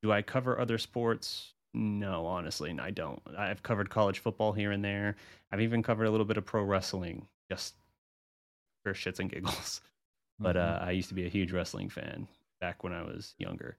do 0.01 0.11
I 0.11 0.21
cover 0.21 0.59
other 0.59 0.77
sports? 0.77 1.53
No, 1.73 2.25
honestly, 2.25 2.75
I 2.79 2.91
don't. 2.91 3.21
I've 3.37 3.63
covered 3.63 3.89
college 3.89 4.19
football 4.19 4.53
here 4.53 4.71
and 4.71 4.83
there. 4.83 5.15
I've 5.51 5.61
even 5.61 5.83
covered 5.83 6.05
a 6.05 6.11
little 6.11 6.25
bit 6.25 6.37
of 6.37 6.45
pro 6.45 6.63
wrestling, 6.63 7.27
just 7.51 7.75
for 8.83 8.93
shits 8.93 9.19
and 9.19 9.29
giggles. 9.31 9.81
But 10.41 10.55
Mhm. 10.55 10.81
uh, 10.81 10.85
I 10.85 10.91
used 10.91 11.09
to 11.09 11.15
be 11.15 11.25
a 11.25 11.29
huge 11.29 11.51
wrestling 11.51 11.89
fan 11.89 12.25
back 12.61 12.81
when 12.81 12.93
I 12.93 13.01
was 13.03 13.35
younger. 13.37 13.75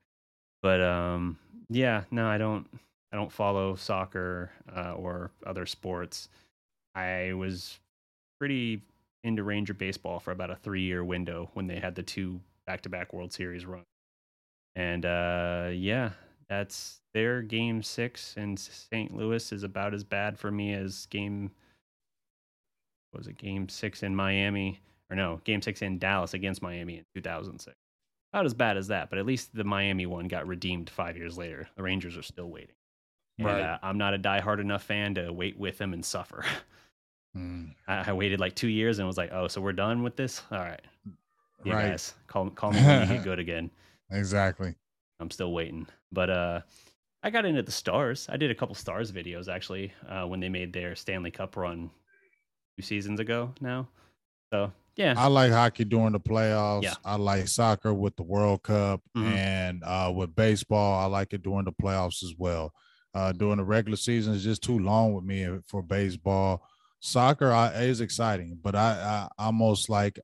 But 0.60 0.82
um, 0.82 1.38
yeah, 1.70 2.04
no, 2.10 2.28
I 2.28 2.36
don't. 2.36 2.66
I 3.10 3.16
don't 3.16 3.32
follow 3.32 3.76
soccer 3.76 4.50
uh, 4.76 4.92
or 4.92 5.30
other 5.46 5.64
sports. 5.64 6.28
I 6.94 7.32
was 7.32 7.80
pretty 8.38 8.82
into 9.24 9.42
Ranger 9.42 9.72
baseball 9.72 10.20
for 10.20 10.32
about 10.32 10.50
a 10.50 10.56
three-year 10.56 11.02
window 11.02 11.48
when 11.54 11.66
they 11.66 11.80
had 11.80 11.94
the 11.94 12.02
two 12.02 12.40
back-to-back 12.66 13.14
World 13.14 13.32
Series 13.32 13.64
run. 13.64 13.84
And 14.76 15.06
uh, 15.06 15.70
yeah, 15.72 16.10
that's 16.50 17.00
their 17.14 17.40
game 17.40 17.82
six 17.82 18.36
in 18.36 18.58
St. 18.58 19.14
Louis 19.16 19.50
is 19.50 19.62
about 19.62 19.94
as 19.94 20.04
bad 20.04 20.38
for 20.38 20.50
me 20.50 20.74
as 20.74 21.06
game 21.06 21.50
what 23.12 23.20
was 23.20 23.28
it 23.28 23.38
game 23.38 23.66
six 23.68 24.02
in 24.02 24.14
Miami 24.14 24.78
or 25.10 25.16
no 25.16 25.40
game 25.44 25.60
six 25.62 25.82
in 25.82 25.98
Dallas 25.98 26.34
against 26.34 26.62
Miami 26.62 26.98
in 26.98 27.04
2006. 27.14 27.76
Not 28.32 28.46
as 28.46 28.54
bad 28.54 28.76
as 28.76 28.86
that, 28.88 29.10
but 29.10 29.18
at 29.18 29.26
least 29.26 29.54
the 29.54 29.64
Miami 29.64 30.06
one 30.06 30.28
got 30.28 30.46
redeemed 30.46 30.88
five 30.88 31.16
years 31.16 31.36
later. 31.36 31.68
The 31.76 31.82
Rangers 31.82 32.16
are 32.16 32.22
still 32.22 32.48
waiting. 32.48 32.76
And, 33.38 33.46
Right. 33.48 33.60
uh, 33.62 33.78
I'm 33.82 33.98
not 33.98 34.14
a 34.14 34.18
diehard 34.18 34.60
enough 34.60 34.82
fan 34.84 35.14
to 35.16 35.32
wait 35.32 35.58
with 35.58 35.78
them 35.78 35.92
and 35.92 36.04
suffer. 36.04 36.44
Mm. 37.36 37.74
I, 37.86 38.10
I 38.10 38.12
waited 38.12 38.40
like 38.40 38.56
two 38.56 38.66
years 38.66 38.98
and 38.98 39.06
was 39.06 39.16
like, 39.16 39.30
oh, 39.32 39.46
so 39.46 39.60
we're 39.60 39.72
done 39.72 40.02
with 40.02 40.16
this? 40.16 40.42
All 40.50 40.58
right. 40.58 40.80
You 41.62 41.72
Right. 41.72 41.90
guys, 41.90 42.14
call, 42.26 42.50
call 42.50 42.72
me 42.72 42.82
when 42.82 43.02
you 43.08 43.14
get 43.14 43.22
good 43.24 43.38
again. 43.38 43.70
Exactly. 44.10 44.74
I'm 45.20 45.30
still 45.30 45.52
waiting. 45.52 45.86
But 46.10 46.28
uh 46.28 46.60
I 47.22 47.30
got 47.30 47.44
into 47.44 47.62
the 47.62 47.70
stars. 47.70 48.26
I 48.28 48.36
did 48.36 48.50
a 48.50 48.54
couple 48.56 48.74
stars 48.74 49.12
videos 49.12 49.46
actually 49.46 49.92
uh, 50.08 50.24
when 50.26 50.40
they 50.40 50.48
made 50.48 50.72
their 50.72 50.96
Stanley 50.96 51.30
Cup 51.30 51.56
run 51.56 51.88
two 52.76 52.82
seasons 52.82 53.20
ago 53.20 53.52
now. 53.60 53.86
So 54.52 54.72
yeah, 54.96 55.14
I 55.16 55.28
like 55.28 55.52
hockey 55.52 55.84
during 55.84 56.12
the 56.12 56.20
playoffs. 56.20 56.82
Yeah. 56.82 56.94
I 57.04 57.16
like 57.16 57.48
soccer 57.48 57.94
with 57.94 58.16
the 58.16 58.22
World 58.22 58.62
Cup 58.62 59.00
Mhm. 59.16 59.32
and 59.32 59.84
uh, 59.84 60.12
with 60.14 60.34
baseball. 60.34 61.00
I 61.00 61.06
like 61.06 61.32
it 61.32 61.42
during 61.42 61.64
the 61.64 61.72
playoffs 61.72 62.22
as 62.22 62.34
well. 62.36 62.72
Uh, 63.14 63.32
during 63.32 63.56
the 63.56 63.64
regular 63.64 63.96
season 63.96 64.34
is 64.34 64.44
just 64.44 64.62
too 64.62 64.78
long 64.78 65.14
with 65.14 65.24
me 65.24 65.46
for 65.66 65.82
baseball. 65.82 66.62
Soccer 67.00 67.50
I, 67.50 67.68
is 67.82 68.00
exciting, 68.00 68.58
but 68.62 68.74
I, 68.74 69.28
I 69.38 69.44
almost 69.46 69.88
like 69.88 70.20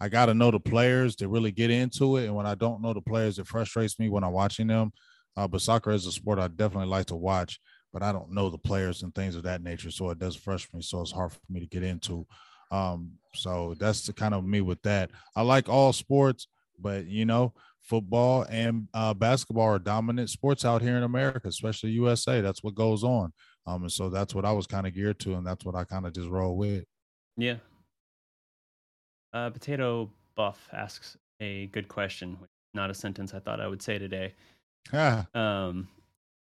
I 0.00 0.08
got 0.08 0.26
to 0.26 0.34
know 0.34 0.50
the 0.50 0.60
players 0.60 1.16
to 1.16 1.28
really 1.28 1.50
get 1.50 1.70
into 1.70 2.16
it. 2.18 2.26
And 2.26 2.34
when 2.36 2.46
I 2.46 2.54
don't 2.54 2.82
know 2.82 2.92
the 2.92 3.00
players, 3.00 3.38
it 3.38 3.46
frustrates 3.46 3.98
me 3.98 4.08
when 4.08 4.22
I'm 4.24 4.32
watching 4.32 4.66
them. 4.66 4.92
Uh, 5.36 5.48
but 5.48 5.60
soccer 5.62 5.90
is 5.90 6.06
a 6.06 6.12
sport 6.12 6.38
I 6.38 6.48
definitely 6.48 6.88
like 6.90 7.06
to 7.06 7.16
watch, 7.16 7.60
but 7.92 8.02
I 8.02 8.12
don't 8.12 8.32
know 8.32 8.50
the 8.50 8.58
players 8.58 9.02
and 9.02 9.14
things 9.14 9.34
of 9.36 9.44
that 9.44 9.62
nature, 9.62 9.90
so 9.90 10.10
it 10.10 10.18
does 10.18 10.36
frustrate 10.36 10.74
me. 10.74 10.82
So 10.82 11.00
it's 11.00 11.12
hard 11.12 11.32
for 11.32 11.38
me 11.48 11.60
to 11.60 11.66
get 11.66 11.82
into. 11.82 12.26
Um, 12.70 13.12
so 13.34 13.74
that's 13.78 14.06
the 14.06 14.12
kind 14.12 14.34
of 14.34 14.44
me 14.44 14.60
with 14.60 14.82
that. 14.82 15.10
I 15.36 15.42
like 15.42 15.68
all 15.68 15.92
sports, 15.92 16.48
but 16.78 17.06
you 17.06 17.24
know, 17.24 17.52
football 17.80 18.46
and 18.50 18.88
uh, 18.94 19.14
basketball 19.14 19.68
are 19.68 19.78
dominant 19.78 20.30
sports 20.30 20.64
out 20.64 20.82
here 20.82 20.96
in 20.96 21.02
America, 21.02 21.48
especially 21.48 21.90
USA. 21.90 22.40
That's 22.40 22.62
what 22.62 22.74
goes 22.74 23.04
on. 23.04 23.32
Um, 23.66 23.82
and 23.82 23.92
so 23.92 24.08
that's 24.08 24.34
what 24.34 24.44
I 24.44 24.52
was 24.52 24.66
kind 24.66 24.86
of 24.86 24.94
geared 24.94 25.18
to, 25.20 25.34
and 25.34 25.46
that's 25.46 25.64
what 25.64 25.74
I 25.74 25.84
kind 25.84 26.06
of 26.06 26.12
just 26.12 26.28
roll 26.28 26.56
with. 26.56 26.84
yeah. 27.36 27.56
Uh, 29.34 29.50
Potato 29.50 30.10
Buff 30.36 30.68
asks 30.72 31.18
a 31.40 31.66
good 31.66 31.86
question, 31.86 32.38
not 32.72 32.90
a 32.90 32.94
sentence 32.94 33.34
I 33.34 33.38
thought 33.40 33.60
I 33.60 33.68
would 33.68 33.82
say 33.82 33.98
today. 33.98 34.34
Ah, 34.92 35.26
Um, 35.34 35.86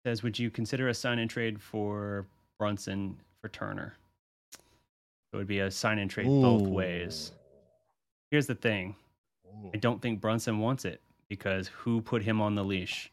says, 0.05 0.23
would 0.25 0.39
you 0.39 0.51
consider 0.51 0.89
a 0.89 0.95
sign 0.95 1.21
and 1.21 1.31
trade 1.31 1.63
for 1.63 2.27
Brunson 2.59 3.17
for 3.41 3.49
Turner? 3.49 3.95
It 5.35 5.39
would 5.39 5.47
be 5.49 5.59
a 5.59 5.71
sign 5.71 5.99
and 5.99 6.09
trade 6.09 6.27
both 6.27 6.63
ways. 6.63 7.33
Here's 8.31 8.47
the 8.47 8.55
thing. 8.55 8.95
Ooh. 9.47 9.71
I 9.75 9.79
don't 9.79 10.01
think 10.01 10.21
Brunson 10.21 10.61
wants 10.61 10.85
it 10.85 11.01
because 11.29 11.69
who 11.69 12.01
put 12.01 12.23
him 12.23 12.41
on 12.41 12.55
the 12.55 12.65
leash 12.65 13.11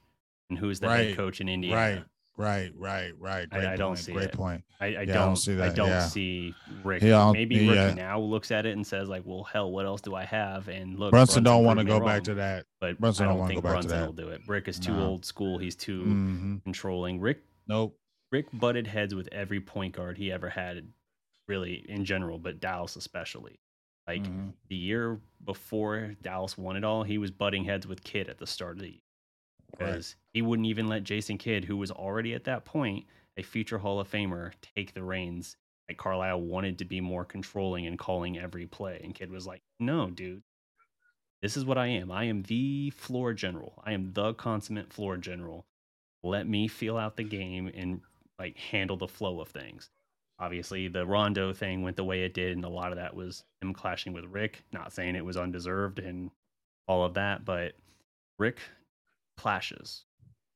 and 0.49 0.57
who's 0.59 0.79
the 0.79 0.87
head 0.89 1.17
coach 1.17 1.41
in 1.41 1.49
Indiana? 1.49 2.05
Right, 2.37 2.71
right, 2.77 2.77
right, 2.77 3.11
right. 3.19 3.47
I- 3.51 3.57
Great 3.57 3.67
I 3.69 3.75
don't 3.75 3.89
point, 3.89 3.99
see 3.99 4.11
Great 4.13 4.25
it. 4.25 4.31
point. 4.33 4.63
I, 4.79 4.85
I 4.85 4.89
Yeah, 4.89 5.05
don't, 5.05 5.15
don't 5.15 5.35
see 5.35 5.55
that. 5.55 5.71
I 5.71 5.73
don't 5.73 5.87
yeah. 5.89 6.05
see 6.05 6.53
Rick. 6.83 7.01
Don't- 7.01 7.33
Maybe 7.33 7.67
Rick 7.67 7.75
yeah. 7.75 7.93
now 7.95 8.19
looks 8.19 8.51
at 8.51 8.65
it 8.67 8.73
and 8.75 8.85
says 8.85 9.09
like, 9.09 9.23
"Well, 9.25 9.43
hell, 9.43 9.71
what 9.71 9.85
else 9.87 10.01
do 10.01 10.13
I 10.15 10.23
have?" 10.25 10.67
And 10.67 10.97
look, 10.99 11.11
Brunson 11.11 11.43
don't 11.43 11.63
want 11.63 11.79
to 11.79 11.85
go 11.85 11.99
back 11.99 12.23
to 12.25 12.35
that. 12.35 12.65
But 12.79 12.99
Brunson 12.99 13.25
I 13.25 13.29
don't 13.29 13.39
don't 13.39 13.47
think 13.47 13.63
go 13.63 13.69
back 13.69 13.81
to 13.81 13.87
Brunson 13.87 13.99
that. 13.99 14.05
will 14.05 14.13
do 14.13 14.29
it. 14.29 14.41
Rick 14.47 14.67
is 14.67 14.77
too 14.79 14.93
No. 14.95 15.07
old 15.07 15.25
school. 15.25 15.57
He's 15.57 15.75
too 15.75 16.03
hmm 16.03 16.57
controlling. 16.65 17.19
Rick 17.19 17.39
Nope. 17.67 17.97
Rick 18.31 18.45
butted 18.53 18.87
heads 18.87 19.13
with 19.15 19.27
every 19.31 19.59
point 19.59 19.95
guard 19.95 20.17
he 20.17 20.31
ever 20.31 20.49
had, 20.49 20.87
really 21.47 21.85
in 21.89 22.05
general, 22.05 22.39
but 22.39 22.59
Dallas 22.59 22.95
especially. 22.95 23.59
Like 24.07 24.23
Mhm. 24.23 24.53
the 24.67 24.75
year 24.75 25.21
before 25.43 26.15
Dallas 26.21 26.57
won 26.57 26.75
it 26.75 26.83
all, 26.83 27.03
he 27.03 27.17
was 27.17 27.31
butting 27.31 27.63
heads 27.65 27.87
with 27.87 28.03
Kidd 28.03 28.29
at 28.29 28.37
the 28.39 28.47
start 28.47 28.77
of 28.77 28.81
the 28.83 28.91
year 28.91 29.01
Right. 29.79 29.87
because 29.87 30.15
he 30.33 30.41
wouldn't 30.41 30.67
even 30.67 30.87
let 30.87 31.03
Jason 31.03 31.37
Kidd, 31.37 31.65
who 31.65 31.77
was 31.77 31.91
already 31.91 32.33
at 32.33 32.43
that 32.45 32.65
point 32.65 33.07
a 33.37 33.43
future 33.43 33.77
Hall 33.79 33.99
of 33.99 34.09
Famer, 34.11 34.53
take 34.61 34.93
the 34.93 35.03
reins. 35.03 35.55
Like 35.87 35.97
Carlisle 35.97 36.41
wanted 36.41 36.77
to 36.79 36.85
be 36.85 36.99
more 37.01 37.25
controlling 37.25 37.85
and 37.85 37.97
calling 37.97 38.37
every 38.37 38.67
play, 38.67 38.99
and 39.03 39.13
Kidd 39.15 39.29
was 39.31 39.47
like, 39.47 39.61
"No, 39.79 40.09
dude, 40.09 40.43
this 41.41 41.57
is 41.57 41.65
what 41.65 41.77
I 41.77 41.87
am. 41.87 42.11
I 42.11 42.25
am 42.25 42.43
the 42.43 42.89
floor 42.91 43.33
general. 43.33 43.81
I 43.85 43.93
am 43.93 44.13
the 44.13 44.33
consummate 44.33 44.91
floor 44.93 45.17
general. 45.17 45.67
Let 46.23 46.47
me 46.47 46.67
feel 46.67 46.97
out 46.97 47.17
the 47.17 47.23
game 47.23 47.67
and 47.67 48.01
like 48.39 48.57
handle 48.57 48.97
the 48.97 49.07
flow 49.07 49.39
of 49.41 49.49
things." 49.49 49.89
Obviously, 50.41 50.87
the 50.87 51.05
Rondo 51.05 51.53
thing 51.53 51.83
went 51.83 51.95
the 51.95 52.03
way 52.03 52.23
it 52.23 52.33
did, 52.33 52.53
and 52.53 52.65
a 52.65 52.69
lot 52.69 52.91
of 52.91 52.97
that 52.97 53.15
was 53.15 53.43
him 53.61 53.73
clashing 53.73 54.11
with 54.11 54.25
Rick. 54.25 54.63
Not 54.73 54.91
saying 54.91 55.15
it 55.15 55.23
was 55.23 55.37
undeserved 55.37 55.99
and 55.99 56.31
all 56.87 57.05
of 57.05 57.13
that, 57.13 57.45
but 57.45 57.73
Rick 58.39 58.57
clashes. 59.37 60.03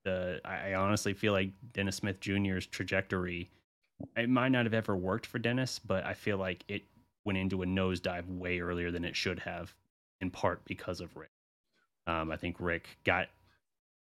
The 0.04 0.42
I 0.44 0.74
honestly 0.74 1.14
feel 1.14 1.34
like 1.34 1.52
Dennis 1.74 1.98
Smith 1.98 2.20
Jr.'s 2.20 2.66
trajectory. 2.66 3.50
It 4.18 4.28
might 4.28 4.50
not 4.50 4.66
have 4.66 4.74
ever 4.74 4.96
worked 4.96 5.28
for 5.28 5.38
Dennis, 5.38 5.78
but 5.78 6.04
I 6.04 6.16
feel 6.16 6.38
like 6.38 6.64
it 6.68 6.84
went 7.24 7.38
into 7.38 7.62
a 7.62 7.66
nosedive 7.66 8.28
way 8.28 8.60
earlier 8.60 8.90
than 8.90 9.06
it 9.06 9.16
should 9.16 9.40
have, 9.40 9.74
in 10.20 10.32
part 10.32 10.66
because 10.66 11.00
of 11.00 11.16
Rick. 11.16 11.32
Um, 12.08 12.32
I 12.32 12.38
think 12.38 12.58
Rick 12.60 12.98
got 13.04 13.28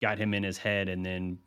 got 0.01 0.19
him 0.19 0.35
in 0.35 0.43
his 0.43 0.59
head 0.59 0.89
and 0.89 1.03
then 1.03 1.39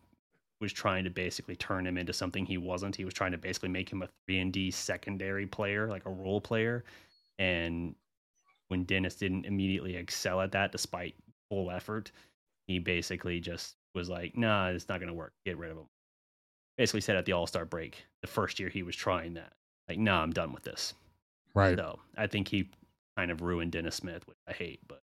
was 0.60 0.72
trying 0.72 1.04
to 1.04 1.10
basically 1.10 1.56
turn 1.56 1.86
him 1.86 1.98
into 1.98 2.12
something 2.12 2.46
he 2.46 2.58
wasn't. 2.58 2.96
He 2.96 3.04
was 3.04 3.14
trying 3.14 3.32
to 3.32 3.38
basically 3.38 3.68
make 3.68 3.90
him 3.90 4.02
a 4.02 4.08
three 4.26 4.38
and 4.38 4.52
D 4.52 4.70
secondary 4.70 5.46
player, 5.46 5.88
like 5.88 6.06
a 6.06 6.10
role 6.10 6.40
player. 6.40 6.84
And 7.38 7.94
when 8.68 8.84
Dennis 8.84 9.16
didn't 9.16 9.46
immediately 9.46 9.96
excel 9.96 10.40
at 10.40 10.52
that, 10.52 10.72
despite 10.72 11.14
full 11.50 11.70
effort, 11.70 12.12
he 12.66 12.78
basically 12.78 13.40
just 13.40 13.74
was 13.94 14.08
like, 14.08 14.36
"Nah, 14.36 14.68
it's 14.68 14.88
not 14.88 15.00
going 15.00 15.08
to 15.08 15.14
work. 15.14 15.32
Get 15.44 15.58
rid 15.58 15.70
of 15.70 15.78
him." 15.78 15.86
Basically 16.78 17.00
said 17.00 17.16
at 17.16 17.24
the 17.24 17.32
All 17.32 17.46
Star 17.46 17.64
break, 17.64 18.04
the 18.22 18.28
first 18.28 18.58
year 18.58 18.68
he 18.68 18.82
was 18.82 18.96
trying 18.96 19.34
that, 19.34 19.52
like, 19.88 19.98
"Nah, 19.98 20.22
I'm 20.22 20.32
done 20.32 20.52
with 20.52 20.62
this." 20.62 20.94
Right. 21.54 21.76
So 21.76 21.98
I 22.16 22.26
think 22.26 22.48
he 22.48 22.68
kind 23.16 23.30
of 23.30 23.42
ruined 23.42 23.72
Dennis 23.72 23.96
Smith, 23.96 24.26
which 24.26 24.38
I 24.48 24.52
hate. 24.52 24.80
But 24.88 25.02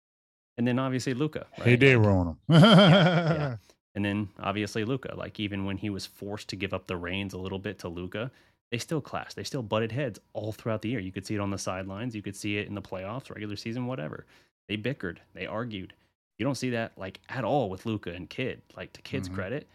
and 0.57 0.67
then 0.67 0.79
obviously 0.79 1.13
Luka. 1.13 1.47
Right? 1.57 1.67
He 1.67 1.77
did 1.77 1.97
ruin 1.97 2.27
him. 2.27 2.37
yeah, 2.49 3.33
yeah. 3.33 3.55
And 3.95 4.05
then 4.05 4.29
obviously 4.39 4.85
Luka, 4.85 5.13
Like 5.15 5.39
even 5.39 5.65
when 5.65 5.77
he 5.77 5.89
was 5.89 6.05
forced 6.05 6.47
to 6.49 6.55
give 6.55 6.73
up 6.73 6.87
the 6.87 6.97
reins 6.97 7.33
a 7.33 7.37
little 7.37 7.59
bit 7.59 7.79
to 7.79 7.89
Luka, 7.89 8.31
they 8.71 8.77
still 8.77 9.01
clashed. 9.01 9.35
They 9.35 9.43
still 9.43 9.63
butted 9.63 9.91
heads 9.91 10.19
all 10.33 10.53
throughout 10.53 10.81
the 10.81 10.89
year. 10.89 10.99
You 10.99 11.11
could 11.11 11.25
see 11.25 11.35
it 11.35 11.41
on 11.41 11.51
the 11.51 11.57
sidelines. 11.57 12.15
You 12.15 12.21
could 12.21 12.35
see 12.35 12.57
it 12.57 12.67
in 12.67 12.75
the 12.75 12.81
playoffs, 12.81 13.29
regular 13.29 13.57
season, 13.57 13.85
whatever. 13.85 14.25
They 14.69 14.77
bickered. 14.77 15.17
They 15.33 15.45
argued. 15.45 15.93
You 16.37 16.45
don't 16.45 16.55
see 16.55 16.69
that 16.71 16.97
like 16.97 17.19
at 17.27 17.43
all 17.43 17.69
with 17.69 17.85
Luka 17.85 18.11
and 18.11 18.29
Kidd. 18.29 18.61
Like 18.75 18.93
to 18.93 19.01
Kidd's 19.01 19.27
mm-hmm. 19.27 19.35
credit, 19.35 19.67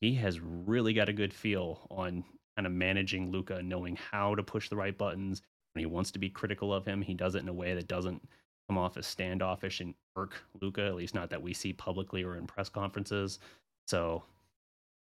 he 0.00 0.14
has 0.14 0.40
really 0.40 0.94
got 0.94 1.10
a 1.10 1.12
good 1.12 1.34
feel 1.34 1.86
on 1.90 2.24
kind 2.56 2.66
of 2.66 2.72
managing 2.72 3.30
Luka, 3.30 3.62
knowing 3.62 3.96
how 3.96 4.34
to 4.34 4.42
push 4.42 4.68
the 4.68 4.76
right 4.76 4.96
buttons. 4.96 5.42
When 5.74 5.80
he 5.80 5.86
wants 5.86 6.10
to 6.12 6.18
be 6.18 6.30
critical 6.30 6.72
of 6.72 6.86
him, 6.86 7.02
he 7.02 7.14
does 7.14 7.34
it 7.34 7.42
in 7.42 7.48
a 7.48 7.52
way 7.52 7.74
that 7.74 7.86
doesn't 7.86 8.26
come 8.68 8.78
off 8.78 8.96
as 8.96 9.06
standoffish 9.06 9.80
and 9.80 9.94
irk 10.16 10.34
Luka, 10.60 10.84
at 10.86 10.94
least 10.94 11.14
not 11.14 11.30
that 11.30 11.42
we 11.42 11.54
see 11.54 11.72
publicly 11.72 12.22
or 12.22 12.36
in 12.36 12.46
press 12.46 12.68
conferences. 12.68 13.38
So 13.86 14.22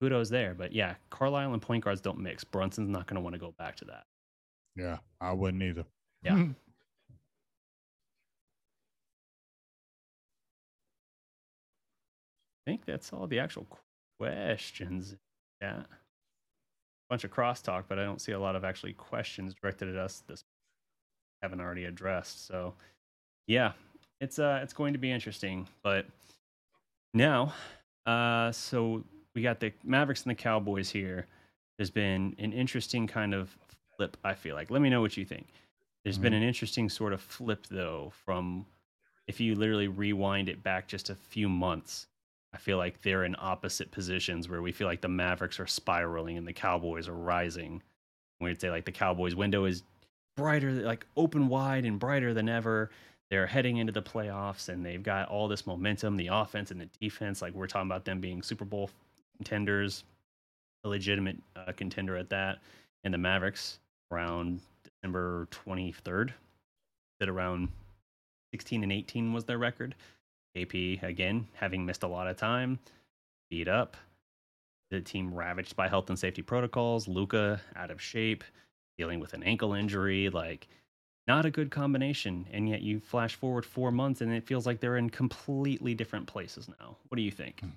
kudos 0.00 0.28
there. 0.28 0.54
But 0.54 0.72
yeah, 0.72 0.94
Carlisle 1.10 1.52
and 1.52 1.62
point 1.62 1.84
guards 1.84 2.00
don't 2.00 2.18
mix. 2.18 2.44
Brunson's 2.44 2.88
not 2.88 3.06
going 3.06 3.16
to 3.16 3.20
want 3.20 3.34
to 3.34 3.40
go 3.40 3.54
back 3.58 3.76
to 3.76 3.84
that. 3.86 4.04
Yeah, 4.76 4.98
I 5.20 5.32
wouldn't 5.32 5.62
either. 5.62 5.84
Yeah. 6.22 6.34
I 12.66 12.70
think 12.70 12.84
that's 12.86 13.12
all 13.12 13.26
the 13.26 13.38
actual 13.38 13.66
questions. 14.18 15.16
Yeah. 15.60 15.82
Bunch 17.10 17.24
of 17.24 17.30
crosstalk, 17.30 17.84
but 17.88 17.98
I 17.98 18.04
don't 18.04 18.22
see 18.22 18.32
a 18.32 18.38
lot 18.38 18.56
of 18.56 18.64
actually 18.64 18.94
questions 18.94 19.54
directed 19.54 19.88
at 19.88 19.96
us 19.96 20.22
this 20.26 20.44
haven't 21.42 21.60
already 21.60 21.84
addressed. 21.84 22.46
So 22.46 22.72
yeah, 23.46 23.72
it's 24.20 24.38
uh 24.38 24.60
it's 24.62 24.72
going 24.72 24.92
to 24.92 24.98
be 24.98 25.10
interesting. 25.10 25.66
But 25.82 26.06
now, 27.12 27.54
uh 28.06 28.52
so 28.52 29.04
we 29.34 29.42
got 29.42 29.60
the 29.60 29.72
Mavericks 29.84 30.22
and 30.22 30.30
the 30.30 30.34
Cowboys 30.34 30.90
here. 30.90 31.26
There's 31.78 31.90
been 31.90 32.34
an 32.38 32.52
interesting 32.52 33.06
kind 33.06 33.34
of 33.34 33.56
flip, 33.96 34.16
I 34.24 34.34
feel 34.34 34.54
like. 34.54 34.70
Let 34.70 34.80
me 34.80 34.90
know 34.90 35.00
what 35.00 35.16
you 35.16 35.24
think. 35.24 35.48
There's 36.04 36.16
mm-hmm. 36.16 36.22
been 36.22 36.34
an 36.34 36.42
interesting 36.42 36.88
sort 36.88 37.12
of 37.12 37.20
flip 37.20 37.66
though 37.70 38.12
from 38.24 38.66
if 39.26 39.40
you 39.40 39.54
literally 39.54 39.88
rewind 39.88 40.48
it 40.48 40.62
back 40.62 40.86
just 40.86 41.10
a 41.10 41.14
few 41.14 41.48
months. 41.48 42.06
I 42.52 42.58
feel 42.58 42.78
like 42.78 43.02
they're 43.02 43.24
in 43.24 43.34
opposite 43.38 43.90
positions 43.90 44.48
where 44.48 44.62
we 44.62 44.70
feel 44.70 44.86
like 44.86 45.00
the 45.00 45.08
Mavericks 45.08 45.58
are 45.58 45.66
spiraling 45.66 46.38
and 46.38 46.46
the 46.46 46.52
Cowboys 46.52 47.08
are 47.08 47.14
rising. 47.14 47.82
We'd 48.40 48.60
say 48.60 48.70
like 48.70 48.84
the 48.84 48.92
Cowboys 48.92 49.34
window 49.34 49.64
is 49.64 49.82
brighter, 50.36 50.70
like 50.70 51.06
open 51.16 51.48
wide 51.48 51.84
and 51.84 51.98
brighter 51.98 52.32
than 52.32 52.48
ever. 52.48 52.90
They're 53.30 53.46
heading 53.46 53.78
into 53.78 53.92
the 53.92 54.02
playoffs 54.02 54.68
and 54.68 54.84
they've 54.84 55.02
got 55.02 55.28
all 55.28 55.48
this 55.48 55.66
momentum, 55.66 56.16
the 56.16 56.28
offense 56.28 56.70
and 56.70 56.80
the 56.80 56.88
defense. 57.00 57.42
Like 57.42 57.54
we're 57.54 57.66
talking 57.66 57.88
about 57.88 58.04
them 58.04 58.20
being 58.20 58.42
Super 58.42 58.64
Bowl 58.64 58.90
contenders, 59.36 60.04
a 60.84 60.88
legitimate 60.88 61.38
uh, 61.56 61.72
contender 61.72 62.16
at 62.16 62.30
that. 62.30 62.58
And 63.02 63.12
the 63.12 63.18
Mavericks 63.18 63.78
around 64.10 64.60
December 64.84 65.48
23rd, 65.50 66.30
that 67.20 67.28
around 67.28 67.68
16 68.52 68.82
and 68.82 68.92
18 68.92 69.32
was 69.32 69.44
their 69.44 69.58
record. 69.58 69.94
AP, 70.56 71.02
again 71.02 71.46
having 71.54 71.84
missed 71.84 72.04
a 72.04 72.08
lot 72.08 72.28
of 72.28 72.36
time, 72.36 72.78
beat 73.50 73.68
up. 73.68 73.96
The 74.90 75.00
team 75.00 75.34
ravaged 75.34 75.74
by 75.74 75.88
health 75.88 76.08
and 76.08 76.18
safety 76.18 76.42
protocols. 76.42 77.08
Luka 77.08 77.60
out 77.74 77.90
of 77.90 78.00
shape, 78.00 78.44
dealing 78.96 79.18
with 79.18 79.34
an 79.34 79.42
ankle 79.42 79.72
injury. 79.72 80.28
Like, 80.28 80.68
not 81.26 81.46
a 81.46 81.50
good 81.50 81.70
combination. 81.70 82.46
And 82.52 82.68
yet 82.68 82.82
you 82.82 83.00
flash 83.00 83.34
forward 83.34 83.64
four 83.64 83.90
months 83.90 84.20
and 84.20 84.32
it 84.32 84.46
feels 84.46 84.66
like 84.66 84.80
they're 84.80 84.96
in 84.96 85.10
completely 85.10 85.94
different 85.94 86.26
places 86.26 86.68
now. 86.80 86.96
What 87.08 87.16
do 87.16 87.22
you 87.22 87.30
think? 87.30 87.60
Hmm. 87.60 87.70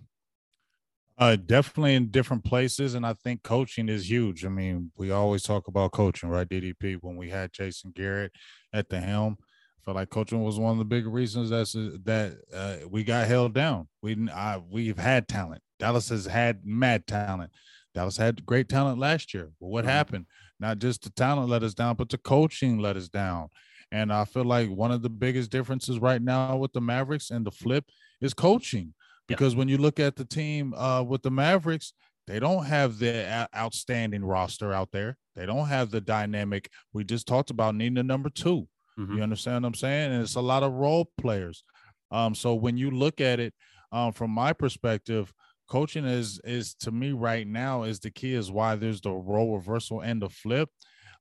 Uh, 1.20 1.36
definitely 1.36 1.96
in 1.96 2.12
different 2.12 2.44
places, 2.44 2.94
and 2.94 3.04
I 3.04 3.14
think 3.14 3.42
coaching 3.42 3.90
is 3.90 4.08
huge. 4.08 4.46
I 4.46 4.50
mean, 4.50 4.92
we 4.98 5.10
always 5.10 5.42
talk 5.42 5.68
about 5.68 5.92
coaching, 5.92 6.30
right? 6.30 6.48
DDP 6.48 7.00
when 7.02 7.16
we 7.16 7.32
had 7.32 7.52
Jason 7.52 7.92
Garrett 7.96 8.34
at 8.72 8.90
the 8.90 9.00
helm, 9.00 9.38
I 9.42 9.84
felt 9.84 9.96
like 9.96 10.12
coaching 10.12 10.44
was 10.44 10.60
one 10.60 10.74
of 10.74 10.78
the 10.78 10.86
big 10.86 11.08
reasons 11.08 11.50
that's 11.50 11.76
uh, 11.76 11.98
that 12.04 12.38
uh, 12.54 12.88
we 12.88 13.04
got 13.04 13.28
held 13.28 13.56
down. 13.56 13.88
We 14.04 14.30
I, 14.30 14.58
we've 14.58 15.00
had 15.00 15.28
talent. 15.28 15.64
Dallas 15.80 16.10
has 16.10 16.28
had 16.28 16.64
mad 16.64 17.08
talent. 17.08 17.52
Dallas 17.96 18.18
had 18.18 18.46
great 18.46 18.70
talent 18.70 19.00
last 19.00 19.34
year. 19.34 19.50
But 19.60 19.68
what 19.68 19.86
mm-hmm. 19.86 19.94
happened? 19.94 20.26
Not 20.60 20.80
just 20.80 21.04
the 21.04 21.12
talent 21.12 21.50
let 21.50 21.64
us 21.64 21.74
down, 21.74 21.96
but 21.96 22.10
the 22.10 22.18
coaching 22.18 22.80
let 22.80 22.98
us 22.98 23.10
down. 23.10 23.50
And 23.92 24.12
I 24.12 24.26
feel 24.26 24.44
like 24.44 24.70
one 24.70 24.92
of 24.92 25.02
the 25.02 25.10
biggest 25.10 25.52
differences 25.52 26.00
right 26.00 26.22
now 26.22 26.58
with 26.58 26.74
the 26.74 26.82
Mavericks 26.82 27.30
and 27.30 27.46
the 27.46 27.52
flip 27.52 27.86
is 28.22 28.34
coaching 28.34 28.94
because 29.28 29.56
when 29.56 29.68
you 29.68 29.78
look 29.78 30.00
at 30.00 30.16
the 30.16 30.26
team 30.26 30.74
uh, 30.74 31.04
with 31.04 31.22
the 31.22 31.32
Mavericks, 31.32 31.94
they 32.28 32.40
don't 32.40 32.66
have 32.66 33.00
the 33.00 33.48
outstanding 33.56 34.24
roster 34.24 34.74
out 34.74 34.92
there. 34.92 35.18
They 35.36 35.46
don't 35.46 35.68
have 35.68 35.92
the 35.92 36.02
dynamic. 36.02 36.70
We 36.94 37.04
just 37.04 37.28
talked 37.28 37.50
about 37.50 37.76
needing 37.76 37.98
a 37.98 38.04
number 38.04 38.30
2 38.30 38.68
mm-hmm. 39.00 39.16
You 39.16 39.24
understand 39.24 39.64
what 39.64 39.70
I'm 39.70 39.74
saying? 39.76 40.12
And 40.12 40.22
it's 40.22 40.36
a 40.36 40.42
lot 40.42 40.64
of 40.64 40.74
role 40.74 41.10
players. 41.18 41.64
Um, 42.12 42.36
so 42.36 42.56
when 42.56 42.78
you 42.78 42.92
look 42.92 43.22
at 43.22 43.40
it 43.40 43.54
um, 43.92 44.12
from 44.12 44.32
my 44.32 44.52
perspective, 44.54 45.32
coaching 45.68 46.06
is 46.06 46.40
is 46.44 46.74
to 46.76 46.92
me 46.92 47.12
right 47.12 47.48
now 47.48 47.84
is 47.84 48.00
the 48.00 48.12
key 48.12 48.34
is 48.34 48.52
why 48.52 48.76
there's 48.76 49.02
the 49.02 49.12
role 49.12 49.56
reversal 49.56 50.02
and 50.02 50.22
the 50.22 50.30
flip. 50.30 50.70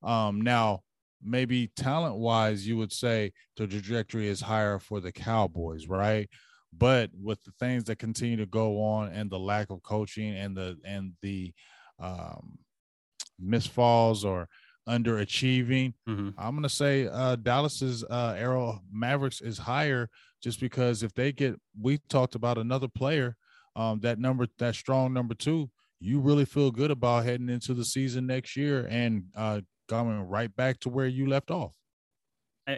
Um, 0.03 0.40
now 0.40 0.82
maybe 1.22 1.70
talent 1.76 2.16
wise, 2.16 2.66
you 2.66 2.76
would 2.76 2.92
say 2.92 3.32
the 3.57 3.66
trajectory 3.66 4.28
is 4.28 4.40
higher 4.40 4.78
for 4.78 5.01
the 5.01 5.12
Cowboys, 5.12 5.88
right? 5.88 6.28
But 6.76 7.11
with 7.20 7.42
the 7.42 7.53
things 7.59 7.84
that 7.84 7.99
continue 7.99 8.36
to 8.36 8.47
go 8.47 8.82
on 8.82 9.09
and 9.09 9.30
the 9.30 9.38
lack 9.38 9.70
of 9.70 9.82
coaching 9.82 10.36
and 10.36 10.57
the 10.57 10.76
and 10.84 11.12
the 11.22 11.53
um, 11.99 12.59
misfalls 13.42 14.24
or 14.24 14.49
underachieving, 14.88 15.94
mm-hmm. 16.09 16.30
I'm 16.38 16.55
gonna 16.55 16.68
say 16.68 17.09
uh, 17.09 17.36
Dallas's 17.36 18.05
uh, 18.05 18.34
Arrow 18.36 18.80
Mavericks 18.92 19.40
is 19.40 19.59
higher 19.59 20.09
just 20.42 20.61
because 20.61 21.03
if 21.03 21.14
they 21.14 21.32
get, 21.32 21.57
we 21.80 21.99
talked 22.09 22.34
about 22.34 22.59
another 22.59 22.88
player, 22.88 23.36
um, 23.77 24.01
that 24.01 24.18
number, 24.18 24.47
that 24.59 24.74
strong 24.74 25.12
number 25.12 25.35
two, 25.35 25.70
you 26.01 26.18
really 26.18 26.45
feel 26.45 26.70
good 26.70 26.91
about 26.91 27.24
heading 27.24 27.49
into 27.49 27.74
the 27.74 27.85
season 27.85 28.27
next 28.27 28.57
year 28.57 28.87
and 28.91 29.24
uh, 29.37 29.61
going 29.89 30.20
right 30.29 30.55
back 30.57 30.81
to 30.81 30.89
where 30.89 31.07
you 31.07 31.29
left 31.29 31.51
off. 31.51 31.74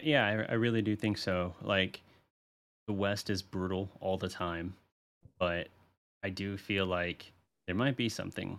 yeah, 0.02 0.26
I, 0.26 0.52
I 0.52 0.54
really 0.54 0.82
do 0.82 0.94
think 0.94 1.16
so. 1.16 1.54
Like 1.62 2.02
the 2.86 2.92
West 2.92 3.30
is 3.30 3.42
brutal 3.42 3.90
all 4.00 4.18
the 4.18 4.28
time, 4.28 4.74
but 5.38 5.68
I 6.22 6.30
do 6.30 6.56
feel 6.56 6.86
like 6.86 7.32
there 7.66 7.76
might 7.76 7.96
be 7.96 8.08
something 8.08 8.58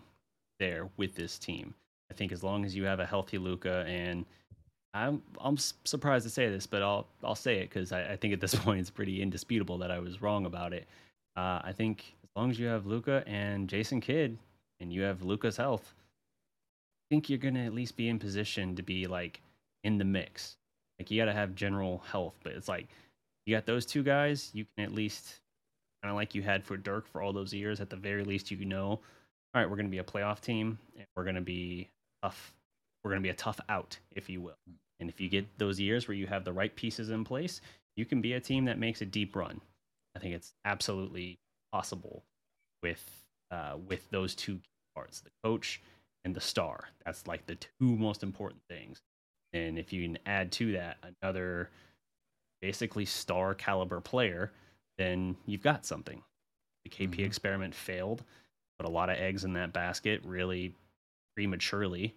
there 0.60 0.90
with 0.98 1.16
this 1.16 1.38
team. 1.38 1.74
I 2.12 2.16
think 2.16 2.32
as 2.32 2.44
long 2.44 2.66
as 2.66 2.76
you 2.76 2.86
have 2.86 3.00
a 3.00 3.06
healthy 3.06 3.38
Luka 3.38 3.86
and 3.88 4.26
I'm 4.94 5.22
I'm 5.40 5.58
surprised 5.58 6.26
to 6.26 6.32
say 6.32 6.50
this, 6.50 6.66
but 6.66 6.82
I'll 6.82 7.08
I'll 7.24 7.36
say 7.36 7.58
it 7.58 7.70
because 7.70 7.92
I, 7.92 8.14
I, 8.14 8.16
think 8.16 8.34
at 8.34 8.42
this 8.42 8.56
point 8.64 8.80
it's 8.80 8.90
pretty 8.90 9.22
indisputable 9.22 9.78
that 9.80 9.92
I 9.92 10.00
was 10.00 10.22
wrong 10.22 10.48
about 10.48 10.74
it. 10.74 10.88
Uh, 11.38 11.62
I 11.64 11.74
think 11.76 12.16
long 12.40 12.52
as 12.52 12.60
you 12.60 12.68
have 12.68 12.86
Luka 12.86 13.24
and 13.28 13.68
Jason 13.68 14.00
Kidd, 14.00 14.38
and 14.80 14.94
you 14.94 15.02
have 15.02 15.24
Luka's 15.24 15.58
health, 15.58 15.94
I 15.94 17.14
think 17.14 17.30
you're 17.30 17.38
gonna 17.38 17.66
at 17.66 17.74
least 17.74 17.98
be 17.98 18.08
in 18.08 18.18
position 18.18 18.76
to 18.78 18.82
be 18.82 19.08
like 19.08 19.42
in 19.84 19.98
the 19.98 20.06
mix. 20.06 20.56
Like 20.98 21.12
you 21.12 21.20
got 21.20 21.26
to 21.26 21.34
have 21.34 21.56
general 21.56 22.04
health, 22.12 22.36
but 22.44 22.54
it's 22.54 22.68
like 22.68 22.88
you 23.46 23.56
got 23.56 23.66
those 23.66 23.86
two 23.86 24.04
guys, 24.04 24.52
you 24.54 24.66
can 24.76 24.86
at 24.86 24.94
least 24.94 25.40
kind 26.02 26.12
of 26.12 26.16
like 26.16 26.36
you 26.36 26.42
had 26.42 26.64
for 26.64 26.78
Dirk 26.78 27.08
for 27.08 27.22
all 27.22 27.34
those 27.34 27.54
years. 27.54 27.80
At 27.80 27.90
the 27.90 27.96
very 27.96 28.24
least, 28.24 28.52
you 28.52 28.66
know, 28.66 28.88
all 28.88 29.02
right, 29.56 29.70
we're 29.70 29.78
to 29.78 29.92
be 29.92 29.98
a 30.00 30.04
playoff 30.04 30.42
team, 30.42 30.78
and 30.98 31.06
we're 31.16 31.24
to 31.36 31.42
be 31.42 31.90
tough. 32.22 32.54
We're 33.04 33.16
to 33.16 33.20
be 33.22 33.30
a 33.30 33.34
tough 33.34 33.60
out, 33.70 33.98
if 34.12 34.30
you 34.30 34.42
will. 34.42 34.58
And 35.00 35.10
if 35.10 35.22
you 35.22 35.30
get 35.30 35.58
those 35.58 35.80
years 35.80 36.08
where 36.08 36.16
you 36.16 36.28
have 36.28 36.44
the 36.44 36.52
right 36.52 36.76
pieces 36.76 37.10
in 37.10 37.24
place, 37.24 37.62
you 37.96 38.06
can 38.06 38.22
be 38.22 38.34
a 38.34 38.40
team 38.40 38.66
that 38.66 38.78
makes 38.78 39.02
a 39.02 39.06
deep 39.06 39.36
run. 39.36 39.62
I 40.16 40.20
think 40.20 40.36
it's 40.36 40.54
absolutely 40.66 41.40
possible 41.72 42.24
with 42.82 43.04
uh, 43.52 43.78
with 43.88 44.10
those 44.12 44.36
two 44.36 44.60
parts, 44.96 45.22
the 45.22 45.32
coach 45.44 45.82
and 46.26 46.36
the 46.36 46.42
star. 46.42 46.90
That's 47.06 47.26
like 47.28 47.46
the 47.46 47.56
two 47.56 47.68
most 47.80 48.24
important 48.24 48.62
things. 48.70 49.02
And 49.54 49.80
if 49.80 49.92
you 49.92 50.04
can 50.04 50.20
add 50.26 50.52
to 50.54 50.74
that 50.74 50.98
another 51.22 51.70
basically 52.62 53.06
star 53.06 53.54
caliber 53.54 54.02
player, 54.02 54.52
then 54.98 55.36
you've 55.46 55.64
got 55.64 55.86
something. 55.86 56.22
The 56.84 56.92
KP 56.92 57.10
mm-hmm. 57.12 57.24
experiment 57.24 57.74
failed, 57.74 58.24
put 58.78 58.88
a 58.88 58.92
lot 58.92 59.10
of 59.10 59.18
eggs 59.18 59.44
in 59.44 59.54
that 59.54 59.74
basket 59.74 60.22
really 60.24 60.76
prematurely. 61.36 62.14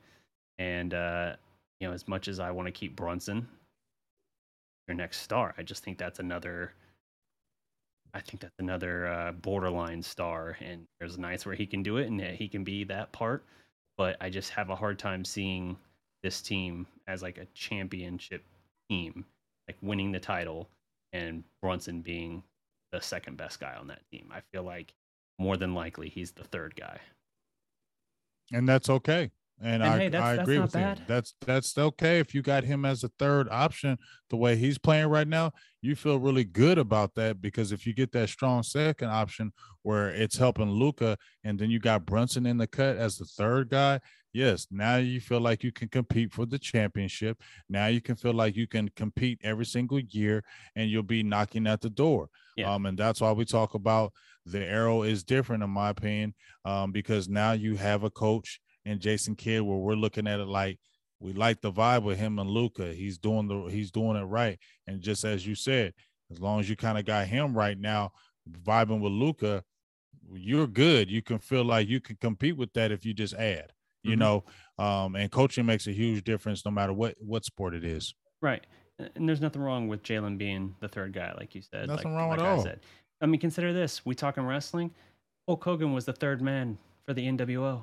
And, 0.59 0.93
uh, 0.93 1.37
you 1.81 1.89
know, 1.89 1.95
as 1.95 2.07
much 2.07 2.29
as 2.29 2.39
I 2.39 2.51
want 2.51 2.67
to 2.67 2.73
keep 2.73 2.95
Brunson, 2.95 3.49
your 4.89 4.97
next 4.97 5.21
star, 5.21 5.55
I 5.57 5.63
just 5.63 5.83
think 5.83 5.99
that's 5.99 6.19
another. 6.19 6.73
I 8.15 8.21
think 8.21 8.41
that's 8.41 8.59
another 8.59 9.07
uh, 9.07 9.33
borderline 9.33 10.03
star, 10.03 10.57
and 10.61 10.87
there's 11.01 11.19
nights 11.19 11.47
where 11.47 11.55
he 11.55 11.67
can 11.67 11.83
do 11.83 11.97
it, 11.97 12.09
and 12.09 12.21
he 12.21 12.49
can 12.49 12.63
be 12.65 12.85
that 12.85 13.13
part. 13.13 13.45
But 13.97 14.17
I 14.21 14.31
just 14.31 14.51
have 14.51 14.71
a 14.71 14.77
hard 14.77 14.99
time 14.99 15.25
seeing 15.25 15.77
this 16.23 16.41
team 16.41 16.87
as 17.07 17.23
like 17.23 17.39
a 17.39 17.47
championship 17.55 18.45
team 18.89 19.25
like 19.69 19.77
winning 19.81 20.13
the 20.13 20.21
title 20.21 20.69
and 21.13 21.45
Brunson 21.61 22.01
being 22.01 22.43
the 22.91 23.01
second 23.01 23.37
best 23.37 23.61
guy 23.61 23.75
on 23.75 23.87
that 23.89 24.03
team. 24.11 24.31
I 24.33 24.41
feel 24.53 24.63
like 24.63 24.95
more 25.39 25.57
than 25.57 25.75
likely 25.75 26.09
he's 26.09 26.33
the 26.33 26.45
third 26.45 26.75
guy. 26.77 26.99
And 28.53 28.69
that's 28.69 28.91
okay. 28.91 29.31
And, 29.61 29.83
and 29.83 29.85
I, 29.85 29.99
hey, 29.99 30.09
that's, 30.09 30.25
I 30.25 30.35
agree 30.35 30.59
with 30.59 30.73
bad. 30.73 30.99
you. 30.99 31.05
That's 31.07 31.35
that's 31.47 31.79
okay 31.79 32.19
if 32.19 32.35
you 32.35 32.43
got 32.43 32.65
him 32.65 32.85
as 32.85 33.05
a 33.05 33.11
third 33.19 33.49
option 33.49 33.97
the 34.29 34.37
way 34.37 34.57
he's 34.57 34.79
playing 34.79 35.07
right 35.07 35.29
now. 35.29 35.53
You 35.81 35.95
feel 35.95 36.19
really 36.19 36.45
good 36.45 36.79
about 36.79 37.15
that 37.15 37.41
because 37.41 37.71
if 37.71 37.87
you 37.87 37.93
get 37.93 38.13
that 38.13 38.29
strong 38.29 38.63
second 38.65 39.11
option 39.11 39.53
where 39.83 40.09
it's 40.11 40.37
helping 40.37 40.71
Luka, 40.71 41.17
and 41.45 41.59
then 41.59 41.71
you 41.71 41.79
got 41.79 42.07
Brunson 42.07 42.47
in 42.47 42.57
the 42.57 42.67
cut 42.67 42.97
as 42.97 43.19
the 43.19 43.25
third 43.25 43.69
guy, 43.69 44.01
yes, 44.33 44.67
now 44.71 44.97
you 44.97 45.21
feel 45.21 45.41
like 45.41 45.63
you 45.63 45.71
can 45.71 45.89
compete 45.89 46.33
for 46.33 46.47
the 46.47 46.59
championship. 46.59 47.41
Now 47.69 47.87
you 47.87 48.01
can 48.01 48.17
feel 48.17 48.35
like 48.35 48.57
you 48.57 48.67
can 48.67 48.89
compete 48.97 49.39
every 49.45 49.67
single 49.67 50.01
year, 50.01 50.43
and 50.75 50.91
you'll 50.91 51.03
be 51.03 51.23
knocking 51.23 51.67
at 51.67 51.81
the 51.81 51.91
door. 51.91 52.31
Yeah. 52.57 52.73
Um, 52.73 52.87
and 52.87 52.99
that's 52.99 53.21
why 53.21 53.33
we 53.33 53.45
talk 53.45 53.75
about 53.75 54.13
the 54.45 54.65
arrow 54.65 55.03
is 55.03 55.23
different, 55.23 55.63
in 55.63 55.71
my 55.71 55.91
opinion, 55.91 56.35
um, 56.65 56.91
because 56.91 57.29
now 57.29 57.53
you 57.53 57.77
have 57.77 58.03
a 58.03 58.11
coach 58.11 58.61
and 58.85 59.01
Jason 59.01 59.35
Kidd 59.35 59.63
where 59.63 59.79
we're 59.79 59.95
looking 59.95 60.27
at 60.27 60.41
it 60.41 60.47
like 60.47 60.79
we 61.21 61.33
like 61.33 61.61
the 61.61 61.73
vibe 61.73 62.03
with 62.03 62.19
him 62.19 62.39
and 62.39 62.51
Luka. 62.51 62.93
He's 62.93 63.19
doing 63.19 63.47
the 63.47 63.71
he's 63.71 63.91
doing 63.91 64.17
it 64.17 64.25
right. 64.25 64.59
And 64.87 65.01
just 65.01 65.25
as 65.25 65.47
you 65.47 65.55
said, 65.55 65.95
as 66.31 66.41
long 66.41 66.61
as 66.61 66.69
you 66.69 66.77
kind 66.77 66.99
of 66.99 67.05
got 67.05 67.27
him 67.27 67.55
right 67.55 67.79
now, 67.79 68.13
vibing 68.51 69.01
with 69.01 69.13
Luka, 69.13 69.63
you're 70.33 70.67
good. 70.67 71.11
You 71.11 71.23
can 71.23 71.39
feel 71.39 71.65
like 71.65 71.89
you 71.89 72.01
can 72.01 72.17
compete 72.17 72.57
with 72.57 72.73
that 72.75 72.91
if 72.91 73.05
you 73.05 73.15
just 73.15 73.35
add, 73.35 73.73
you 74.03 74.13
mm-hmm. 74.13 74.21
know. 74.21 74.45
Um, 74.79 75.15
and 75.15 75.31
coaching 75.31 75.67
makes 75.67 75.87
a 75.87 75.93
huge 75.93 76.25
difference 76.25 76.65
no 76.65 76.71
matter 76.71 76.93
what 76.93 77.15
what 77.21 77.45
sport 77.45 77.75
it 77.75 77.85
is. 77.85 78.15
Right. 78.41 78.67
And 79.15 79.29
there's 79.29 79.41
nothing 79.41 79.63
wrong 79.63 79.89
with 79.89 80.03
Jalen 80.03 80.39
being 80.39 80.75
the 80.81 80.89
third 80.89 81.13
guy, 81.13 81.33
like 81.37 81.55
you 81.55 81.63
said. 81.63 81.89
Nothing 81.89 82.13
like, 82.13 82.21
wrong 82.21 82.31
like 82.31 82.41
at 82.41 82.45
I 82.45 82.51
all. 82.51 82.63
Said. 82.63 82.81
I 83.21 83.27
mean, 83.27 83.41
consider 83.41 83.73
this: 83.73 84.05
we 84.05 84.15
talking 84.15 84.45
wrestling. 84.45 84.91
Hulk 85.47 85.63
Hogan 85.63 85.93
was 85.93 86.05
the 86.05 86.13
third 86.13 86.43
man 86.43 86.79
for 87.05 87.15
the 87.15 87.27
NWO. 87.27 87.83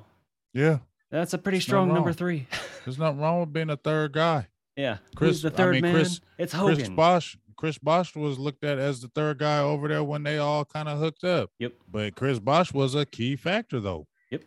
Yeah, 0.52 0.78
that's 1.10 1.34
a 1.34 1.38
pretty 1.38 1.58
There's 1.58 1.64
strong 1.64 1.92
number 1.92 2.12
three. 2.12 2.46
There's 2.84 2.98
nothing 2.98 3.20
wrong 3.20 3.40
with 3.40 3.52
being 3.52 3.70
a 3.70 3.76
third 3.76 4.12
guy. 4.12 4.48
Yeah, 4.76 4.98
Chris, 5.14 5.30
Who's 5.30 5.42
the 5.42 5.50
third 5.50 5.76
I 5.76 5.80
mean, 5.80 5.82
man. 5.82 5.94
Chris, 5.94 6.20
it's 6.38 6.52
Hogan. 6.52 6.76
Chris 6.76 6.88
Bosh. 6.88 7.38
Chris 7.56 7.76
Bosh 7.76 8.16
was 8.16 8.38
looked 8.38 8.64
at 8.64 8.78
as 8.78 9.02
the 9.02 9.08
third 9.08 9.38
guy 9.38 9.58
over 9.58 9.86
there 9.86 10.02
when 10.02 10.22
they 10.22 10.38
all 10.38 10.64
kind 10.64 10.88
of 10.88 10.98
hooked 10.98 11.24
up. 11.24 11.50
Yep. 11.58 11.74
But 11.90 12.14
Chris 12.14 12.38
Bosh 12.38 12.72
was 12.72 12.94
a 12.94 13.04
key 13.04 13.36
factor, 13.36 13.80
though. 13.80 14.06
Yep. 14.30 14.44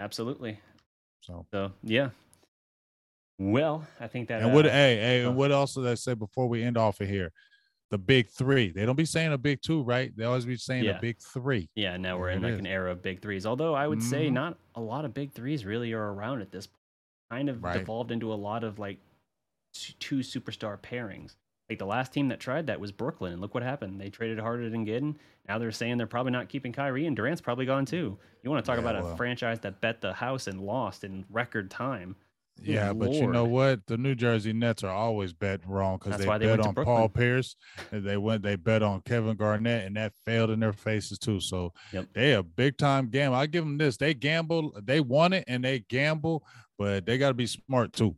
Absolutely. 0.00 0.58
So. 1.20 1.44
So 1.52 1.72
yeah. 1.82 2.10
Well, 3.38 3.86
I 4.00 4.06
think 4.06 4.28
that. 4.28 4.40
And 4.40 4.50
uh, 4.50 4.54
what? 4.54 4.64
Hey, 4.64 4.96
hey, 4.96 5.24
and 5.24 5.36
what 5.36 5.52
else 5.52 5.74
did 5.74 5.86
I 5.86 5.94
say 5.94 6.14
before 6.14 6.48
we 6.48 6.62
end 6.62 6.78
off 6.78 7.00
of 7.00 7.08
here? 7.08 7.32
The 7.92 7.98
big 7.98 8.30
three. 8.30 8.70
They 8.70 8.86
don't 8.86 8.96
be 8.96 9.04
saying 9.04 9.34
a 9.34 9.38
big 9.38 9.60
two, 9.60 9.82
right? 9.82 10.10
They 10.16 10.24
always 10.24 10.46
be 10.46 10.56
saying 10.56 10.84
yeah. 10.84 10.96
a 10.96 11.00
big 11.00 11.18
three. 11.20 11.68
Yeah, 11.76 11.98
now 11.98 12.18
we're 12.18 12.30
in 12.30 12.40
like 12.40 12.54
is. 12.54 12.58
an 12.58 12.66
era 12.66 12.90
of 12.90 13.02
big 13.02 13.20
threes. 13.20 13.44
Although 13.44 13.74
I 13.74 13.86
would 13.86 13.98
mm-hmm. 13.98 14.08
say 14.08 14.30
not 14.30 14.56
a 14.74 14.80
lot 14.80 15.04
of 15.04 15.12
big 15.12 15.32
threes 15.32 15.66
really 15.66 15.92
are 15.92 16.12
around 16.12 16.40
at 16.40 16.50
this 16.50 16.66
point. 16.66 16.78
Kind 17.30 17.48
of 17.50 17.62
right. 17.62 17.78
devolved 17.78 18.10
into 18.10 18.32
a 18.32 18.34
lot 18.34 18.64
of 18.64 18.78
like 18.78 18.98
two 20.00 20.20
superstar 20.20 20.78
pairings. 20.78 21.36
Like 21.68 21.78
the 21.78 21.86
last 21.86 22.12
team 22.12 22.28
that 22.28 22.40
tried 22.40 22.66
that 22.66 22.80
was 22.80 22.92
Brooklyn, 22.92 23.34
and 23.34 23.42
look 23.42 23.52
what 23.54 23.62
happened. 23.62 24.00
They 24.00 24.08
traded 24.08 24.38
harder 24.38 24.70
than 24.70 24.86
Gidden. 24.86 25.16
Now 25.46 25.58
they're 25.58 25.70
saying 25.70 25.98
they're 25.98 26.06
probably 26.06 26.32
not 26.32 26.48
keeping 26.48 26.72
Kyrie, 26.72 27.06
and 27.06 27.14
Durant's 27.14 27.42
probably 27.42 27.66
gone 27.66 27.84
too. 27.84 28.18
You 28.42 28.50
want 28.50 28.64
to 28.64 28.66
talk 28.66 28.82
yeah, 28.82 28.88
about 28.88 29.02
well. 29.02 29.12
a 29.12 29.16
franchise 29.16 29.60
that 29.60 29.82
bet 29.82 30.00
the 30.00 30.14
house 30.14 30.46
and 30.46 30.62
lost 30.62 31.04
in 31.04 31.26
record 31.30 31.70
time? 31.70 32.16
Yeah, 32.60 32.90
Lord. 32.90 32.98
but 32.98 33.12
you 33.14 33.26
know 33.26 33.44
what? 33.44 33.86
The 33.86 33.96
New 33.96 34.14
Jersey 34.14 34.52
Nets 34.52 34.84
are 34.84 34.94
always 34.94 35.32
betting 35.32 35.68
wrong 35.68 35.98
because 35.98 36.18
they, 36.18 36.38
they 36.38 36.46
bet 36.46 36.60
on 36.60 36.74
Paul 36.74 37.08
Pierce 37.08 37.56
and 37.90 38.04
they 38.04 38.16
went 38.16 38.42
they 38.42 38.56
bet 38.56 38.82
on 38.82 39.00
Kevin 39.00 39.36
Garnett 39.36 39.84
and 39.84 39.96
that 39.96 40.12
failed 40.24 40.50
in 40.50 40.60
their 40.60 40.72
faces 40.72 41.18
too. 41.18 41.40
So 41.40 41.72
yep. 41.92 42.06
they 42.14 42.32
a 42.32 42.42
big 42.42 42.78
time 42.78 43.08
gamble. 43.08 43.36
I 43.36 43.46
give 43.46 43.64
them 43.64 43.78
this. 43.78 43.96
They 43.96 44.14
gamble, 44.14 44.72
they 44.82 45.00
won 45.00 45.32
it 45.32 45.44
and 45.48 45.64
they 45.64 45.80
gamble, 45.80 46.44
but 46.78 47.06
they 47.06 47.18
got 47.18 47.28
to 47.28 47.34
be 47.34 47.46
smart 47.46 47.92
too. 47.92 48.16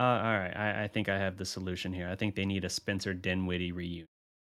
Uh, 0.00 0.04
all 0.04 0.38
right, 0.38 0.56
I, 0.56 0.84
I, 0.84 0.88
think 0.88 1.08
I 1.08 1.16
have 1.16 1.36
the 1.36 1.44
solution 1.44 1.92
here. 1.92 2.08
I 2.08 2.16
think 2.16 2.34
they 2.34 2.46
need 2.46 2.64
a 2.64 2.68
Spencer 2.68 3.14
Dinwiddie 3.14 3.70
reunion. 3.70 4.08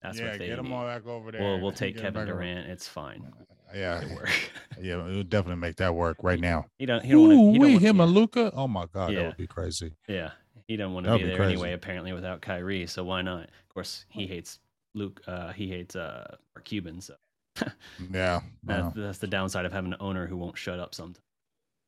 That's 0.03 0.19
yeah, 0.19 0.31
what 0.31 0.39
they 0.39 0.47
get 0.49 0.57
them 0.57 0.73
all 0.73 0.85
back 0.85 1.07
over 1.07 1.31
there. 1.31 1.41
We'll, 1.41 1.61
we'll 1.61 1.73
take 1.73 1.97
Kevin 1.97 2.27
Durant. 2.27 2.65
Over. 2.65 2.73
It's 2.73 2.89
fine. 2.89 3.33
Yeah, 3.75 4.03
yeah, 4.81 5.07
it 5.07 5.17
would 5.17 5.31
definitely 5.31 5.61
make 5.61 5.77
that 5.77 5.95
work 5.95 6.19
right 6.23 6.41
now. 6.41 6.67
He 6.79 6.87
don't. 6.87 7.05
He 7.05 7.13
don't 7.13 7.29
want 7.29 7.55
to. 7.55 7.61
We 7.61 7.79
him 7.79 8.01
and 8.01 8.13
Luka. 8.13 8.53
Oh 8.55 8.69
my 8.69 8.87
god, 8.93 9.13
yeah. 9.13 9.21
that 9.21 9.27
would 9.27 9.37
be 9.37 9.47
crazy. 9.47 9.93
Yeah, 10.09 10.31
he 10.69 10.77
doesn't 10.77 10.93
want 10.93 11.07
to 11.07 11.13
be, 11.13 11.19
be, 11.19 11.29
there 11.29 11.37
crazy. 11.37 11.53
anyway. 11.53 11.73
Apparently, 11.73 12.13
without 12.13 12.41
Kyrie, 12.41 12.87
so 12.87 13.05
why 13.05 13.23
not? 13.23 13.45
Of 13.45 13.69
course, 13.73 14.05
he 14.09 14.27
hates 14.27 14.59
Luke. 14.95 15.21
Uh, 15.27 15.53
he 15.53 15.69
hates 15.69 15.97
uh, 15.97 16.37
our 16.55 16.63
Cubans. 16.63 17.07
So. 17.07 17.15
yeah, 18.13 18.41
that's, 18.65 18.95
that's, 18.95 19.19
the 19.19 19.27
downside 19.27 19.65
of 19.65 19.73
having 19.73 19.93
an 19.93 19.99
owner 20.01 20.27
who 20.27 20.37
won't 20.37 20.59
shut 20.59 20.79
up 20.79 20.95
sometimes. 20.95 21.23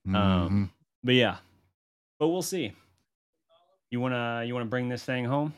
Um, 0.06 0.14
mm-hmm. 0.14 0.46
Um, 0.46 0.70
but 1.04 1.14
yeah, 1.14 1.36
but 2.18 2.28
we'll 2.28 2.42
see. 2.42 2.72
You 3.90 4.00
wanna 4.00 4.44
you 4.46 4.54
wanna 4.54 4.66
bring 4.66 4.88
this 4.88 5.02
thing 5.02 5.24
home? 5.24 5.54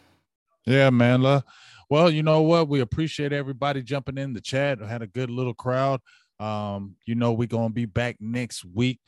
Yeah, 0.70 0.90
man. 0.90 1.42
Well, 1.88 2.10
you 2.10 2.22
know 2.22 2.42
what? 2.42 2.68
We 2.68 2.78
appreciate 2.78 3.32
everybody 3.32 3.82
jumping 3.82 4.18
in 4.18 4.32
the 4.32 4.40
chat. 4.40 4.80
I 4.80 4.86
had 4.86 5.02
a 5.02 5.08
good 5.08 5.28
little 5.28 5.52
crowd. 5.52 6.00
Um, 6.38 6.94
you 7.06 7.16
know, 7.16 7.32
we're 7.32 7.48
gonna 7.48 7.70
be 7.70 7.86
back 7.86 8.18
next 8.20 8.64
week 8.64 9.00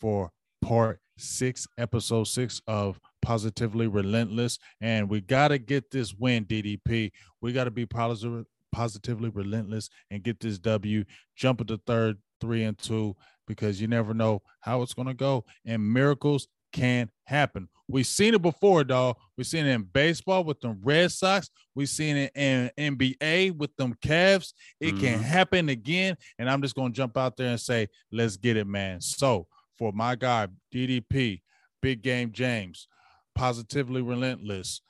for 0.00 0.32
part 0.60 0.98
six, 1.16 1.68
episode 1.78 2.24
six 2.24 2.60
of 2.66 2.98
Positively 3.22 3.86
Relentless. 3.86 4.58
And 4.80 5.08
we 5.08 5.20
gotta 5.20 5.58
get 5.58 5.92
this 5.92 6.14
win, 6.14 6.44
DDP. 6.46 7.12
We 7.40 7.52
gotta 7.52 7.70
be 7.70 7.86
positive, 7.86 8.46
positively 8.72 9.28
relentless 9.28 9.90
and 10.10 10.24
get 10.24 10.40
this 10.40 10.58
W. 10.58 11.04
Jump 11.36 11.60
at 11.60 11.68
the 11.68 11.78
third, 11.86 12.18
three 12.40 12.64
and 12.64 12.76
two, 12.76 13.14
because 13.46 13.80
you 13.80 13.86
never 13.86 14.14
know 14.14 14.42
how 14.62 14.82
it's 14.82 14.94
gonna 14.94 15.14
go. 15.14 15.44
And 15.64 15.92
miracles 15.92 16.48
can 16.72 17.10
happen. 17.24 17.68
We've 17.90 18.06
seen 18.06 18.34
it 18.34 18.42
before, 18.42 18.84
dog. 18.84 19.16
We've 19.36 19.46
seen 19.46 19.64
it 19.64 19.70
in 19.70 19.82
baseball 19.82 20.44
with 20.44 20.60
them 20.60 20.78
Red 20.82 21.10
Sox. 21.10 21.48
We've 21.74 21.88
seen 21.88 22.16
it 22.16 22.32
in 22.34 22.70
NBA 22.78 23.56
with 23.56 23.74
them 23.76 23.94
Cavs. 24.02 24.52
It 24.78 24.94
mm-hmm. 24.94 25.00
can 25.00 25.18
happen 25.20 25.70
again. 25.70 26.16
And 26.38 26.50
I'm 26.50 26.60
just 26.60 26.74
going 26.74 26.92
to 26.92 26.96
jump 26.96 27.16
out 27.16 27.36
there 27.36 27.48
and 27.48 27.60
say, 27.60 27.88
let's 28.12 28.36
get 28.36 28.58
it, 28.58 28.66
man. 28.66 29.00
So 29.00 29.46
for 29.78 29.92
my 29.92 30.16
guy, 30.16 30.48
DDP, 30.74 31.40
Big 31.80 32.02
Game 32.02 32.32
James, 32.32 32.88
Positively 33.34 34.02
Relentless. 34.02 34.82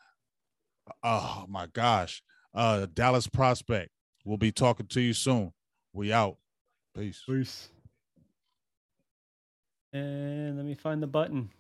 Oh 1.03 1.45
my 1.49 1.67
gosh. 1.67 2.23
Uh 2.55 2.87
Dallas 2.93 3.27
Prospect. 3.29 3.91
We'll 4.25 4.39
be 4.39 4.53
talking 4.53 4.87
to 4.87 5.01
you 5.01 5.13
soon. 5.13 5.53
We 5.93 6.13
out. 6.13 6.39
Peace. 6.97 7.23
Peace. 7.27 7.69
And 9.93 10.57
let 10.57 10.67
me 10.67 10.75
find 10.75 11.03
the 11.03 11.07
button. 11.07 11.51